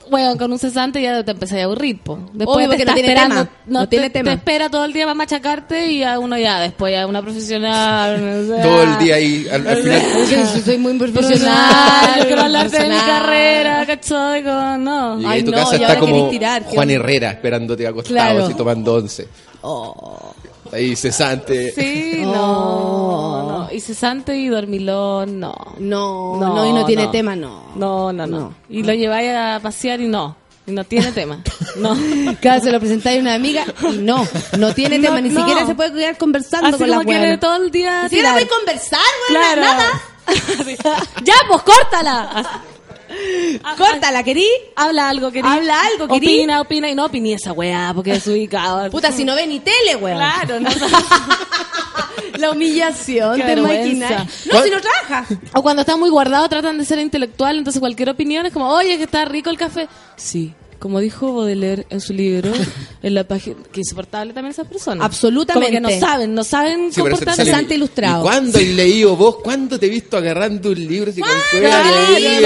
bueno, 0.09 0.37
con 0.37 0.51
un 0.51 0.59
cesante 0.59 1.01
ya 1.01 1.23
te 1.23 1.31
empecé 1.31 1.61
a 1.61 1.65
aburrir, 1.65 1.99
po. 2.01 2.19
Después 2.33 2.57
Obvio, 2.57 2.69
te 2.69 2.75
porque 2.77 2.85
no 2.85 2.91
está 2.91 2.93
tiene 2.93 3.09
esperando, 3.09 3.35
tema. 3.45 3.57
No 3.65 3.79
te, 3.81 3.87
tiene 3.87 4.09
tema. 4.09 4.31
te 4.31 4.35
espera 4.37 4.69
todo 4.69 4.85
el 4.85 4.93
día 4.93 5.05
para 5.05 5.15
machacarte 5.15 5.87
y 5.91 6.03
a 6.03 6.19
uno 6.19 6.37
ya, 6.37 6.59
después 6.59 6.93
ya 6.93 7.07
una 7.07 7.21
profesional, 7.21 8.47
no 8.47 8.55
sé. 8.55 8.61
Todo 8.61 8.83
el 8.83 8.97
día 8.99 9.15
ahí, 9.15 9.47
al, 9.51 9.67
al 9.67 9.77
final... 9.77 10.01
Yo 10.29 10.61
soy 10.61 10.77
muy 10.77 10.93
Profesional, 10.99 12.25
quiero 12.27 12.41
hablarte 12.41 12.83
de 12.83 12.89
mi 12.89 12.97
carrera, 12.97 13.85
¿cachai? 13.85 14.43
No. 14.43 15.17
Llegué 15.17 15.29
Ay, 15.29 15.41
a 15.41 15.45
tu 15.45 15.51
no, 15.51 15.57
casa, 15.57 15.77
y 15.77 15.81
está 15.81 15.99
como 15.99 16.29
tirar, 16.29 16.63
Juan. 16.63 16.89
Herrera 16.89 17.31
esperándote 17.31 17.87
acostado, 17.87 18.15
Claro. 18.15 18.45
así 18.45 18.53
tomando 18.53 18.95
once. 18.95 19.27
Oh. 19.61 20.33
Ahí 20.71 20.95
cesante. 20.95 21.71
Sí, 21.73 22.21
Oh. 22.25 22.31
no, 22.31 23.59
no. 23.67 23.71
Y 23.71 23.79
cesante 23.79 24.35
y 24.37 24.47
dormilón, 24.47 25.39
no. 25.39 25.55
No, 25.79 26.37
no, 26.37 26.65
y 26.65 26.73
no 26.73 26.85
tiene 26.85 27.07
tema, 27.07 27.35
no. 27.35 27.63
No, 27.75 28.11
no, 28.13 28.25
no. 28.27 28.53
Y 28.69 28.83
lo 28.83 28.93
lleváis 28.93 29.31
a 29.31 29.59
pasear 29.61 29.99
y 30.01 30.07
no. 30.07 30.35
Y 30.67 30.71
no 30.71 30.83
tiene 30.83 31.11
tema. 31.11 31.41
No. 31.77 31.95
Cada 32.41 32.55
vez 32.55 32.63
se 32.63 32.71
lo 32.71 32.79
presentáis 32.79 33.19
a 33.19 33.21
una 33.21 33.33
amiga 33.35 33.63
y 33.93 33.97
no, 33.99 34.27
no 34.57 34.73
tiene 34.73 34.97
No, 34.97 35.03
tema, 35.05 35.21
ni 35.21 35.29
no. 35.29 35.39
siquiera 35.39 35.65
se 35.65 35.75
puede 35.75 35.93
quedar 35.93 36.17
conversando 36.17 36.67
Así 36.67 36.77
con 36.77 36.89
la 36.89 36.97
como 36.97 37.09
quiere 37.09 37.37
todo 37.37 37.55
el 37.57 37.71
día 37.71 38.03
Ni 38.03 38.09
siquiera 38.09 38.33
tirar. 38.33 38.33
voy 38.33 38.43
a 38.43 38.57
conversar, 38.59 38.99
Claro. 39.29 39.61
nada. 39.61 39.85
Ya, 41.23 41.33
pues 41.47 41.61
córtala. 41.63 42.61
Córtala, 43.77 44.23
querí. 44.23 44.47
Habla 44.75 45.09
algo, 45.09 45.31
querido. 45.31 45.49
Habla 45.53 45.81
algo, 45.81 46.07
querí. 46.07 46.27
Opina, 46.27 46.61
opina 46.61 46.89
y 46.89 46.95
no 46.95 47.05
opiní 47.05 47.33
esa 47.33 47.51
weá 47.53 47.91
porque 47.93 48.11
es 48.13 48.27
ubicado. 48.27 48.89
Puta, 48.91 49.11
si 49.11 49.23
no 49.23 49.35
ve 49.35 49.47
ni 49.47 49.59
tele, 49.59 49.95
weón. 49.99 50.17
Claro, 50.17 50.59
no 50.59 50.69
La 52.37 52.51
humillación 52.51 53.37
de 53.39 53.55
maquinar. 53.57 54.25
No, 54.45 54.51
¿Cuál- 54.51 54.63
si 54.63 54.69
no 54.69 54.77
trabaja. 54.81 55.25
O 55.53 55.61
cuando 55.61 55.81
está 55.81 55.97
muy 55.97 56.09
guardado 56.09 56.47
tratan 56.47 56.77
de 56.77 56.85
ser 56.85 56.99
intelectual, 56.99 57.57
entonces 57.57 57.79
cualquier 57.79 58.09
opinión 58.09 58.45
es 58.45 58.53
como, 58.53 58.69
oye, 58.69 58.97
que 58.97 59.03
está 59.03 59.25
rico 59.25 59.49
el 59.49 59.57
café. 59.57 59.87
Sí, 60.15 60.53
como 60.79 60.99
dijo 60.99 61.33
Baudelaire 61.33 61.85
en 61.89 61.99
su 62.01 62.13
libro, 62.13 62.51
en 63.03 63.13
la 63.13 63.25
página, 63.25 63.57
que 63.71 63.81
insoportable 63.81 64.33
también 64.33 64.51
esas 64.51 64.67
personas. 64.67 65.05
Absolutamente. 65.05 65.77
Como 65.77 65.89
que 65.89 65.93
no 65.99 65.99
saben, 65.99 66.33
no 66.33 66.43
saben 66.43 66.91
Sí, 66.93 67.01
comportarse. 67.01 67.43
ilustrado. 67.75 68.19
¿Y 68.21 68.23
cuándo 68.23 68.57
has 68.57 68.63
leído 68.63 69.15
vos? 69.15 69.35
¿Cuándo 69.43 69.77
te 69.79 69.85
he 69.87 69.89
visto 69.89 70.17
agarrando 70.17 70.69
un 70.69 70.87
libro 70.87 71.11
así 71.11 71.21
con 71.21 71.29
el 71.29 72.45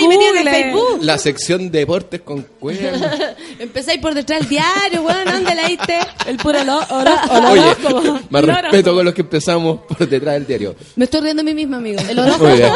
Google. 0.00 0.50
Facebook? 0.50 0.98
La 1.02 1.18
sección 1.18 1.70
deportes 1.70 2.20
con 2.22 2.42
cuerda. 2.42 3.36
Empezáis 3.58 4.00
por 4.00 4.14
detrás 4.14 4.40
del 4.40 4.48
diario, 4.48 5.02
weón, 5.02 5.24
¿dónde 5.24 5.54
leíste? 5.54 5.98
El 6.26 6.36
puro 6.36 6.60
oro, 6.60 6.78
oro, 6.90 7.12
oro, 7.30 7.50
Oye, 7.50 7.76
como- 7.82 8.20
más 8.30 8.44
respeto 8.44 8.94
con 8.94 9.04
los 9.04 9.14
que 9.14 9.22
empezamos 9.22 9.80
por 9.86 10.08
detrás 10.08 10.34
del 10.34 10.46
diario. 10.46 10.76
Me 10.96 11.04
estoy 11.04 11.20
riendo 11.20 11.42
a 11.42 11.44
mí 11.44 11.54
misma, 11.54 11.76
amigo. 11.78 12.00
El 12.08 12.16
bien. 12.56 12.72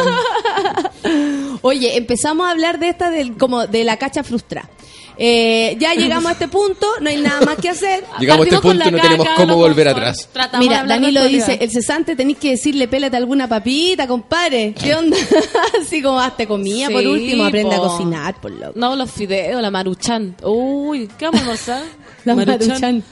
Oye, 1.61 1.97
empezamos 1.97 2.47
a 2.47 2.51
hablar 2.51 2.79
de 2.79 2.89
esta 2.89 3.09
del, 3.09 3.37
como 3.37 3.67
de 3.67 3.83
la 3.83 3.97
cacha 3.97 4.23
frustrada. 4.23 4.69
Eh, 5.15 5.77
ya 5.79 5.93
llegamos 5.93 6.27
a 6.29 6.31
este 6.33 6.47
punto, 6.47 6.87
no 6.99 7.07
hay 7.09 7.21
nada 7.21 7.41
más 7.45 7.55
que 7.57 7.69
hacer. 7.69 8.03
Llegamos 8.19 8.45
a 8.45 8.49
este 8.49 8.55
Partimos 8.55 8.61
con 8.61 8.71
punto 8.71 8.83
la 8.83 8.87
y 8.87 8.91
no 8.91 8.97
tenemos 9.01 9.27
cómo 9.37 9.55
volver 9.57 9.87
atrás. 9.89 10.27
Tratamos 10.33 10.67
Mira, 10.67 10.83
Danilo 10.85 11.23
dice, 11.25 11.57
el 11.61 11.69
cesante 11.69 12.15
tenéis 12.15 12.39
que 12.39 12.49
decirle 12.51 12.87
pélate 12.87 13.15
alguna 13.17 13.47
papita, 13.47 14.07
compadre. 14.07 14.73
¿Qué 14.73 14.95
onda? 14.95 15.15
Así 15.81 16.01
como 16.01 16.19
hazte 16.19 16.47
comida, 16.47 16.89
por 16.89 17.01
Sí, 17.01 17.07
último, 17.07 17.45
aprende 17.45 17.75
po. 17.75 17.83
a 17.85 17.87
cocinar, 17.89 18.41
por 18.41 18.51
loco. 18.51 18.73
No, 18.75 18.95
los 18.95 19.11
fideos, 19.11 19.61
la 19.61 19.69
maruchan. 19.69 20.35
Uy, 20.41 21.07
¿qué 21.19 21.25
vamos 21.25 21.41
a 21.41 21.43
almorzar? 21.43 21.83
La 22.25 22.35
Maruchan. 22.35 23.03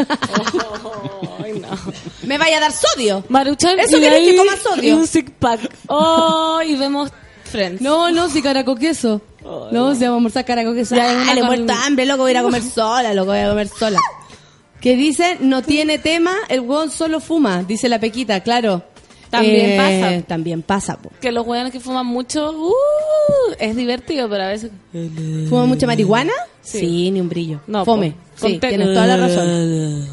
Ay, 1.43 1.53
no. 1.59 1.67
Me 2.23 2.37
vaya 2.37 2.57
a 2.57 2.61
dar 2.61 2.71
sodio. 2.71 3.23
Maruchan 3.27 3.77
Eso 3.79 3.97
ahí- 3.97 4.25
que 4.25 4.35
coma 4.37 4.53
sodio. 4.55 4.95
Un 4.95 5.05
six 5.05 5.29
pack. 5.37 5.59
Oh, 5.87 6.61
y 6.65 6.75
vemos 6.75 7.11
Friends. 7.43 7.81
No, 7.81 8.09
no, 8.11 8.29
si 8.29 8.41
caraco 8.41 8.75
queso. 8.77 9.21
No, 9.43 9.95
si 9.95 10.01
vamos 10.01 10.01
a 10.01 10.05
almorzar 10.15 10.45
caraco 10.45 10.73
Ya, 10.73 11.13
una 11.21 11.33
le 11.33 11.43
muerto 11.43 11.73
hambre, 11.73 12.05
loco, 12.05 12.23
voy 12.23 12.29
a 12.29 12.31
ir 12.31 12.37
a 12.37 12.43
comer 12.43 12.61
sola, 12.61 13.13
loco, 13.13 13.31
voy 13.31 13.39
a 13.39 13.49
comer 13.49 13.67
sola. 13.67 13.99
Que 14.79 14.95
dice, 14.95 15.37
no 15.41 15.61
tiene 15.61 15.97
tema, 15.99 16.33
el 16.49 16.61
hueón 16.61 16.89
solo 16.91 17.19
fuma, 17.19 17.63
dice 17.63 17.87
la 17.89 17.99
pequita, 17.99 18.39
claro. 18.41 18.83
También 19.29 19.71
Eh, 19.71 19.77
pasa. 19.77 20.27
También 20.27 20.61
pasa, 20.61 20.97
po. 20.97 21.09
Que 21.21 21.31
los 21.31 21.47
hueones 21.47 21.71
que 21.71 21.79
fuman 21.79 22.05
mucho, 22.05 22.51
uh, 22.51 23.53
es 23.59 23.75
divertido, 23.75 24.29
pero 24.29 24.43
a 24.43 24.47
veces... 24.47 24.71
¿Fuma 25.49 25.65
mucha 25.65 25.87
marihuana? 25.87 26.33
Sí. 26.61 26.79
Sí, 26.79 27.11
ni 27.11 27.21
un 27.21 27.29
brillo. 27.29 27.61
No, 27.67 27.85
Fome. 27.85 28.15
Sí, 28.35 28.59
tienes 28.59 28.93
toda 28.93 29.07
la 29.07 29.17
razón. 29.17 30.07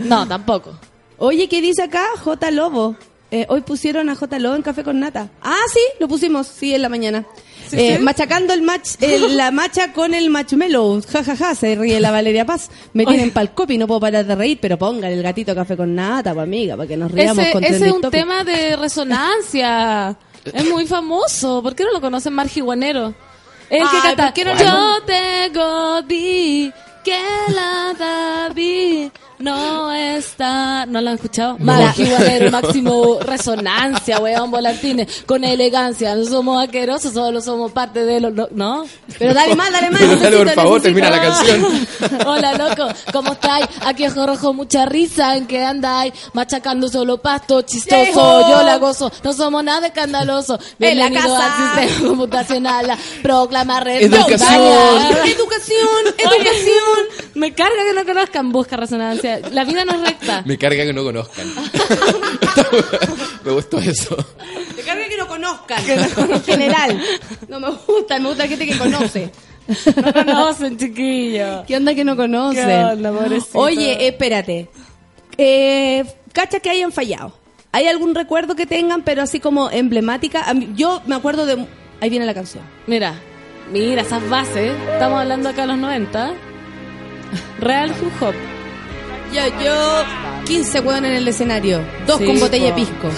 No, 0.00 0.28
tampoco. 0.28 0.78
Oye, 1.18 1.48
¿qué 1.48 1.60
dice 1.60 1.82
acá? 1.82 2.04
J 2.22 2.50
Lobo. 2.50 2.96
Eh, 3.30 3.46
hoy 3.48 3.62
pusieron 3.62 4.08
a 4.10 4.14
J 4.14 4.38
Lobo 4.38 4.54
en 4.54 4.62
Café 4.62 4.84
con 4.84 5.00
Nata. 5.00 5.28
Ah, 5.42 5.56
sí, 5.72 5.80
lo 5.98 6.06
pusimos, 6.06 6.46
sí, 6.46 6.74
en 6.74 6.82
la 6.82 6.88
mañana. 6.88 7.24
Eh, 7.72 7.98
Machacando 7.98 8.52
el 8.54 8.62
match, 8.62 8.90
el- 9.00 9.36
la 9.36 9.50
macha 9.50 9.92
con 9.92 10.14
el 10.14 10.30
marshmallow. 10.30 11.02
Ja, 11.10 11.24
ja, 11.24 11.34
ja, 11.36 11.54
se 11.54 11.74
ríe 11.74 11.98
la 11.98 12.12
Valeria 12.12 12.44
Paz. 12.46 12.70
Me 12.92 13.04
tienen 13.06 13.32
pa'l 13.32 13.52
copi, 13.52 13.76
no 13.78 13.86
puedo 13.88 13.98
parar 14.00 14.24
de 14.24 14.34
reír, 14.36 14.58
pero 14.60 14.78
pongan 14.78 15.10
el 15.10 15.22
gatito 15.22 15.54
Café 15.54 15.76
con 15.76 15.94
Nata, 15.94 16.32
pa' 16.34 16.42
amiga, 16.42 16.76
para 16.76 16.86
que 16.86 16.96
nos 16.96 17.10
riamos 17.10 17.38
Ese, 17.44 17.52
con 17.52 17.64
ese 17.64 17.86
es 17.86 17.92
un 17.92 18.02
Topic. 18.02 18.20
tema 18.20 18.44
de 18.44 18.76
resonancia. 18.76 20.16
es 20.44 20.68
muy 20.68 20.86
famoso. 20.86 21.62
¿Por 21.62 21.74
qué 21.74 21.84
no 21.84 21.92
lo 21.92 22.00
conocen 22.00 22.34
Marjiguanero? 22.34 23.14
El 23.70 23.80
que 23.82 23.88
Ay, 23.96 24.00
canta. 24.02 24.24
¿por 24.26 24.32
qué 24.34 24.44
no 24.44 24.56
Yo 24.56 25.02
tengo 25.06 26.02
vi 26.02 26.70
que 27.02 27.18
la 27.48 27.94
David 27.98 29.08
no 29.44 29.92
está. 29.92 30.86
¿No 30.86 31.00
lo 31.00 31.10
han 31.10 31.14
escuchado? 31.16 31.56
Marjiguanero, 31.58 32.50
máximo 32.50 33.18
resonancia, 33.20 34.18
weón, 34.18 34.50
volantines. 34.50 35.22
Con 35.26 35.44
elegancia. 35.44 36.14
No 36.14 36.24
somos 36.24 36.64
asquerosos, 36.64 37.12
solo 37.12 37.40
somos 37.40 37.72
parte 37.72 38.04
de 38.04 38.20
los. 38.20 38.32
No. 38.34 38.48
¿no? 38.52 38.86
Pero 39.18 39.34
dale 39.34 39.54
más, 39.54 39.70
dale 39.70 39.90
más. 39.90 40.00
Pero 40.22 40.38
dale, 40.38 40.44
por 40.44 40.54
favor, 40.54 40.82
necesito. 40.82 40.82
termina 40.82 41.10
la 41.10 41.22
canción. 41.22 42.26
Hola, 42.26 42.54
loco, 42.54 42.88
¿cómo 43.12 43.32
estáis? 43.32 43.66
Aquí 43.84 44.06
ojo 44.06 44.26
rojo, 44.26 44.52
mucha 44.52 44.86
risa. 44.86 45.36
¿En 45.36 45.46
qué 45.46 45.64
andáis? 45.64 46.12
Machacando 46.32 46.88
solo 46.88 47.18
pasto, 47.18 47.62
chistoso. 47.62 48.48
Yo 48.48 48.62
la 48.62 48.78
gozo. 48.78 49.12
No 49.22 49.32
somos 49.32 49.62
nada 49.62 49.88
escandaloso. 49.88 50.58
En 50.84 50.98
la 50.98 51.08
Bienvenido 51.08 51.36
casa. 51.38 51.74
al 51.74 51.88
sistema 51.88 52.08
computacional. 52.08 52.86
La 52.86 52.98
proclama 53.22 53.80
red. 53.80 54.02
Educación. 54.02 55.16
Educación, 55.26 56.14
educación. 56.18 57.30
Me 57.34 57.54
carga 57.54 57.84
que 57.86 57.94
no 57.94 58.04
conozcan. 58.04 58.52
Busca 58.52 58.76
resonancia. 58.76 59.33
La 59.52 59.64
vida 59.64 59.84
no 59.84 59.94
es 59.94 60.00
recta. 60.00 60.42
Me 60.44 60.58
carga 60.58 60.84
que 60.84 60.92
no 60.92 61.02
conozcan. 61.04 61.46
Me 63.44 63.52
gustó 63.52 63.78
eso. 63.78 64.16
Te 64.76 64.82
carga 64.82 65.08
que 65.08 65.16
no 65.16 65.26
conozcan 65.26 65.34
conozcan 66.14 66.30
en 66.30 66.42
general. 66.42 67.00
No 67.48 67.60
me 67.60 67.70
gusta, 67.70 68.18
me 68.18 68.28
gusta 68.28 68.44
la 68.44 68.48
gente 68.48 68.66
que 68.66 68.78
conoce. 68.78 69.30
No 69.66 70.12
conocen, 70.24 70.76
chiquillo. 70.76 71.64
¿Qué 71.66 71.76
onda 71.76 71.94
que 71.94 72.04
no 72.04 72.16
conocen? 72.16 72.66
¿Qué 72.66 72.74
onda, 72.74 73.12
pobrecito? 73.12 73.58
Oye, 73.58 74.06
espérate. 74.06 74.68
Eh, 75.36 76.04
cacha 76.32 76.60
que 76.60 76.70
hayan 76.70 76.92
fallado. 76.92 77.38
¿Hay 77.72 77.86
algún 77.86 78.14
recuerdo 78.14 78.54
que 78.54 78.66
tengan, 78.66 79.02
pero 79.02 79.22
así 79.22 79.40
como 79.40 79.70
emblemática? 79.70 80.44
Yo 80.74 81.02
me 81.06 81.16
acuerdo 81.16 81.44
de... 81.44 81.66
Ahí 82.00 82.10
viene 82.10 82.26
la 82.26 82.34
canción. 82.34 82.62
Mira, 82.86 83.14
mira 83.72 84.02
esas 84.02 84.28
bases. 84.28 84.72
Estamos 84.92 85.20
hablando 85.20 85.48
acá 85.48 85.62
de 85.62 85.68
los 85.68 85.78
90. 85.78 86.34
Real 87.60 87.90
Hip 87.90 88.22
Hop. 88.22 88.34
Yo, 89.34 89.42
yo, 89.64 90.02
15 90.46 90.80
hueones 90.80 91.10
en 91.10 91.16
el 91.16 91.28
escenario. 91.28 91.80
Dos 92.06 92.18
Sí, 92.18 92.26
con 92.26 92.38
botella 92.40 92.66
de 92.66 92.72
pisco. 92.74 93.08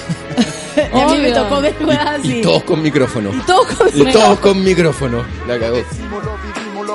y 0.97 1.01
a 1.01 1.07
mí 1.09 1.19
me 1.19 1.33
tocó 1.33 1.61
ver 1.61 1.75
hueas 1.81 2.07
así. 2.07 2.39
Y 2.39 2.43
todos 2.43 2.63
con 2.65 2.83
micrófono. 2.83 3.31
Todos 3.47 3.67
con- 3.69 3.89
Y 3.95 4.05
todos 4.13 4.39
con 4.41 4.65
micrófono. 4.65 5.25
La 5.47 5.59
cagó. 5.59 5.77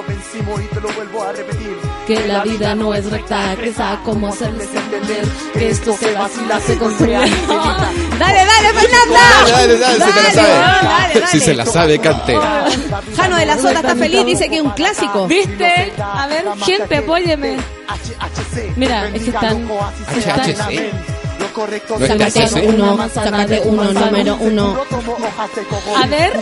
Lo 0.02 0.08
vencimos 0.08 0.62
y 0.62 0.66
te 0.74 0.82
lo 0.82 0.92
vuelvo 0.94 1.24
a 1.24 1.32
repetir. 1.32 1.78
Que 2.08 2.28
la 2.28 2.44
vida 2.44 2.74
no 2.74 2.94
es 2.94 3.06
recta, 3.12 3.56
que 3.56 3.72
sabe 3.72 4.00
cómo 4.04 4.30
hacerles 4.30 4.68
entender 4.74 5.28
que 5.54 5.70
esto 5.70 5.96
se 5.96 6.12
vacila, 6.14 6.60
se 6.60 6.78
construye. 6.78 7.14
Dale, 8.20 8.46
dale, 8.46 8.80
Fernanda. 8.80 9.20
Dale, 9.48 9.78
dale, 9.78 9.98
dale, 9.98 10.06
se 10.06 10.12
te 10.12 10.24
la 10.24 10.32
sabe. 10.32 10.50
dale, 10.50 11.14
dale. 11.14 11.28
Si 11.28 11.40
se 11.40 11.54
la 11.54 11.66
sabe, 11.66 12.00
cante. 12.00 12.36
Jano 13.16 13.36
de 13.36 13.46
la 13.46 13.58
Sota 13.58 13.80
está 13.80 13.96
feliz, 13.96 14.26
dice 14.26 14.50
que 14.50 14.58
es 14.58 14.62
un 14.62 14.72
clásico. 14.72 15.28
¿Viste? 15.28 15.94
A 16.00 16.28
ver, 16.28 16.46
gente, 16.66 16.98
apóyeme. 16.98 17.58
Mira, 18.76 19.08
es 19.10 19.24
que 19.24 19.30
están. 19.30 19.68
HHC. 19.68 21.11
Lo 21.42 21.54
correcto 21.54 21.98
No 22.00 22.06
Sácate 22.08 22.44
HC. 22.44 22.68
uno, 22.68 23.10
sácate 23.14 23.54
de 23.56 23.60
uno, 23.62 23.84
número 23.94 24.38
uno. 24.40 24.78
A 25.98 26.08
ver, 26.08 26.40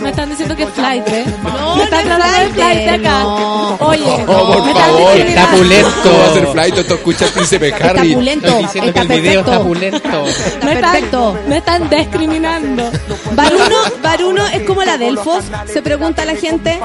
me 0.00 0.10
están 0.10 0.28
diciendo 0.30 0.56
que 0.56 0.62
es 0.64 0.70
flight, 0.70 1.08
¿eh? 1.08 1.24
No, 1.42 1.76
me 1.76 1.84
están 1.84 2.08
no 2.08 2.14
es 2.14 2.20
tratando 2.20 2.24
de 2.26 2.52
flight, 2.54 2.84
flight 2.84 3.00
acá. 3.06 3.22
no. 3.22 3.76
Oye, 3.80 4.24
Oh, 4.26 4.46
por 4.64 4.72
favor, 4.74 5.16
está 5.16 5.50
pulento. 5.50 6.10
Va 6.18 6.26
a 6.26 6.34
ser 6.34 6.46
flight, 6.48 6.78
esto 6.78 6.94
escucha 6.94 7.24
el 7.26 7.32
príncipe 7.32 7.68
Está 7.68 7.88
Harry. 7.90 8.14
pulento, 8.14 8.46
está 8.58 8.70
que 8.92 8.98
el 9.00 9.20
video 9.20 9.40
está 9.40 9.52
perfecto. 9.58 9.62
pulento. 9.68 10.26
Está 10.26 10.66
Me 10.66 10.72
están- 10.72 10.92
perfecto. 10.92 11.38
Me 11.48 11.56
están 11.58 11.90
discriminando. 11.90 12.90
Baruno, 13.32 13.76
Baruno 14.02 14.46
es 14.48 14.62
como 14.66 14.82
la 14.82 14.96
Delfos, 14.98 15.44
se 15.72 15.82
pregunta 15.82 16.24
la 16.24 16.34
gente. 16.36 16.80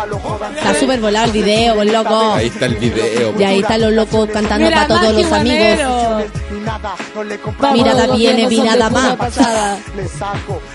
Está 0.58 0.74
súper 0.80 1.00
volado 1.00 1.26
el 1.26 1.32
video, 1.32 1.82
el 1.82 1.92
loco. 1.92 2.34
Ahí 2.34 2.48
está 2.48 2.66
el 2.66 2.76
video. 2.76 3.34
Y 3.40 3.44
ahí 3.44 3.60
están 3.60 3.82
los 3.82 3.94
locos 3.94 4.30
cantando 4.32 4.70
para 4.70 4.88
todos 4.88 5.14
los 5.14 5.32
amigos. 5.32 6.26
Mirada 7.74 8.08
los 8.08 8.18
viene, 8.18 8.48
mirada 8.48 8.90
pura 8.90 9.16
más. 9.18 9.38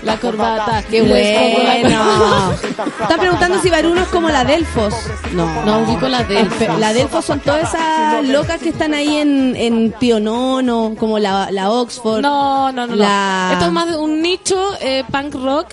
La 0.03 0.17
corbata. 0.17 0.83
Qué 0.89 1.01
la 1.03 1.09
bueno. 1.09 2.53
Están 3.01 3.19
preguntando 3.19 3.61
si 3.61 3.69
Baruno 3.69 4.01
es 4.01 4.07
como 4.09 4.29
la 4.29 4.43
Delfos. 4.43 4.93
No, 5.33 5.65
No, 5.65 5.79
ubico 5.79 6.07
la 6.07 6.21
El 6.21 6.27
Delfos. 6.27 6.79
La 6.79 6.93
Delfos 6.93 7.25
son 7.25 7.39
todas 7.39 7.69
esas 7.73 8.27
locas 8.27 8.59
que 8.61 8.69
están 8.69 8.93
ahí 8.93 9.17
en, 9.17 9.55
en 9.55 9.93
Pionono, 9.99 10.93
como 10.99 11.19
la, 11.19 11.49
la 11.51 11.69
Oxford. 11.71 12.21
No, 12.21 12.71
no, 12.71 12.87
no, 12.87 12.95
no. 12.95 12.95
La- 12.95 13.49
Esto 13.53 13.65
es 13.65 13.71
más 13.71 13.89
de 13.89 13.97
un 13.97 14.21
nicho 14.21 14.57
eh, 14.81 15.03
punk 15.11 15.35
rock 15.35 15.67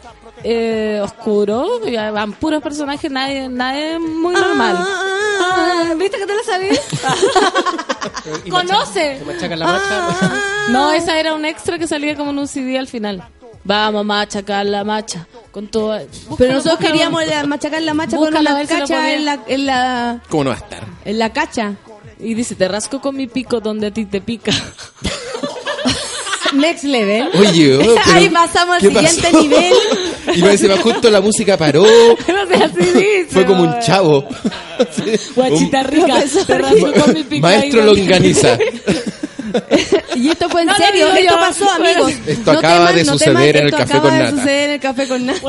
eh, 0.44 1.00
oscuro. 1.02 1.80
Van 2.12 2.32
puros 2.32 2.62
personajes, 2.62 3.10
nadie, 3.10 3.48
nadie 3.48 3.98
muy 3.98 4.34
normal. 4.34 4.76
Ah, 4.80 5.94
¿Viste 5.96 6.18
que 6.18 6.26
te 6.26 6.34
lo 6.34 6.42
sabías? 6.44 6.80
Y 8.44 8.50
Conoce. 8.50 9.20
machaca- 9.24 9.26
machaca 9.34 9.56
la 9.56 9.66
macha. 9.66 10.44
No, 10.70 10.92
esa 10.92 11.18
era 11.18 11.32
un 11.34 11.44
extra 11.46 11.78
que 11.78 11.86
salía 11.86 12.14
como 12.14 12.30
en 12.30 12.38
un 12.38 12.46
CD 12.48 12.78
al 12.78 12.86
final. 12.88 13.24
Vamos, 13.64 14.04
machacar 14.04 14.66
la 14.66 14.84
macha. 14.84 15.26
Con 15.50 15.66
todo. 15.68 15.98
Pero 16.36 16.54
nosotros 16.54 16.78
queríamos 16.78 17.26
la- 17.26 17.44
machacar 17.46 17.82
la 17.82 17.94
macha 17.94 18.16
con 18.16 18.26
Búscalo, 18.26 18.48
a 18.50 18.52
una 18.52 18.58
ver 18.58 18.66
si 18.66 18.74
lo 18.74 18.80
cacha 18.80 18.94
ponía. 18.96 19.14
en 19.14 19.24
la, 19.24 19.40
en 19.46 19.66
la 19.66 20.20
¿Cómo 20.28 20.44
no 20.44 20.50
va 20.50 20.56
a 20.56 20.58
estar? 20.58 20.84
en 21.04 21.18
la 21.18 21.32
cacha. 21.32 21.74
Y 22.20 22.34
dice, 22.34 22.54
te 22.54 22.66
rasco 22.68 23.00
con 23.00 23.16
mi 23.16 23.26
pico 23.28 23.60
donde 23.60 23.86
a 23.88 23.90
ti 23.92 24.04
te 24.04 24.20
pica. 24.20 24.52
Next 26.54 26.84
level. 26.84 27.28
Oye, 27.38 27.76
oh, 27.76 27.80
pero 27.80 28.16
Ahí 28.16 28.28
pasamos 28.30 28.76
al 28.76 28.80
¿qué 28.80 28.88
siguiente 28.88 29.22
pasó? 29.22 29.40
nivel. 29.42 29.72
Y 30.34 30.42
parece 30.42 30.68
que 30.68 30.76
justo 30.78 31.10
la 31.10 31.20
música 31.20 31.56
paró. 31.56 31.82
no 31.82 32.46
sé, 32.46 32.54
así 32.64 32.80
dice. 32.92 33.26
Fue 33.30 33.44
como 33.46 33.62
un 33.62 33.78
chavo. 33.80 34.24
Guachita 35.34 35.82
rica. 35.84 36.22
Te. 36.46 37.40
Maestro. 37.40 37.84
Longaniza. 37.84 38.58
Y 40.14 40.28
esto 40.28 40.46
fue 40.50 40.60
en 40.60 40.66
No 40.66 40.74
serio, 40.74 41.06
esto 41.08 41.34
yo. 41.34 41.40
pasó, 41.40 41.70
amigos. 41.70 42.12
Esto 42.26 42.52
No 42.52 42.58
acaba 42.58 42.92
de 42.92 43.02
no 43.04 43.12
suceder 43.14 43.56
en 43.56 43.62
el 43.62 43.68
esto 43.68 43.78
Café 43.78 43.92
acaba 43.96 44.08
con 44.10 44.18
de 44.18 44.24
Nata. 44.24 44.36
suceder 44.36 44.64
en 44.68 44.74
el 44.74 44.80
café 44.80 45.08
con 45.08 45.26
nata. 45.26 45.40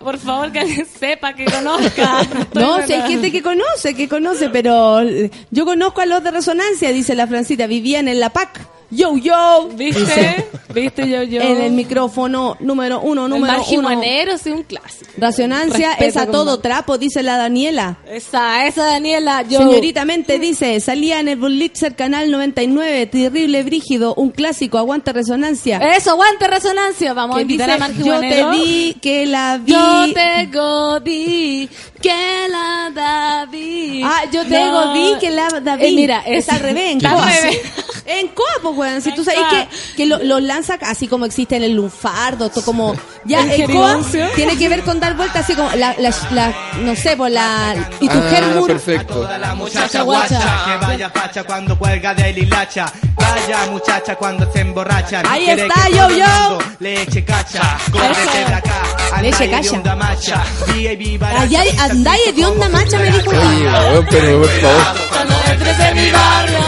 Por 0.00 0.18
favor 0.18 0.50
que 0.52 0.58
alguien 0.58 0.86
sepa, 0.98 1.32
que 1.34 1.44
conozca. 1.44 2.26
No, 2.54 2.84
si 2.84 2.94
hay 2.94 3.08
gente 3.08 3.30
que 3.30 3.40
conoce, 3.40 3.94
que 3.94 4.08
conoce, 4.08 4.48
pero 4.50 5.00
eh, 5.02 5.30
yo 5.52 5.64
conozco 5.64 6.00
a 6.00 6.06
los 6.06 6.24
de 6.24 6.32
resonancia, 6.32 6.90
dice 6.90 7.14
la 7.14 7.28
Francita, 7.28 7.68
vivían 7.68 8.08
en 8.08 8.18
la 8.18 8.30
PAC. 8.30 8.60
Yo, 8.90 9.16
yo. 9.18 9.68
¿Viste? 9.74 10.46
¿Viste 10.72 11.08
yo, 11.08 11.22
yo? 11.22 11.42
En 11.42 11.60
el 11.60 11.72
micrófono 11.72 12.56
número 12.60 13.00
uno, 13.00 13.24
El 13.24 13.30
número 13.30 13.52
uno. 13.52 13.58
margimonero, 13.58 14.38
sí, 14.38 14.50
un 14.50 14.62
clásico. 14.62 15.10
Racionancia 15.18 15.92
es 15.94 16.16
a 16.16 16.26
todo 16.26 16.60
trapo, 16.60 16.96
dice 16.96 17.22
la 17.22 17.36
Daniela. 17.36 17.98
Esa, 18.08 18.66
esa 18.66 18.84
Daniela, 18.86 19.42
yo. 19.42 19.58
Señoritamente 19.58 20.38
dice, 20.38 20.78
salía 20.80 21.20
en 21.20 21.28
el 21.28 21.36
Bullitzer 21.36 21.96
Canal 21.96 22.30
99, 22.30 23.06
terrible 23.06 23.62
brígido, 23.62 24.14
un 24.14 24.30
clásico, 24.30 24.78
aguanta 24.78 25.12
resonancia. 25.12 25.78
Eso, 25.96 26.12
aguante 26.12 26.46
resonancia. 26.48 27.12
Vamos 27.12 27.36
a 27.36 27.42
invitar 27.42 27.66
dice, 27.68 27.76
a 27.76 27.88
Margi 27.88 28.02
yo 28.04 28.20
te 28.20 28.44
vi, 28.52 28.96
que 29.02 29.26
la 29.26 29.58
vi. 29.62 29.72
Yo 29.72 30.14
te 30.14 30.46
godí, 30.46 31.68
que 32.00 32.48
la 32.48 32.90
David. 32.94 34.02
Ah, 34.06 34.22
yo 34.32 34.44
te 34.44 34.64
No. 34.64 34.92
vi 34.94 35.14
que 35.20 35.30
la 35.30 35.48
David. 35.60 35.84
Eh, 35.84 35.92
mira, 35.92 36.22
es, 36.26 36.46
es- 36.46 36.48
al 36.54 36.60
revés. 36.60 36.96
En 38.08 38.28
Coa, 38.28 38.46
pues, 38.62 38.74
weón. 38.76 39.02
Si 39.02 39.14
tú 39.14 39.22
sabes 39.22 39.40
que, 39.50 39.68
que 39.96 40.06
lo, 40.06 40.18
lo 40.24 40.40
lanza 40.40 40.78
así 40.82 41.06
como 41.08 41.26
existe 41.26 41.56
en 41.56 41.62
el 41.62 41.72
lunfardo, 41.74 42.46
esto 42.46 42.62
como. 42.62 42.94
Ya, 43.24 43.42
¿El 43.42 43.60
en 43.62 43.72
Coa 43.72 44.00
tiene 44.34 44.56
que 44.56 44.68
ver 44.68 44.82
con 44.82 44.98
dar 44.98 45.14
vueltas 45.14 45.44
así 45.44 45.54
como 45.54 45.70
la, 45.72 45.94
la, 45.98 46.12
la- 46.30 46.54
no 46.82 46.96
sé, 46.96 47.16
pues 47.16 47.32
la. 47.32 47.74
Y 48.00 48.08
tu 48.08 48.18
Ah, 48.18 48.28
germur. 48.30 48.66
perfecto. 48.66 49.28
la 49.38 49.54
Muchacha 49.54 50.02
guacha. 50.02 50.64
que 50.80 50.86
vaya 50.86 51.10
facha 51.10 51.44
cuando 51.44 51.78
cuelga 51.78 52.14
del 52.14 52.38
hilacha 52.38 52.90
vaya 53.14 53.66
muchacha 53.70 54.14
cuando 54.16 54.50
se 54.52 54.60
emborracha 54.60 55.22
Ahí 55.28 55.44
Quiere 55.44 55.62
está, 55.66 55.88
yo, 55.88 56.06
todo 56.06 56.16
yo. 56.16 56.24
mundo 56.50 56.64
le 56.78 57.02
eche 57.02 57.24
cacha 57.24 57.76
córrete 57.90 58.38
de 58.46 58.54
acá 58.54 58.82
Le 59.20 59.28
eche 59.28 59.44
andai 59.44 59.50
cacha. 59.62 59.70
de 59.82 61.36
Allá 61.38 61.62
andáis 61.84 62.36
de 62.36 62.46
onda 62.46 62.68
macha, 62.68 62.98
me 62.98 63.10
dijo. 63.10 63.30
Oye, 63.30 64.06
pero 64.10 64.40
por 64.40 64.48
favor. 64.48 64.82
Cuando 65.10 65.34
entres 65.50 65.80
en 65.80 65.94
mi 65.96 66.10
barrio, 66.10 66.58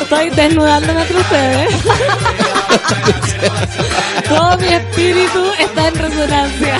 Estoy 0.00 0.30
desnudándome 0.30 1.00
entre 1.02 1.16
ustedes. 1.16 1.74
Todo 4.28 4.56
mi 4.58 4.68
espíritu 4.68 5.52
está 5.58 5.88
en 5.88 5.94
resonancia. 5.94 6.78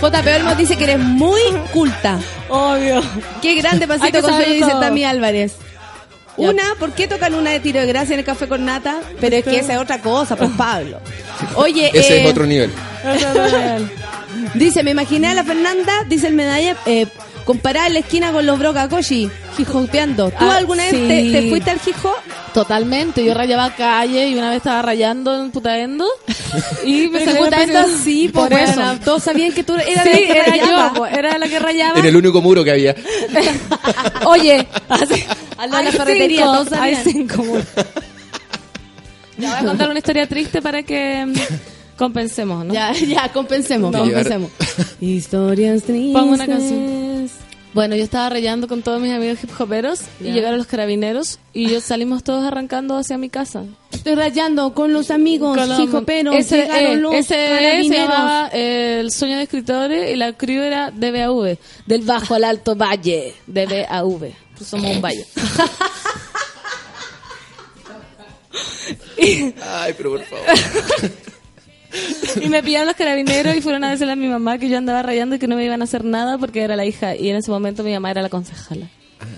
JP 0.00 0.26
Olmos 0.36 0.56
dice 0.56 0.76
que 0.76 0.84
eres 0.84 0.98
muy 0.98 1.40
culta. 1.72 2.18
Obvio. 2.48 3.02
Qué 3.42 3.54
grande 3.54 3.86
pasito 3.86 4.12
que 4.12 4.22
con 4.22 4.34
sueño, 4.34 4.52
dice 4.52 4.70
todo. 4.70 4.80
Tami 4.80 5.04
Álvarez. 5.04 5.56
Una, 6.36 6.74
¿por 6.78 6.92
qué 6.92 7.08
tocan 7.08 7.34
una 7.34 7.50
de 7.50 7.60
tiro 7.60 7.80
de 7.80 7.86
gracia 7.86 8.14
en 8.14 8.20
el 8.20 8.26
café 8.26 8.46
con 8.46 8.64
nata? 8.64 9.00
Pero 9.20 9.36
es 9.36 9.44
que 9.44 9.58
esa 9.58 9.74
es 9.74 9.78
otra 9.78 10.00
cosa, 10.00 10.36
pues 10.36 10.50
Pablo. 10.56 11.00
Oye, 11.54 11.90
Ese 11.94 12.18
eh, 12.18 12.24
es 12.24 12.30
otro 12.30 12.44
nivel. 12.46 12.70
dice, 14.54 14.82
me 14.82 14.90
imaginé 14.90 15.28
a 15.28 15.34
la 15.34 15.44
Fernanda, 15.44 16.04
dice 16.06 16.26
el 16.26 16.34
medalla, 16.34 16.76
eh, 16.84 17.06
comparar 17.46 17.90
la 17.90 18.00
esquina 18.00 18.30
con 18.32 18.44
los 18.44 18.58
brocacoshi, 18.58 19.30
jijopeando. 19.56 20.28
¿Tú 20.30 20.36
Ah, 20.40 20.56
alguna 20.56 20.82
vez 20.82 20.92
te, 20.92 21.30
te 21.32 21.48
fuiste 21.48 21.70
al 21.70 21.80
jijo? 21.80 22.12
Totalmente, 22.52 23.24
yo 23.24 23.32
rayaba 23.32 23.74
calle 23.74 24.28
y 24.28 24.34
una 24.34 24.48
vez 24.50 24.58
estaba 24.58 24.82
rayando 24.82 25.38
en 25.42 25.50
Putaendo 25.50 26.06
y 26.84 27.06
me 27.10 27.24
salió 27.24 27.44
puta, 27.44 27.62
una 27.62 27.80
esto 27.82 27.96
sí, 28.04 28.28
por 28.28 28.48
pues, 28.50 28.70
eso. 28.70 28.80
bueno, 28.80 29.00
todos 29.00 29.22
sabían 29.22 29.52
que 29.52 29.62
tú 29.64 29.74
eras 29.76 29.86
Sí, 30.04 30.10
la 30.10 30.16
que 30.16 30.30
era 30.38 30.44
rayaba. 30.50 30.92
yo, 30.96 31.06
era 31.06 31.38
la 31.38 31.48
que 31.48 31.58
rayaba. 31.58 31.98
En 31.98 32.04
el 32.04 32.16
único 32.16 32.42
muro 32.42 32.62
que 32.64 32.72
había. 32.72 32.94
Oye, 34.26 34.66
así, 34.88 35.24
Al 35.56 35.70
lado 35.70 35.84
de 35.84 35.84
la 35.84 35.90
hay 35.90 35.96
ferretería, 35.96 36.40
cinco, 36.46 36.52
todos 36.52 36.72
hay 36.72 36.94
sabían. 36.96 37.04
cinco 37.28 37.44
muros. 37.44 37.64
Ya 39.38 39.50
voy 39.50 39.58
a 39.58 39.64
contar 39.64 39.88
una 39.90 39.98
historia 39.98 40.26
triste 40.26 40.62
para 40.62 40.82
que 40.82 41.26
mm, 41.26 41.34
compensemos, 41.96 42.64
¿no? 42.64 42.72
Ya, 42.74 42.92
ya, 43.06 43.32
compensemos, 43.32 43.90
No. 43.92 44.00
compensemos. 44.00 44.50
Historias 45.00 45.82
tristes. 45.82 46.12
Pongo 46.20 46.34
una 46.34 46.46
canción. 46.46 47.06
Bueno, 47.74 47.94
yo 47.94 48.04
estaba 48.04 48.30
rayando 48.30 48.68
con 48.68 48.80
todos 48.80 49.02
mis 49.02 49.12
amigos 49.12 49.36
hip 49.44 49.50
hoperos 49.60 50.00
y 50.18 50.32
llegaron 50.32 50.56
los 50.56 50.66
carabineros 50.66 51.38
y 51.52 51.68
yo 51.68 51.82
salimos 51.82 52.24
todos 52.24 52.42
arrancando 52.46 52.96
hacia 52.96 53.18
mi 53.18 53.28
casa. 53.28 53.64
Estoy 53.92 54.14
rayando 54.14 54.72
con 54.72 54.94
los 54.94 55.10
amigos 55.10 55.54
Con 55.58 55.68
los- 55.68 55.76
jijoperos, 55.78 56.34
ese, 56.36 56.56
llegaron 56.62 56.92
eh, 56.92 56.96
los 56.96 57.14
ese 57.14 57.34
se 57.82 57.88
llamaba 57.90 58.48
eh, 58.54 59.00
El 59.00 59.10
sueño 59.10 59.36
de 59.36 59.42
escritores 59.42 60.10
y 60.10 60.16
la 60.16 60.32
crew 60.32 60.62
era 60.62 60.90
DBAV, 60.90 61.58
del 61.84 62.00
bajo 62.00 62.32
al 62.34 62.44
alto 62.44 62.76
valle, 62.76 63.34
DBAV. 63.46 64.30
Pues 64.56 64.70
somos 64.70 64.96
un 64.96 65.02
valle. 65.02 65.26
Ay, 69.62 69.92
pero 69.96 70.10
por 70.12 70.22
favor. 70.24 70.44
Y 72.42 72.48
me 72.48 72.62
pillaron 72.62 72.86
los 72.88 72.96
carabineros 72.96 73.56
y 73.56 73.60
fueron 73.60 73.84
a 73.84 73.90
decirle 73.90 74.12
a 74.12 74.16
mi 74.16 74.28
mamá 74.28 74.58
que 74.58 74.68
yo 74.68 74.76
andaba 74.78 75.02
rayando 75.02 75.36
y 75.36 75.38
que 75.38 75.46
no 75.48 75.56
me 75.56 75.64
iban 75.64 75.80
a 75.80 75.84
hacer 75.84 76.04
nada 76.04 76.36
porque 76.38 76.62
era 76.62 76.76
la 76.76 76.84
hija. 76.84 77.16
Y 77.16 77.28
en 77.30 77.36
ese 77.36 77.50
momento 77.50 77.82
mi 77.82 77.92
mamá 77.92 78.10
era 78.10 78.22
la 78.22 78.28
concejala. 78.28 78.88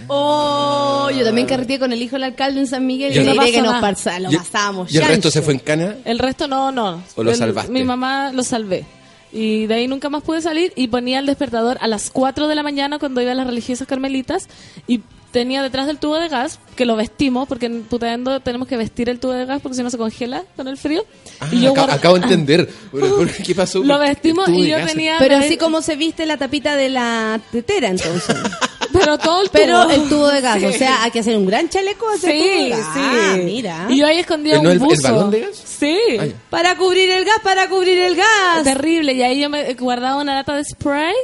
Oh, 0.09 1.09
yo 1.16 1.24
también 1.24 1.47
carreteé 1.47 1.78
con 1.78 1.93
el 1.93 2.02
hijo 2.02 2.16
del 2.16 2.24
alcalde 2.24 2.60
en 2.60 2.66
San 2.66 2.86
Miguel 2.86 3.12
y 3.12 3.16
Y 3.16 3.20
diré 3.22 3.52
que 3.52 3.62
No 3.62 3.72
nos 3.72 3.80
pasa- 3.80 4.18
lo 4.18 4.32
¿Y- 4.32 4.36
pasábamos. 4.36 4.93
¿Y 4.93 4.97
el 4.98 5.05
resto 5.06 5.30
se 5.30 5.43
fue 5.43 5.55
en 5.55 5.60
cana? 5.60 5.97
El 6.05 6.18
resto 6.18 6.48
no, 6.48 6.72
no. 6.72 7.02
¿O 7.14 7.22
lo 7.22 7.30
El- 7.30 7.36
salvaste? 7.36 7.70
Mi 7.70 7.85
mamá 7.85 8.32
lo 8.32 8.43
salvé. 8.43 8.85
Y 9.30 9.66
de 9.66 9.74
ahí 9.74 9.86
nunca 9.89 10.09
más 10.09 10.22
pude 10.22 10.40
salir 10.40 10.72
y 10.74 10.89
ponía 10.89 11.18
el 11.18 11.26
despertador 11.26 11.76
a 11.80 11.86
las 11.86 12.10
4 12.10 12.48
de 12.48 12.55
la 12.55 12.62
mañana 12.62 12.98
cuando 12.98 13.20
iba 13.20 13.32
a 13.32 13.35
las 13.35 13.47
religiosas 13.47 13.86
carmelitas 13.86 14.48
y 14.86 15.01
tenía 15.31 15.63
detrás 15.63 15.87
del 15.87 15.99
tubo 15.99 16.17
de 16.17 16.29
gas, 16.29 16.59
que 16.75 16.85
lo 16.87 16.97
vestimos, 16.97 17.47
porque 17.49 17.67
en 17.67 17.83
Putaendo 17.85 18.41
tenemos 18.41 18.67
que 18.69 18.77
vestir 18.77 19.09
el 19.09 19.21
tubo 19.21 19.33
de 19.33 19.45
gas 19.45 19.61
porque 19.61 19.77
si 19.77 19.83
no 19.83 19.91
se 19.91 19.99
congela 19.99 20.45
con 20.57 20.69
el 20.69 20.77
frío. 20.77 21.05
Ah, 21.41 21.49
y 21.53 21.61
yo 21.61 21.71
acabo, 21.73 21.87
guarda- 21.87 21.95
acabo 21.95 22.15
de 22.17 22.23
entender. 22.23 22.69
¿Qué 23.47 23.55
pasó? 23.55 23.81
Lo 23.83 23.95
el 24.03 24.09
vestimos 24.09 24.49
y 24.49 24.69
yo 24.69 24.85
tenía... 24.87 25.17
Pero 25.19 25.37
así 25.37 25.57
como 25.57 25.83
se 25.83 25.97
viste 25.97 26.25
la 26.27 26.37
tapita 26.39 26.77
de 26.77 26.89
la 26.89 27.41
tetera, 27.53 27.89
entonces. 27.89 28.37
Pero 28.93 29.19
todo 29.19 29.43
el 29.43 29.51
tubo. 29.51 29.61
Pero 29.61 29.91
el 29.91 30.09
tubo 30.09 30.29
de 30.29 30.41
gas, 30.41 30.59
Sí. 30.61 30.65
o 30.67 30.73
sea, 30.73 31.03
hay 31.03 31.11
que 31.11 31.19
hacer 31.21 31.37
un 31.37 31.45
gran 31.47 31.69
chaleco 31.69 32.09
a 32.09 32.15
ese 32.15 32.33
tubo 32.33 32.39
de 32.43 32.59
Sí, 32.65 32.69
gas. 32.71 32.81
sí. 32.95 33.01
Ah, 33.03 33.37
mira. 33.45 33.87
Y 33.91 33.99
yo 33.99 34.07
ahí 34.07 34.19
escondía 34.19 34.55
¿El 34.57 34.63
no 34.63 34.71
un 34.71 34.77
el- 34.77 34.83
el 34.83 34.89
buzo. 34.89 35.03
balón 35.15 35.31
de 35.31 35.41
gas? 35.41 35.63
Sí. 35.63 35.99
Ay. 36.19 36.35
Para 36.49 36.75
cubrir 36.79 37.11
el 37.11 37.25
gas, 37.27 37.39
para 37.45 37.69
cubrir 37.69 37.99
el 37.99 38.17
gas. 38.17 38.65
Terrible. 38.65 39.13
Y 39.13 39.23
ahí 39.23 39.41
yo 39.43 39.51
me 39.51 39.75
guardaba 39.75 40.17
una 40.23 40.35
lata 40.35 40.57
de 40.57 40.65
spray 40.65 41.15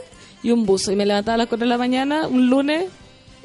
y 0.43 0.51
un 0.51 0.67
buzo. 0.67 0.93
Y 0.93 0.97
me 0.97 1.07
levantaba 1.07 1.37
a 1.37 1.39
las 1.39 1.47
4 1.47 1.65
de 1.65 1.71
la 1.71 1.79
mañana, 1.79 2.29
un 2.29 2.51
lunes, 2.51 2.85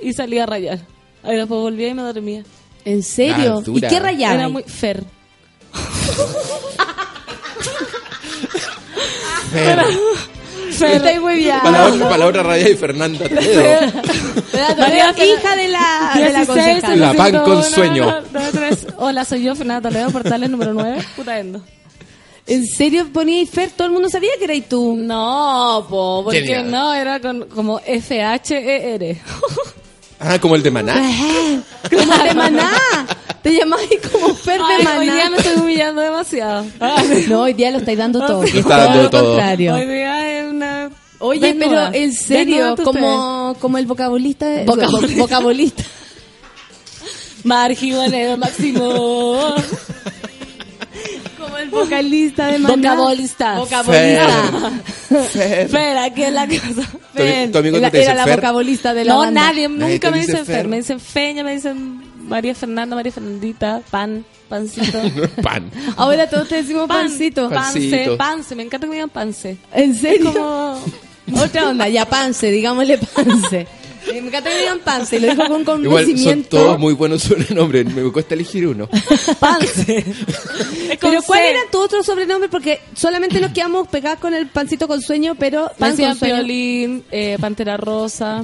y 0.01 0.13
salía 0.13 0.43
a 0.43 0.45
rayar. 0.45 0.79
Ahí 1.23 1.35
después 1.35 1.61
volvía 1.61 1.89
y 1.89 1.93
me 1.93 2.01
dormía. 2.01 2.43
¿En 2.85 3.03
serio? 3.03 3.63
Ah, 3.65 3.71
¿Y 3.73 3.81
qué 3.81 3.99
rayaba? 3.99 4.33
Era 4.35 4.49
muy 4.49 4.63
fer. 4.63 5.03
Fer. 9.51 9.79
Fer. 10.71 10.95
Estoy 10.95 11.19
muy 11.19 11.35
bien. 11.35 11.59
Para 11.61 11.79
la 11.79 11.85
otra, 11.87 12.05
para 12.05 12.17
la 12.17 12.25
otra 12.27 12.43
raya 12.43 12.69
y 12.69 12.75
Fernanda 12.75 13.27
Toledo. 13.27 13.91
María 14.77 15.09
hija 15.11 15.55
de 15.55 15.67
la, 15.67 16.11
de 16.15 16.31
la 16.31 16.39
16, 16.39 16.47
concejala. 16.47 16.95
La 16.95 17.13
pan 17.13 17.31
con 17.43 17.63
701, 17.63 17.63
sueño. 17.63 18.05
93. 18.31 18.87
Hola, 18.97 19.25
soy 19.25 19.43
yo, 19.43 19.55
Fernanda 19.55 19.89
Toledo, 19.89 20.09
portales 20.11 20.49
número 20.49 20.73
9. 20.73 21.03
Putaendo. 21.15 21.61
¿En 22.47 22.65
serio 22.65 23.07
poníais 23.13 23.49
Fer? 23.49 23.69
¿Todo 23.71 23.87
el 23.87 23.93
mundo 23.93 24.09
sabía 24.09 24.31
que 24.39 24.45
erais 24.45 24.67
tú? 24.67 24.95
No, 24.97 25.85
po, 25.89 26.21
porque 26.23 26.39
Genial. 26.41 26.71
no, 26.71 26.93
era 26.93 27.19
con, 27.19 27.47
como 27.47 27.79
F-H-E-R. 27.85 29.21
Ah, 30.19 30.37
como 30.39 30.55
el 30.55 30.63
de 30.63 30.71
Maná. 30.71 30.95
Como 31.89 32.23
de 32.23 32.33
maná. 32.33 32.71
Te 33.41 33.53
llamáis 33.55 33.89
como 34.11 34.35
Fer 34.35 34.59
de 34.61 34.83
maná. 34.83 34.99
hoy 34.99 35.09
día 35.09 35.29
me 35.29 35.37
estoy 35.37 35.55
humillando 35.55 36.01
demasiado. 36.01 36.65
No, 37.29 37.41
hoy 37.43 37.53
día 37.53 37.71
lo 37.71 37.77
estáis 37.77 37.97
dando 37.97 38.19
todo. 38.25 38.43
Está 38.43 38.57
Es 38.59 38.65
dando 38.67 38.93
todo 38.93 39.03
lo 39.03 39.09
todo. 39.09 39.31
contrario. 39.35 39.75
Hoy 39.75 39.85
día 39.85 40.39
es 40.39 40.49
una... 40.51 40.89
Oye, 41.19 41.53
desnuda. 41.53 41.89
pero 41.91 42.03
en 42.03 42.13
serio, 42.13 42.75
como, 42.83 43.55
como 43.61 43.77
el 43.77 43.85
vocabolista. 43.85 44.45
de- 44.45 44.65
Voca- 44.65 44.87
vo- 44.89 45.17
vocabolista. 45.17 45.83
Margibanero 47.43 48.37
máximo. 48.37 49.55
Vocalista 51.85 52.47
de 52.47 52.59
maná. 52.59 52.75
Vocabolista. 52.95 53.55
Vocabolista. 53.59 54.71
Espera, 55.09 56.09
¿qué 56.13 56.27
es 56.27 56.33
la 56.33 56.47
cosa? 56.47 56.89
Tu, 57.15 57.23
ami- 57.23 57.51
tu 57.51 57.57
amigo 57.57 57.77
Era, 57.77 57.87
que 57.87 57.91
te 57.91 57.97
dice 57.99 58.11
era 58.11 58.15
la 58.15 58.23
Fer. 58.25 58.35
vocabolista 58.37 58.93
de 58.93 59.05
la 59.05 59.13
No, 59.13 59.19
banda. 59.19 59.41
nadie, 59.43 59.69
Nadie 59.69 59.93
nunca 59.93 60.11
me 60.11 60.17
dice 60.19 60.31
dicen 60.31 60.45
Fer. 60.45 60.55
Fer. 60.57 60.67
Me 60.67 60.77
dicen 60.77 60.99
Feña, 60.99 61.43
me 61.43 61.53
dicen 61.53 62.03
María 62.27 62.53
Fernanda, 62.55 62.95
María 62.95 63.11
Fernandita, 63.11 63.81
Pan, 63.89 64.23
Pancito. 64.47 64.99
Pan. 65.41 65.69
Ahora 65.97 66.29
todos 66.29 66.47
te 66.47 66.55
decimos 66.57 66.87
Pan, 66.87 67.07
pancito. 67.07 67.49
Pance, 67.49 67.79
Pancito. 67.79 68.17
Pance, 68.17 68.55
me 68.55 68.63
encanta 68.63 68.85
que 68.85 68.89
me 68.89 68.95
digan 68.95 69.09
Pance. 69.09 69.57
¿En 69.73 69.95
serio? 69.95 70.33
Como... 70.33 70.79
Otra 71.43 71.69
onda, 71.69 71.87
ya 71.87 72.05
pance, 72.05 72.49
digámosle 72.49 72.97
pance. 72.97 73.67
Me 74.07 74.17
encanta 74.17 74.49
que 74.49 74.59
digan 74.59 74.79
pance, 74.79 75.19
lo 75.19 75.27
dijo 75.29 75.63
con 75.65 75.83
Igual 75.83 76.17
son 76.17 76.43
todos 76.43 76.79
muy 76.79 76.93
buenos 76.93 77.23
sobrenombres. 77.23 77.85
Me 77.93 78.11
cuesta 78.11 78.33
elegir 78.35 78.67
uno. 78.67 78.87
Pance. 79.39 80.05
Pero 80.99 81.21
¿cuál 81.23 81.39
C. 81.39 81.49
era 81.49 81.59
tu 81.71 81.79
otro 81.79 82.03
sobrenombre? 82.03 82.49
Porque 82.49 82.79
solamente 82.95 83.39
nos 83.39 83.51
quedamos 83.51 83.87
pegados 83.87 84.19
con 84.19 84.33
el 84.33 84.47
pancito 84.47 84.87
con 84.87 85.01
sueño, 85.01 85.35
pero 85.35 85.71
pan 85.77 85.95
con 85.95 86.15
sueño. 86.15 86.35
Piolín, 86.35 87.03
eh, 87.11 87.37
Pantera 87.39 87.77
Rosa, 87.77 88.43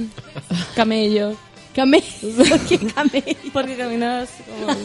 Camello. 0.74 1.36
Camello. 1.76 2.06
¿Por 2.48 2.60
qué 2.66 2.78
camello? 2.78 3.36
Porque 3.52 3.76
caminaba 3.76 4.22
así 4.22 4.42
como... 4.44 4.76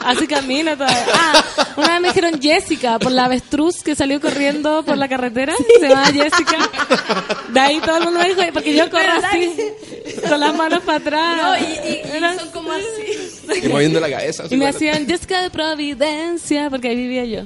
Así 0.00 0.26
camina 0.28 0.76
todavía. 0.76 1.04
Ah, 1.14 1.44
una 1.76 1.88
vez 1.94 2.00
me 2.00 2.08
dijeron 2.08 2.40
Jessica 2.40 2.96
por 3.00 3.10
la 3.10 3.24
avestruz 3.24 3.82
que 3.82 3.96
salió 3.96 4.20
corriendo 4.20 4.84
por 4.84 4.96
la 4.96 5.08
carretera. 5.08 5.52
Se 5.80 5.88
llamaba 5.88 6.06
Jessica. 6.12 6.58
De 7.52 7.58
ahí 7.60 7.80
todo 7.80 7.98
el 7.98 8.04
mundo 8.04 8.20
me 8.20 8.28
dijo, 8.28 8.40
porque 8.52 8.72
yo 8.74 8.88
corro 8.88 9.10
así, 9.24 9.50
con 10.28 10.38
las 10.38 10.54
manos 10.54 10.82
para 10.84 10.98
atrás. 10.98 11.36
No, 11.42 11.56
y, 11.56 11.60
y- 11.62 12.02
y 12.12 12.16
Era- 12.16 12.38
son 12.38 12.50
como 12.50 12.70
así. 12.70 13.60
Y 13.64 13.68
moviendo 13.68 13.98
la 13.98 14.08
cabeza. 14.10 14.44
Y 14.48 14.56
me 14.56 14.68
hacían 14.68 15.08
Jessica 15.08 15.42
de 15.42 15.50
Providencia, 15.50 16.70
porque 16.70 16.88
ahí 16.88 16.96
vivía 16.96 17.24
yo. 17.24 17.40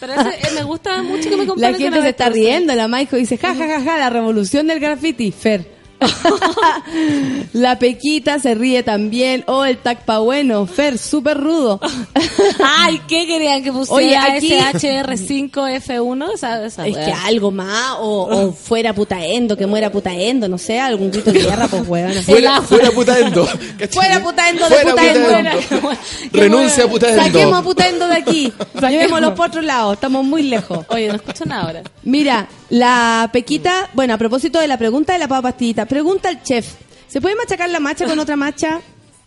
Pero 0.00 0.12
ese, 0.20 0.28
eh, 0.28 0.50
me 0.54 0.64
gusta 0.64 1.02
mucho 1.02 1.30
que 1.30 1.36
me 1.36 1.44
La 1.44 1.48
comparen 1.48 1.76
gente 1.76 1.96
con 1.96 2.02
se 2.02 2.08
está 2.10 2.28
riendo, 2.28 2.74
la 2.74 2.88
Maijo 2.88 3.16
dice, 3.16 3.38
ja, 3.38 3.54
ja, 3.54 3.66
ja, 3.66 3.80
ja, 3.80 3.96
la 3.96 4.10
revolución 4.10 4.66
del 4.66 4.80
graffiti, 4.80 5.32
Fer. 5.32 5.72
la 7.52 7.78
Pequita 7.78 8.38
se 8.38 8.54
ríe 8.54 8.82
también. 8.82 9.44
Oh, 9.46 9.64
el 9.64 9.78
tacpa 9.78 10.18
bueno, 10.18 10.66
Fer, 10.66 10.98
súper 10.98 11.38
rudo. 11.38 11.80
Ay, 12.64 13.00
¿qué 13.08 13.26
querían 13.26 13.62
que 13.62 13.72
pusiera? 13.72 13.96
Oye, 13.96 14.16
aquí- 14.16 14.52
SHR5F1, 14.54 16.32
esa, 16.34 16.64
esa 16.64 16.86
Es 16.86 16.96
que 16.96 17.12
algo 17.12 17.50
más, 17.50 17.96
o, 17.98 18.28
o 18.30 18.52
fuera 18.52 18.92
putaendo, 18.94 19.56
que 19.56 19.66
muera 19.66 19.90
putaendo, 19.90 20.48
no 20.48 20.58
sé, 20.58 20.80
algún 20.80 21.10
grito 21.10 21.32
de 21.32 21.40
guerra, 21.40 21.68
pues 21.68 21.86
huevona. 21.86 22.22
Fuera, 22.22 22.62
fuera 22.62 22.90
putaendo. 22.90 23.46
Fuera 23.90 24.20
putaendo 24.22 24.68
de 24.68 24.74
Fuera 24.76 24.90
putaendo. 24.90 25.90
Renuncia 26.32 26.84
a 26.84 26.88
putaendo. 26.88 27.22
Saquemos 27.24 27.58
a 27.58 27.62
putaendo 27.62 28.06
de 28.08 28.14
aquí. 28.14 28.52
Saquemos. 28.74 28.90
Llevémoslos 28.90 29.32
por 29.34 29.48
otro 29.48 29.62
lado, 29.62 29.92
estamos 29.92 30.24
muy 30.24 30.42
lejos. 30.42 30.84
Oye, 30.88 31.08
no 31.08 31.14
escucho 31.14 31.44
nada 31.44 31.62
ahora. 31.62 31.82
Mira, 32.02 32.48
la 32.74 33.30
Pequita, 33.32 33.88
bueno, 33.92 34.14
a 34.14 34.18
propósito 34.18 34.58
de 34.58 34.66
la 34.66 34.76
pregunta 34.76 35.12
de 35.12 35.20
la 35.20 35.28
papa 35.28 35.50
pastillita, 35.50 35.86
pregunta 35.86 36.28
al 36.28 36.42
chef, 36.42 36.66
¿se 37.06 37.20
puede 37.20 37.36
machacar 37.36 37.70
la 37.70 37.78
macha 37.78 38.04
con 38.04 38.18
otra 38.18 38.34
macha? 38.34 38.80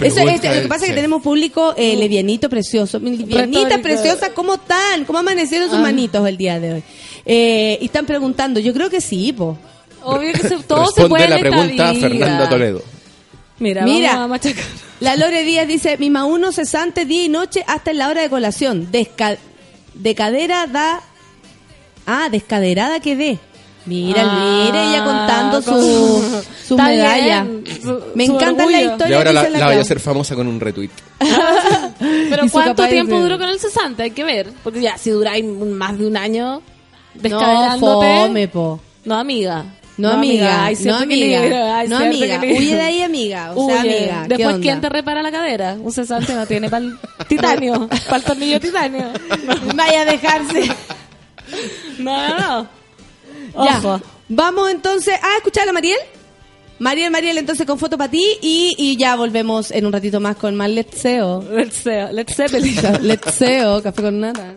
Eso, 0.00 0.16
Pregunta 0.16 0.32
este, 0.32 0.54
lo 0.56 0.62
que 0.62 0.68
pasa 0.68 0.84
es 0.84 0.90
que 0.90 0.96
tenemos 0.96 1.22
público 1.22 1.74
eh, 1.76 1.96
levianito 1.96 2.50
precioso. 2.50 2.98
Levianita 2.98 3.78
preciosa, 3.78 4.30
¿cómo 4.34 4.54
están? 4.54 5.04
¿Cómo 5.04 5.20
amanecieron 5.20 5.70
sus 5.70 5.78
manitos 5.78 6.26
el 6.26 6.36
día 6.36 6.58
de 6.58 6.72
hoy? 6.74 6.82
Eh, 7.24 7.78
y 7.80 7.84
están 7.84 8.04
preguntando, 8.04 8.58
yo 8.58 8.72
creo 8.72 8.90
que 8.90 9.00
sí, 9.00 9.32
po. 9.32 9.56
Obvio 10.02 10.32
que 10.32 10.40
se, 10.40 10.56
todo 10.64 10.86
se 10.86 11.02
Responde 11.02 11.08
puede 11.08 11.28
la 11.28 11.38
pregunta. 11.38 11.94
Fernanda 11.94 12.48
Toledo. 12.48 12.82
Mira, 13.60 13.84
Mira. 13.84 14.08
vamos 14.08 14.24
a 14.24 14.28
machacar. 14.28 14.64
La 14.98 15.14
Lore 15.14 15.44
Díaz 15.44 15.68
dice, 15.68 15.98
mi 15.98 16.08
uno 16.08 16.50
cesante 16.50 17.04
día 17.04 17.24
y 17.24 17.28
noche 17.28 17.62
hasta 17.68 17.92
en 17.92 17.98
la 17.98 18.08
hora 18.08 18.22
de 18.22 18.28
colación. 18.28 18.90
Desca 18.90 19.38
decadera 19.94 20.66
da... 20.66 21.00
Ah, 22.06 22.28
descaderada 22.30 23.00
que 23.00 23.16
dé. 23.16 23.38
Mira, 23.86 24.22
Ah, 24.24 24.64
mira, 24.66 24.88
ella 24.90 25.04
contando 25.04 25.60
su, 25.60 25.70
con- 25.70 26.42
su 26.66 26.76
medalla. 26.82 27.44
bien, 27.44 27.64
su- 27.82 28.00
Me 28.14 28.26
su 28.26 28.32
encanta 28.34 28.64
la 28.66 28.80
historia. 28.80 29.08
Y 29.10 29.12
ahora 29.12 29.30
que 29.30 29.34
la, 29.34 29.44
dice 29.44 29.58
la 29.58 29.66
voy 29.66 29.74
a 29.76 29.80
hacer 29.80 30.00
famosa 30.00 30.34
con 30.34 30.46
un 30.48 30.58
retweet. 30.60 30.90
Pero 32.30 32.44
¿cuánto 32.50 32.86
tiempo 32.88 33.16
de- 33.16 33.22
duró 33.22 33.38
con 33.38 33.48
el 33.48 33.58
cesante? 33.60 34.02
Hay 34.04 34.10
que 34.12 34.24
ver. 34.24 34.48
Porque 34.62 34.80
ya, 34.80 34.96
si 34.96 35.10
duráis 35.10 35.44
más 35.44 35.98
de 35.98 36.06
un 36.06 36.16
año 36.16 36.62
No, 37.14 37.20
descaderándote... 37.22 38.06
fome, 38.26 38.48
po. 38.48 38.80
No, 39.04 39.16
amiga. 39.16 39.64
No, 39.96 40.10
amiga, 40.10 40.70
no 40.82 40.96
amiga, 40.96 41.84
no 41.86 41.98
amiga, 41.98 42.40
huye 42.42 42.74
de 42.74 42.80
ahí 42.80 43.02
amiga, 43.02 43.52
o 43.54 43.68
sea 43.68 43.80
Huye. 43.80 43.96
amiga, 44.10 44.22
¿qué 44.22 44.28
Después, 44.30 44.46
onda? 44.54 44.60
¿quién 44.60 44.80
te 44.80 44.88
repara 44.88 45.22
la 45.22 45.30
cadera? 45.30 45.76
Un 45.78 45.92
cesante 45.92 46.34
no 46.34 46.44
tiene 46.46 46.68
para 46.68 46.84
el 46.84 46.96
titanio, 47.28 47.88
para 48.06 48.16
el 48.16 48.24
tornillo 48.24 48.58
titanio. 48.58 49.04
Vaya 49.76 50.00
a 50.00 50.04
dejarse. 50.04 50.62
No, 51.98 52.28
no, 52.28 52.38
no. 52.38 53.64
Ya. 53.64 53.78
Ojo. 53.78 54.00
Vamos 54.28 54.70
entonces 54.70 55.14
a 55.22 55.36
escuchar 55.36 55.68
a 55.68 55.72
Mariel. 55.72 55.98
Mariel, 56.78 57.10
Mariel, 57.10 57.38
entonces 57.38 57.66
con 57.66 57.78
foto 57.78 57.96
para 57.96 58.10
ti 58.10 58.24
y, 58.42 58.74
y 58.76 58.96
ya 58.96 59.14
volvemos 59.16 59.70
en 59.70 59.86
un 59.86 59.92
ratito 59.92 60.18
más 60.18 60.36
con 60.36 60.56
más 60.56 60.70
Let's 60.70 61.00
SEO. 61.00 61.44
Let's 61.50 61.76
say, 61.76 62.12
let's 62.12 62.34
Zeppelin. 62.34 62.76
Let's 63.02 63.34
SEO, 63.34 63.82
café 63.82 64.02
con 64.02 64.20
nata. 64.20 64.54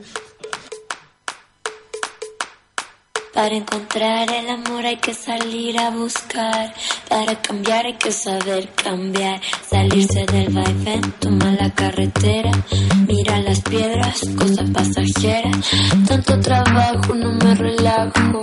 Para 3.37 3.53
encontrar 3.53 4.27
el 4.33 4.49
amor 4.49 4.83
hay 4.83 4.95
que 4.95 5.13
salir 5.13 5.77
a 5.77 5.91
buscar. 5.91 6.73
Para 7.07 7.39
cambiar 7.39 7.85
hay 7.85 7.93
que 7.93 8.11
saber 8.11 8.67
cambiar. 8.69 9.39
Salirse 9.69 10.25
del 10.25 10.51
vaivén, 10.51 11.01
toma 11.19 11.51
la 11.51 11.69
carretera. 11.69 12.49
Mira 13.07 13.39
las 13.41 13.61
piedras, 13.61 14.21
cosa 14.35 14.63
pasajera. 14.73 15.51
Tanto 16.07 16.39
trabajo, 16.39 17.13
no 17.13 17.31
me 17.33 17.53
relajo. 17.53 18.41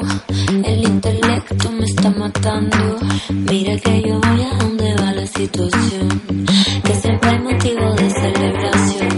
El 0.65 0.85
intelecto 0.85 1.73
me 1.73 1.87
está 1.87 2.11
matando. 2.11 3.01
Mira 3.31 3.77
que 3.77 4.01
yo 4.01 4.21
voy 4.21 4.43
a 4.43 4.55
donde 4.59 4.95
va 4.95 5.13
la 5.13 5.27
situación. 5.27 6.23
Que 6.85 6.95
siempre 6.95 7.31
hay 7.31 7.39
motivo 7.41 7.93
de 7.95 8.11
celebración. 8.11 9.15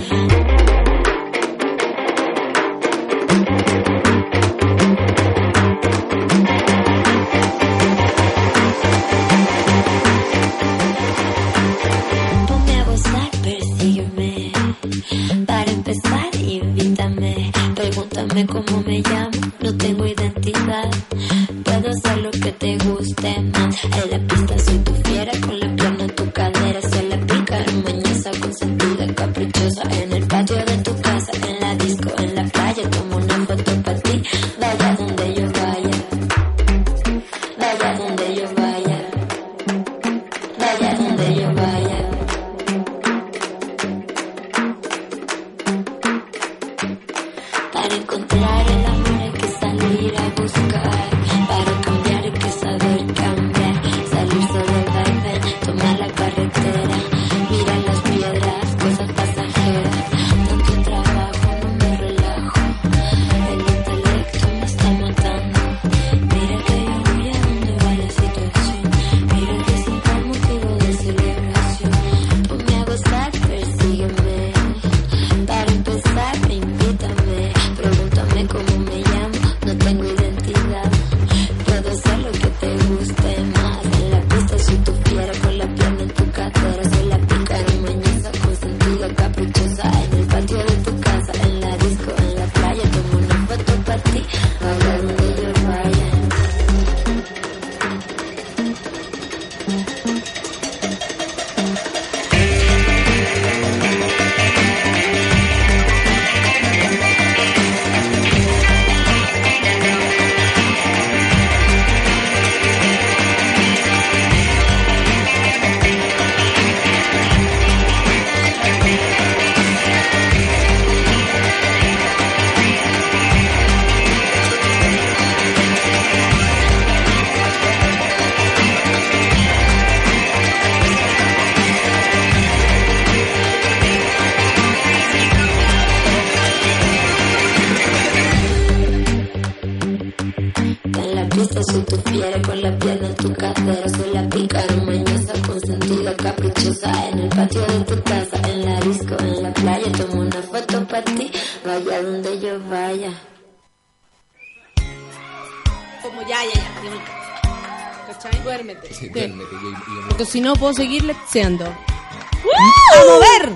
Si 160.27 160.41
no 160.41 160.55
puedo 160.55 160.73
seguir 160.75 161.05
leccionando. 161.05 161.65
¡A 161.67 163.05
mover! 163.09 163.53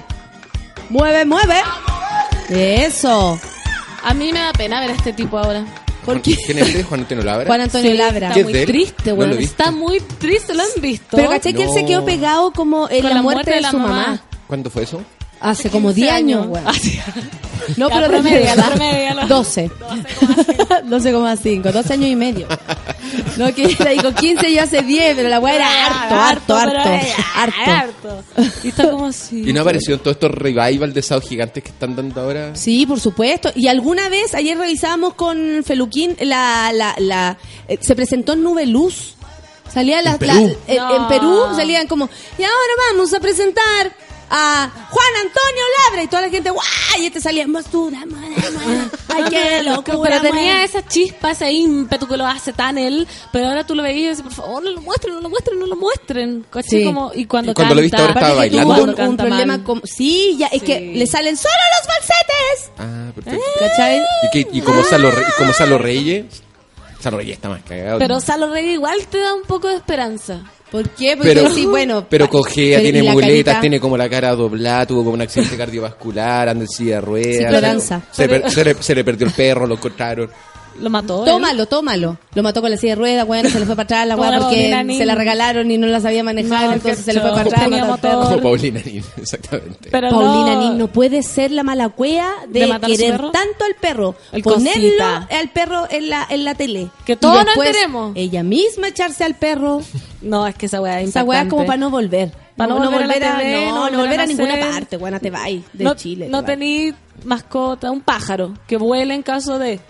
¡Mueve, 0.89 1.25
mueve! 1.25 1.61
Eso. 2.49 3.39
A 4.03 4.15
mí 4.15 4.33
me 4.33 4.39
da 4.41 4.53
pena 4.53 4.81
ver 4.81 4.91
a 4.91 4.95
este 4.95 5.13
tipo 5.13 5.39
ahora. 5.39 5.65
¿Por 6.05 6.23
qué? 6.23 6.35
¿Quién 6.47 6.59
es 6.59 6.69
este? 6.69 6.83
Juan 6.85 7.01
Antonio 7.01 7.25
Labra. 7.25 7.47
Juan 7.47 7.61
Antonio 7.61 7.91
Sí, 7.91 7.97
Labra. 7.97 8.29
Está 8.29 8.35
¿Qué 8.35 8.41
es 8.41 8.47
muy 8.47 8.53
de 8.55 8.67
triste, 8.67 9.13
No 9.13 9.23
he 9.25 9.27
visto. 9.29 9.43
está 9.43 9.71
muy 9.71 10.01
triste, 10.01 10.55
¿lo 10.55 10.63
han 10.63 10.69
visto? 10.81 11.17
Pero 11.17 11.29
¿cachai 11.31 11.53
que 11.55 11.65
él 11.65 11.71
se 11.73 11.83
No. 11.83 11.89
quedó 11.89 12.05
pegado 12.05 12.53
como 12.53 12.89
en 12.89 13.03
Con 13.03 13.15
la, 13.15 13.23
muerte, 13.23 13.51
de, 13.51 13.63
su 13.65 13.79
mamá? 13.79 14.21
¿Cuándo 14.47 14.71
fue 14.71 14.85
eso? 14.85 15.03
Hace 15.41 15.71
como 15.71 15.93
10 15.93 16.13
años, 16.13 16.47
weón. 16.49 16.65
Ah. 16.67 16.73
No, 17.77 17.89
Ya, 17.89 17.95
pero 17.95 18.09
de 18.09 18.09
promedia, 18.09 18.57
12. 19.29 19.71
12,5. 20.85 21.73
12 21.73 21.93
aaños 21.93 22.09
y 22.11 22.17
medio. 22.17 22.47
No, 23.37 23.55
que 23.55 23.65
ella 23.65 23.91
dijo 23.91 24.13
15 24.13 24.49
y 24.49 24.55
yo 24.57 24.63
hace 24.63 24.83
10, 24.83 25.17
pero 25.17 25.29
la 25.29 25.39
weá 25.41 25.55
era 25.57 25.87
harto, 25.87 26.15
harto, 26.15 26.57
harto. 26.57 27.07
ya, 27.07 27.81
Harto. 27.81 28.25
Y 28.65 28.69
está 28.69 28.91
como 28.91 29.07
así. 29.07 29.49
¿Y 29.49 29.53
no 29.53 29.61
apareció 29.63 29.95
en 29.95 30.01
todos 30.01 30.17
estos 30.17 30.31
revival 30.33 30.93
de 30.93 31.03
sábados 31.03 31.29
gigantes 31.29 31.63
que 31.63 31.71
están 31.71 31.95
dando 31.97 32.21
ahora? 32.21 32.55
Sí, 32.57 32.87
por 32.87 33.01
supuesto. 33.01 33.51
Y 33.55 33.69
alguna 33.69 34.09
vez, 34.09 34.35
ayer 34.35 34.57
revisábamos 34.59 35.15
con 35.15 35.63
Feluquín, 35.65 36.17
la, 36.21 36.73
la, 36.73 36.95
la, 36.99 37.39
eh, 37.69 37.79
se 37.81 37.95
presentó 37.95 38.33
en 38.35 38.43
Nube 38.43 38.67
Luz. 38.67 39.15
Salía 39.73 40.03
la, 40.03 40.13
¿En 40.13 40.19
Perú? 40.19 40.33
la- 40.67 40.75
en- 40.75 40.81
en 40.97 41.03
No. 41.03 41.09
Perú 41.09 41.43
salían 41.55 41.87
como, 41.87 42.11
y 42.39 42.43
ahora 42.43 42.73
vamos 42.91 43.15
a 43.15 43.21
presentar 43.21 43.93
a 44.29 44.69
Juan 44.91 45.07
Antonio 45.17 45.63
Labra 45.87 46.03
y 46.03 46.07
toda 46.09 46.23
la 46.23 46.29
gente, 46.31 46.51
¡guay! 46.51 46.67
Y 47.03 47.07
este 47.07 47.21
salía, 47.21 47.47
Mostura, 47.47 47.99
muera, 48.07 48.07
muera. 48.07 48.20
¡Ay, 49.09 49.25
qué 49.31 49.63
locura! 49.63 49.99
Pero 50.03 50.21
tenía 50.23 50.43
muera". 50.53 50.65
esa 50.65 50.87
chispa, 50.87 51.31
ese 51.33 51.51
ímpetu 51.53 52.07
que 52.07 52.17
lo 52.17 52.27
hace 52.27 52.53
tan 52.53 52.79
él. 52.79 53.07
Pero 53.33 53.49
ahora 53.49 53.65
tú 53.65 53.75
lo 53.75 53.83
veías 53.83 53.99
y 54.07 54.09
dices, 54.11 54.23
por 54.23 54.33
favor, 54.33 54.63
no 54.63 54.71
lo 54.71 54.81
muestren, 54.81 55.15
no 55.15 55.21
lo 55.21 55.29
muestren, 55.31 55.59
no 55.59 55.67
lo 55.67 55.77
muestren. 55.77 56.47
Sí. 56.67 56.85
Como, 56.85 57.13
y 57.15 57.25
cuando 57.27 57.53
Y 57.53 57.55
cuando 57.55 57.75
lo 57.75 57.81
viste 57.83 57.97
canta, 57.97 58.13
ahora 58.13 58.21
estaba 58.27 58.43
que 58.43 58.57
bailando. 58.57 58.83
un, 58.85 58.89
un 58.91 58.95
Canta 58.97 59.25
problema 59.25 59.65
con... 59.65 59.83
Sí, 59.85 60.37
ya, 60.39 60.47
es 60.49 60.63
que 60.63 60.81
le 60.81 61.07
salen 61.07 61.37
solo 61.37 61.55
los 61.79 61.95
falsetes. 61.95 62.71
Ah, 62.79 63.13
perfecto. 63.15 63.41
¿Cachai? 63.59 63.99
¿Y, 63.99 64.31
qué- 64.33 64.49
y 64.53 64.61
como 64.61 64.83
Salo, 64.85 65.11
Re- 65.11 65.23
y 65.29 65.33
como 65.39 65.53
Salo 65.53 65.79
Reyes? 65.79 66.25
Salo 67.01 67.17
Reyes 67.17 67.37
está 67.37 67.49
más 67.49 67.63
cagado. 67.63 67.99
Pero 67.99 68.21
Salo 68.21 68.51
Rey 68.53 68.71
igual 68.71 69.07
te 69.07 69.19
da 69.19 69.35
un 69.35 69.43
poco 69.43 69.69
de 69.69 69.77
esperanza. 69.77 70.41
¿Por 70.71 70.89
qué? 70.91 71.17
Porque 71.17 71.35
pero, 71.35 71.51
sí, 71.51 71.67
bueno... 71.67 72.07
pero 72.09 72.29
cojea, 72.29 72.81
tiene 72.81 73.03
muletas, 73.03 73.55
carita- 73.55 73.61
tiene 73.61 73.81
como 73.81 73.97
la 73.97 74.09
cara 74.09 74.35
doblada, 74.35 74.87
tuvo 74.87 75.01
como 75.03 75.15
un 75.15 75.21
accidente 75.23 75.57
cardiovascular, 75.59 76.49
anda 76.49 76.63
en 76.65 76.69
silla 76.69 76.97
de 76.97 77.01
ruedas. 77.01 77.37
Sí, 77.37 77.45
pero 77.47 77.61
danza. 77.61 78.03
Se, 78.13 78.29
per- 78.29 78.51
se 78.51 78.65
le, 78.65 78.75
se 78.75 78.95
le 78.95 79.05
perdió 79.05 79.27
el 79.27 79.33
perro, 79.33 79.67
lo 79.67 79.75
encontraron. 79.75 80.31
Lo 80.79 80.91
mató. 80.91 81.25
él. 81.25 81.31
Tómalo, 81.31 81.67
tómalo. 81.67 82.19
Lo 82.35 82.43
mató 82.43 82.61
con 82.61 82.71
la 82.71 82.77
silla 82.77 82.93
de 82.93 82.97
ruedas, 82.97 83.27
bueno, 83.27 83.49
se 83.49 83.59
le 83.59 83.67
fue 83.67 83.75
para 83.75 83.85
atrás 83.85 84.07
la 84.07 84.17
weá 84.17 84.39
porque 84.39 84.95
se 84.97 85.07
la 85.07 85.15
regalaron 85.15 85.71
y 85.71 85.79
no 85.79 85.87
la 85.87 86.01
sabía 86.01 86.23
manejar, 86.23 86.67
No, 86.67 86.73
entonces 86.75 87.05
se 87.05 87.13
le 87.13 87.21
fue 87.21 87.31
para 87.31 87.43
atrás. 87.43 87.69
Como 88.01 88.41
Paulina 88.41 88.81
Nin, 88.85 89.03
exactamente. 89.17 89.89
Pero 89.91 90.11
Paulina 90.11 90.55
no, 90.55 90.61
Nin 90.61 90.79
no 90.79 90.89
puede 90.89 91.23
ser 91.23 91.51
la 91.51 91.63
mala 91.63 91.89
cuea 91.89 92.31
de, 92.49 92.61
¿De 92.61 92.67
matar 92.67 92.91
a 92.91 92.95
su 92.95 93.01
querer 93.01 93.21
tanto 93.33 93.65
al 93.65 93.75
perro, 93.81 94.15
El 94.33 94.43
ponerlo 94.43 94.83
cosita. 94.83 95.29
al 95.31 95.51
perro 95.51 95.87
en 95.91 96.09
la, 96.09 96.27
en 96.31 96.45
la 96.45 96.55
tele. 96.55 96.89
Que 97.05 97.17
todos 97.17 97.37
nos 97.37 97.47
después 97.47 97.69
enteremos. 97.69 98.13
Ella 98.15 98.43
misma 98.43 98.89
echarse 98.89 99.25
al 99.25 99.35
perro. 99.35 99.81
No, 100.23 100.47
es 100.47 100.55
que 100.55 100.67
esa 100.67 100.83
weá 100.83 101.01
es 101.01 101.09
Esa 101.09 101.25
weá 101.25 101.43
es 101.43 101.49
como 101.49 101.65
para 101.65 101.79
no 101.79 101.89
volver. 101.89 102.31
Para 102.55 102.75
no 102.75 102.91
volver 102.91 103.25
a 103.25 103.33
la 103.33 103.39
TV, 103.39 103.67
no, 103.69 103.75
no 103.75 103.75
no 103.75 103.81
volver 103.81 103.97
a 103.97 103.97
volver 103.99 104.21
a 104.21 104.27
ninguna 104.27 104.57
parte, 104.61 104.97
buena 104.99 105.19
te 105.19 105.31
vais 105.31 105.63
de 105.73 105.83
no, 105.83 105.95
Chile. 105.95 106.29
No 106.29 106.45
tení 106.45 106.93
mascota, 107.25 107.91
un 107.91 108.03
pájaro 108.03 108.53
que 108.67 108.77
vuele 108.77 109.15
en 109.15 109.23
caso 109.23 109.59
de. 109.59 109.81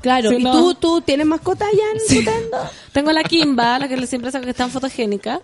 Claro, 0.00 0.30
Si 0.30 0.36
¿y 0.36 0.42
no- 0.42 0.52
tú, 0.52 0.74
tú 0.74 1.00
tienes 1.00 1.26
mascota 1.26 1.66
allá 1.66 1.82
en 1.94 2.00
Sí. 2.00 2.26
Tengo 2.92 3.12
la 3.12 3.24
Kimba, 3.24 3.78
la 3.78 3.88
que 3.88 4.06
siempre 4.06 4.30
saco 4.30 4.44
que 4.44 4.50
es 4.50 4.56
tan 4.56 4.70
fotogénica, 4.70 5.40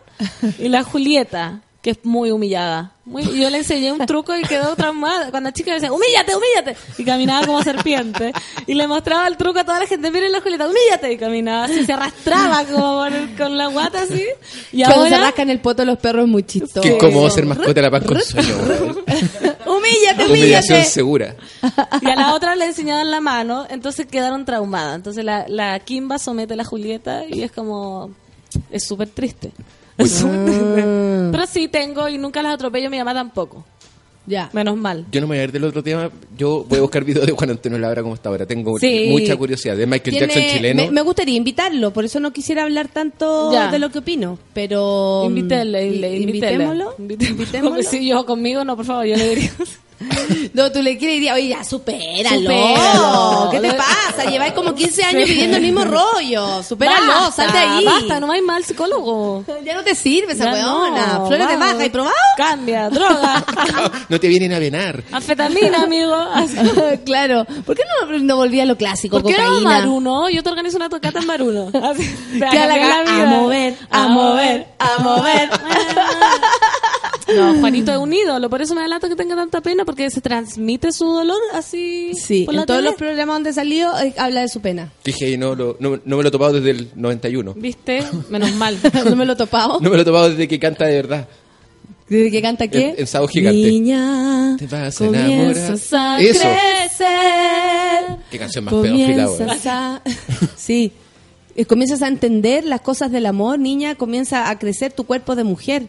y 0.58 0.68
la 0.68 0.82
Julieta, 0.84 1.60
que 1.82 1.90
es 1.90 1.98
muy 2.04 2.30
humillada. 2.30 2.92
Muy, 3.04 3.24
y 3.24 3.40
yo 3.40 3.50
le 3.50 3.58
enseñé 3.58 3.90
un 3.90 4.06
truco 4.06 4.36
y 4.36 4.42
quedó 4.42 4.76
traumada. 4.76 5.32
Cuando 5.32 5.48
la 5.48 5.52
chica 5.52 5.70
me 5.72 5.74
decía, 5.74 5.92
humíllate, 5.92 6.32
humíllate, 6.36 6.76
y 6.96 7.04
caminaba 7.04 7.44
como 7.44 7.60
serpiente. 7.64 8.32
Y 8.68 8.74
le 8.74 8.86
mostraba 8.86 9.26
el 9.26 9.36
truco 9.36 9.58
a 9.58 9.64
toda 9.64 9.80
la 9.80 9.86
gente, 9.88 10.08
miren 10.12 10.30
la 10.30 10.40
Julieta, 10.40 10.68
humíllate, 10.68 11.12
y 11.12 11.18
caminaba 11.18 11.64
así, 11.64 11.84
se 11.84 11.92
arrastraba 11.92 12.64
como 12.66 13.04
el- 13.06 13.34
con 13.36 13.58
la 13.58 13.66
guata 13.66 14.02
así. 14.02 14.22
Y 14.70 14.84
Cuando 14.84 15.08
se 15.08 15.18
rascan 15.18 15.50
el 15.50 15.58
poto 15.58 15.84
los 15.84 15.98
perros 15.98 16.26
es 16.26 16.30
muy 16.30 16.44
chistoso. 16.44 16.80
Qué 16.80 16.94
incómodo 16.94 17.28
ser 17.30 17.44
mascota 17.46 17.72
de 17.74 17.82
la 17.82 17.90
paz 17.90 18.04
con 18.04 18.20
sueño. 18.22 18.54
weón. 18.56 18.98
Humíllate, 19.66 20.24
Humillación 20.26 20.30
humíllate. 20.78 20.84
segura. 20.84 21.36
y 22.00 22.06
a 22.08 22.14
la 22.14 22.34
otra 22.34 22.54
le 22.54 22.66
enseñaban 22.66 23.10
la 23.10 23.20
mano, 23.20 23.66
entonces 23.68 24.06
quedaron 24.06 24.44
traumadas. 24.44 24.94
Entonces 24.96 25.24
la, 25.24 25.46
la 25.48 25.80
Kimba 25.80 26.18
somete 26.18 26.54
a 26.54 26.56
la 26.56 26.64
Julieta 26.64 27.24
y 27.28 27.42
es 27.42 27.50
como, 27.50 28.10
es 28.70 28.84
súper 28.86 29.08
triste. 29.08 29.50
Es 29.98 30.10
súper 30.12 30.44
triste. 30.44 31.28
Pero 31.32 31.46
sí 31.46 31.68
tengo 31.68 32.08
y 32.08 32.18
nunca 32.18 32.42
las 32.42 32.54
atropello, 32.54 32.88
mi 32.90 32.98
mamá 32.98 33.14
tampoco. 33.14 33.64
Ya. 34.24 34.48
Menos 34.52 34.76
mal. 34.76 35.04
Yo 35.10 35.20
no 35.20 35.26
me 35.26 35.34
voy 35.34 35.40
a 35.40 35.44
ir 35.44 35.50
del 35.52 35.64
otro 35.64 35.82
tema. 35.82 36.08
Yo 36.38 36.64
voy 36.68 36.78
a 36.78 36.82
buscar 36.82 37.02
videos 37.02 37.26
de 37.26 37.32
Juan 37.32 37.50
Antonio 37.50 37.76
Labra 37.78 38.02
como 38.02 38.14
está 38.14 38.28
ahora. 38.28 38.46
Tengo 38.46 38.78
Sí. 38.78 39.08
mucha 39.10 39.36
curiosidad. 39.36 39.76
De 39.76 39.84
Michael 39.84 40.16
Tiene- 40.16 40.32
Jackson 40.32 40.56
chileno. 40.56 40.82
Me, 40.84 40.90
me 40.92 41.00
gustaría 41.02 41.36
invitarlo, 41.36 41.92
por 41.92 42.04
eso 42.04 42.20
no 42.20 42.32
quisiera 42.32 42.62
hablar 42.62 42.86
tanto 42.86 43.52
Ya. 43.52 43.68
de 43.72 43.80
lo 43.80 43.90
que 43.90 43.98
opino, 43.98 44.38
pero... 44.54 45.24
Invítele, 45.26 45.90
mm. 45.90 46.22
Invitémoslo. 46.22 46.94
Invitémoslo. 46.98 47.62
Porque 47.70 47.82
si 47.90 48.06
yo 48.08 48.24
conmigo, 48.24 48.64
no, 48.64 48.76
por 48.76 48.84
favor, 48.86 49.06
yo 49.06 49.16
le 49.16 49.28
diría. 49.28 49.50
No, 50.54 50.70
tú 50.70 50.82
le 50.82 50.98
quieres 50.98 51.16
diría, 51.16 51.34
oye, 51.34 51.48
ya, 51.48 51.64
supéralo. 51.64 52.40
Supéralo. 52.40 53.48
¿Qué 53.50 53.60
te 53.60 53.72
pasa? 53.74 54.30
Lleváis 54.30 54.52
como 54.52 54.74
15 54.74 55.04
años 55.04 55.28
viviendo 55.28 55.56
el 55.56 55.62
mismo 55.62 55.84
rollo. 55.84 56.62
Supéralo, 56.62 57.06
Basta, 57.06 57.44
sal 57.44 57.52
de 57.52 57.58
ahí. 57.58 57.84
Basta, 57.84 58.20
no 58.20 58.30
hay 58.32 58.42
mal 58.42 58.64
psicólogo. 58.64 59.44
Ya 59.64 59.74
no 59.74 59.84
te 59.84 59.94
sirve 59.94 60.32
esa 60.32 60.50
weona. 60.52 61.18
no, 61.18 61.26
Flores 61.28 61.48
de 61.48 61.56
baja, 61.56 61.84
¿y 61.86 61.90
probado? 61.90 62.14
Cambia, 62.36 62.90
droga. 62.90 63.44
No 64.08 64.18
te 64.20 64.28
vienen 64.28 64.52
a 64.52 64.58
venar. 64.58 65.02
Anfetamina, 65.12 65.82
amigo. 65.82 66.16
Claro. 67.04 67.46
¿Por 67.64 67.76
qué 67.76 67.82
no, 68.00 68.18
no 68.18 68.36
volví 68.36 68.60
a 68.60 68.66
lo 68.66 68.76
clásico? 68.76 69.20
¿Por 69.20 69.32
qué 69.32 69.40
no? 69.40 69.60
Maruno? 69.60 70.28
Yo 70.28 70.42
te 70.42 70.50
organizo 70.50 70.76
una 70.76 70.88
tocata 70.88 71.20
en 71.20 71.26
Maruno. 71.26 71.70
Así. 71.82 72.14
A 72.42 72.66
la, 72.66 73.26
mover, 73.26 73.76
a 73.90 74.08
mover, 74.08 74.66
a 74.78 74.98
mover. 75.02 75.48
No, 77.28 77.54
Juanito 77.60 77.92
es 77.92 77.98
un 77.98 78.12
ídolo, 78.12 78.48
por 78.50 78.60
eso 78.62 78.74
me 78.74 78.80
da 78.80 78.88
lata 78.88 79.08
que 79.08 79.16
tenga 79.16 79.36
tanta 79.36 79.60
pena, 79.60 79.84
porque 79.84 80.10
se 80.10 80.20
transmite 80.20 80.92
su 80.92 81.04
dolor 81.06 81.38
así. 81.54 82.12
Sí, 82.14 82.44
por 82.44 82.54
en 82.54 82.60
la 82.60 82.66
todos 82.66 82.78
tele. 82.80 82.90
los 82.90 82.98
programas 82.98 83.36
donde 83.36 83.52
salió 83.52 83.96
eh, 83.98 84.14
habla 84.18 84.40
de 84.42 84.48
su 84.48 84.60
pena. 84.60 84.92
Dije, 85.04 85.30
y 85.30 85.36
no, 85.38 85.54
lo- 85.54 85.76
no, 85.80 86.00
no 86.04 86.16
me 86.16 86.22
lo 86.22 86.28
he 86.28 86.32
topado 86.32 86.52
desde 86.54 86.70
el 86.70 86.88
91. 86.94 87.54
¿Viste? 87.54 88.04
Menos 88.30 88.52
mal. 88.54 88.78
no 89.04 89.16
me 89.16 89.24
lo 89.24 89.32
he 89.34 89.36
topado. 89.36 89.78
No 89.80 89.90
me 89.90 89.96
lo 89.96 90.02
he 90.02 90.04
topado 90.04 90.30
desde 90.30 90.48
que 90.48 90.58
canta 90.58 90.86
de 90.86 90.94
verdad. 90.96 91.28
¿Desde 92.08 92.30
que 92.30 92.42
canta 92.42 92.68
qué? 92.68 92.90
En- 92.90 92.94
en 93.00 93.06
Sábado 93.06 93.28
Gigante. 93.28 93.58
Niña, 93.70 94.56
Te 94.58 94.66
vas 94.66 95.00
a 95.00 95.04
enamorar. 95.06 95.38
comienzas 95.38 95.92
a 95.94 96.20
Eso. 96.20 96.40
crecer. 97.06 98.18
Qué 98.30 98.38
canción 98.38 98.64
más 98.64 98.74
pedófila. 98.74 99.26
Comienzas 99.26 99.66
a... 99.66 100.02
Sí. 100.56 100.92
Eh, 101.54 101.64
Comienzas 101.66 102.02
a 102.02 102.08
entender 102.08 102.64
las 102.64 102.80
cosas 102.80 103.10
del 103.12 103.26
amor, 103.26 103.58
niña. 103.58 103.94
Comienza 103.94 104.48
a 104.50 104.58
crecer 104.58 104.92
tu 104.92 105.04
cuerpo 105.04 105.36
de 105.36 105.44
mujer. 105.44 105.88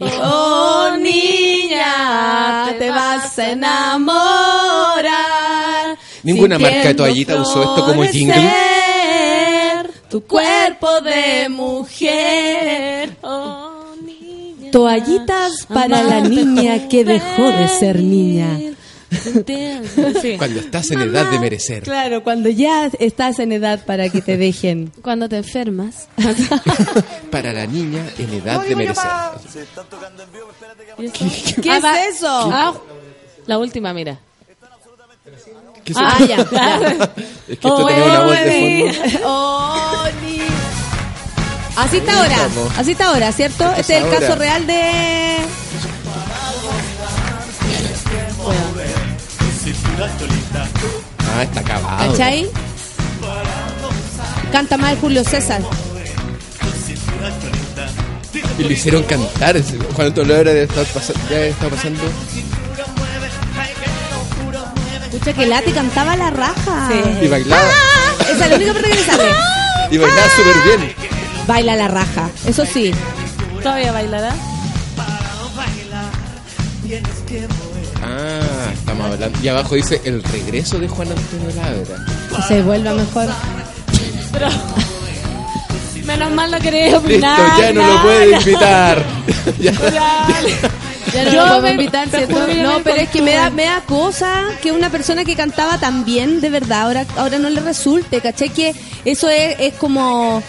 Oh, 0.00 0.96
niña, 1.00 2.74
te 2.78 2.88
vas 2.90 3.36
a 3.38 3.50
enamorar. 3.50 5.18
Ninguna 6.22 6.58
marca 6.58 6.88
de 6.88 6.94
toallita 6.94 7.40
usó 7.40 7.62
esto 7.62 7.84
como 7.86 8.04
jingle. 8.04 8.50
Tu 10.08 10.22
cuerpo 10.24 11.00
de 11.00 11.48
mujer. 11.48 13.16
Oh, 13.22 13.92
niña. 14.04 14.70
Toallitas 14.70 15.66
para 15.66 16.02
la 16.02 16.20
niña 16.20 16.88
que 16.88 17.04
dejó 17.04 17.50
de 17.50 17.68
ser 17.68 17.96
niña. 18.00 18.56
Sí. 19.10 20.34
Cuando 20.36 20.60
estás 20.60 20.90
en 20.90 21.00
edad 21.00 21.30
de 21.30 21.38
merecer. 21.38 21.82
Claro, 21.82 22.22
cuando 22.22 22.48
ya 22.50 22.90
estás 22.98 23.38
en 23.38 23.52
edad 23.52 23.84
para 23.86 24.08
que 24.10 24.20
te 24.20 24.36
dejen. 24.36 24.92
Cuando 25.02 25.28
te 25.28 25.38
enfermas. 25.38 26.08
Para 27.30 27.52
la 27.52 27.66
niña 27.66 28.04
en 28.18 28.34
edad 28.34 28.60
de 28.64 28.76
merecer. 28.76 29.04
¿Qué 31.62 31.70
Ah, 31.70 31.76
es 31.78 31.84
va- 31.84 32.04
eso? 32.04 32.50
Ah, 32.52 32.74
la 33.46 33.58
última, 33.58 33.92
mira. 33.94 34.18
¿Qué 35.84 35.94
se- 35.94 36.00
Ah, 36.02 36.18
ya. 36.20 36.36
ya. 36.50 37.10
Es 37.48 37.58
que 37.58 37.68
esto 37.68 37.86
tenía 37.86 38.04
una 38.04 38.20
voz 38.24 38.38
de 38.40 38.92
fondo. 38.92 39.18
Oh, 39.26 40.04
ni- 40.26 40.38
Así 41.76 41.96
está 41.98 42.18
ahora, 42.18 42.36
así 42.76 42.90
está 42.92 43.06
ahora, 43.08 43.32
¿cierto? 43.32 43.64
Este 43.76 43.96
es 43.98 44.04
el 44.04 44.10
caso 44.10 44.34
real 44.34 44.66
de... 44.66 45.36
Ah, 50.00 51.42
está 51.42 51.60
acabado. 51.60 52.12
¿Cachai? 52.12 52.46
Canta 54.52 54.76
más 54.76 54.92
el 54.92 54.98
Julio 54.98 55.24
César. 55.24 55.60
Y 58.58 58.62
lo 58.64 58.70
hicieron 58.72 59.02
cantar. 59.04 59.56
Juan 59.94 60.06
Antonio 60.08 60.34
Labra 60.34 60.52
debe 60.52 60.64
estar 60.64 60.84
pasa- 60.86 61.12
ya 61.30 61.40
estar 61.46 61.68
pasando. 61.68 62.02
Escucha 65.04 65.32
que 65.32 65.46
Lati 65.46 65.72
cantaba 65.72 66.16
la 66.16 66.30
raja. 66.30 66.90
Y 67.22 67.28
bailaba. 67.28 67.62
Ah, 67.62 68.22
esa 68.32 68.44
es 68.44 68.50
la 68.50 68.56
única 68.56 68.72
parte 68.74 68.88
que 68.90 68.94
le 68.96 69.04
sale. 69.04 69.24
Y 69.90 69.98
bailaba 69.98 70.28
súper 70.30 70.78
bien. 70.78 70.94
Baila 71.46 71.76
la 71.76 71.88
raja, 71.88 72.30
eso 72.46 72.64
sí. 72.66 72.92
¿Todavía 73.62 73.90
bailará? 73.92 74.34
Ah, 78.02 78.70
estamos 78.72 79.06
hablando. 79.12 79.38
Y 79.42 79.48
abajo 79.48 79.74
dice 79.74 80.00
el 80.04 80.22
regreso 80.22 80.78
de 80.78 80.88
Juan 80.88 81.08
Antonio 81.08 81.48
Labra. 81.56 82.46
Se 82.46 82.62
vuelva 82.62 82.94
mejor. 82.94 83.26
Pero. 84.32 84.48
Menos 86.04 86.30
mal 86.32 86.50
no 86.50 86.58
queréis 86.58 86.84
Listo, 86.92 86.98
opinar. 87.00 87.60
ya 87.60 87.72
no 87.72 87.86
lo 87.86 88.02
puede 88.02 88.32
invitar. 88.38 89.04
Ya. 89.60 89.72
Ya 91.12 91.24
no 91.24 91.32
Yo 91.32 91.46
lo 91.46 91.60
me- 91.62 91.70
invitar, 91.72 92.08
que 92.08 92.26
No, 92.62 92.80
pero 92.84 92.96
es 92.96 93.08
que 93.08 93.22
me 93.22 93.32
da, 93.34 93.48
me 93.50 93.64
da 93.64 93.80
cosa 93.86 94.42
que 94.62 94.72
una 94.72 94.90
persona 94.90 95.24
que 95.24 95.34
cantaba 95.36 95.78
tan 95.78 96.04
bien, 96.04 96.40
de 96.42 96.50
verdad, 96.50 96.82
ahora, 96.82 97.06
ahora 97.16 97.38
no 97.38 97.48
le 97.48 97.60
resulte, 97.60 98.20
¿cachai? 98.20 98.50
Que 98.50 98.74
eso 99.06 99.28
es, 99.30 99.56
es 99.58 99.74
como 99.74 100.42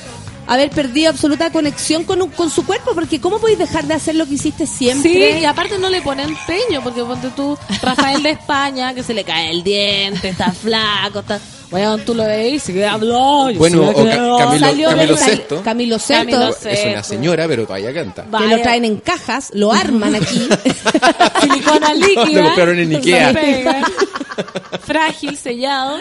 haber 0.50 0.70
perdido 0.72 1.10
absoluta 1.12 1.52
conexión 1.52 2.04
con, 2.04 2.22
un- 2.22 2.30
con 2.32 2.50
su 2.50 2.66
cuerpo, 2.66 2.92
porque 2.94 3.22
¿cómo 3.22 3.40
podéis 3.40 3.60
dejar 3.60 3.86
de 3.86 3.94
hacer 3.94 4.16
lo 4.16 4.26
que 4.26 4.34
hiciste 4.34 4.66
siempre? 4.68 5.34
Sí, 5.34 5.40
y 5.42 5.46
aparte 5.46 5.78
no 5.78 5.90
le 5.90 6.02
pone 6.02 6.24
empeño, 6.24 6.82
porque 6.84 7.04
ponte 7.04 7.30
tú, 7.36 7.58
Rafael 7.82 8.22
de 8.24 8.32
España, 8.32 8.94
que 8.94 9.04
se 9.04 9.14
le 9.14 9.24
cae 9.24 9.52
el 9.52 9.64
diente, 9.64 10.30
está 10.30 10.52
flaco, 10.52 11.20
está... 11.20 11.40
Bueno, 11.72 11.98
tú 12.00 12.16
lo 12.16 12.24
ves 12.26 12.54
y 12.54 12.60
sigue 12.60 12.86
hablando. 12.86 13.54
Bueno, 13.60 13.90
o 13.90 13.94
Ca- 13.94 14.04
Camilo, 14.04 14.60
Salió 14.60 14.90
Camilo. 14.90 15.16
Camilo 15.64 15.98
Camilo 16.00 16.50
Es 16.66 16.86
una 16.86 17.04
señora, 17.04 17.48
pero 17.48 17.66
todavía 17.68 17.94
canta. 17.94 18.26
que 18.26 18.48
lo 18.48 18.62
traen 18.62 18.86
en 18.86 18.98
cajas, 18.98 19.52
lo 19.54 19.72
arman 19.72 20.16
aquí. 20.16 20.50
Silicona 21.41 21.94
líquida. 21.94 22.41
Lo 22.41 22.44
compraron 22.48 22.80
en 22.80 22.96
Ikea. 22.96 23.34
Se. 23.34 23.64
Frágil, 24.84 25.38
sellado. 25.38 25.98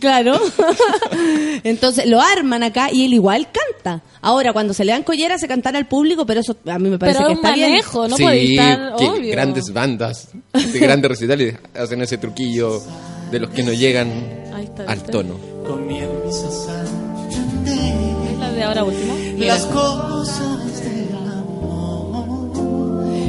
Claro. 0.00 0.38
Entonces 1.64 2.06
lo 2.06 2.20
arman 2.20 2.62
acá 2.62 2.90
y 2.92 3.04
él 3.06 3.14
igual 3.14 3.48
canta. 3.50 4.02
Ahora, 4.20 4.52
cuando 4.52 4.74
se 4.74 4.84
le 4.84 4.92
dan 4.92 5.02
colleras, 5.02 5.40
se 5.40 5.48
cantan 5.48 5.76
al 5.76 5.86
público, 5.86 6.26
pero 6.26 6.40
eso 6.40 6.56
a 6.66 6.78
mí 6.78 6.90
me 6.90 6.98
parece 6.98 7.18
Pero 7.18 7.28
que 7.28 7.32
un 7.32 7.38
está 7.38 7.54
bien. 7.54 7.70
manejo, 7.70 8.08
no 8.08 8.16
sí, 8.16 8.22
puede 8.22 8.50
estar, 8.50 8.92
obvio. 8.96 9.32
grandes 9.32 9.72
bandas, 9.72 10.28
de 10.52 10.78
grandes 10.78 11.08
recitales 11.10 11.54
hacen 11.74 12.02
ese 12.02 12.18
truquillo 12.18 12.82
de 13.30 13.40
los 13.40 13.50
que 13.50 13.62
no 13.62 13.72
llegan 13.72 14.08
Ahí 14.54 14.64
está, 14.64 14.84
al 14.84 15.02
tono. 15.02 15.34
Es 17.66 18.38
la 18.38 18.52
de 18.52 18.62
ahora 18.62 18.84
último. 18.84 19.14
las 19.38 19.66
cosas 19.66 20.82
del 20.82 21.06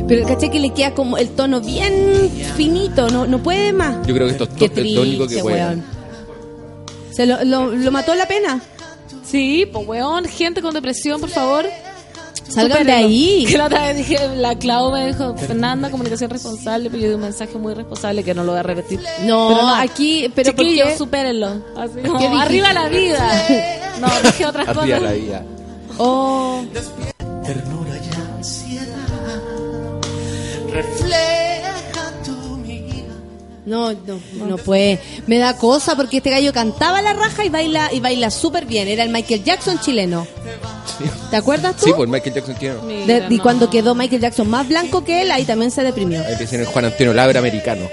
Pero 0.07 0.25
caché 0.25 0.49
que 0.49 0.59
le 0.59 0.73
queda 0.73 0.93
como 0.93 1.17
el 1.17 1.29
tono 1.29 1.59
bien 1.59 2.31
finito, 2.55 3.09
no, 3.09 3.27
no 3.27 3.43
puede 3.43 3.73
más. 3.73 4.07
Yo 4.07 4.13
creo 4.13 4.27
que 4.27 4.31
esto 4.33 4.45
es 4.45 4.71
Qué 4.71 4.99
único 4.99 5.27
que 5.27 5.41
weón. 5.41 5.83
Se 7.11 7.25
lo, 7.25 7.43
lo, 7.43 7.67
lo 7.75 7.91
mató 7.91 8.15
la 8.15 8.27
pena. 8.27 8.61
Sí, 9.25 9.67
pues 9.71 9.85
weón, 9.85 10.25
gente 10.25 10.61
con 10.61 10.73
depresión, 10.73 11.19
por 11.19 11.29
favor. 11.29 11.65
Salgan 12.47 12.85
de 12.85 12.91
ahí. 12.93 13.45
Que 13.49 13.57
la 13.57 13.65
otra 13.65 13.87
vez 13.87 13.97
dije, 13.97 14.17
la 14.37 14.55
Clau 14.57 14.91
me 14.91 15.07
dijo, 15.07 15.35
Fernanda, 15.37 15.89
comunicación 15.89 16.29
responsable, 16.29 16.89
pero 16.89 17.01
yo 17.03 17.09
di 17.09 17.15
un 17.15 17.21
mensaje 17.21 17.57
muy 17.57 17.73
responsable 17.73 18.23
que 18.23 18.33
no 18.33 18.43
lo 18.43 18.51
voy 18.51 18.59
a 18.59 18.63
repetir. 18.63 18.99
No, 19.23 19.49
Pero 19.49 19.67
aquí, 19.69 20.31
pero 20.35 20.53
¿por 20.55 20.65
Chiquillos, 20.65 20.89
qué? 20.89 20.97
supérenlo. 20.97 21.61
Así 21.77 21.99
como, 22.05 22.39
arriba 22.39 22.73
la 22.73 22.89
vida. 22.89 23.29
No, 23.99 24.07
dije 24.23 24.45
otras 24.45 24.67
Arriba 24.67 24.83
cosas. 24.85 25.01
la 25.01 25.11
vida. 25.13 25.43
Oh, 25.97 26.61
ternura 27.43 27.95
y 27.97 28.37
ansiedad. 28.37 28.85
Mirada. 30.67 31.46
No, 33.67 33.91
no, 33.91 34.19
no 34.47 34.57
puede. 34.57 34.99
Me 35.27 35.37
da 35.37 35.57
cosa 35.57 35.95
porque 35.95 36.17
este 36.17 36.29
gallo 36.29 36.53
cantaba 36.53 37.01
la 37.01 37.13
raja 37.13 37.43
y 37.45 37.49
baila 37.49 37.89
y 37.93 37.99
baila 37.99 38.31
súper 38.31 38.65
bien. 38.65 38.87
Era 38.87 39.03
el 39.03 39.09
Michael 39.09 39.43
Jackson 39.43 39.79
chileno. 39.79 40.25
¿Te 41.29 41.35
acuerdas 41.35 41.75
tú? 41.75 41.85
Sí, 41.85 41.91
pues 41.95 42.09
Michael 42.09 42.33
Jackson. 42.35 42.55
De- 43.05 43.25
y 43.29 43.37
cuando 43.39 43.69
quedó 43.69 43.93
Michael 43.93 44.21
Jackson 44.21 44.49
más 44.49 44.67
blanco 44.67 45.03
que 45.03 45.21
él, 45.21 45.31
ahí 45.31 45.43
también 45.45 45.69
se 45.69 45.83
deprimió. 45.83 46.21
Ahí 46.25 46.35
dicen 46.39 46.61
el 46.61 46.65
Juan 46.65 46.85
Antonio 46.85 47.13
Labra 47.13 47.39
americano. 47.39 47.87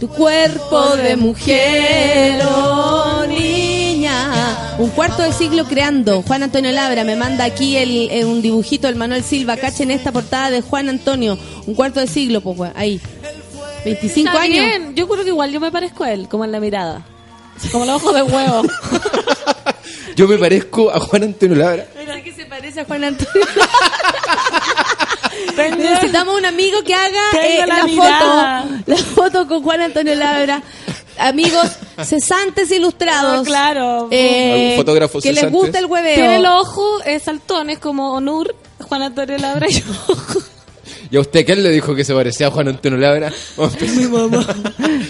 Tu 0.00 0.08
cuerpo 0.08 0.96
de 0.96 1.16
mujer, 1.16 2.40
oh 2.48 3.24
niña. 3.28 4.74
Un 4.78 4.90
cuarto 4.90 5.22
de 5.22 5.32
siglo 5.32 5.64
creando. 5.64 6.22
Juan 6.22 6.44
Antonio 6.44 6.70
Labra 6.72 7.02
me 7.04 7.16
manda 7.16 7.44
aquí 7.44 7.76
el, 7.76 8.08
eh, 8.10 8.24
un 8.24 8.40
dibujito 8.40 8.86
del 8.86 8.96
Manuel 8.96 9.24
Silva. 9.24 9.56
Cachen 9.56 9.90
esta 9.90 10.12
portada 10.12 10.50
de 10.50 10.60
Juan 10.62 10.88
Antonio. 10.88 11.36
Un 11.66 11.74
cuarto 11.74 11.98
de 12.00 12.06
siglo, 12.06 12.40
pues, 12.40 12.56
weón, 12.58 12.72
ahí. 12.76 13.00
25 13.84 14.28
Está 14.28 14.42
años. 14.42 14.64
bien, 14.64 14.94
yo 14.94 15.08
creo 15.08 15.24
que 15.24 15.30
igual 15.30 15.50
yo 15.50 15.60
me 15.60 15.70
parezco 15.70 16.04
a 16.04 16.12
él, 16.12 16.28
como 16.28 16.44
en 16.44 16.52
la 16.52 16.60
mirada. 16.60 17.04
Como 17.72 17.84
los 17.84 17.96
ojos 17.96 18.14
de 18.14 18.22
huevo. 18.22 18.62
Yo 20.16 20.26
me 20.26 20.36
parezco 20.36 20.90
a 20.90 20.98
Juan 20.98 21.22
Antonio 21.22 21.56
Labra. 21.56 21.86
Mira 21.96 22.20
que 22.22 22.32
se 22.32 22.44
parece 22.46 22.80
a 22.80 22.84
Juan 22.84 23.04
Antonio. 23.04 23.46
Necesitamos 25.76 26.36
un 26.36 26.44
amigo 26.44 26.82
que 26.82 26.94
haga 26.94 27.22
eh, 27.40 27.64
la 27.66 27.86
foto, 27.86 28.82
la 28.86 28.96
foto 28.96 29.46
con 29.46 29.62
Juan 29.62 29.80
Antonio 29.82 30.16
Labra. 30.16 30.60
Amigos 31.18 31.68
cesantes 32.04 32.70
ilustrados. 32.72 33.38
No, 33.38 33.44
claro. 33.44 34.08
Eh, 34.10 34.52
¿Algún 34.52 34.76
fotógrafo 34.78 35.20
que 35.20 35.32
les 35.32 35.50
gusta 35.50 35.78
el 35.78 35.86
hueveo. 35.86 36.14
Tiene 36.14 36.40
los 36.40 36.62
ojos 36.66 37.02
eh, 37.06 37.18
saltones 37.20 37.78
como 37.78 38.14
Onur, 38.14 38.54
Juan 38.80 39.02
Antonio 39.02 39.38
Labra 39.38 39.68
y 39.68 39.74
yo. 39.74 39.84
¿Y 41.10 41.16
a 41.16 41.20
usted 41.20 41.46
quién 41.46 41.62
le 41.62 41.70
dijo 41.70 41.94
que 41.94 42.04
se 42.04 42.12
parecía 42.14 42.48
a 42.48 42.50
Juan 42.50 42.68
Antonio 42.68 42.98
Labra? 42.98 43.32
Mi 43.96 44.06
mamá. 44.06 44.46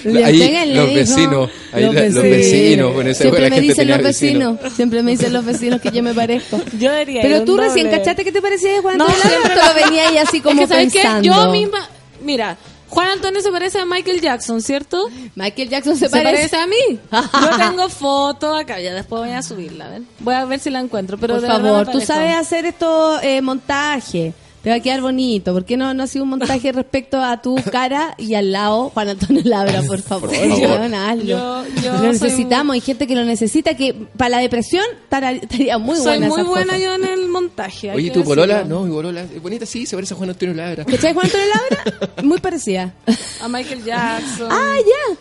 Ahí, 0.24 0.72
los 0.74 0.94
vecinos, 0.94 1.50
ahí 1.72 1.82
la- 1.92 2.02
los 2.08 2.14
vecinos, 2.22 3.16
Siempre 3.16 3.50
me 3.50 3.56
gente 3.56 3.60
dicen 3.60 3.88
los 3.88 4.02
vecinos. 4.02 4.52
vecinos. 4.58 4.72
Siempre 4.74 5.02
me 5.02 5.10
dicen 5.12 5.32
los 5.32 5.44
vecinos 5.44 5.80
que 5.80 5.90
yo 5.90 6.02
me 6.02 6.14
parezco. 6.14 6.60
Yo 6.78 6.94
diría. 6.94 7.22
Pero 7.22 7.44
tú 7.44 7.56
recién 7.56 7.86
doble. 7.86 7.98
cachaste 7.98 8.24
que 8.24 8.32
te 8.32 8.40
parecía 8.40 8.78
a 8.78 8.82
Juan 8.82 8.98
No, 8.98 9.06
Antonio 9.06 9.24
Labra 9.24 9.40
siempre 9.40 9.62
o 9.62 9.72
te 9.74 9.80
lo 9.80 9.86
venía 9.86 10.08
ahí 10.08 10.16
así 10.18 10.40
como 10.40 10.62
es 10.62 10.68
que, 10.68 10.74
¿sabes 10.74 10.92
qué? 10.92 11.26
Yo 11.26 11.50
misma, 11.50 11.88
mira, 12.22 12.56
Juan 12.88 13.08
Antonio 13.10 13.40
se 13.42 13.50
parece 13.50 13.78
a 13.80 13.84
Michael 13.84 14.20
Jackson, 14.20 14.62
¿cierto? 14.62 15.10
Michael 15.34 15.68
Jackson 15.68 15.94
se, 15.96 16.06
Se 16.06 16.10
parece. 16.10 16.48
parece 16.48 16.56
a 16.56 16.66
mí. 16.66 16.98
Yo 17.12 17.56
tengo 17.58 17.88
foto 17.90 18.54
acá, 18.54 18.80
ya 18.80 18.94
después 18.94 19.20
voy 19.22 19.32
a 19.32 19.42
subirla, 19.42 19.86
a 19.86 19.90
ver. 19.90 20.02
Voy 20.20 20.34
a 20.34 20.44
ver 20.46 20.58
si 20.60 20.70
la 20.70 20.80
encuentro, 20.80 21.18
pero 21.18 21.34
Por 21.34 21.42
de 21.42 21.48
favor, 21.48 21.90
tú 21.90 22.00
sabes 22.00 22.34
hacer 22.34 22.64
esto 22.66 23.20
eh, 23.22 23.42
montaje. 23.42 24.32
Te 24.62 24.70
va 24.70 24.76
a 24.76 24.80
quedar 24.80 25.00
bonito. 25.00 25.52
¿Por 25.52 25.64
qué 25.64 25.76
no, 25.76 25.94
no 25.94 26.02
ha 26.02 26.06
sido 26.08 26.24
un 26.24 26.30
montaje 26.30 26.72
respecto 26.72 27.22
a 27.22 27.40
tu 27.40 27.54
cara 27.72 28.14
y 28.18 28.34
al 28.34 28.50
lado 28.50 28.90
Juan 28.90 29.10
Antonio 29.10 29.40
Labra, 29.44 29.82
por 29.82 30.00
favor? 30.02 30.30
hazlo. 30.34 31.24
Yo- 31.24 31.64
yo 31.82 31.92
lo 31.92 31.98
soy 31.98 32.08
necesitamos. 32.08 32.74
Hay 32.74 32.80
gente 32.80 33.06
que 33.06 33.14
lo 33.14 33.24
necesita, 33.24 33.74
que 33.76 33.94
para 34.16 34.30
la 34.30 34.38
depresión 34.38 34.84
estaría 35.10 35.78
muy 35.78 35.96
Soy 35.96 36.04
buena 36.18 36.28
muy 36.28 36.40
esa 36.40 36.48
buena 36.50 36.72
foto. 36.74 36.84
yo 36.84 36.94
en 36.96 37.04
el 37.04 37.28
montaje. 37.28 37.90
Oye, 37.92 38.10
¿tu 38.10 38.24
polola? 38.24 38.54
decirlo. 38.56 38.80
No, 38.80 38.86
mi 38.86 38.92
polola 38.92 39.22
es 39.22 39.40
bonita, 39.40 39.64
sí, 39.64 39.86
se 39.86 39.96
parece 39.96 40.14
a 40.14 40.16
Juan 40.16 40.30
Antonio 40.30 40.54
Labra. 40.54 40.84
¿Cachai 40.84 41.14
Juan 41.14 41.26
Antonio 41.26 41.46
Labra? 41.46 42.12
Muy 42.24 42.38
parecida. 42.40 42.92
A 43.40 43.48
Michael 43.48 43.84
Jackson. 43.84 44.48
ah, 44.50 44.76
ya. 44.78 45.16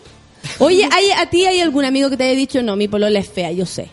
Oye, 0.58 0.88
¿hay, 0.90 1.10
¿a 1.16 1.30
ti 1.30 1.44
hay 1.46 1.60
algún 1.60 1.84
amigo 1.84 2.10
que 2.10 2.16
te 2.16 2.24
haya 2.24 2.34
dicho, 2.36 2.60
no, 2.62 2.74
mi 2.74 2.88
polola 2.88 3.18
es 3.20 3.28
fea, 3.28 3.52
yo 3.52 3.66
sé? 3.66 3.88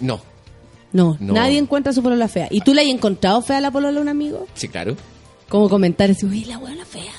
No, 0.00 0.20
No, 0.92 1.16
No. 1.20 1.34
nadie 1.34 1.58
encuentra 1.58 1.92
su 1.92 2.02
polola 2.02 2.28
fea. 2.28 2.48
¿Y 2.50 2.60
tú 2.60 2.72
le 2.74 2.82
has 2.82 2.86
encontrado 2.88 3.42
fea 3.42 3.60
la 3.60 3.70
polola 3.70 3.98
a 3.98 4.02
un 4.02 4.08
amigo? 4.08 4.46
sí, 4.54 4.68
claro. 4.68 4.96
Como 5.48 5.68
comentar 5.68 6.10
así, 6.10 6.26
uy, 6.26 6.44
la 6.44 6.58
buena 6.58 6.84
fea. 6.84 7.12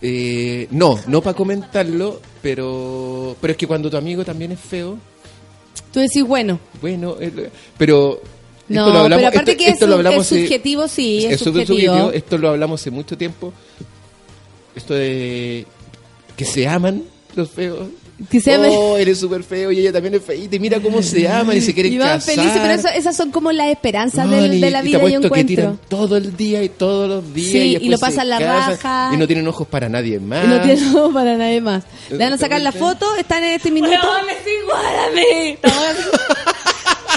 Eh, 0.00 0.68
no, 0.70 0.98
no 1.06 1.20
para 1.20 1.36
comentarlo, 1.36 2.20
pero 2.40 3.36
pero 3.40 3.50
es 3.52 3.56
que 3.56 3.66
cuando 3.66 3.90
tu 3.90 3.96
amigo 3.96 4.24
también 4.24 4.52
es 4.52 4.60
feo, 4.60 4.96
Tú 5.92 6.00
decís, 6.00 6.22
bueno, 6.22 6.60
bueno, 6.82 7.16
eh, 7.20 7.50
pero 7.78 8.20
No, 8.68 8.80
esto 8.80 8.92
lo 8.92 8.98
hablamos, 9.00 9.16
pero 9.16 9.28
aparte 9.28 9.50
esto- 9.52 9.64
que 9.64 9.70
esto 9.70 9.84
es, 9.84 9.88
lo 9.88 9.96
hablamos 9.96 10.32
es 10.32 10.40
subjetivo, 10.42 10.86
sí, 10.88 11.24
es, 11.24 11.32
es 11.32 11.40
subjetivo, 11.40 12.10
esto 12.12 12.36
lo 12.38 12.50
hablamos 12.50 12.80
hace 12.80 12.90
mucho 12.90 13.16
tiempo. 13.18 13.52
Esto 14.74 14.94
de 14.94 15.66
que 16.36 16.44
se 16.44 16.68
aman 16.68 17.02
los 17.34 17.50
feos. 17.50 17.88
Que 18.30 18.40
se. 18.40 18.56
Oh, 18.58 18.96
eres 18.96 19.18
súper 19.20 19.44
feo 19.44 19.70
y 19.70 19.78
ella 19.78 19.92
también 19.92 20.14
es 20.14 20.22
feita 20.24 20.56
y 20.56 20.58
mira 20.58 20.80
cómo 20.80 21.00
se 21.02 21.28
aman 21.28 21.56
y 21.56 21.60
se 21.60 21.72
quieren 21.72 21.92
Y 21.92 21.98
van 21.98 22.18
casar. 22.18 22.34
felices, 22.34 22.58
pero 22.60 22.74
eso- 22.74 22.88
esas 22.88 23.16
son 23.16 23.30
como 23.30 23.52
las 23.52 23.68
esperanzas 23.68 24.26
No, 24.26 24.32
del- 24.32 24.54
y- 24.54 24.60
de 24.60 24.70
la 24.72 24.80
y 24.80 24.82
te 24.82 24.88
vida, 24.88 24.98
yo 24.98 24.98
apuesto 25.06 25.20
que 25.20 25.26
encuentro. 25.26 25.54
tiran 25.56 25.80
todo 25.88 26.16
el 26.16 26.36
día 26.36 26.62
y 26.64 26.68
todos 26.68 27.08
los 27.08 27.32
días. 27.32 27.52
Sí, 27.52 27.58
y, 27.80 27.86
y 27.86 27.88
lo 27.88 27.98
pasan 27.98 28.28
la 28.28 28.38
casan 28.40 28.70
raja. 28.72 29.10
Y 29.14 29.16
no 29.18 29.26
tienen 29.28 29.46
ojos 29.46 29.68
para 29.68 29.88
nadie 29.88 30.18
más. 30.18 30.44
Y 30.44 30.48
no 30.48 30.60
tiene 30.62 30.82
ojo 30.98 31.12
para 31.12 31.36
nadie 31.36 31.60
más. 31.60 31.84
Le 32.10 32.18
van 32.18 32.32
a 32.32 32.38
sacar 32.38 32.60
la 32.60 32.72
foto, 32.72 33.06
están 33.16 33.44
en 33.44 33.52
este 33.52 33.70
minuto. 33.70 33.92
Weón, 33.92 34.28
es 34.30 34.62
igual 34.62 34.98
a 34.98 35.10
mí. 35.14 35.58
No, 35.62 35.70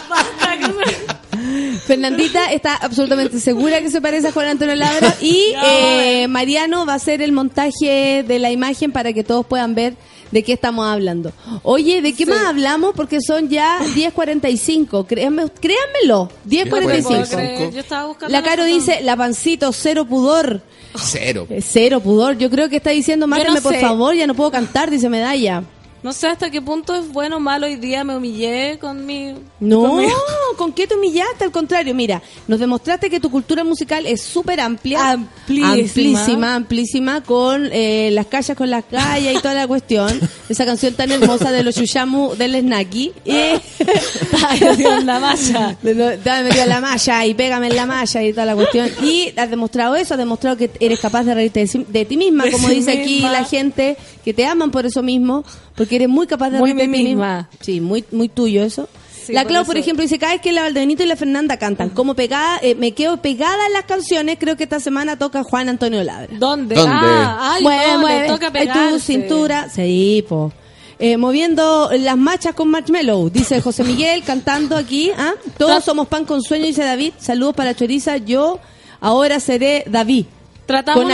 Basta, 0.10 0.58
que 0.60 0.66
se- 0.66 1.82
Fernandita 1.88 2.52
está 2.52 2.76
absolutamente 2.76 3.40
segura 3.40 3.82
que 3.82 3.90
se 3.90 4.02
parece 4.02 4.28
a 4.28 4.32
Juan 4.32 4.48
Antonio 4.48 4.76
Labra 4.76 5.16
y 5.22 5.54
eh, 5.66 6.28
Mariano 6.28 6.86
va 6.86 6.94
a 6.94 6.96
hacer 6.98 7.22
el 7.22 7.32
montaje 7.32 8.24
de 8.28 8.40
la 8.40 8.52
imagen 8.52 8.92
para 8.92 9.14
que 9.14 9.24
todos 9.24 9.46
puedan 9.46 9.74
ver 9.76 9.96
de 10.32 10.44
qué 10.44 10.54
estamos 10.54 10.86
hablando. 10.88 11.32
Oye, 11.64 12.02
¿de 12.02 12.14
qué 12.14 12.26
más 12.26 12.46
hablamos? 12.46 12.94
Porque 12.96 13.20
son 13.22 13.50
ya 13.50 13.80
10.45. 13.96 15.06
Créanme, 15.08 15.44
créanmelo, 15.60 16.30
No 16.46 16.70
puedo 16.70 16.90
10.45. 16.90 17.30
creer, 17.30 17.72
Yo 17.74 17.80
estaba 17.80 18.08
buscando 18.08 18.32
La 18.32 18.44
Caro 18.44 18.64
dice, 18.66 19.02
la 19.02 19.16
pancito, 19.18 19.72
cero 19.74 20.06
pudor. 20.06 20.62
Cero. 20.96 21.48
Eh, 21.50 21.62
Cero 21.62 22.00
pudor. 22.02 22.38
Yo 22.38 22.50
creo 22.50 22.70
que 22.70 22.78
está 22.78 22.90
diciendo, 22.92 23.28
mátame 23.28 23.56
no 23.56 23.62
por 23.62 23.74
sé. 23.74 23.80
favor, 23.82 24.14
ya 24.16 24.28
no 24.28 24.34
puedo 24.36 24.52
cantar, 24.52 24.90
dice 24.90 25.10
Medalla. 25.10 25.64
No 26.04 26.14
sé 26.14 26.28
hasta 26.28 26.50
qué 26.50 26.62
punto 26.64 26.96
es 26.96 27.08
bueno 27.12 27.38
o 27.38 27.40
malo. 27.40 27.68
Hoy 27.68 27.76
día 27.76 28.04
me 28.04 28.16
humillé 28.18 28.80
con 28.80 29.06
mi... 29.06 29.36
No, 29.60 29.82
con 29.84 29.98
mi- 30.00 30.08
¿con 30.58 30.74
qué 30.74 30.88
te 30.88 30.96
humillaste? 30.96 31.44
Al 31.44 31.52
contrario, 31.52 31.94
mira, 31.94 32.22
nos 32.48 32.60
demostraste 32.60 33.08
que 33.10 33.20
tu 33.20 33.30
cultura 33.30 33.64
musical 33.64 34.08
es 34.08 34.22
súper 34.24 34.60
amplia. 34.62 35.12
Amplísima. 35.12 35.72
Amplísima, 35.74 36.56
amplísima, 36.56 37.22
con 37.24 37.70
eh, 37.72 38.10
las 38.14 38.26
calles 38.26 38.58
con 38.58 38.72
las 38.72 38.84
calles 38.86 39.38
y 39.38 39.42
toda 39.42 39.54
la 39.54 39.68
cuestión. 39.68 40.20
Esa 40.50 40.66
canción 40.66 40.96
tan 40.96 41.12
hermosa 41.12 41.52
de 41.52 41.64
los 41.64 41.76
Yushamu 41.76 42.34
del 42.36 42.60
Snaki. 42.60 43.12
Y... 43.24 43.32
Ay, 44.48 44.60
Dios, 44.78 45.04
la 45.04 45.20
malla. 45.20 45.78
Dame 45.84 46.44
metido 46.44 46.64
en 46.64 46.70
la 46.70 46.82
malla 46.82 47.26
y 47.28 47.34
pégame 47.36 47.68
en 47.68 47.76
la 47.76 47.86
malla 47.86 48.24
y 48.24 48.32
toda 48.34 48.46
la 48.48 48.56
cuestión. 48.56 48.90
Y 49.04 49.32
has 49.38 49.50
demostrado 49.52 49.96
eso, 49.96 50.16
has 50.16 50.18
demostrado 50.18 50.58
que 50.58 50.72
eres 50.80 51.00
capaz 51.00 51.24
de 51.26 51.36
reírte 51.36 51.60
de, 51.62 51.68
sí- 51.68 51.86
de 51.88 52.06
ti 52.06 52.18
misma, 52.18 52.46
De 52.46 52.52
como 52.52 52.70
sí 52.70 52.76
dice 52.76 52.92
aquí 53.00 53.20
la 53.22 53.44
gente, 53.46 53.98
que 54.26 54.34
te 54.34 54.46
aman 54.48 54.72
por 54.72 54.86
eso 54.88 55.04
mismo, 55.04 55.44
porque 55.82 55.96
eres 55.96 56.10
muy 56.10 56.28
capaz 56.28 56.52
de 56.52 56.60
Muy 56.60 56.74
de 56.74 56.88
mí 56.88 56.98
ti 57.00 57.04
misma. 57.06 57.50
Sí, 57.60 57.82
muy, 57.82 58.06
muy 58.12 58.30
tuyo 58.30 58.62
eso. 58.62 58.88
Sí, 59.26 59.34
la 59.34 59.46
Clau, 59.46 59.66
por 59.66 59.78
ejemplo, 59.80 60.04
dice, 60.04 60.20
cada 60.20 60.34
vez 60.34 60.40
que 60.40 60.52
la 60.52 60.62
Valdebenito 60.62 61.02
y 61.02 61.08
la 61.08 61.16
Fernanda 61.16 61.58
cantan, 61.58 61.90
como 61.90 62.14
pegada, 62.14 62.60
eh, 62.62 62.76
me 62.76 62.92
quedo 62.92 63.18
pegada 63.18 63.66
en 63.66 63.74
las 63.74 63.86
canciones, 63.86 64.38
creo 64.40 64.56
que 64.56 64.66
esta 64.66 64.80
semana 64.80 65.18
toca 65.18 65.42
Juan 65.42 65.70
Antonio 65.70 66.04
Labra. 66.04 66.28
¿Dónde? 66.38 66.76
¿Dónde? 66.76 66.92
Ah, 66.94 67.54
ay, 67.56 67.64
Mueve, 67.64 67.94
no, 67.94 68.00
mueve, 68.00 68.28
toca 68.28 68.46
ay, 68.46 68.52
pegarse. 68.52 68.92
tu 68.92 69.00
cintura, 69.00 69.70
sí, 69.70 70.24
po. 70.30 70.54
Eh, 71.00 71.18
moviendo 71.18 71.90
las 71.98 72.16
machas 72.16 72.54
con 72.54 72.68
Marshmallow, 72.68 73.32
dice 73.32 73.60
José 73.60 73.84
Miguel, 73.84 74.22
cantando 74.26 74.78
aquí. 74.78 75.10
¿ah? 75.18 75.34
Todos 75.58 75.84
somos 75.84 76.10
pan 76.10 76.26
con 76.26 76.44
sueño, 76.44 76.68
dice 76.68 76.84
David. 76.84 77.14
Saludos 77.18 77.56
para 77.56 77.74
Choriza. 77.74 78.18
Yo 78.18 78.60
ahora 79.00 79.40
seré 79.40 79.84
David. 79.88 80.28
Tratamos 80.66 81.06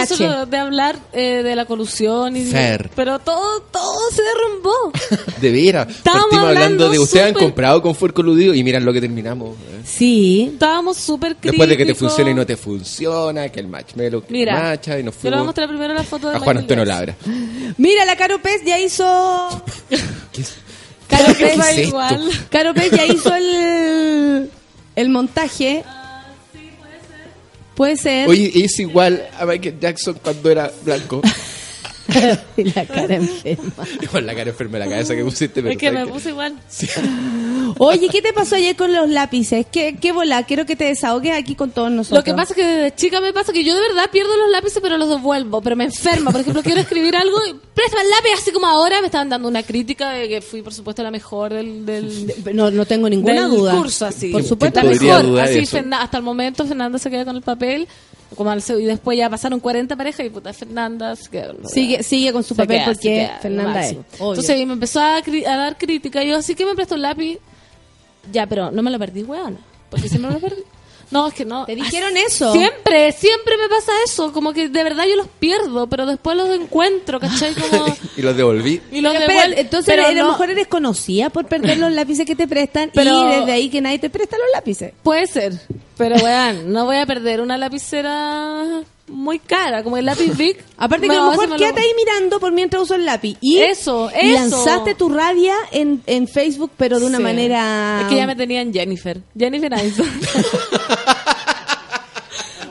de 0.50 0.58
hablar 0.58 0.98
eh, 1.14 1.42
de 1.42 1.56
la 1.56 1.66
colusión 1.66 2.36
y 2.38 2.46
Fer. 2.46 2.92
pero 2.96 3.18
todo 3.20 3.62
todo 3.72 4.00
se 4.12 4.22
derrumbó. 4.22 4.92
De 5.42 5.52
veras. 5.52 5.88
Estábamos 5.98 6.26
hablando 6.34 6.48
hablando 6.50 6.90
de 6.90 7.00
ustedes 7.00 7.26
han 7.28 7.34
comprado 7.34 7.82
con 7.82 7.96
fuer 7.96 8.14
coludido 8.14 8.54
y 8.54 8.64
miran 8.64 8.86
lo 8.86 8.94
que 8.94 9.02
terminamos. 9.02 9.56
eh. 9.56 9.82
Sí. 9.84 10.50
Estábamos 10.54 10.98
súper 10.98 11.32
críticos. 11.38 11.52
Después 11.54 11.70
de 11.70 11.78
que 11.78 11.86
te 11.86 11.96
funciona 11.96 12.30
y 12.32 12.34
no 12.36 12.46
te 12.46 12.56
funciona, 12.58 13.50
que 13.50 13.60
el 13.60 13.68
marshmallow 13.68 14.22
que 14.26 14.32
Mira, 14.34 14.60
macha 14.62 15.00
y 15.00 15.04
nos 15.04 15.16
le 15.16 15.22
voy 15.22 15.28
a 15.30 15.32
fuimos 15.32 15.46
mostrar 15.48 15.68
primero 15.70 15.94
la 15.94 16.04
foto 16.04 16.30
de 16.30 16.36
a 16.36 16.40
Juan 16.40 16.58
Antonio. 16.58 16.86
Labra. 16.86 17.16
Mira, 17.78 18.06
la 18.06 18.16
Caro 18.16 18.40
Pez 18.42 18.64
ya 18.66 18.78
hizo... 18.80 19.64
¿Qué 19.90 20.42
es- 20.42 20.56
Caro 21.08 21.34
¿Qué 21.38 21.46
Pez, 21.46 21.60
es 21.78 21.88
igual. 21.88 22.30
Caro 22.52 22.74
Pez 22.74 22.92
ya 22.92 23.06
hizo 23.06 23.34
el, 23.34 24.52
el 24.96 25.10
montaje. 25.10 25.84
Puede 27.78 27.96
ser. 27.96 28.28
Oye, 28.28 28.52
es 28.56 28.80
igual 28.80 29.30
a 29.40 29.46
Michael 29.46 29.80
Jackson 29.80 30.18
cuando 30.24 30.50
era 30.50 30.72
blanco. 30.84 31.22
Y 32.58 32.64
la 32.76 32.86
cara 32.86 33.16
enferma. 33.16 33.86
Con 34.12 34.26
la 34.26 34.36
cara 34.36 34.50
enferma 34.50 34.78
de 34.78 34.86
la 34.86 34.92
cabeza 34.92 35.16
que 35.16 35.24
pusiste. 35.24 35.62
pero 35.62 35.72
Es 35.72 35.78
que 35.78 35.92
me 35.92 36.06
puse 36.08 36.30
igual. 36.30 36.56
Oye, 37.78 38.08
¿qué 38.10 38.22
te 38.22 38.34
pasó 38.34 38.56
ayer 38.56 38.76
con 38.76 38.94
los 38.94 39.10
lápices? 39.10 39.66
¿Qué, 39.72 39.98
qué 40.00 40.12
bola? 40.12 40.44
Quiero 40.44 40.66
que 40.66 40.76
te 40.76 40.86
desahogues 40.86 41.34
aquí 41.34 41.56
con 41.56 41.72
todos 41.72 41.92
nosotros. 41.92 42.20
Lo 42.20 42.24
que 42.24 42.34
pasa 42.34 42.54
es 42.54 42.56
que 42.58 42.66
desde 42.66 42.96
chica 42.96 43.22
me 43.22 43.34
pasa 43.34 43.52
que 43.54 43.64
yo 43.64 43.76
de 43.76 43.82
verdad 43.82 44.10
pierdo 44.12 44.36
los 44.38 44.50
lápices 44.52 44.80
pero 44.82 44.98
los 44.98 45.10
devuelvo, 45.10 45.62
pero 45.62 45.76
me 45.76 45.86
enferma. 45.86 46.32
Por 46.32 46.42
ejemplo, 46.42 46.64
quiero 46.64 46.82
escribir 46.82 47.16
algo 47.16 47.38
y 47.50 47.54
préstame 47.74 48.04
el 48.04 48.10
lápiz 48.10 48.30
así 48.42 48.52
como 48.52 48.68
ahora 48.68 49.02
me 49.02 49.08
estaban 49.08 49.30
dando 49.30 49.48
una 49.48 49.64
crítica 49.64 50.12
de 50.12 50.30
que 50.30 50.42
fui 50.42 50.62
por 50.62 50.74
supuesto 50.74 51.04
la 51.04 51.12
mejor 51.12 51.54
del, 51.54 51.86
del, 51.86 52.34
No, 52.54 52.72
no 52.72 52.86
tengo 52.86 53.10
ninguna 53.10 53.48
del 53.48 53.52
duda. 53.52 53.76
curso 53.76 54.06
así. 54.06 54.30
Por 54.32 54.44
supuesto. 54.44 54.82
la 54.82 54.90
¿Quién 54.90 54.98
podría 54.98 55.20
mejor. 55.24 55.40
Así 55.42 55.64
hasta 55.92 56.18
el 56.18 56.24
momento 56.24 56.66
Fernanda 56.66 56.98
se 57.00 57.10
queda 57.10 57.26
con 57.26 57.36
el 57.36 57.42
papel 57.42 57.88
como 58.36 58.50
al- 58.50 58.64
y 58.68 58.86
después 58.86 59.18
ya 59.18 59.30
pasaron 59.30 59.60
40 59.60 59.96
parejas 59.96 60.26
y 60.26 60.30
puta 60.30 60.52
Fernanda 60.54 61.16
se 61.16 61.30
Sigue, 61.66 62.04
sigue 62.04 62.34
con 62.34 62.44
su 62.44 62.56
Se 62.56 62.62
papel 62.64 62.78
queda, 62.78 62.86
porque 62.86 63.02
queda, 63.02 63.40
Fernanda 63.42 63.86
es. 63.86 63.98
Entonces 64.20 64.66
me 64.66 64.74
empezó 64.74 65.00
a, 65.00 65.22
dar 65.46 65.78
crítica 65.78 66.24
y 66.24 66.30
yo, 66.30 66.38
así 66.38 66.56
que 66.56 66.66
me 66.66 66.76
prestó 66.76 66.96
un 66.96 67.02
lápiz. 67.02 67.40
Ya, 68.32 68.46
pero 68.46 68.72
no 68.72 68.82
me 68.82 68.92
lo 68.92 69.00
perdí, 69.00 69.24
weona. 69.24 69.58
Porque 69.90 70.10
si 70.10 70.20
me 70.20 70.30
lo 70.30 70.40
perdí. 70.40 70.64
No, 71.12 71.28
es 71.28 71.34
que 71.34 71.46
no. 71.46 71.66
¿Te 71.66 71.76
dijeron 71.76 72.16
eso? 72.18 72.52
Siempre, 72.52 73.12
siempre 73.14 73.56
me 73.58 73.70
pasa 73.70 73.92
eso. 74.06 74.34
Como 74.34 74.52
que 74.54 74.68
de 74.70 74.84
verdad 74.84 75.06
yo 75.10 75.16
los 75.16 75.28
pierdo, 75.28 75.88
pero 75.88 76.06
después 76.06 76.36
los 76.36 76.50
encuentro, 76.50 77.20
¿cachai? 77.20 77.54
Como... 77.72 77.86
y 78.18 78.22
los 78.22 78.36
devolví. 78.36 78.82
Y 78.92 79.02
los 79.02 79.14
Pero 79.14 79.54
entonces 79.56 79.86
Pero 79.86 80.06
a 80.08 80.12
lo 80.12 80.24
no- 80.24 80.30
mejor 80.32 80.50
eres 80.50 80.68
conocida 80.68 81.30
por 81.30 81.46
perder 81.46 81.78
los 81.78 81.92
lápices 81.92 82.26
que 82.26 82.36
te 82.36 82.48
prestan 82.48 82.92
Pero- 82.94 83.18
y 83.30 83.36
desde 83.38 83.52
ahí 83.52 83.70
que 83.70 83.82
nadie 83.82 84.00
te 84.00 84.10
presta 84.10 84.38
los 84.38 84.48
lápices. 84.54 84.94
Puede 85.04 85.28
ser. 85.28 85.54
Pero, 85.98 86.16
weón, 86.18 86.72
no 86.72 86.86
voy 86.86 86.98
a 86.98 87.06
perder 87.06 87.42
una 87.42 87.58
lapicera 87.58 88.82
muy 89.08 89.40
cara, 89.40 89.84
como 89.84 89.98
el 89.98 90.06
lápiz 90.06 90.36
Big. 90.38 90.58
Aparte 90.78 91.08
que 91.08 91.14
a 91.16 91.20
lo 91.22 91.32
mejor 91.32 91.56
quédate 91.58 91.80
ahí 91.82 91.92
mirando 91.98 92.40
por 92.40 92.52
mientras 92.52 92.84
uso 92.84 92.96
el 92.96 93.06
lápiz. 93.06 93.38
Y 93.42 93.58
Eso, 93.60 94.10
y 94.14 94.32
eso. 94.32 94.40
lanzaste 94.40 94.96
tu 94.96 95.10
rabia 95.10 95.56
en, 95.72 96.02
en 96.06 96.28
Facebook, 96.28 96.72
pero 96.78 97.00
de 97.00 97.06
una 97.06 97.18
Sí. 97.18 97.24
manera... 97.24 98.00
Es 98.04 98.08
que 98.10 98.16
ya 98.16 98.28
me 98.28 98.36
tenían 98.36 98.72
Jennifer. 98.74 99.20
Jennifer 99.38 99.74
Aniston. 99.74 100.08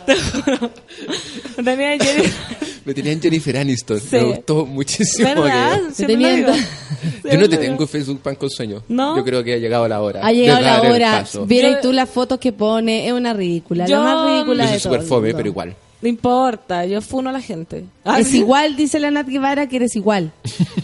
Te 0.07 0.15
juro. 0.15 0.71
tenía 1.65 1.93
a 1.93 1.99
Jennifer. 1.99 2.33
Me 2.85 2.95
tenían 2.95 3.21
Jennifer 3.21 3.57
Aniston. 3.57 3.99
Sí. 4.01 4.07
Me 4.13 4.23
gustó 4.23 4.65
muchísimo. 4.67 5.29
¿Verdad? 5.43 5.81
que- 5.97 6.07
tenían-. 6.07 6.47
Yo 7.25 7.39
no 7.39 7.49
te 7.49 7.57
tengo 7.57 7.83
en 7.83 7.89
Facebook 7.89 8.21
pan 8.21 8.37
con 8.37 8.49
sueño. 8.49 8.85
¿No? 8.89 9.17
Yo 9.17 9.25
creo 9.25 9.43
que 9.43 9.55
ha 9.55 9.59
llegado 9.59 9.89
la 9.89 10.01
hora. 10.01 10.21
Ha 10.25 10.31
llegado 10.33 10.61
la 10.61 10.81
hora. 10.83 11.25
Vieron 11.47 11.73
Yo- 11.75 11.81
tú 11.81 11.93
las 11.93 12.09
fotos 12.09 12.39
que 12.39 12.53
pone. 12.53 13.09
Es 13.09 13.13
una 13.13 13.35
ridícula. 13.35 13.87
Yo- 13.87 13.97
la 13.97 14.05
más 14.15 14.31
ridícula 14.31 14.65
Yo 14.67 14.71
de 14.71 14.79
soy 14.79 14.93
súper 14.93 15.03
fome, 15.03 15.35
pero 15.35 15.49
igual. 15.49 15.75
No 16.03 16.09
importa, 16.09 16.85
yo 16.85 17.01
funo 17.01 17.31
a 17.31 17.33
la 17.33 17.41
gente. 17.41 17.85
Es 18.19 18.35
igual, 18.35 18.77
dice 18.77 18.99
la 18.99 19.11
Nat 19.11 19.27
Guevara, 19.27 19.67
que 19.67 19.77
eres 19.77 19.97
igual. 19.97 20.31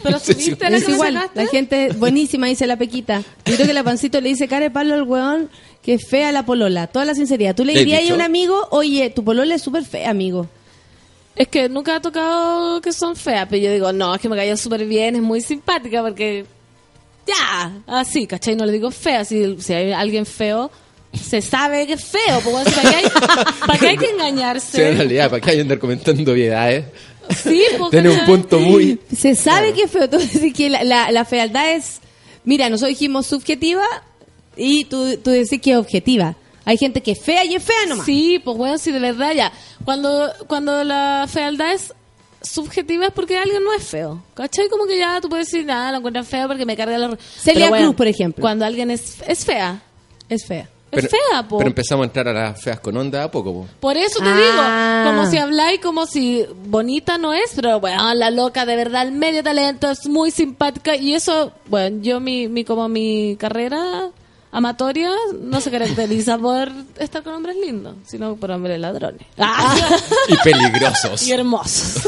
Pero 0.03 0.19
subiste 0.21 0.71
la 0.71 0.79
Es 0.79 0.85
que 0.85 0.91
me 0.91 0.95
igual. 0.95 1.31
La 1.35 1.47
gente 1.47 1.93
buenísima, 1.93 2.47
dice 2.47 2.67
la 2.67 2.77
Pequita. 2.77 3.23
Yo 3.45 3.55
creo 3.55 3.67
que 3.67 3.75
la 3.75 3.85
pancito 3.85 4.21
le 4.21 4.31
dice 4.31 4.49
cara 4.49 4.65
de 4.65 4.71
palo 4.71 4.95
al 4.95 5.03
weón 5.03 5.51
que 5.83 5.95
es 5.95 6.09
fea 6.09 6.33
la 6.33 6.45
polola. 6.47 6.87
Toda 6.87 7.05
la 7.05 7.15
sinceridad. 7.15 7.55
Tú 7.55 7.65
le 7.65 7.75
¿Le 7.75 7.81
has 7.81 7.85
dirías 7.85 8.11
a 8.11 8.15
un 8.15 8.21
amigo, 8.21 8.69
oye, 8.71 9.11
tu 9.11 9.25
polola 9.25 9.55
es 9.55 9.63
súper 9.63 9.85
fea, 9.85 10.11
amigo. 10.11 10.49
Es 11.35 11.49
que 11.49 11.69
nunca 11.69 11.97
ha 11.97 12.01
tocado 12.01 12.81
que 12.81 12.93
son 12.93 13.17
feas, 13.17 13.47
pero 13.49 13.63
yo 13.63 13.73
digo, 13.73 13.93
no, 13.93 14.15
es 14.15 14.21
que 14.21 14.29
me 14.29 14.37
cayó 14.37 14.57
súper 14.57 14.87
bien, 14.87 15.17
es 15.17 15.23
muy 15.23 15.41
simpática 15.41 16.03
porque 16.03 16.45
ya, 17.27 17.73
así, 17.87 18.27
¿cachai? 18.27 18.55
No 18.55 18.67
le 18.67 18.73
digo 18.73 18.91
fea, 18.91 19.25
si, 19.25 19.61
si 19.61 19.73
hay 19.73 19.93
alguien 19.93 20.27
feo, 20.27 20.71
se 21.13 21.43
sabe 21.43 21.87
que 21.87 21.95
es 21.95 22.05
feo, 22.05 22.41
bueno, 22.45 22.71
¿para, 22.71 22.91
qué 22.91 22.97
hay, 22.97 23.05
¿para 23.67 23.79
qué 23.79 23.89
hay 23.89 23.97
que 23.97 24.07
Sí, 24.07 24.11
en 24.13 24.21
engañarse? 24.21 24.93
realidad, 24.93 25.31
¿para 25.31 25.41
qué 25.41 25.51
hay 25.51 25.57
que 25.57 25.63
andar 25.63 25.79
comentando 25.79 26.33
obviedades? 26.33 26.85
Sí, 27.31 27.63
pues, 27.79 27.91
Tiene 27.91 28.11
un 28.11 28.25
punto 28.25 28.59
muy... 28.59 28.99
Se 29.15 29.35
sabe 29.35 29.73
que 29.73 29.83
es 29.83 29.91
feo. 29.91 30.09
Tú 30.09 30.19
decís 30.33 30.53
que 30.55 30.71
la, 30.71 30.85
la, 30.85 31.11
la 31.11 31.25
fealdad 31.25 31.73
es. 31.73 32.01
Mira, 32.45 32.69
nosotros 32.69 32.91
dijimos 32.91 33.27
subjetiva 33.27 33.85
y 34.57 34.85
tú, 34.87 35.17
tú 35.19 35.31
decís 35.31 35.61
que 35.61 35.73
es 35.73 35.77
objetiva. 35.77 36.37
Hay 36.65 36.77
gente 36.77 37.03
que 37.03 37.13
es 37.13 37.21
fea 37.21 37.45
y 37.45 37.55
es 37.55 37.63
fea 37.63 37.87
nomás. 37.89 38.07
Sí, 38.07 38.41
pues 38.43 38.57
bueno, 38.57 38.79
sí, 38.79 38.93
de 38.93 38.99
verdad 38.99 39.33
ya. 39.35 39.53
Cuando, 39.85 40.33
cuando 40.47 40.85
la 40.85 41.27
fealdad 41.29 41.73
es 41.73 41.93
subjetiva 42.41 43.07
es 43.07 43.13
porque 43.13 43.37
alguien 43.37 43.63
no 43.65 43.73
es 43.73 43.85
feo. 43.85 44.23
¿Cachai? 44.35 44.69
Como 44.69 44.87
que 44.87 44.99
ya 44.99 45.21
tú 45.21 45.29
puedes 45.29 45.47
decir, 45.47 45.65
nada, 45.65 45.93
lo 45.93 45.99
encuentran 45.99 46.25
feo 46.25 46.49
porque 46.49 46.65
me 46.65 46.77
carga 46.77 46.99
la... 46.99 47.17
Celia 47.41 47.69
bueno, 47.69 47.87
Cruz, 47.87 47.97
por 47.97 48.07
ejemplo. 48.07 48.41
Cuando 48.41 48.65
alguien 48.65 48.91
es, 48.91 49.17
es 49.27 49.45
fea. 49.45 49.83
Es 50.29 50.45
fea. 50.47 50.69
Es 50.93 51.09
fea, 51.09 51.43
po. 51.49 51.59
Pero 51.59 51.69
empezamos 51.71 52.05
a 52.05 52.07
entrar 52.07 52.29
a 52.29 52.33
las 52.33 52.61
feas 52.61 52.79
con 52.81 52.97
onda 52.97 53.25
a 53.25 53.31
poco, 53.31 53.53
po. 53.53 53.67
Por 53.81 53.97
eso 53.97 54.19
te 54.21 54.29
Ah. 54.29 55.03
digo, 55.05 55.11
como 55.17 55.31
si 55.31 55.39
habláis 55.39 55.81
como 55.81 56.07
si 56.07 56.45
bonita 56.67 57.19
no 57.19 57.33
es, 57.33 57.53
pero 57.57 57.81
bueno, 57.81 58.13
la 58.15 58.31
loca 58.31 58.67
de 58.67 58.77
verdad, 58.77 59.03
el 59.03 59.13
medio 59.13 59.43
talento, 59.43 59.91
es 59.91 60.07
muy 60.07 60.31
simpática 60.31 60.95
y 60.95 61.15
eso, 61.15 61.53
bueno, 61.67 61.99
yo 62.03 62.21
mi, 62.21 62.47
mi 62.49 62.65
como 62.65 62.89
mi 62.89 63.37
carrera 63.39 64.11
amatoria 64.55 65.11
no 65.41 65.63
se 65.63 65.71
caracteriza 65.71 66.37
por 66.39 66.71
estar 66.99 67.23
con 67.23 67.33
hombres 67.35 67.57
lindos, 67.57 67.97
sino 68.07 68.37
por 68.37 68.51
hombres 68.51 68.79
ladrones. 68.79 69.27
Y 70.29 70.37
peligrosos. 70.45 71.27
y 71.27 71.33
hermosos. 71.33 72.03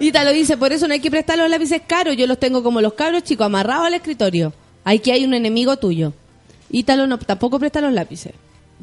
Y 0.00 0.12
te 0.12 0.24
lo 0.24 0.32
dice, 0.32 0.56
por 0.56 0.72
eso 0.72 0.86
no 0.86 0.94
hay 0.94 1.00
que 1.00 1.10
prestar 1.10 1.38
los 1.38 1.50
lápices 1.50 1.82
caros. 1.86 2.16
Yo 2.16 2.26
los 2.26 2.38
tengo 2.38 2.62
como 2.62 2.80
los 2.80 2.92
cabros 2.94 3.24
chicos, 3.24 3.46
amarrados 3.46 3.86
al 3.88 3.94
escritorio. 3.94 4.52
Hay 4.84 4.98
que 5.00 5.12
hay 5.12 5.24
un 5.24 5.34
enemigo 5.34 5.76
tuyo. 5.76 6.12
Ítalo 6.72 7.06
no, 7.06 7.18
tampoco 7.18 7.58
presta 7.60 7.80
los 7.80 7.92
lápices. 7.92 8.32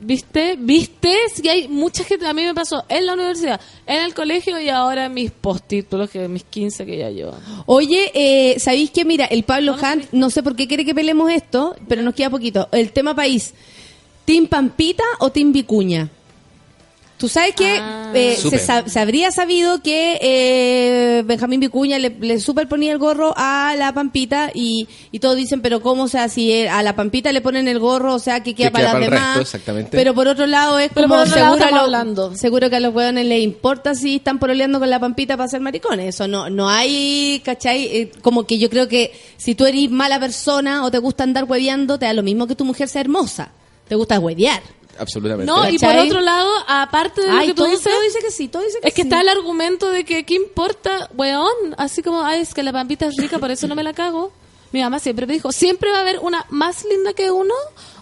¿Viste? 0.01 0.55
¿Viste? 0.57 1.13
Si 1.33 1.49
hay 1.49 1.67
mucha 1.67 2.05
gente, 2.05 2.25
a 2.25 2.33
mí 2.33 2.43
me 2.43 2.53
pasó 2.53 2.85
en 2.87 3.05
la 3.05 3.13
universidad, 3.15 3.59
en 3.85 4.03
el 4.03 4.13
colegio 4.13 4.59
y 4.59 4.69
ahora 4.69 5.05
en 5.05 5.13
mis 5.13 5.31
postítulos, 5.31 6.09
que 6.09 6.25
mis 6.29 6.43
15 6.43 6.85
que 6.85 6.97
ya 6.97 7.09
llevo. 7.09 7.33
Oye, 7.65 8.11
eh, 8.13 8.59
¿sabéis 8.59 8.91
que 8.91 9.03
Mira, 9.03 9.25
el 9.25 9.43
Pablo 9.43 9.75
Hunt, 9.75 10.05
no 10.13 10.29
sé 10.29 10.41
por 10.41 10.55
qué 10.55 10.67
quiere 10.67 10.85
que 10.85 10.95
peleemos 10.95 11.29
esto, 11.31 11.75
pero 11.87 12.01
nos 12.01 12.13
queda 12.13 12.29
poquito. 12.29 12.69
El 12.71 12.91
tema 12.91 13.13
país, 13.13 13.53
¿Team 14.23 14.47
Pampita 14.47 15.03
o 15.19 15.31
Team 15.31 15.51
Vicuña? 15.51 16.09
Tú 17.19 17.27
sabes 17.27 17.53
que 17.53 17.77
Ah. 17.79 18.11
eh, 18.15 18.37
se, 18.37 18.57
se 18.89 18.99
habría 18.99 19.29
sabido 19.31 19.81
que 19.83 20.17
eh, 20.21 21.21
Benjamín 21.25 21.59
Vicuña 21.59 21.99
le, 21.99 22.11
le 22.11 22.39
superponía 22.39 22.93
el 22.93 22.97
gorro 22.97 23.33
a 23.35 23.75
la 23.77 23.93
Pampita 23.93 24.51
y, 24.53 24.87
y 25.11 25.19
todos 25.19 25.35
dicen, 25.35 25.61
pero 25.61 25.81
¿cómo? 25.81 26.03
O 26.03 26.07
sea, 26.07 26.29
si 26.29 26.49
eh, 26.53 26.69
a 26.69 26.81
la 26.81 26.95
Pampita 26.95 27.33
le 27.33 27.41
ponen 27.41 27.67
el 27.67 27.77
gorro, 27.77 28.13
o 28.15 28.19
sea, 28.19 28.41
que 28.41 28.55
queda 28.55 28.69
Que 28.69 28.71
para 28.71 28.85
queda 28.91 28.93
las 28.99 29.03
para 29.09 29.15
demás. 29.17 29.27
resto, 29.37 29.41
exactamente. 29.57 29.97
Pero 29.97 30.13
por 30.15 30.29
otro 30.29 30.47
lado 30.47 30.79
es 30.79 30.91
Pero 30.93 31.09
como 31.09 31.15
lado 31.25 31.27
seguro, 31.57 31.69
los- 31.71 31.83
hablando. 31.83 32.35
seguro 32.37 32.69
que 32.69 32.77
a 32.77 32.79
los 32.79 32.95
hueones 32.95 33.25
les 33.25 33.43
importa 33.43 33.95
si 33.95 34.15
están 34.15 34.39
pololeando 34.39 34.79
con 34.79 34.89
la 34.89 34.99
Pampita 35.01 35.35
para 35.35 35.49
ser 35.49 35.59
maricones. 35.59 36.15
Eso 36.15 36.25
no, 36.25 36.49
no 36.49 36.69
hay, 36.69 37.41
¿cachai? 37.43 37.83
Eh, 37.97 38.11
como 38.21 38.45
que 38.47 38.57
yo 38.59 38.69
creo 38.69 38.87
que 38.87 39.11
si 39.35 39.55
tú 39.55 39.65
eres 39.65 39.91
mala 39.91 40.21
persona 40.21 40.85
o 40.85 40.89
te 40.91 40.99
gusta 40.99 41.25
andar 41.25 41.43
hueveando, 41.43 41.99
te 41.99 42.05
da 42.05 42.13
lo 42.13 42.23
mismo 42.23 42.47
que 42.47 42.55
tu 42.55 42.63
mujer 42.63 42.87
sea 42.87 43.01
hermosa. 43.01 43.51
Te 43.89 43.95
gusta 43.95 44.19
huevear. 44.19 44.61
Absolutamente. 44.99 45.51
No, 45.51 45.69
y 45.69 45.79
por 45.79 45.89
¿Cachai? 45.89 46.07
otro 46.07 46.21
lado, 46.21 46.51
aparte 46.67 47.21
de 47.21 47.27
lo 47.27 47.37
Ay, 47.37 47.47
que 47.47 47.53
tú 47.53 47.63
todo, 47.63 47.71
dices, 47.71 47.83
todo 47.83 48.01
dice 48.01 48.19
que 48.19 48.31
sí, 48.31 48.47
todo 48.47 48.63
dice 48.63 48.79
que 48.81 48.87
es 48.89 48.93
que 48.93 49.01
sí. 49.03 49.07
está 49.07 49.21
el 49.21 49.29
argumento 49.29 49.89
de 49.89 50.03
que, 50.03 50.25
¿qué 50.25 50.35
importa, 50.35 51.09
weón? 51.15 51.75
Así 51.77 52.03
como, 52.03 52.23
ay, 52.23 52.41
es 52.41 52.53
que 52.53 52.63
la 52.63 52.73
pampita 52.73 53.05
es 53.07 53.15
rica, 53.15 53.39
por 53.39 53.49
eso 53.51 53.67
no 53.67 53.75
me 53.75 53.83
la 53.83 53.93
cago. 53.93 54.31
Mi 54.71 54.81
mamá 54.81 54.99
siempre 54.99 55.25
me 55.25 55.33
dijo, 55.33 55.51
siempre 55.51 55.89
va 55.91 55.97
a 55.97 56.01
haber 56.01 56.19
una 56.19 56.45
más 56.49 56.85
linda 56.85 57.13
que 57.13 57.31
uno 57.31 57.55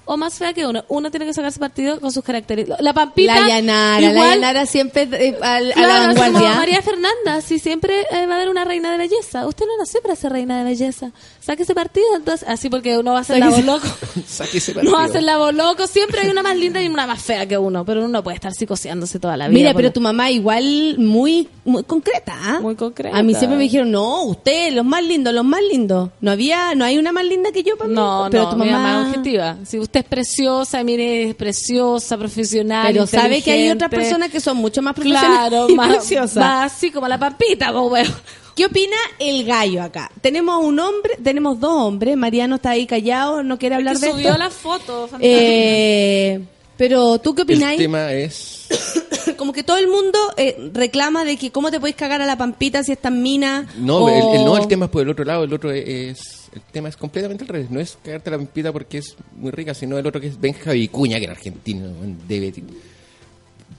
o 0.07 0.17
más 0.17 0.33
fea 0.35 0.53
que 0.53 0.65
uno. 0.65 0.83
Uno 0.87 1.11
tiene 1.11 1.25
que 1.25 1.33
sacarse 1.33 1.59
partido 1.59 1.99
con 1.99 2.11
sus 2.11 2.23
características. 2.23 2.81
La 2.81 2.93
pampita, 2.93 3.39
La 3.41 3.47
Yanara, 3.49 4.01
la 4.01 4.11
igual, 4.11 4.29
Yanara 4.39 4.65
siempre 4.65 5.03
eh, 5.11 5.37
al- 5.41 5.71
a 5.71 5.73
Claro, 5.75 5.87
la 5.87 5.97
así 6.09 6.15
como 6.19 6.21
vanguardia. 6.33 6.55
María 6.55 6.81
Fernanda, 6.81 7.41
si 7.41 7.59
siempre 7.59 8.01
eh, 8.11 8.25
va 8.25 8.33
a 8.33 8.35
haber 8.37 8.49
una 8.49 8.65
reina 8.65 8.91
de 8.91 8.97
belleza. 8.97 9.45
Usted 9.45 9.65
no 9.65 9.77
nació 9.77 10.01
para 10.01 10.15
ser 10.15 10.31
reina 10.31 10.57
de 10.59 10.63
belleza. 10.63 11.11
Sáquese 11.39 11.75
partido, 11.75 12.05
entonces, 12.15 12.47
así 12.49 12.69
porque 12.69 12.97
uno 12.97 13.13
va 13.13 13.19
a 13.19 13.23
ser 13.23 13.39
la 13.39 13.49
voz 13.49 13.63
loco. 13.63 13.87
Sáquese 14.27 14.73
No 14.83 14.91
va 14.91 14.97
a 14.99 15.01
partido. 15.01 15.13
ser 15.13 15.23
la 15.23 15.37
voz 15.37 15.53
loco. 15.53 15.87
Siempre 15.87 16.21
hay 16.21 16.29
una 16.29 16.41
más 16.43 16.57
linda 16.57 16.81
y 16.81 16.87
una 16.87 17.05
más 17.07 17.21
fea 17.21 17.45
que 17.45 17.57
uno, 17.57 17.85
pero 17.85 17.99
uno 17.99 18.09
no 18.09 18.23
puede 18.23 18.35
estar 18.35 18.53
psicoseándose 18.53 19.19
toda 19.19 19.37
la 19.37 19.47
vida. 19.47 19.57
Mira, 19.59 19.73
pero 19.73 19.91
tu 19.91 20.01
mamá 20.01 20.29
igual 20.31 20.95
muy 20.97 21.47
muy 21.65 21.83
concreta, 21.83 22.33
¿ah? 22.41 22.59
Muy 22.61 22.75
concreta. 22.75 23.17
A 23.17 23.23
mí 23.23 23.33
siempre 23.35 23.57
me 23.57 23.63
dijeron, 23.63 23.91
no, 23.91 24.23
usted, 24.23 24.71
los 24.73 24.85
más 24.85 25.03
lindos, 25.03 25.33
los 25.33 25.43
más 25.43 25.59
lindos. 25.69 26.09
No 26.21 26.31
había, 26.31 26.73
no 26.75 26.85
hay 26.85 26.97
una 26.97 27.11
más 27.11 27.25
linda 27.25 27.51
que 27.51 27.61
yo 27.63 27.77
para 27.77 27.89
mí. 27.89 27.95
No, 27.95 28.27
pero 28.31 28.43
no, 28.43 28.49
tu 28.51 28.55
mi 28.55 28.69
mamá, 28.69 28.83
mamá 28.93 29.01
es 29.01 29.07
objetiva. 29.17 29.57
Si 29.65 29.77
usted 29.77 29.96
es 29.99 30.05
preciosa, 30.05 30.83
mire, 30.83 31.29
es 31.29 31.35
preciosa, 31.35 32.17
profesional, 32.17 32.87
Pero 32.93 33.07
sabe 33.07 33.41
que 33.41 33.51
hay 33.51 33.69
otras 33.69 33.89
personas 33.89 34.29
que 34.29 34.39
son 34.39 34.57
mucho 34.57 34.81
más 34.81 34.93
profesionales 34.93 35.49
Claro, 35.49 35.69
y 35.69 35.75
más, 35.75 35.97
preciosas. 35.97 36.35
más 36.35 36.71
así 36.73 36.91
como 36.91 37.07
la 37.07 37.17
pampita, 37.19 37.71
po, 37.71 37.83
weón. 37.87 38.07
¿Qué 38.55 38.65
opina 38.65 38.95
el 39.19 39.45
gallo 39.45 39.83
acá? 39.83 40.09
Tenemos 40.19 40.63
un 40.65 40.79
hombre, 40.79 41.17
tenemos 41.23 41.59
dos 41.59 41.71
hombres. 41.73 42.17
Mariano 42.17 42.55
está 42.55 42.71
ahí 42.71 42.87
callado, 42.87 43.43
no 43.43 43.59
quiere 43.59 43.75
hablar 43.75 43.99
Que 43.99 44.05
de 44.07 44.11
subió 44.13 44.29
esto. 44.29 44.39
la 44.39 44.49
foto. 44.49 45.09
Eh, 45.19 46.41
pero 46.75 47.19
tú 47.19 47.35
qué 47.35 47.43
El 47.43 47.45
opináis? 47.45 47.77
tema 47.77 48.11
es... 48.13 48.67
Como 49.37 49.53
que 49.53 49.61
todo 49.61 49.77
el 49.77 49.87
mundo 49.87 50.17
eh, 50.37 50.71
reclama 50.73 51.23
de 51.23 51.37
que 51.37 51.51
cómo 51.51 51.69
te 51.69 51.79
puedes 51.79 51.95
cagar 51.95 52.21
a 52.21 52.25
la 52.25 52.37
pampita 52.37 52.83
si 52.83 52.93
estás 52.93 53.11
mina. 53.11 53.67
No, 53.77 53.97
o- 54.05 54.09
el, 54.09 54.39
el- 54.39 54.45
no, 54.45 54.57
el 54.57 54.67
tema 54.67 54.85
es 54.85 54.91
por 54.91 55.03
el 55.03 55.09
otro 55.09 55.23
lado. 55.25 55.43
El 55.43 55.53
otro 55.53 55.71
es... 55.71 56.36
El 56.53 56.61
tema 56.71 56.89
es 56.89 56.97
completamente 56.97 57.43
al 57.43 57.47
revés. 57.49 57.69
No 57.69 57.79
es 57.79 57.97
cagarte 58.03 58.31
la 58.31 58.37
pampita 58.37 58.71
porque 58.71 58.99
es 58.99 59.15
muy 59.35 59.51
rica, 59.51 59.73
sino 59.73 59.97
el 59.97 60.05
otro 60.07 60.19
que 60.21 60.27
es 60.27 60.39
Benja 60.39 60.71
Vicuña, 60.71 61.17
que 61.19 61.25
en 61.25 61.31
Argentina 61.31 61.85
debe, 62.27 62.53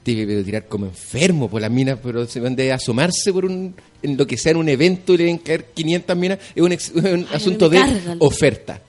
debe 0.05 0.43
tirar 0.45 0.67
como 0.67 0.87
enfermo 0.87 1.49
por 1.51 1.61
las 1.61 1.71
minas, 1.71 1.99
pero 2.03 2.27
se 2.27 2.41
van 2.41 2.57
de 2.57 2.73
asomarse 2.73 3.33
por 3.33 3.45
un... 3.45 3.75
En 4.03 4.17
lo 4.17 4.27
que 4.27 4.37
sea 4.37 4.53
en 4.53 4.59
un 4.59 4.69
evento 4.69 5.15
y 5.15 5.19
le 5.19 5.25
deben 5.25 5.39
caer 5.39 5.67
500 5.75 6.17
minas. 6.17 6.39
Es 6.55 6.63
un, 6.63 6.73
ex- 6.73 6.93
un 6.95 7.27
asunto 7.33 7.69
de 7.69 7.81
oferta. 8.21 8.81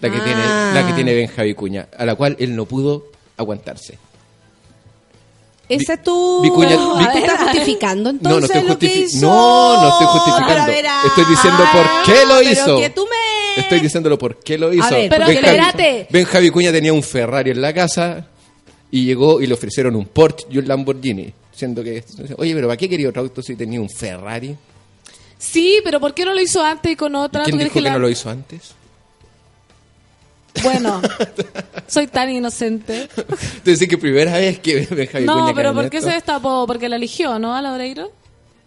La 0.00 0.10
que, 0.10 0.16
Ah. 0.18 0.24
tiene, 0.24 0.40
la 0.80 0.86
que 0.88 0.92
tiene 0.94 1.14
Benja 1.14 1.42
Vicuña, 1.42 1.88
a 1.96 2.04
la 2.06 2.14
cual 2.14 2.36
él 2.38 2.54
no 2.56 2.66
pudo 2.66 3.06
aguantarse. 3.36 3.98
Esa 5.68 5.94
es 5.94 6.02
tu... 6.02 6.42
Vicuña- 6.42 6.76
¿Tú 6.76 6.96
Vic- 6.98 7.14
estás 7.16 7.40
justificando 7.42 8.12
No, 8.12 8.18
entonces 8.18 8.50
no 8.56 8.60
estoy 8.60 8.68
lo 8.68 8.78
que 8.78 8.86
hizo? 8.98 9.20
No, 9.26 9.80
no 9.82 9.88
estoy 9.90 10.06
justificando. 10.08 10.52
Ahora 10.52 10.66
verás. 10.66 11.04
Estoy 11.06 11.24
diciendo 11.24 11.64
por 11.72 11.86
qué 12.04 12.26
lo 12.26 12.38
Pero 12.38 12.50
hizo. 12.52 12.78
que 12.78 12.90
tú 12.90 13.06
me... 13.06 13.62
Estoy 13.62 13.80
diciéndolo 13.80 14.18
por 14.18 14.36
qué 14.40 14.58
lo 14.58 14.72
hizo. 14.72 14.90
ver, 14.90 15.08
Pero 15.10 15.26
espérate. 15.26 16.06
Ben 16.10 16.24
Javi 16.24 16.50
Cuña 16.50 16.72
tenía 16.72 16.92
un 16.92 17.02
Ferrari 17.02 17.50
en 17.50 17.60
la 17.62 17.72
casa 17.72 18.26
y 18.90 19.04
llegó 19.04 19.40
y 19.40 19.46
le 19.46 19.54
ofrecieron 19.54 19.94
un 19.96 20.06
Porsche 20.06 20.46
y 20.50 20.58
un 20.58 20.68
Lamborghini. 20.68 21.32
Siendo 21.54 21.82
que, 21.84 22.02
oye, 22.38 22.54
pero 22.54 22.66
¿para 22.66 22.76
qué 22.78 22.88
quería 22.88 23.10
otro 23.10 23.22
auto 23.22 23.42
si 23.42 23.54
tenía 23.56 23.80
un 23.80 23.88
Ferrari? 23.90 24.56
Sí, 25.38 25.80
pero 25.84 26.00
¿por 26.00 26.14
qué 26.14 26.24
no 26.24 26.32
lo 26.34 26.40
hizo 26.40 26.62
antes 26.64 26.92
y 26.92 26.96
con 26.96 27.12
¿Y 27.12 27.16
otra? 27.16 27.44
quién 27.44 27.56
¿Tú 27.58 27.64
dijo 27.64 27.74
que, 27.74 27.80
la- 27.82 27.92
no 27.92 27.98
lo 27.98 28.08
hizo 28.08 28.30
antes? 28.30 28.72
Bueno, 30.62 31.00
soy 31.86 32.06
tan 32.06 32.30
inocente. 32.30 33.08
Te 33.64 33.70
decís 33.72 33.88
que 33.88 33.96
primera 33.98 34.32
vez 34.32 34.58
que 34.58 34.86
Ben 34.90 35.06
Javi 35.08 35.24
No, 35.24 35.40
Cuña 35.40 35.54
pero 35.54 35.72
¿por 35.74 35.88
qué 35.90 35.96
esto. 35.98 36.08
se 36.10 36.14
destapó? 36.14 36.66
Porque 36.66 36.88
la 36.88 36.96
eligió, 36.96 37.38
¿no? 37.38 37.54
A 37.54 37.62
la 37.62 37.72
Oreiro. 37.72 38.12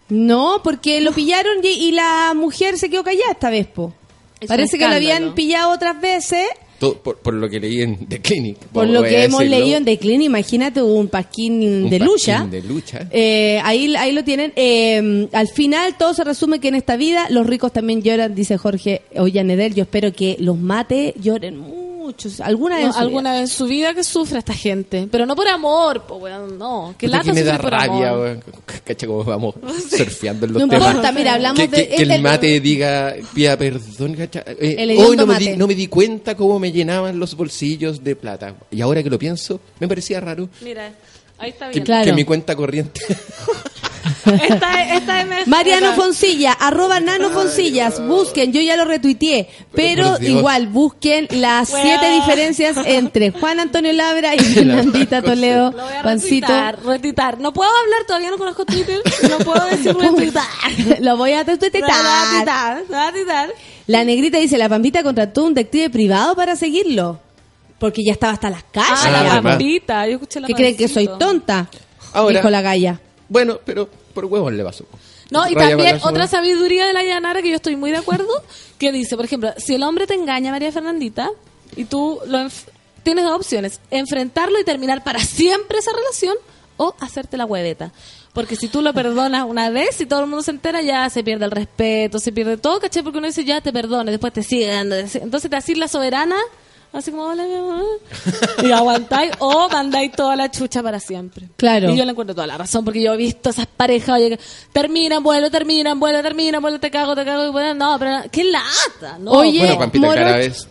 No, 0.09 0.61
porque 0.63 1.01
lo 1.01 1.11
pillaron 1.11 1.57
y, 1.63 1.67
y 1.67 1.91
la 1.91 2.33
mujer 2.35 2.77
se 2.77 2.89
quedó 2.89 3.03
callada 3.03 3.31
esta 3.31 3.49
vez, 3.49 3.67
po. 3.67 3.93
Es 4.39 4.47
Parece 4.47 4.77
que 4.77 4.87
lo 4.87 4.95
habían 4.95 5.33
pillado 5.35 5.71
otras 5.71 5.99
veces. 5.99 6.45
Todo 6.91 7.01
por, 7.01 7.17
por 7.17 7.33
lo 7.33 7.49
que 7.49 7.59
leí 7.59 7.81
en 7.81 8.07
The 8.07 8.19
Clinic. 8.21 8.57
Por 8.73 8.87
lo 8.87 9.03
que 9.03 9.23
hemos 9.23 9.43
leído 9.45 9.77
en 9.77 9.85
The 9.85 9.97
Clean, 9.97 10.21
imagínate 10.21 10.81
un 10.81 11.07
pasquín 11.07 11.83
Un 11.85 11.89
de 11.89 11.99
lucha. 11.99 12.45
de 12.49 12.61
lucha. 12.61 13.07
Eh, 13.11 13.59
ahí, 13.63 13.95
ahí 13.95 14.11
lo 14.11 14.23
tienen. 14.23 14.53
Eh, 14.55 15.27
al 15.31 15.47
final 15.47 15.95
todo 15.97 16.13
se 16.13 16.23
resume 16.23 16.59
que 16.59 16.67
en 16.69 16.75
esta 16.75 16.97
vida 16.97 17.27
los 17.29 17.45
ricos 17.47 17.71
también 17.73 18.01
lloran, 18.01 18.35
dice 18.35 18.57
Jorge 18.57 19.01
Ollanedel. 19.15 19.73
Yo 19.73 19.83
espero 19.83 20.11
que 20.13 20.35
los 20.39 20.57
mate 20.57 21.13
lloren 21.21 21.57
mucho. 21.57 21.85
Muchos. 22.05 22.39
Alguna 22.39 22.77
vez. 22.77 22.85
No, 22.85 22.89
en 22.89 22.93
su 22.93 22.99
vida. 22.99 23.07
alguna 23.07 23.31
vez 23.33 23.41
en 23.41 23.47
su 23.47 23.65
vida 23.65 23.93
que 23.93 24.03
sufra 24.03 24.39
esta 24.39 24.53
gente. 24.53 25.07
Pero 25.11 25.25
no 25.25 25.35
por 25.35 25.47
amor, 25.47 26.03
po, 26.03 26.15
weón, 26.17 26.57
no. 26.57 26.95
Que 26.97 27.07
lata 27.07 27.25
que 27.25 27.33
me 27.33 27.43
da 27.43 27.57
por 27.57 27.71
rabia, 27.71 28.09
amor. 28.09 28.21
weón. 28.21 28.43
Cacha 28.83 29.07
como 29.07 29.23
vamos 29.23 29.55
surfeando 29.89 30.45
en 30.45 30.53
los 30.53 30.61
No 30.61 30.67
temas. 30.69 30.87
importa, 30.89 31.11
mira, 31.11 31.33
hablamos 31.33 31.59
que, 31.59 31.67
de- 31.67 31.87
que- 31.89 31.95
que 31.95 32.03
el 32.03 32.11
este- 32.11 32.21
mate 32.23 32.59
diga, 32.59 33.15
pida 33.33 33.57
perdón, 33.57 34.13
cacha. 34.13 34.43
Eh, 34.47 34.75
El 34.79 34.91
hoy 34.97 35.17
no 35.17 35.25
me, 35.25 35.37
di, 35.37 35.57
no 35.57 35.67
me 35.67 35.75
di 35.75 35.87
cuenta 35.87 36.35
cómo 36.35 36.59
me 36.59 36.71
llenaban 36.71 37.19
los 37.19 37.35
bolsillos 37.35 38.03
de 38.03 38.15
plata. 38.15 38.55
Y 38.71 38.81
ahora 38.81 39.01
que 39.03 39.09
lo 39.09 39.17
pienso, 39.19 39.59
me 39.79 39.87
parecía 39.87 40.19
raro 40.19 40.47
Mira, 40.61 40.91
ahí 41.37 41.49
está 41.49 41.67
que, 41.67 41.73
bien. 41.73 41.85
Claro. 41.85 42.05
que 42.05 42.13
mi 42.13 42.23
cuenta 42.23 42.55
corriente. 42.55 43.01
Esta 44.25 44.83
es, 44.83 44.99
esta 45.01 45.21
es 45.21 45.27
mejor. 45.27 45.47
Mariano 45.47 45.93
Foncilla, 45.93 46.53
arroba 46.53 46.99
Nano 46.99 47.29
Foncillas, 47.29 48.05
busquen, 48.05 48.51
yo 48.53 48.61
ya 48.61 48.75
lo 48.75 48.85
retuiteé, 48.85 49.47
pero 49.73 50.17
igual 50.21 50.67
busquen 50.67 51.27
las 51.31 51.69
siete 51.69 52.11
diferencias 52.11 52.77
entre 52.85 53.31
Juan 53.31 53.59
Antonio 53.59 53.93
Labra 53.93 54.35
y 54.35 54.39
Fernandita 54.39 55.21
Toledo, 55.21 55.71
Lo 55.71 55.83
voy 55.83 55.93
a 55.93 56.03
Pancito. 56.03 56.47
retuitar, 56.47 56.83
retuitar. 56.85 57.39
No 57.39 57.53
puedo 57.53 57.69
hablar, 57.69 58.05
todavía 58.07 58.31
no 58.31 58.37
conozco 58.37 58.65
Twitter. 58.65 59.01
No 59.29 59.37
puedo 59.39 59.65
decir 59.65 59.95
retuitar. 59.99 60.43
Lo 61.01 61.17
voy 61.17 61.33
a. 61.33 61.43
Retuitar, 61.43 62.83
retuitar. 62.89 63.49
La 63.87 64.03
negrita 64.03 64.39
dice, 64.39 64.57
la 64.57 64.67
Pampita 64.67 65.03
contrató 65.03 65.43
un 65.43 65.53
detective 65.53 65.89
privado 65.91 66.35
para 66.35 66.55
seguirlo, 66.55 67.19
porque 67.77 68.03
ya 68.03 68.13
estaba 68.13 68.33
hasta 68.33 68.49
las 68.49 68.63
calles. 68.63 68.99
Ah, 69.03 69.11
la 69.11 69.19
además. 69.33 69.41
pampita. 69.55 70.07
Yo 70.07 70.13
escuché 70.13 70.39
la 70.39 70.47
¿Qué 70.47 70.53
creen 70.53 70.75
que 70.75 70.87
soy 70.87 71.07
tonta? 71.19 71.67
Ahora- 72.13 72.37
Dijo 72.39 72.49
la 72.49 72.61
galla. 72.61 72.99
bueno, 73.29 73.59
pero 73.63 73.89
por 74.15 74.25
huevos 74.25 74.51
le 74.51 74.63
pasó. 74.63 74.85
No, 75.29 75.47
y 75.47 75.53
también 75.53 75.99
otra 76.03 76.25
sabiduría 76.27 76.87
de 76.87 76.93
la 76.93 77.03
Yanara 77.03 77.43
que 77.43 77.49
yo 77.49 77.55
estoy 77.57 77.75
muy 77.75 77.91
de 77.91 77.97
acuerdo, 77.97 78.27
que 78.79 78.91
dice, 78.91 79.15
por 79.15 79.25
ejemplo, 79.25 79.53
si 79.57 79.75
el 79.75 79.83
hombre 79.83 80.07
te 80.07 80.15
engaña, 80.15 80.49
María 80.51 80.71
Fernandita, 80.71 81.29
y 81.75 81.85
tú 81.85 82.19
lo 82.25 82.39
enf- 82.39 82.65
tienes 83.03 83.25
dos 83.25 83.35
opciones, 83.35 83.79
enfrentarlo 83.91 84.59
y 84.59 84.63
terminar 84.63 85.03
para 85.03 85.19
siempre 85.19 85.77
esa 85.79 85.91
relación 85.93 86.35
o 86.77 86.95
hacerte 86.99 87.37
la 87.37 87.45
hueveta. 87.45 87.91
Porque 88.33 88.55
si 88.57 88.67
tú 88.67 88.81
lo 88.81 88.93
perdonas 88.93 89.45
una 89.47 89.69
vez 89.69 90.01
y 90.01 90.05
todo 90.05 90.19
el 90.21 90.27
mundo 90.27 90.43
se 90.43 90.51
entera, 90.51 90.81
ya 90.81 91.09
se 91.09 91.23
pierde 91.23 91.45
el 91.45 91.51
respeto, 91.51 92.19
se 92.19 92.31
pierde 92.33 92.57
todo, 92.57 92.79
¿caché? 92.81 93.01
Porque 93.01 93.17
uno 93.19 93.27
dice, 93.27 93.45
ya 93.45 93.61
te 93.61 93.71
perdono, 93.71 94.09
y 94.09 94.11
después 94.11 94.33
te 94.33 94.43
sigue 94.43 94.67
dando. 94.67 94.95
Entonces 94.97 95.49
te 95.49 95.55
haces 95.55 95.77
la 95.77 95.87
soberana, 95.87 96.35
así 96.97 97.11
como, 97.11 97.23
hola, 97.23 97.43
mi 97.43 97.53
amor", 97.55 97.83
y 98.63 98.71
aguantáis 98.71 99.31
o 99.39 99.69
mandáis 99.69 100.11
toda 100.11 100.35
la 100.35 100.49
chucha 100.51 100.81
para 100.83 100.99
siempre. 100.99 101.47
Claro. 101.57 101.89
Y 101.91 101.97
yo 101.97 102.05
le 102.05 102.11
encuentro 102.11 102.33
toda 102.35 102.47
la 102.47 102.57
razón, 102.57 102.83
porque 102.85 103.01
yo 103.01 103.13
he 103.13 103.17
visto 103.17 103.49
esas 103.49 103.67
parejas, 103.67 104.09
oye, 104.15 104.29
que 104.31 104.39
terminan, 104.71 105.21
vuelven, 105.23 105.51
terminan, 105.51 105.99
vuelven, 105.99 106.23
terminan, 106.23 106.61
vuelven, 106.61 106.81
te 106.81 106.91
cago, 106.91 107.15
te 107.15 107.25
cago, 107.25 107.45
y 107.45 107.51
bueno, 107.51 107.73
no, 107.73 107.99
pero 107.99 108.17
qué 108.31 108.43
lata, 108.45 109.17
¿no? 109.19 109.31
Oye, 109.31 109.59
Bueno, 109.59 109.77
Pampita 109.79 110.07
Moroch- 110.07 110.15
cada 110.15 110.37
vez 110.37 110.67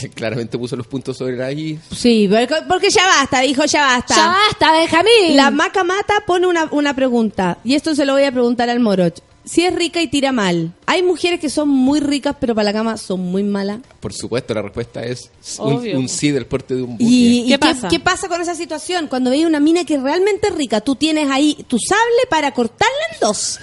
que 0.00 0.08
claramente 0.14 0.56
puso 0.58 0.76
los 0.76 0.86
puntos 0.86 1.16
sobre 1.16 1.36
la 1.36 1.50
I. 1.52 1.78
Sí, 1.94 2.28
porque- 2.30 2.62
porque 2.68 2.90
ya 2.90 3.04
basta, 3.06 3.40
dijo 3.40 3.64
ya 3.64 3.82
basta. 3.86 4.14
ya 4.14 4.28
basta, 4.28 4.72
Benjamín. 4.72 5.36
La 5.36 5.50
Maca 5.50 5.84
Mata 5.84 6.14
pone 6.26 6.46
una, 6.46 6.68
una 6.70 6.94
pregunta, 6.94 7.58
y 7.64 7.74
esto 7.74 7.94
se 7.94 8.04
lo 8.04 8.12
voy 8.14 8.24
a 8.24 8.32
preguntar 8.32 8.68
al 8.70 8.80
Moroch. 8.80 9.18
Si 9.48 9.64
es 9.64 9.74
rica 9.74 10.02
y 10.02 10.08
tira 10.08 10.30
mal, 10.30 10.74
hay 10.84 11.02
mujeres 11.02 11.40
que 11.40 11.48
son 11.48 11.70
muy 11.70 12.00
ricas, 12.00 12.36
pero 12.38 12.54
para 12.54 12.64
la 12.64 12.72
cama 12.74 12.98
son 12.98 13.20
muy 13.20 13.42
malas. 13.42 13.78
Por 13.98 14.12
supuesto, 14.12 14.52
la 14.52 14.60
respuesta 14.60 15.02
es 15.02 15.30
un, 15.58 16.06
sí 16.06 16.30
del 16.30 16.44
porte 16.44 16.74
de 16.74 16.82
un 16.82 16.92
buque. 16.92 17.04
¿Y, 17.04 17.44
y 17.44 17.48
¿Qué 17.48 17.58
pasa? 17.58 17.88
¿Qué 17.88 17.98
pasa 17.98 18.28
con 18.28 18.42
esa 18.42 18.54
situación? 18.54 19.06
Cuando 19.06 19.30
veis 19.30 19.46
una 19.46 19.58
mina 19.58 19.86
que 19.86 19.94
es 19.94 20.02
realmente 20.02 20.50
rica, 20.50 20.82
tú 20.82 20.96
tienes 20.96 21.30
ahí 21.30 21.64
tu 21.66 21.78
sable 21.78 22.26
para 22.28 22.52
cortarla 22.52 22.94
en 23.10 23.20
dos. 23.20 23.58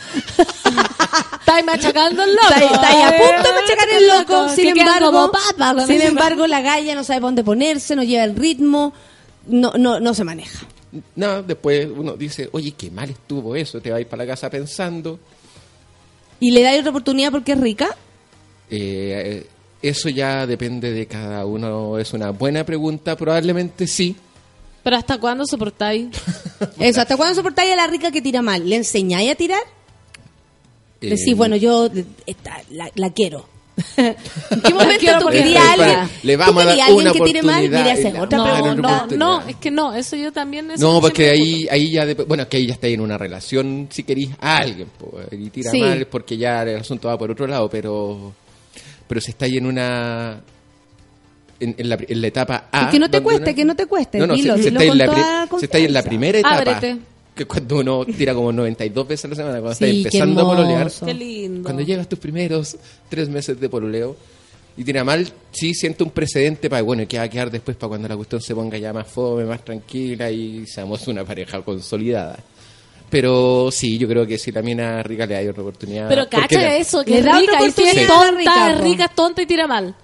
Estáis 1.39 1.63
machacando 1.63 2.23
el 2.23 2.31
loco. 2.31 2.47
Está, 2.47 2.65
está 2.65 2.87
ahí 2.87 3.01
a 3.03 3.17
punto 3.17 3.47
de 3.47 3.61
machacar 3.61 3.89
el 3.89 4.07
loco. 4.07 4.49
Sin 4.49 4.67
embargo, 4.69 5.31
sin 5.85 6.01
embargo, 6.01 6.47
la 6.47 6.61
galla 6.61 6.95
no 6.95 7.03
sabe 7.03 7.21
por 7.21 7.27
dónde 7.27 7.43
ponerse, 7.43 7.95
no 7.95 8.01
lleva 8.01 8.23
el 8.23 8.35
ritmo, 8.35 8.91
no, 9.45 9.73
no, 9.77 9.99
no 9.99 10.13
se 10.15 10.23
maneja. 10.23 10.65
No, 11.15 11.43
después 11.43 11.87
uno 11.95 12.17
dice, 12.17 12.49
oye, 12.53 12.71
qué 12.71 12.89
mal 12.89 13.11
estuvo 13.11 13.55
eso, 13.55 13.79
te 13.81 13.91
vas 13.91 14.03
para 14.05 14.23
la 14.23 14.31
casa 14.31 14.49
pensando. 14.49 15.19
¿Y 16.39 16.51
le 16.51 16.61
dais 16.61 16.79
otra 16.79 16.91
oportunidad 16.91 17.31
porque 17.31 17.53
es 17.53 17.59
rica? 17.59 17.87
Eh, 18.69 19.47
eso 19.81 20.09
ya 20.09 20.47
depende 20.47 20.91
de 20.91 21.05
cada 21.05 21.45
uno, 21.45 21.97
es 21.99 22.13
una 22.13 22.31
buena 22.31 22.65
pregunta, 22.65 23.15
probablemente 23.15 23.87
sí. 23.87 24.15
Pero 24.83 24.97
¿hasta 24.97 25.17
cuándo 25.19 25.45
soportáis? 25.45 26.09
Eso, 26.79 27.01
¿hasta 27.01 27.17
cuándo 27.17 27.33
soportáis 27.33 27.73
a 27.73 27.75
la 27.75 27.87
rica 27.87 28.11
que 28.11 28.21
tira 28.21 28.43
mal? 28.43 28.69
¿Le 28.69 28.75
enseñáis 28.75 29.31
a 29.31 29.35
tirar? 29.35 29.63
Eh, 31.01 31.09
Decís, 31.09 31.35
bueno, 31.35 31.55
yo 31.55 31.87
eh, 31.87 32.05
esta, 32.27 32.61
la, 32.69 32.91
la 32.93 33.09
quiero. 33.09 33.47
¿En 33.97 34.15
qué 34.64 34.73
momento 34.73 35.06
tú 35.19 35.23
porque 35.23 35.38
querías 35.39 35.64
es 35.64 35.69
a 35.69 35.73
alguien. 35.73 36.10
Le 36.23 36.34
tú 36.34 36.39
vamos 36.39 36.64
a 36.64 36.65
dar 36.68 36.80
alguien 36.80 36.97
una 36.97 37.11
que 37.11 37.19
tire 37.22 37.41
mal? 37.43 37.56
oportunidad 37.65 37.84
Mira, 37.84 37.93
esa 37.93 38.07
es 38.07 38.19
otra 38.19 38.38
No, 38.38 38.43
pregunta. 38.53 39.06
en 39.11 39.19
no, 39.19 39.39
no, 39.41 39.47
es 39.47 39.56
que 39.57 39.72
no, 39.72 39.93
eso 39.93 40.15
yo 40.15 40.31
también... 40.31 40.72
eso 40.72 40.93
No, 40.93 41.02
porque 41.02 41.30
ahí, 41.30 41.68
ahí 41.69 41.91
ya, 41.91 42.06
dep- 42.06 42.26
bueno, 42.26 42.47
que 42.47 42.57
ahí 42.57 42.68
ya 42.68 42.73
está 42.73 42.88
en 42.88 43.02
una 43.02 43.18
relación, 43.18 43.88
si 43.91 44.03
querís, 44.03 44.30
a 44.39 44.57
alguien, 44.57 44.88
y 45.31 45.49
tira 45.49 45.72
Sí. 45.72 45.80
mal, 45.81 46.07
porque 46.07 46.38
ya 46.38 46.64
el 46.64 46.77
asunto 46.77 47.10
va 47.10 47.18
por 47.18 47.30
otro 47.31 47.47
lado, 47.47 47.69
pero, 47.69 48.34
pero 49.07 49.19
si 49.19 49.31
está 49.31 49.43
ahí 49.45 49.57
en 49.57 49.65
una, 49.65 50.39
en, 51.60 51.76
en 51.77 51.89
la, 51.89 51.97
en 52.07 52.22
la 52.22 52.27
etapa 52.27 52.69
A. 52.72 52.88
Y 52.88 52.91
que 52.91 52.99
no 52.99 53.10
te 53.10 53.22
cueste, 53.22 53.43
uno- 53.49 53.56
que 53.56 53.65
no 53.65 53.76
te 53.76 53.85
cueste, 53.88 54.18
No, 54.19 54.27
no, 54.27 54.35
dilo, 54.35 54.56
si, 54.56 54.64
si 54.64 54.69
dilo 54.69 54.80
está 54.80 54.84
en 54.84 54.89
con 54.89 54.97
la 54.97 55.06
toda 55.06 55.60
si 55.60 55.65
está 55.65 55.77
en 55.80 55.93
la 55.93 56.02
primera 56.03 56.38
etapa, 56.39 56.56
Ábrete. 56.57 56.97
Que 57.35 57.45
cuando 57.45 57.79
uno 57.79 58.05
tira 58.05 58.33
como 58.33 58.51
92 58.51 59.07
veces 59.07 59.25
a 59.25 59.27
la 59.27 59.35
semana, 59.35 59.59
cuando 59.59 59.75
Sí, 59.75 59.97
está 59.97 60.09
qué 60.09 60.17
empezando 60.17 60.41
a 60.41 60.45
pololear, 60.45 60.77
hermoso. 60.79 61.05
Qué 61.05 61.13
lindo. 61.13 61.63
cuando 61.63 61.81
llegas 61.83 62.07
tus 62.07 62.17
primeros 62.17 62.77
tres 63.09 63.27
meses 63.29 63.59
de 63.59 63.69
pololeo 63.69 64.15
y 64.77 64.83
tira 64.83 65.03
mal, 65.03 65.27
sí 65.51 65.73
siento 65.73 66.05
un 66.05 66.11
precedente 66.11 66.69
para, 66.69 66.81
bueno, 66.81 67.05
que 67.07 67.17
va 67.17 67.23
a 67.23 67.29
quedar 67.29 67.51
después 67.51 67.75
para 67.77 67.89
cuando 67.89 68.07
la 68.07 68.15
cuestión 68.15 68.41
se 68.41 68.55
ponga 68.55 68.77
ya 68.77 68.93
más 68.93 69.07
fome, 69.07 69.43
más 69.43 69.63
tranquila 69.63 70.31
y 70.31 70.65
seamos 70.65 71.07
una 71.07 71.25
pareja 71.25 71.61
consolidada. 71.61 72.39
Pero 73.09 73.69
sí, 73.71 73.97
yo 73.97 74.07
creo 74.07 74.25
que 74.25 74.37
si 74.37 74.51
la 74.51 74.61
mina 74.61 75.03
rica 75.03 75.25
le 75.25 75.43
da 75.43 75.51
otra 75.51 75.61
oportunidad. 75.61 76.09
Pero 76.09 76.27
cacha 76.27 76.75
eso, 76.75 77.03
que 77.03 77.11
Le 77.11 77.21
da 77.21 77.39
otra 77.39 77.59
rica, 77.59 77.65
es 77.65 77.71
oportunidad 77.73 78.03
a 78.03 78.07
tonta, 78.07 78.37
rica, 78.37 78.75
rica, 78.81 79.05
es 79.05 79.15
tonta 79.15 79.41
y 79.41 79.45
tira 79.45 79.67
mal. 79.67 79.95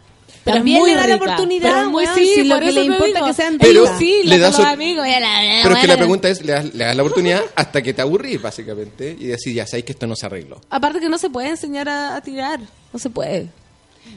Pero 0.44 0.58
También 0.58 0.78
es 0.78 0.82
muy 0.82 0.90
le 0.92 0.96
da 0.98 1.08
la 1.08 1.16
oportunidad, 1.16 1.86
muy, 1.86 2.06
sí, 2.16 2.32
si 2.34 2.44
lo 2.46 2.60
que 2.60 2.72
le 2.72 2.84
importa 2.86 3.06
digo. 3.06 3.28
que 3.28 3.34
sean 3.34 3.58
Pero 3.60 3.82
ricas. 3.84 4.00
sí, 4.00 4.22
le 4.24 4.36
amigos. 4.46 5.06
y 5.08 5.12
la- 5.20 5.60
Pero 5.62 5.76
es 5.76 5.82
que 5.82 5.88
la 5.88 5.98
pregunta 5.98 6.30
es, 6.30 6.42
le 6.44 6.54
das, 6.54 6.74
le 6.74 6.84
das 6.84 6.96
la 6.96 7.04
oportunidad 7.04 7.42
hasta 7.56 7.82
que 7.84 7.94
te 7.94 8.02
aburrís, 8.02 8.42
básicamente, 8.42 9.16
y 9.20 9.26
decís, 9.26 9.54
ya 9.54 9.68
sabéis 9.68 9.86
que 9.86 9.92
esto 9.92 10.08
no 10.08 10.16
se 10.16 10.26
arregló. 10.26 10.60
Aparte 10.72 11.00
que 11.00 11.10
no 11.10 11.20
se 11.20 11.30
puede 11.30 11.50
enseñar 11.50 11.88
a, 11.90 12.16
a 12.16 12.22
tirar. 12.22 12.60
No 12.92 12.98
se 13.00 13.12
puede. 13.12 13.50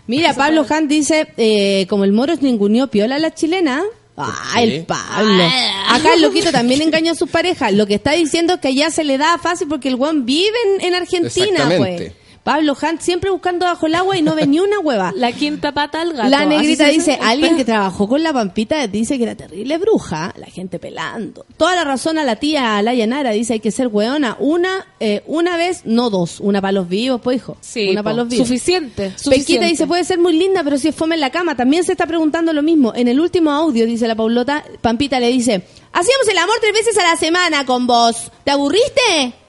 Mira, 0.06 0.32
Pablo 0.32 0.64
Han 0.70 0.88
dice, 0.88 1.26
eh, 1.36 1.86
como 1.90 2.04
el 2.04 2.12
moro 2.12 2.32
es 2.32 2.40
ninguneó 2.40 2.86
piola 2.88 3.16
a 3.16 3.18
la 3.18 3.34
chilena. 3.34 3.82
Ah, 4.16 4.62
el 4.62 4.84
Pablo. 4.84 5.44
Acá 5.90 6.14
el 6.14 6.22
loquito 6.22 6.52
también 6.52 6.80
engañó 6.80 7.12
a 7.12 7.14
sus 7.16 7.28
parejas. 7.28 7.72
Lo 7.74 7.86
que 7.86 7.94
está 7.94 8.12
diciendo 8.12 8.54
es 8.54 8.60
que 8.60 8.68
allá 8.68 8.90
se 8.90 9.04
le 9.04 9.18
da 9.18 9.36
fácil 9.38 9.68
porque 9.68 9.88
el 9.88 9.96
guan 9.96 10.24
vive 10.24 10.56
en, 10.78 10.86
en 10.86 10.94
Argentina, 10.94 11.46
Exactamente. 11.48 11.96
pues. 11.96 12.23
Pablo 12.44 12.76
Hunt 12.80 13.00
siempre 13.00 13.30
buscando 13.30 13.64
bajo 13.64 13.86
el 13.86 13.94
agua 13.94 14.18
y 14.18 14.22
no 14.22 14.34
ve 14.34 14.46
ni 14.46 14.60
una 14.60 14.78
hueva. 14.78 15.12
La 15.16 15.32
quinta 15.32 15.72
pata 15.72 16.02
al 16.02 16.12
gato. 16.12 16.28
La 16.28 16.44
negrita 16.44 16.88
dice, 16.88 17.18
alguien 17.20 17.56
que 17.56 17.64
trabajó 17.64 18.06
con 18.06 18.22
la 18.22 18.34
pampita 18.34 18.86
dice 18.86 19.16
que 19.16 19.24
era 19.24 19.34
terrible 19.34 19.78
bruja, 19.78 20.32
la 20.36 20.46
gente 20.46 20.78
pelando. 20.78 21.46
Toda 21.56 21.74
la 21.74 21.84
razón 21.84 22.18
a 22.18 22.24
la 22.24 22.36
tía 22.36 22.76
Alaya 22.76 23.06
Nara, 23.06 23.30
dice 23.30 23.54
hay 23.54 23.60
que 23.60 23.70
ser 23.70 23.88
weona, 23.88 24.36
una, 24.38 24.86
eh, 25.00 25.22
una 25.26 25.56
vez, 25.56 25.82
no 25.86 26.10
dos, 26.10 26.38
una 26.38 26.60
para 26.60 26.72
los 26.72 26.88
vivos, 26.88 27.20
pues 27.22 27.38
hijo. 27.38 27.56
Sí, 27.62 27.88
una 27.88 28.02
para 28.02 28.16
los 28.16 28.28
vivos. 28.28 28.46
Suficiente, 28.46 29.04
Pequita 29.04 29.18
suficiente. 29.18 29.66
dice, 29.66 29.86
puede 29.86 30.04
ser 30.04 30.18
muy 30.18 30.34
linda, 30.34 30.62
pero 30.62 30.76
si 30.76 30.88
es 30.88 30.94
fome 30.94 31.14
en 31.14 31.22
la 31.22 31.30
cama. 31.30 31.56
También 31.56 31.82
se 31.82 31.92
está 31.92 32.06
preguntando 32.06 32.52
lo 32.52 32.62
mismo. 32.62 32.92
En 32.94 33.08
el 33.08 33.20
último 33.20 33.52
audio, 33.52 33.86
dice 33.86 34.06
la 34.06 34.14
Paulota, 34.14 34.62
Pampita 34.82 35.18
le 35.18 35.28
dice, 35.28 35.66
hacíamos 35.92 36.28
el 36.28 36.36
amor 36.36 36.56
tres 36.60 36.74
veces 36.74 36.98
a 36.98 37.04
la 37.04 37.16
semana 37.16 37.64
con 37.64 37.86
vos. 37.86 38.30
¿Te 38.44 38.50
aburriste? 38.50 39.43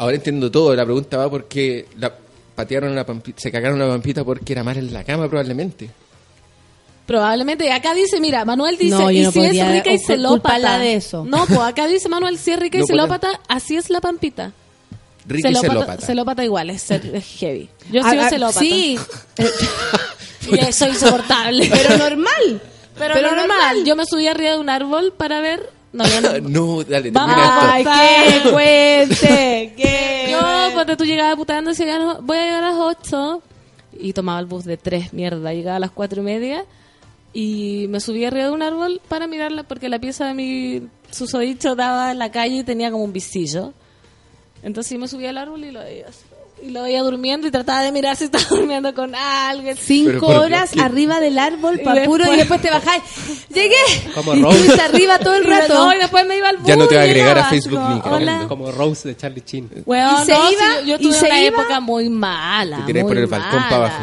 Ahora 0.00 0.16
entiendo 0.16 0.50
todo. 0.50 0.74
La 0.74 0.84
pregunta 0.84 1.16
va 1.18 1.30
porque 1.30 1.86
la 1.98 2.10
patearon 2.54 2.88
a 2.90 2.92
una 2.92 3.04
pampita, 3.06 3.38
se 3.40 3.52
cagaron 3.52 3.80
a 3.80 3.84
una 3.84 3.94
pampita 3.94 4.24
porque 4.24 4.52
era 4.52 4.64
mal 4.64 4.76
en 4.78 4.92
la 4.92 5.04
cama, 5.04 5.28
probablemente. 5.28 5.90
Probablemente. 7.06 7.70
Acá 7.72 7.92
dice, 7.94 8.20
mira, 8.20 8.44
Manuel 8.44 8.78
dice, 8.78 8.96
No, 8.96 9.10
y 9.10 9.20
no 9.22 9.32
si 9.32 9.40
es 9.40 9.50
rica 9.72 9.92
y 9.92 9.98
celópata. 9.98 10.78
de 10.78 10.94
eso. 10.94 11.24
No, 11.24 11.44
pues 11.46 11.58
acá 11.60 11.86
dice 11.86 12.08
Manuel, 12.08 12.38
si 12.38 12.52
es 12.52 12.58
rica 12.58 12.78
y 12.78 12.80
No 12.82 12.86
celópata, 12.86 13.40
así 13.48 13.76
es 13.76 13.90
la 13.90 14.00
pampita. 14.00 14.52
Rica 15.26 15.50
y 15.50 15.54
celópata. 15.54 15.98
celópata 16.06 16.44
igual, 16.44 16.70
es, 16.70 16.82
ser- 16.82 17.14
es 17.14 17.24
heavy. 17.38 17.68
Yo 17.90 18.00
Ah, 18.04 18.08
soy 18.10 18.18
ah, 18.18 18.28
celópata. 18.30 18.60
Sí, 18.60 18.98
Y 20.50 20.58
eso 20.58 20.86
es 20.86 20.94
insoportable. 20.94 21.68
pero 21.70 21.98
normal. 21.98 22.60
Pero, 22.98 23.14
pero 23.14 23.28
normal. 23.30 23.48
normal. 23.48 23.84
Yo 23.84 23.96
me 23.96 24.06
subí 24.06 24.26
arriba 24.26 24.52
de 24.52 24.58
un 24.58 24.68
árbol 24.70 25.12
para 25.16 25.40
ver... 25.40 25.68
No, 25.92 26.06
yo 26.06 26.20
no. 26.20 26.48
no, 26.48 26.84
dale, 26.84 27.10
Vamos 27.10 27.36
a 27.36 27.78
esto. 27.78 27.90
Ay, 27.92 28.42
que 28.42 28.50
cuente, 28.50 29.74
que 29.76 30.28
Yo, 30.30 30.38
cuando 30.74 30.96
tú 30.96 31.04
llegabas 31.04 31.36
putando, 31.36 31.70
decía, 31.70 31.98
no, 31.98 32.22
voy 32.22 32.38
a 32.38 32.44
llegar 32.44 32.64
a 32.64 32.70
las 32.70 32.78
8. 32.78 33.42
Y 33.98 34.12
tomaba 34.12 34.38
el 34.40 34.46
bus 34.46 34.64
de 34.64 34.76
3, 34.76 35.12
mierda. 35.12 35.52
Llegaba 35.52 35.76
a 35.76 35.80
las 35.80 35.90
4 35.90 36.22
y 36.22 36.24
media. 36.24 36.64
Y 37.32 37.86
me 37.88 38.00
subí 38.00 38.24
arriba 38.24 38.46
de 38.46 38.50
un 38.50 38.62
árbol 38.62 39.00
para 39.08 39.26
mirarla, 39.26 39.62
porque 39.62 39.88
la 39.88 39.98
pieza 39.98 40.26
de 40.26 40.34
mi 40.34 40.88
susodicho 41.10 41.76
daba 41.76 42.10
en 42.10 42.18
la 42.18 42.30
calle 42.30 42.58
y 42.58 42.64
tenía 42.64 42.90
como 42.90 43.04
un 43.04 43.12
visillo. 43.12 43.72
Entonces 44.62 44.92
yo 44.92 44.98
me 44.98 45.08
subí 45.08 45.26
al 45.26 45.38
árbol 45.38 45.64
y 45.64 45.70
lo 45.70 45.80
veía 45.80 46.08
así. 46.08 46.24
Y 46.62 46.70
lo 46.70 46.82
veía 46.82 47.02
durmiendo 47.02 47.46
y 47.46 47.50
trataba 47.50 47.82
de 47.82 47.92
mirar 47.92 48.16
si 48.16 48.24
estaba 48.24 48.44
durmiendo 48.50 48.94
con 48.94 49.14
alguien. 49.14 49.76
Cinco 49.76 50.26
horas 50.26 50.70
¿qué? 50.72 50.80
arriba 50.80 51.20
del 51.20 51.38
árbol, 51.38 51.78
Y 51.80 51.84
pa' 51.84 51.94
puro, 52.04 52.24
y 52.24 52.36
después- 52.36 52.38
después 52.38 52.62
te 52.62 52.70
bajáis. 52.70 53.02
¡Llegué! 53.48 53.74
Como 54.14 54.34
y 54.34 54.42
Rose. 54.42 54.56
estuviste 54.58 54.82
arriba 54.82 55.18
todo 55.18 55.34
el 55.34 55.42
Y 55.46 55.46
rato. 55.46 55.74
no, 55.74 55.92
y 55.94 55.98
después 55.98 56.26
me 56.26 56.36
iba 56.36 56.48
al 56.48 56.56
bus. 56.58 56.66
Ya 56.66 56.76
no 56.76 56.86
te 56.86 56.96
va 56.96 57.02
a 57.02 57.06
y 57.06 57.10
agregar 57.10 57.38
a 57.38 57.44
Facebook 57.44 57.80
como, 58.02 58.18
ni. 58.20 58.46
Como 58.48 58.70
Rose 58.72 59.08
de 59.08 59.16
Charlie 59.16 59.42
Chin. 59.42 59.70
Weón, 59.86 60.22
¿Y 60.22 60.24
se 60.26 60.32
no, 60.32 60.50
iba? 60.50 60.60
sí, 60.82 60.86
yo 60.86 60.96
¿Y 60.96 61.02
tuve 61.02 61.14
se 61.14 61.26
una 61.26 61.40
iba? 61.40 61.48
época 61.62 61.80
muy 61.80 62.08
mala. 62.08 62.84
Te 62.86 62.92
muy 62.92 63.02
por 63.04 63.18
el 63.18 63.26
balcón 63.26 63.50
mala. 63.60 63.68
pa' 63.68 63.76
abajo. 63.76 64.02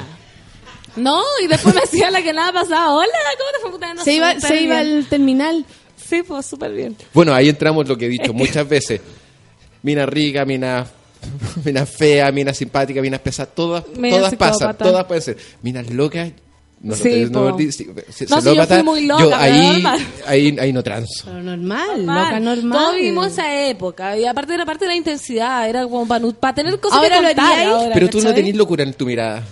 No, 0.96 1.22
y 1.44 1.48
después 1.48 1.76
me 1.76 1.82
hacía 1.82 2.10
la 2.10 2.22
que 2.24 2.34
nada 2.34 2.52
pasaba. 2.52 2.94
Hola, 2.96 3.08
¿cómo 3.38 3.52
te 3.54 3.60
fue 3.62 3.72
puteando? 3.72 4.04
Se 4.04 4.14
iba, 4.14 4.40
se 4.40 4.62
iba 4.62 4.80
al 4.80 5.06
terminal. 5.08 5.64
Sí, 5.96 6.24
pues 6.24 6.46
súper 6.46 6.72
bien. 6.72 6.96
Bueno, 7.14 7.34
ahí 7.34 7.50
entramos 7.50 7.88
lo 7.88 7.96
que 7.98 8.06
he 8.06 8.10
dicho 8.10 8.34
muchas 8.34 8.68
veces. 8.68 9.00
Mina 9.84 10.06
rica, 10.08 10.44
mina, 10.46 10.88
mina 11.66 11.86
fea, 11.86 12.32
mina 12.32 12.54
simpática, 12.54 13.02
minas 13.02 13.20
pesadas, 13.22 13.54
todas, 13.56 13.84
Mina 13.98 14.18
todas 14.18 14.36
pasan, 14.36 14.54
psicópata. 14.58 14.84
todas 14.86 15.06
pueden 15.06 15.22
ser. 15.24 15.38
Minas 15.62 15.90
locas, 15.90 16.32
no, 16.80 16.94
Sí, 16.96 17.26
no, 17.32 17.46
no, 17.50 17.52
po. 17.54 17.60
si- 17.60 17.72
si- 17.72 17.86
No, 18.30 18.40
si 18.40 18.56
yo 18.56 18.66
fui 18.68 18.84
muy 18.84 19.06
loca, 19.08 19.24
yo 19.24 19.30
pero 19.30 19.42
ahí, 19.42 19.68
normal. 19.74 20.00
ahí, 20.28 20.58
ahí 20.60 20.74
no 20.74 20.84
transo. 20.84 21.24
Pero 21.26 21.42
normal, 21.44 21.88
Normal. 22.06 22.26
loca 22.26 22.40
normal. 22.40 22.80
Todos 22.80 22.96
vivimos 22.96 23.28
esa 23.28 23.68
época. 23.68 24.16
Y 24.18 24.26
aparte 24.26 24.54
era 24.54 24.64
parte 24.66 24.86
de 24.86 24.90
la 24.90 24.96
intensidad. 24.96 25.68
Era 25.68 25.84
como 25.88 26.08
para, 26.08 26.54
tener 26.54 26.80
cosas 26.80 27.00
Ahora 27.00 27.16
que 27.16 27.22
lo 27.22 27.28
contar. 27.30 27.46
haríais, 27.54 27.68
ahora, 27.74 27.94
Pero 27.94 28.10
tú 28.10 28.18
no 28.20 28.24
¿cachai? 28.26 28.36
tenés 28.36 28.56
locura 28.56 28.84
en 28.84 28.94
tu 28.94 29.06
mirada. 29.08 29.44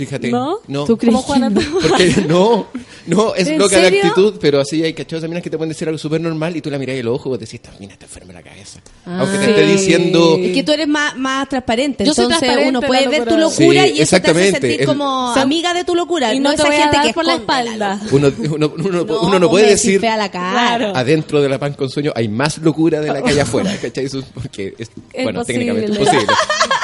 Fíjate. 0.00 0.30
¿No? 0.30 0.60
No. 0.66 0.86
¿Tú 0.86 0.96
crees 0.96 1.14
Como 1.14 1.22
Juana 1.26 1.50
que 1.52 1.60
Porque 1.88 2.24
no, 2.26 2.66
no, 3.06 3.34
es 3.34 3.48
¿En 3.48 3.58
loca 3.58 3.78
de 3.78 3.88
actitud, 3.88 4.36
pero 4.40 4.60
así 4.60 4.82
hay 4.82 4.94
cachorros 4.94 5.28
minas 5.28 5.42
que 5.42 5.50
te 5.50 5.58
pueden 5.58 5.68
decir 5.68 5.86
algo 5.88 5.98
súper 5.98 6.22
normal 6.22 6.56
y 6.56 6.62
tú 6.62 6.70
la 6.70 6.78
mirás 6.78 6.96
y 6.96 7.02
los 7.02 7.16
ojos 7.16 7.36
y 7.36 7.40
decís, 7.40 7.54
esta 7.54 7.70
mina 7.78 7.92
está 7.92 8.06
enferma 8.06 8.30
en 8.30 8.36
la 8.36 8.42
cabeza. 8.42 8.80
Aunque 9.04 9.36
te 9.36 9.44
Ah. 9.44 9.48
esté 9.50 9.66
diciendo... 9.66 10.38
Es 10.40 10.52
que 10.54 10.62
tú 10.62 10.72
eres 10.72 10.88
más, 10.88 11.16
más 11.18 11.48
transparente, 11.50 12.04
Yo 12.06 12.14
soy 12.14 12.24
entonces 12.24 12.48
transparente 12.48 12.78
uno 12.78 12.80
puede 12.86 13.08
ver 13.08 13.28
tu 13.28 13.36
locura. 13.36 13.84
Sí, 13.84 13.92
y 13.96 14.00
eso 14.00 14.20
te 14.20 14.30
hace 14.30 14.50
sentir 14.52 14.80
El- 14.80 14.86
como 14.86 15.32
amiga 15.34 15.74
de 15.74 15.84
tu 15.84 15.94
locura, 15.94 16.32
Y 16.32 16.40
no, 16.40 16.48
no, 16.50 16.56
te 16.56 16.62
esa 16.62 16.72
gente 16.72 16.96
dar 16.96 17.06
que 17.06 17.12
por 17.12 17.26
la 17.26 17.34
espalda. 17.34 18.00
Uno, 18.10 18.32
uno, 18.38 18.72
uno, 18.78 19.04
No, 19.04 19.20
uno 19.20 19.38
no 19.38 19.50
puede 19.50 19.64
me 19.66 19.70
decir 19.72 20.00
la 20.00 20.30
cara. 20.30 20.50
Claro. 20.78 20.96
adentro 20.96 21.42
de 21.42 21.48
la 21.50 21.58
pan 21.58 21.74
con 21.74 21.90
sueño 21.90 22.12
hay 22.14 22.28
más 22.28 22.56
locura 22.58 23.00
de 23.00 23.08
la 23.08 23.20
que 23.22 23.30
hay 23.32 23.38
afuera, 23.40 23.76
¿cachai? 23.82 24.06
Eso 24.06 24.20
es 24.20 24.24
porque 24.32 24.74
es, 24.78 24.88
Es 25.12 25.24
bueno, 25.24 25.40
posible. 25.40 25.64
técnicamente 25.66 25.92
es 25.92 25.98
posible. 26.08 26.34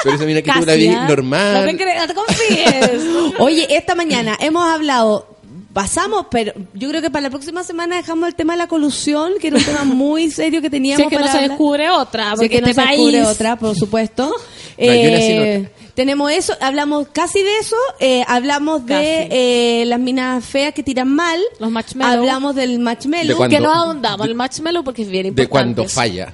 Pero 0.03 0.15
esa 0.15 0.25
mina 0.25 0.41
que 0.41 0.51
tú 0.51 0.65
la 0.65 0.73
vi 0.75 0.87
¿ah? 0.89 1.07
normal. 1.07 1.77
No 1.77 2.07
te 2.07 2.13
confíes. 2.13 3.03
Oye, 3.39 3.67
esta 3.75 3.95
mañana 3.95 4.37
hemos 4.39 4.67
hablado, 4.67 5.27
pasamos, 5.73 6.25
pero 6.31 6.53
yo 6.73 6.89
creo 6.89 7.01
que 7.01 7.09
para 7.11 7.23
la 7.23 7.29
próxima 7.29 7.63
semana 7.63 7.97
dejamos 7.97 8.27
el 8.27 8.35
tema 8.35 8.53
de 8.53 8.57
la 8.59 8.67
colusión, 8.67 9.33
que 9.39 9.47
era 9.47 9.57
un 9.57 9.63
tema 9.63 9.83
muy 9.83 10.31
serio 10.31 10.61
que 10.61 10.69
teníamos 10.69 10.97
si 10.97 11.03
es 11.03 11.09
que 11.09 11.15
no 11.15 11.21
para 11.21 11.31
se 11.31 11.37
hablar. 11.37 11.49
descubre 11.51 11.89
otra. 11.89 12.23
Si 12.23 12.29
es 12.33 12.35
Porque 12.39 12.49
que 12.49 12.61
no 12.61 12.67
este 12.67 12.81
se 12.81 12.87
descubre 12.87 13.23
otra, 13.25 13.55
por 13.57 13.75
supuesto. 13.75 14.25
No, 14.27 14.33
Eh, 14.79 15.69
tenemos 15.95 16.31
eso, 16.31 16.53
hablamos 16.61 17.07
casi 17.11 17.41
de 17.41 17.57
eso, 17.57 17.75
eh, 17.99 18.23
hablamos 18.27 18.85
de 18.85 19.27
eh, 19.31 19.85
las 19.87 19.99
minas 19.99 20.45
feas 20.45 20.73
que 20.73 20.83
tiran 20.83 21.07
mal, 21.09 21.39
Los 21.59 21.71
hablamos 22.19 22.53
del 22.55 22.77
De 22.77 23.35
cuando- 23.35 23.55
Que 23.57 23.59
no 23.61 23.73
ahondamos 23.73 24.27
el 24.27 24.35
marshmallow 24.35 24.83
porque 24.83 25.01
es 25.03 25.09
bien 25.09 25.23
de 25.23 25.27
importante. 25.29 25.49
cuando 25.49 25.81
eso. 25.83 25.95
falla. 25.95 26.33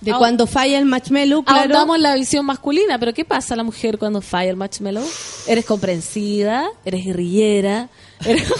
De 0.00 0.12
cuando 0.14 0.46
falla 0.46 0.78
el 0.78 0.84
marshmallow, 0.84 1.42
claro. 1.44 1.60
Ahondamos 1.60 1.98
la 1.98 2.14
visión 2.14 2.46
masculina, 2.46 2.98
pero 2.98 3.12
¿qué 3.12 3.24
pasa 3.24 3.54
a 3.54 3.56
la 3.56 3.64
mujer 3.64 3.98
cuando 3.98 4.20
falla 4.20 4.50
el 4.50 4.56
marshmallow? 4.56 5.04
Eres 5.46 5.64
comprensiva, 5.64 6.68
eres 6.84 7.04
guerrillera, 7.04 7.88
eres... 8.24 8.44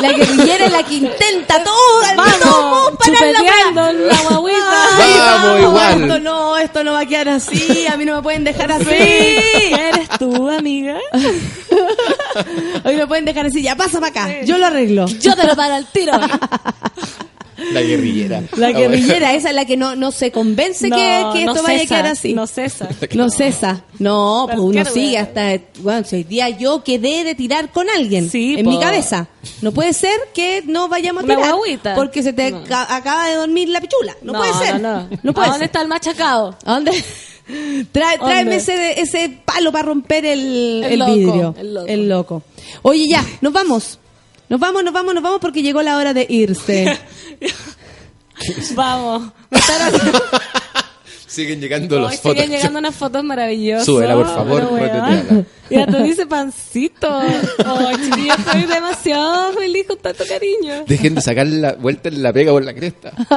La 0.00 0.12
guerrillera 0.12 0.64
es 0.64 0.72
la 0.72 0.82
que 0.82 0.94
intenta 0.94 1.62
todo, 1.62 2.00
Vamos, 2.16 2.40
todo, 2.40 2.96
parar 2.96 3.20
la 3.20 3.38
chupeteando 3.38 3.92
la 3.92 4.16
guaguita. 4.22 4.96
Ay, 4.96 5.12
Vamos, 5.18 5.60
igual. 5.60 6.02
Esto 6.02 6.20
no, 6.20 6.56
esto 6.56 6.84
no 6.84 6.92
va 6.92 7.00
a 7.00 7.06
quedar 7.06 7.28
así, 7.28 7.86
a 7.86 7.96
mí 7.96 8.04
no 8.04 8.16
me 8.16 8.22
pueden 8.22 8.44
dejar 8.44 8.72
así. 8.72 8.86
¿Eres 8.88 10.08
tú, 10.18 10.48
amiga? 10.48 10.98
Hoy 12.84 12.96
me 12.96 13.06
pueden 13.06 13.26
dejar 13.26 13.46
así, 13.46 13.62
ya 13.62 13.76
pasa 13.76 14.00
para 14.00 14.08
acá, 14.08 14.42
yo 14.42 14.58
lo 14.58 14.66
arreglo. 14.66 15.06
Yo 15.06 15.36
te 15.36 15.46
lo 15.46 15.54
paro 15.54 15.74
al 15.74 15.86
tiro. 15.86 16.12
La 17.72 17.80
guerrillera. 17.82 18.42
La 18.56 18.68
Ah, 18.68 18.72
guerrillera, 18.72 19.34
esa 19.34 19.50
es 19.50 19.54
la 19.54 19.64
que 19.64 19.76
no, 19.76 19.94
no 19.96 20.10
se 20.12 20.30
convence 20.32 20.88
No, 20.88 20.96
que, 20.96 21.24
que 21.32 21.38
esto 21.44 21.54
no 21.54 21.62
vaya 21.62 21.82
a 21.82 21.86
quedar 21.86 22.06
así. 22.06 22.32
No 22.34 22.46
cesa. 22.46 22.88
No 23.14 23.30
cesa. 23.30 23.84
No, 23.98 24.44
pues 24.46 24.58
uno 24.58 24.84
sigue 24.84 25.18
hasta. 25.18 25.58
Bueno, 25.80 26.04
si 26.04 26.16
hoy 26.16 26.24
día 26.24 26.48
yo 26.50 26.82
quedé 26.82 27.24
de 27.24 27.34
tirar 27.34 27.70
con 27.70 27.88
alguien 27.90 28.28
Sí, 28.30 28.54
en 28.58 28.64
po. 28.64 28.70
mi 28.72 28.80
cabeza. 28.80 29.28
No 29.62 29.72
puede 29.72 29.92
ser 29.92 30.18
que 30.34 30.62
no 30.66 30.88
vayamos 30.88 31.24
a 31.24 31.26
tirar 31.26 31.54
porque 31.94 32.22
se 32.22 32.32
te 32.32 32.50
No. 32.50 32.62
acaba 32.70 33.28
de 33.28 33.34
dormir 33.36 33.68
la 33.68 33.80
pichula. 33.80 34.16
No, 34.22 34.32
puede 34.32 34.52
ser. 34.54 34.80
No, 34.80 35.08
No 35.22 35.32
puede 35.32 35.46
¿A 35.46 35.50
dónde 35.50 35.58
ser. 35.58 35.66
está 35.66 35.82
el 35.82 35.88
machacado? 35.88 36.56
¿A 36.64 36.72
dónde? 36.74 36.92
Trae, 37.92 38.16
tráeme 38.18 38.56
ese, 38.56 38.98
ese 39.00 39.38
palo 39.44 39.70
para 39.70 39.84
romper 39.84 40.24
el, 40.24 40.82
El 40.82 40.92
el 40.92 40.98
loco, 40.98 41.12
vidrio. 41.14 41.54
el 41.58 41.74
loco. 41.74 41.86
El 41.88 42.08
loco. 42.08 42.42
Oye, 42.82 43.06
ya, 43.06 43.22
nos 43.42 43.52
vamos. 43.52 43.98
Nos 44.54 44.60
vamos, 44.60 44.84
nos 44.84 44.94
vamos, 44.94 45.14
nos 45.14 45.22
vamos 45.24 45.40
porque 45.40 45.62
llegó 45.62 45.82
la 45.82 45.96
hora 45.96 46.14
de 46.14 46.28
irse. 46.30 46.96
Vamos. 48.76 49.32
Me 49.50 49.58
están 49.58 49.82
haciendo- 49.82 50.22
Siguen 51.34 51.60
llegando 51.60 51.98
los 51.98 52.12
siguen 52.14 52.36
fotos. 52.36 52.48
llegando 52.50 52.78
unas 52.78 52.94
fotos 52.94 53.24
maravillosas. 53.24 53.84
Súbela, 53.86 54.14
por 54.14 54.26
favor. 54.26 55.44
Ya 55.70 55.86
tú 55.86 55.96
dices 56.02 56.26
pancito. 56.26 57.08
Oh, 57.66 57.90
chiquillo, 57.96 58.34
estoy 58.34 58.62
demasiado 58.64 59.52
feliz 59.54 59.86
con 59.88 59.98
tanto 59.98 60.24
cariño. 60.28 60.84
Dejen 60.86 61.14
de 61.14 61.20
sacar 61.22 61.46
la 61.46 61.72
vuelta 61.72 62.10
en 62.10 62.22
la 62.22 62.32
pega 62.32 62.52
por 62.52 62.62
la 62.64 62.74
cresta. 62.74 63.12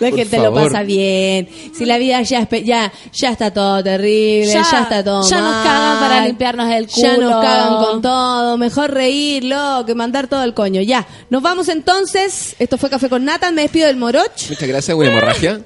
La 0.00 0.10
Por 0.10 0.18
gente 0.18 0.38
lo 0.38 0.52
pasa 0.52 0.82
bien. 0.82 1.48
Si 1.72 1.84
la 1.86 1.96
vida 1.98 2.20
ya, 2.22 2.40
es 2.40 2.48
pe- 2.48 2.64
ya, 2.64 2.92
ya 3.12 3.30
está 3.30 3.52
todo 3.52 3.82
terrible, 3.82 4.52
ya, 4.52 4.60
está 4.60 5.02
todo 5.04 5.26
ya 5.28 5.40
nos 5.40 5.64
cagan 5.64 5.98
para 6.00 6.26
limpiarnos 6.26 6.70
el 6.70 6.86
culo. 6.88 7.06
Ya 7.06 7.16
nos 7.16 7.44
cagan 7.44 7.76
con 7.84 8.02
todo. 8.02 8.58
Mejor 8.58 8.90
reírlo 8.92 9.84
que 9.86 9.94
mandar 9.94 10.26
todo 10.28 10.42
el 10.44 10.54
coño. 10.54 10.82
Ya. 10.82 11.06
Nos 11.30 11.40
vamos 11.42 11.68
entonces. 11.68 12.56
Esto 12.58 12.76
fue 12.78 12.90
Café 12.90 13.08
con 13.08 13.24
Nathan. 13.24 13.54
Me 13.54 13.62
despido 13.62 13.86
del 13.86 13.96
Moroch. 13.96 14.48
Muchas 14.50 14.68
gracias, 14.68 14.96
una 14.96 15.08
hemorragia. 15.08 15.60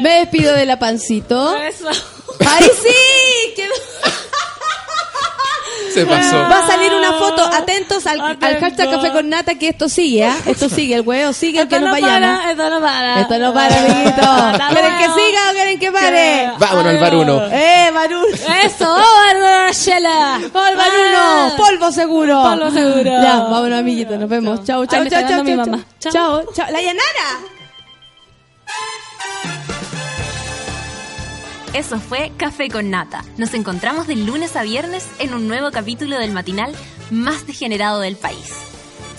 Me 0.00 0.10
despido 0.20 0.54
de 0.54 0.66
la 0.66 0.78
Pancito. 0.78 1.56
Eso. 1.56 1.88
¡Ay, 2.46 2.70
sí! 2.82 3.54
Quedó- 3.56 3.74
Se 5.94 6.04
pasó. 6.06 6.36
Va 6.36 6.64
a 6.64 6.66
salir 6.66 6.92
una 6.92 7.12
foto. 7.14 7.42
Atentos 7.44 8.06
al, 8.06 8.20
al 8.20 8.32
Atentos. 8.32 8.60
hashtag 8.60 8.90
Café 8.90 9.10
con 9.12 9.28
Nata 9.28 9.54
que 9.56 9.68
esto 9.70 9.88
sigue, 9.88 10.24
¿ah? 10.26 10.36
Esto 10.46 10.68
sigue. 10.68 10.94
El 10.96 11.00
huevo 11.00 11.32
sigue, 11.32 11.60
el 11.62 11.68
que 11.68 11.76
Esto 11.76 11.88
nos 11.88 11.98
no 11.98 12.06
vayamos. 12.06 12.38
para, 12.38 12.50
esto 12.50 12.68
no 12.70 12.80
para. 12.80 13.20
Esto 13.20 13.38
no 13.38 13.54
para, 13.54 13.80
amiguito. 13.80 14.68
¿Quieren 14.70 14.98
que 14.98 15.04
siga 15.04 15.50
o 15.50 15.52
quieren 15.54 15.78
que 15.80 15.92
pare? 15.92 16.50
Vámonos 16.58 16.86
al 16.86 16.98
bar 16.98 17.14
uno. 17.16 17.42
¡Eh, 17.50 17.90
Maruno! 17.92 18.26
Eso, 18.64 18.94
oh, 18.96 19.72
Shela. 19.72 20.40
¡Oh, 20.52 20.66
el 20.66 20.76
Maruno! 20.76 21.56
¡Polvo 21.56 21.90
seguro! 21.90 22.42
Polvo 22.42 22.70
seguro. 22.70 23.04
Ya, 23.04 23.36
vámonos, 23.50 23.78
amiguitos. 23.78 24.18
Nos 24.18 24.28
vemos. 24.28 24.62
Chao, 24.64 24.84
chao, 24.86 25.04
chao, 25.08 25.20
chao, 25.22 25.44
chao. 25.44 25.56
mamá. 25.56 25.84
Chao, 26.00 26.12
Chao. 26.54 26.66
¡La 26.70 26.80
Yanara! 26.82 27.28
Eso 31.74 32.00
fue 32.00 32.32
Café 32.36 32.68
con 32.70 32.90
Nata. 32.90 33.24
Nos 33.36 33.54
encontramos 33.54 34.06
de 34.06 34.16
lunes 34.16 34.56
a 34.56 34.62
viernes 34.62 35.06
en 35.18 35.34
un 35.34 35.46
nuevo 35.46 35.70
capítulo 35.70 36.18
del 36.18 36.32
matinal 36.32 36.74
más 37.10 37.46
degenerado 37.46 38.00
del 38.00 38.16
país. 38.16 38.52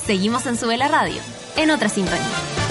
Seguimos 0.06 0.46
en 0.46 0.58
Sube 0.58 0.76
la 0.76 0.88
Radio, 0.88 1.22
en 1.56 1.72
otra 1.72 1.90
sintonía. 1.90 2.69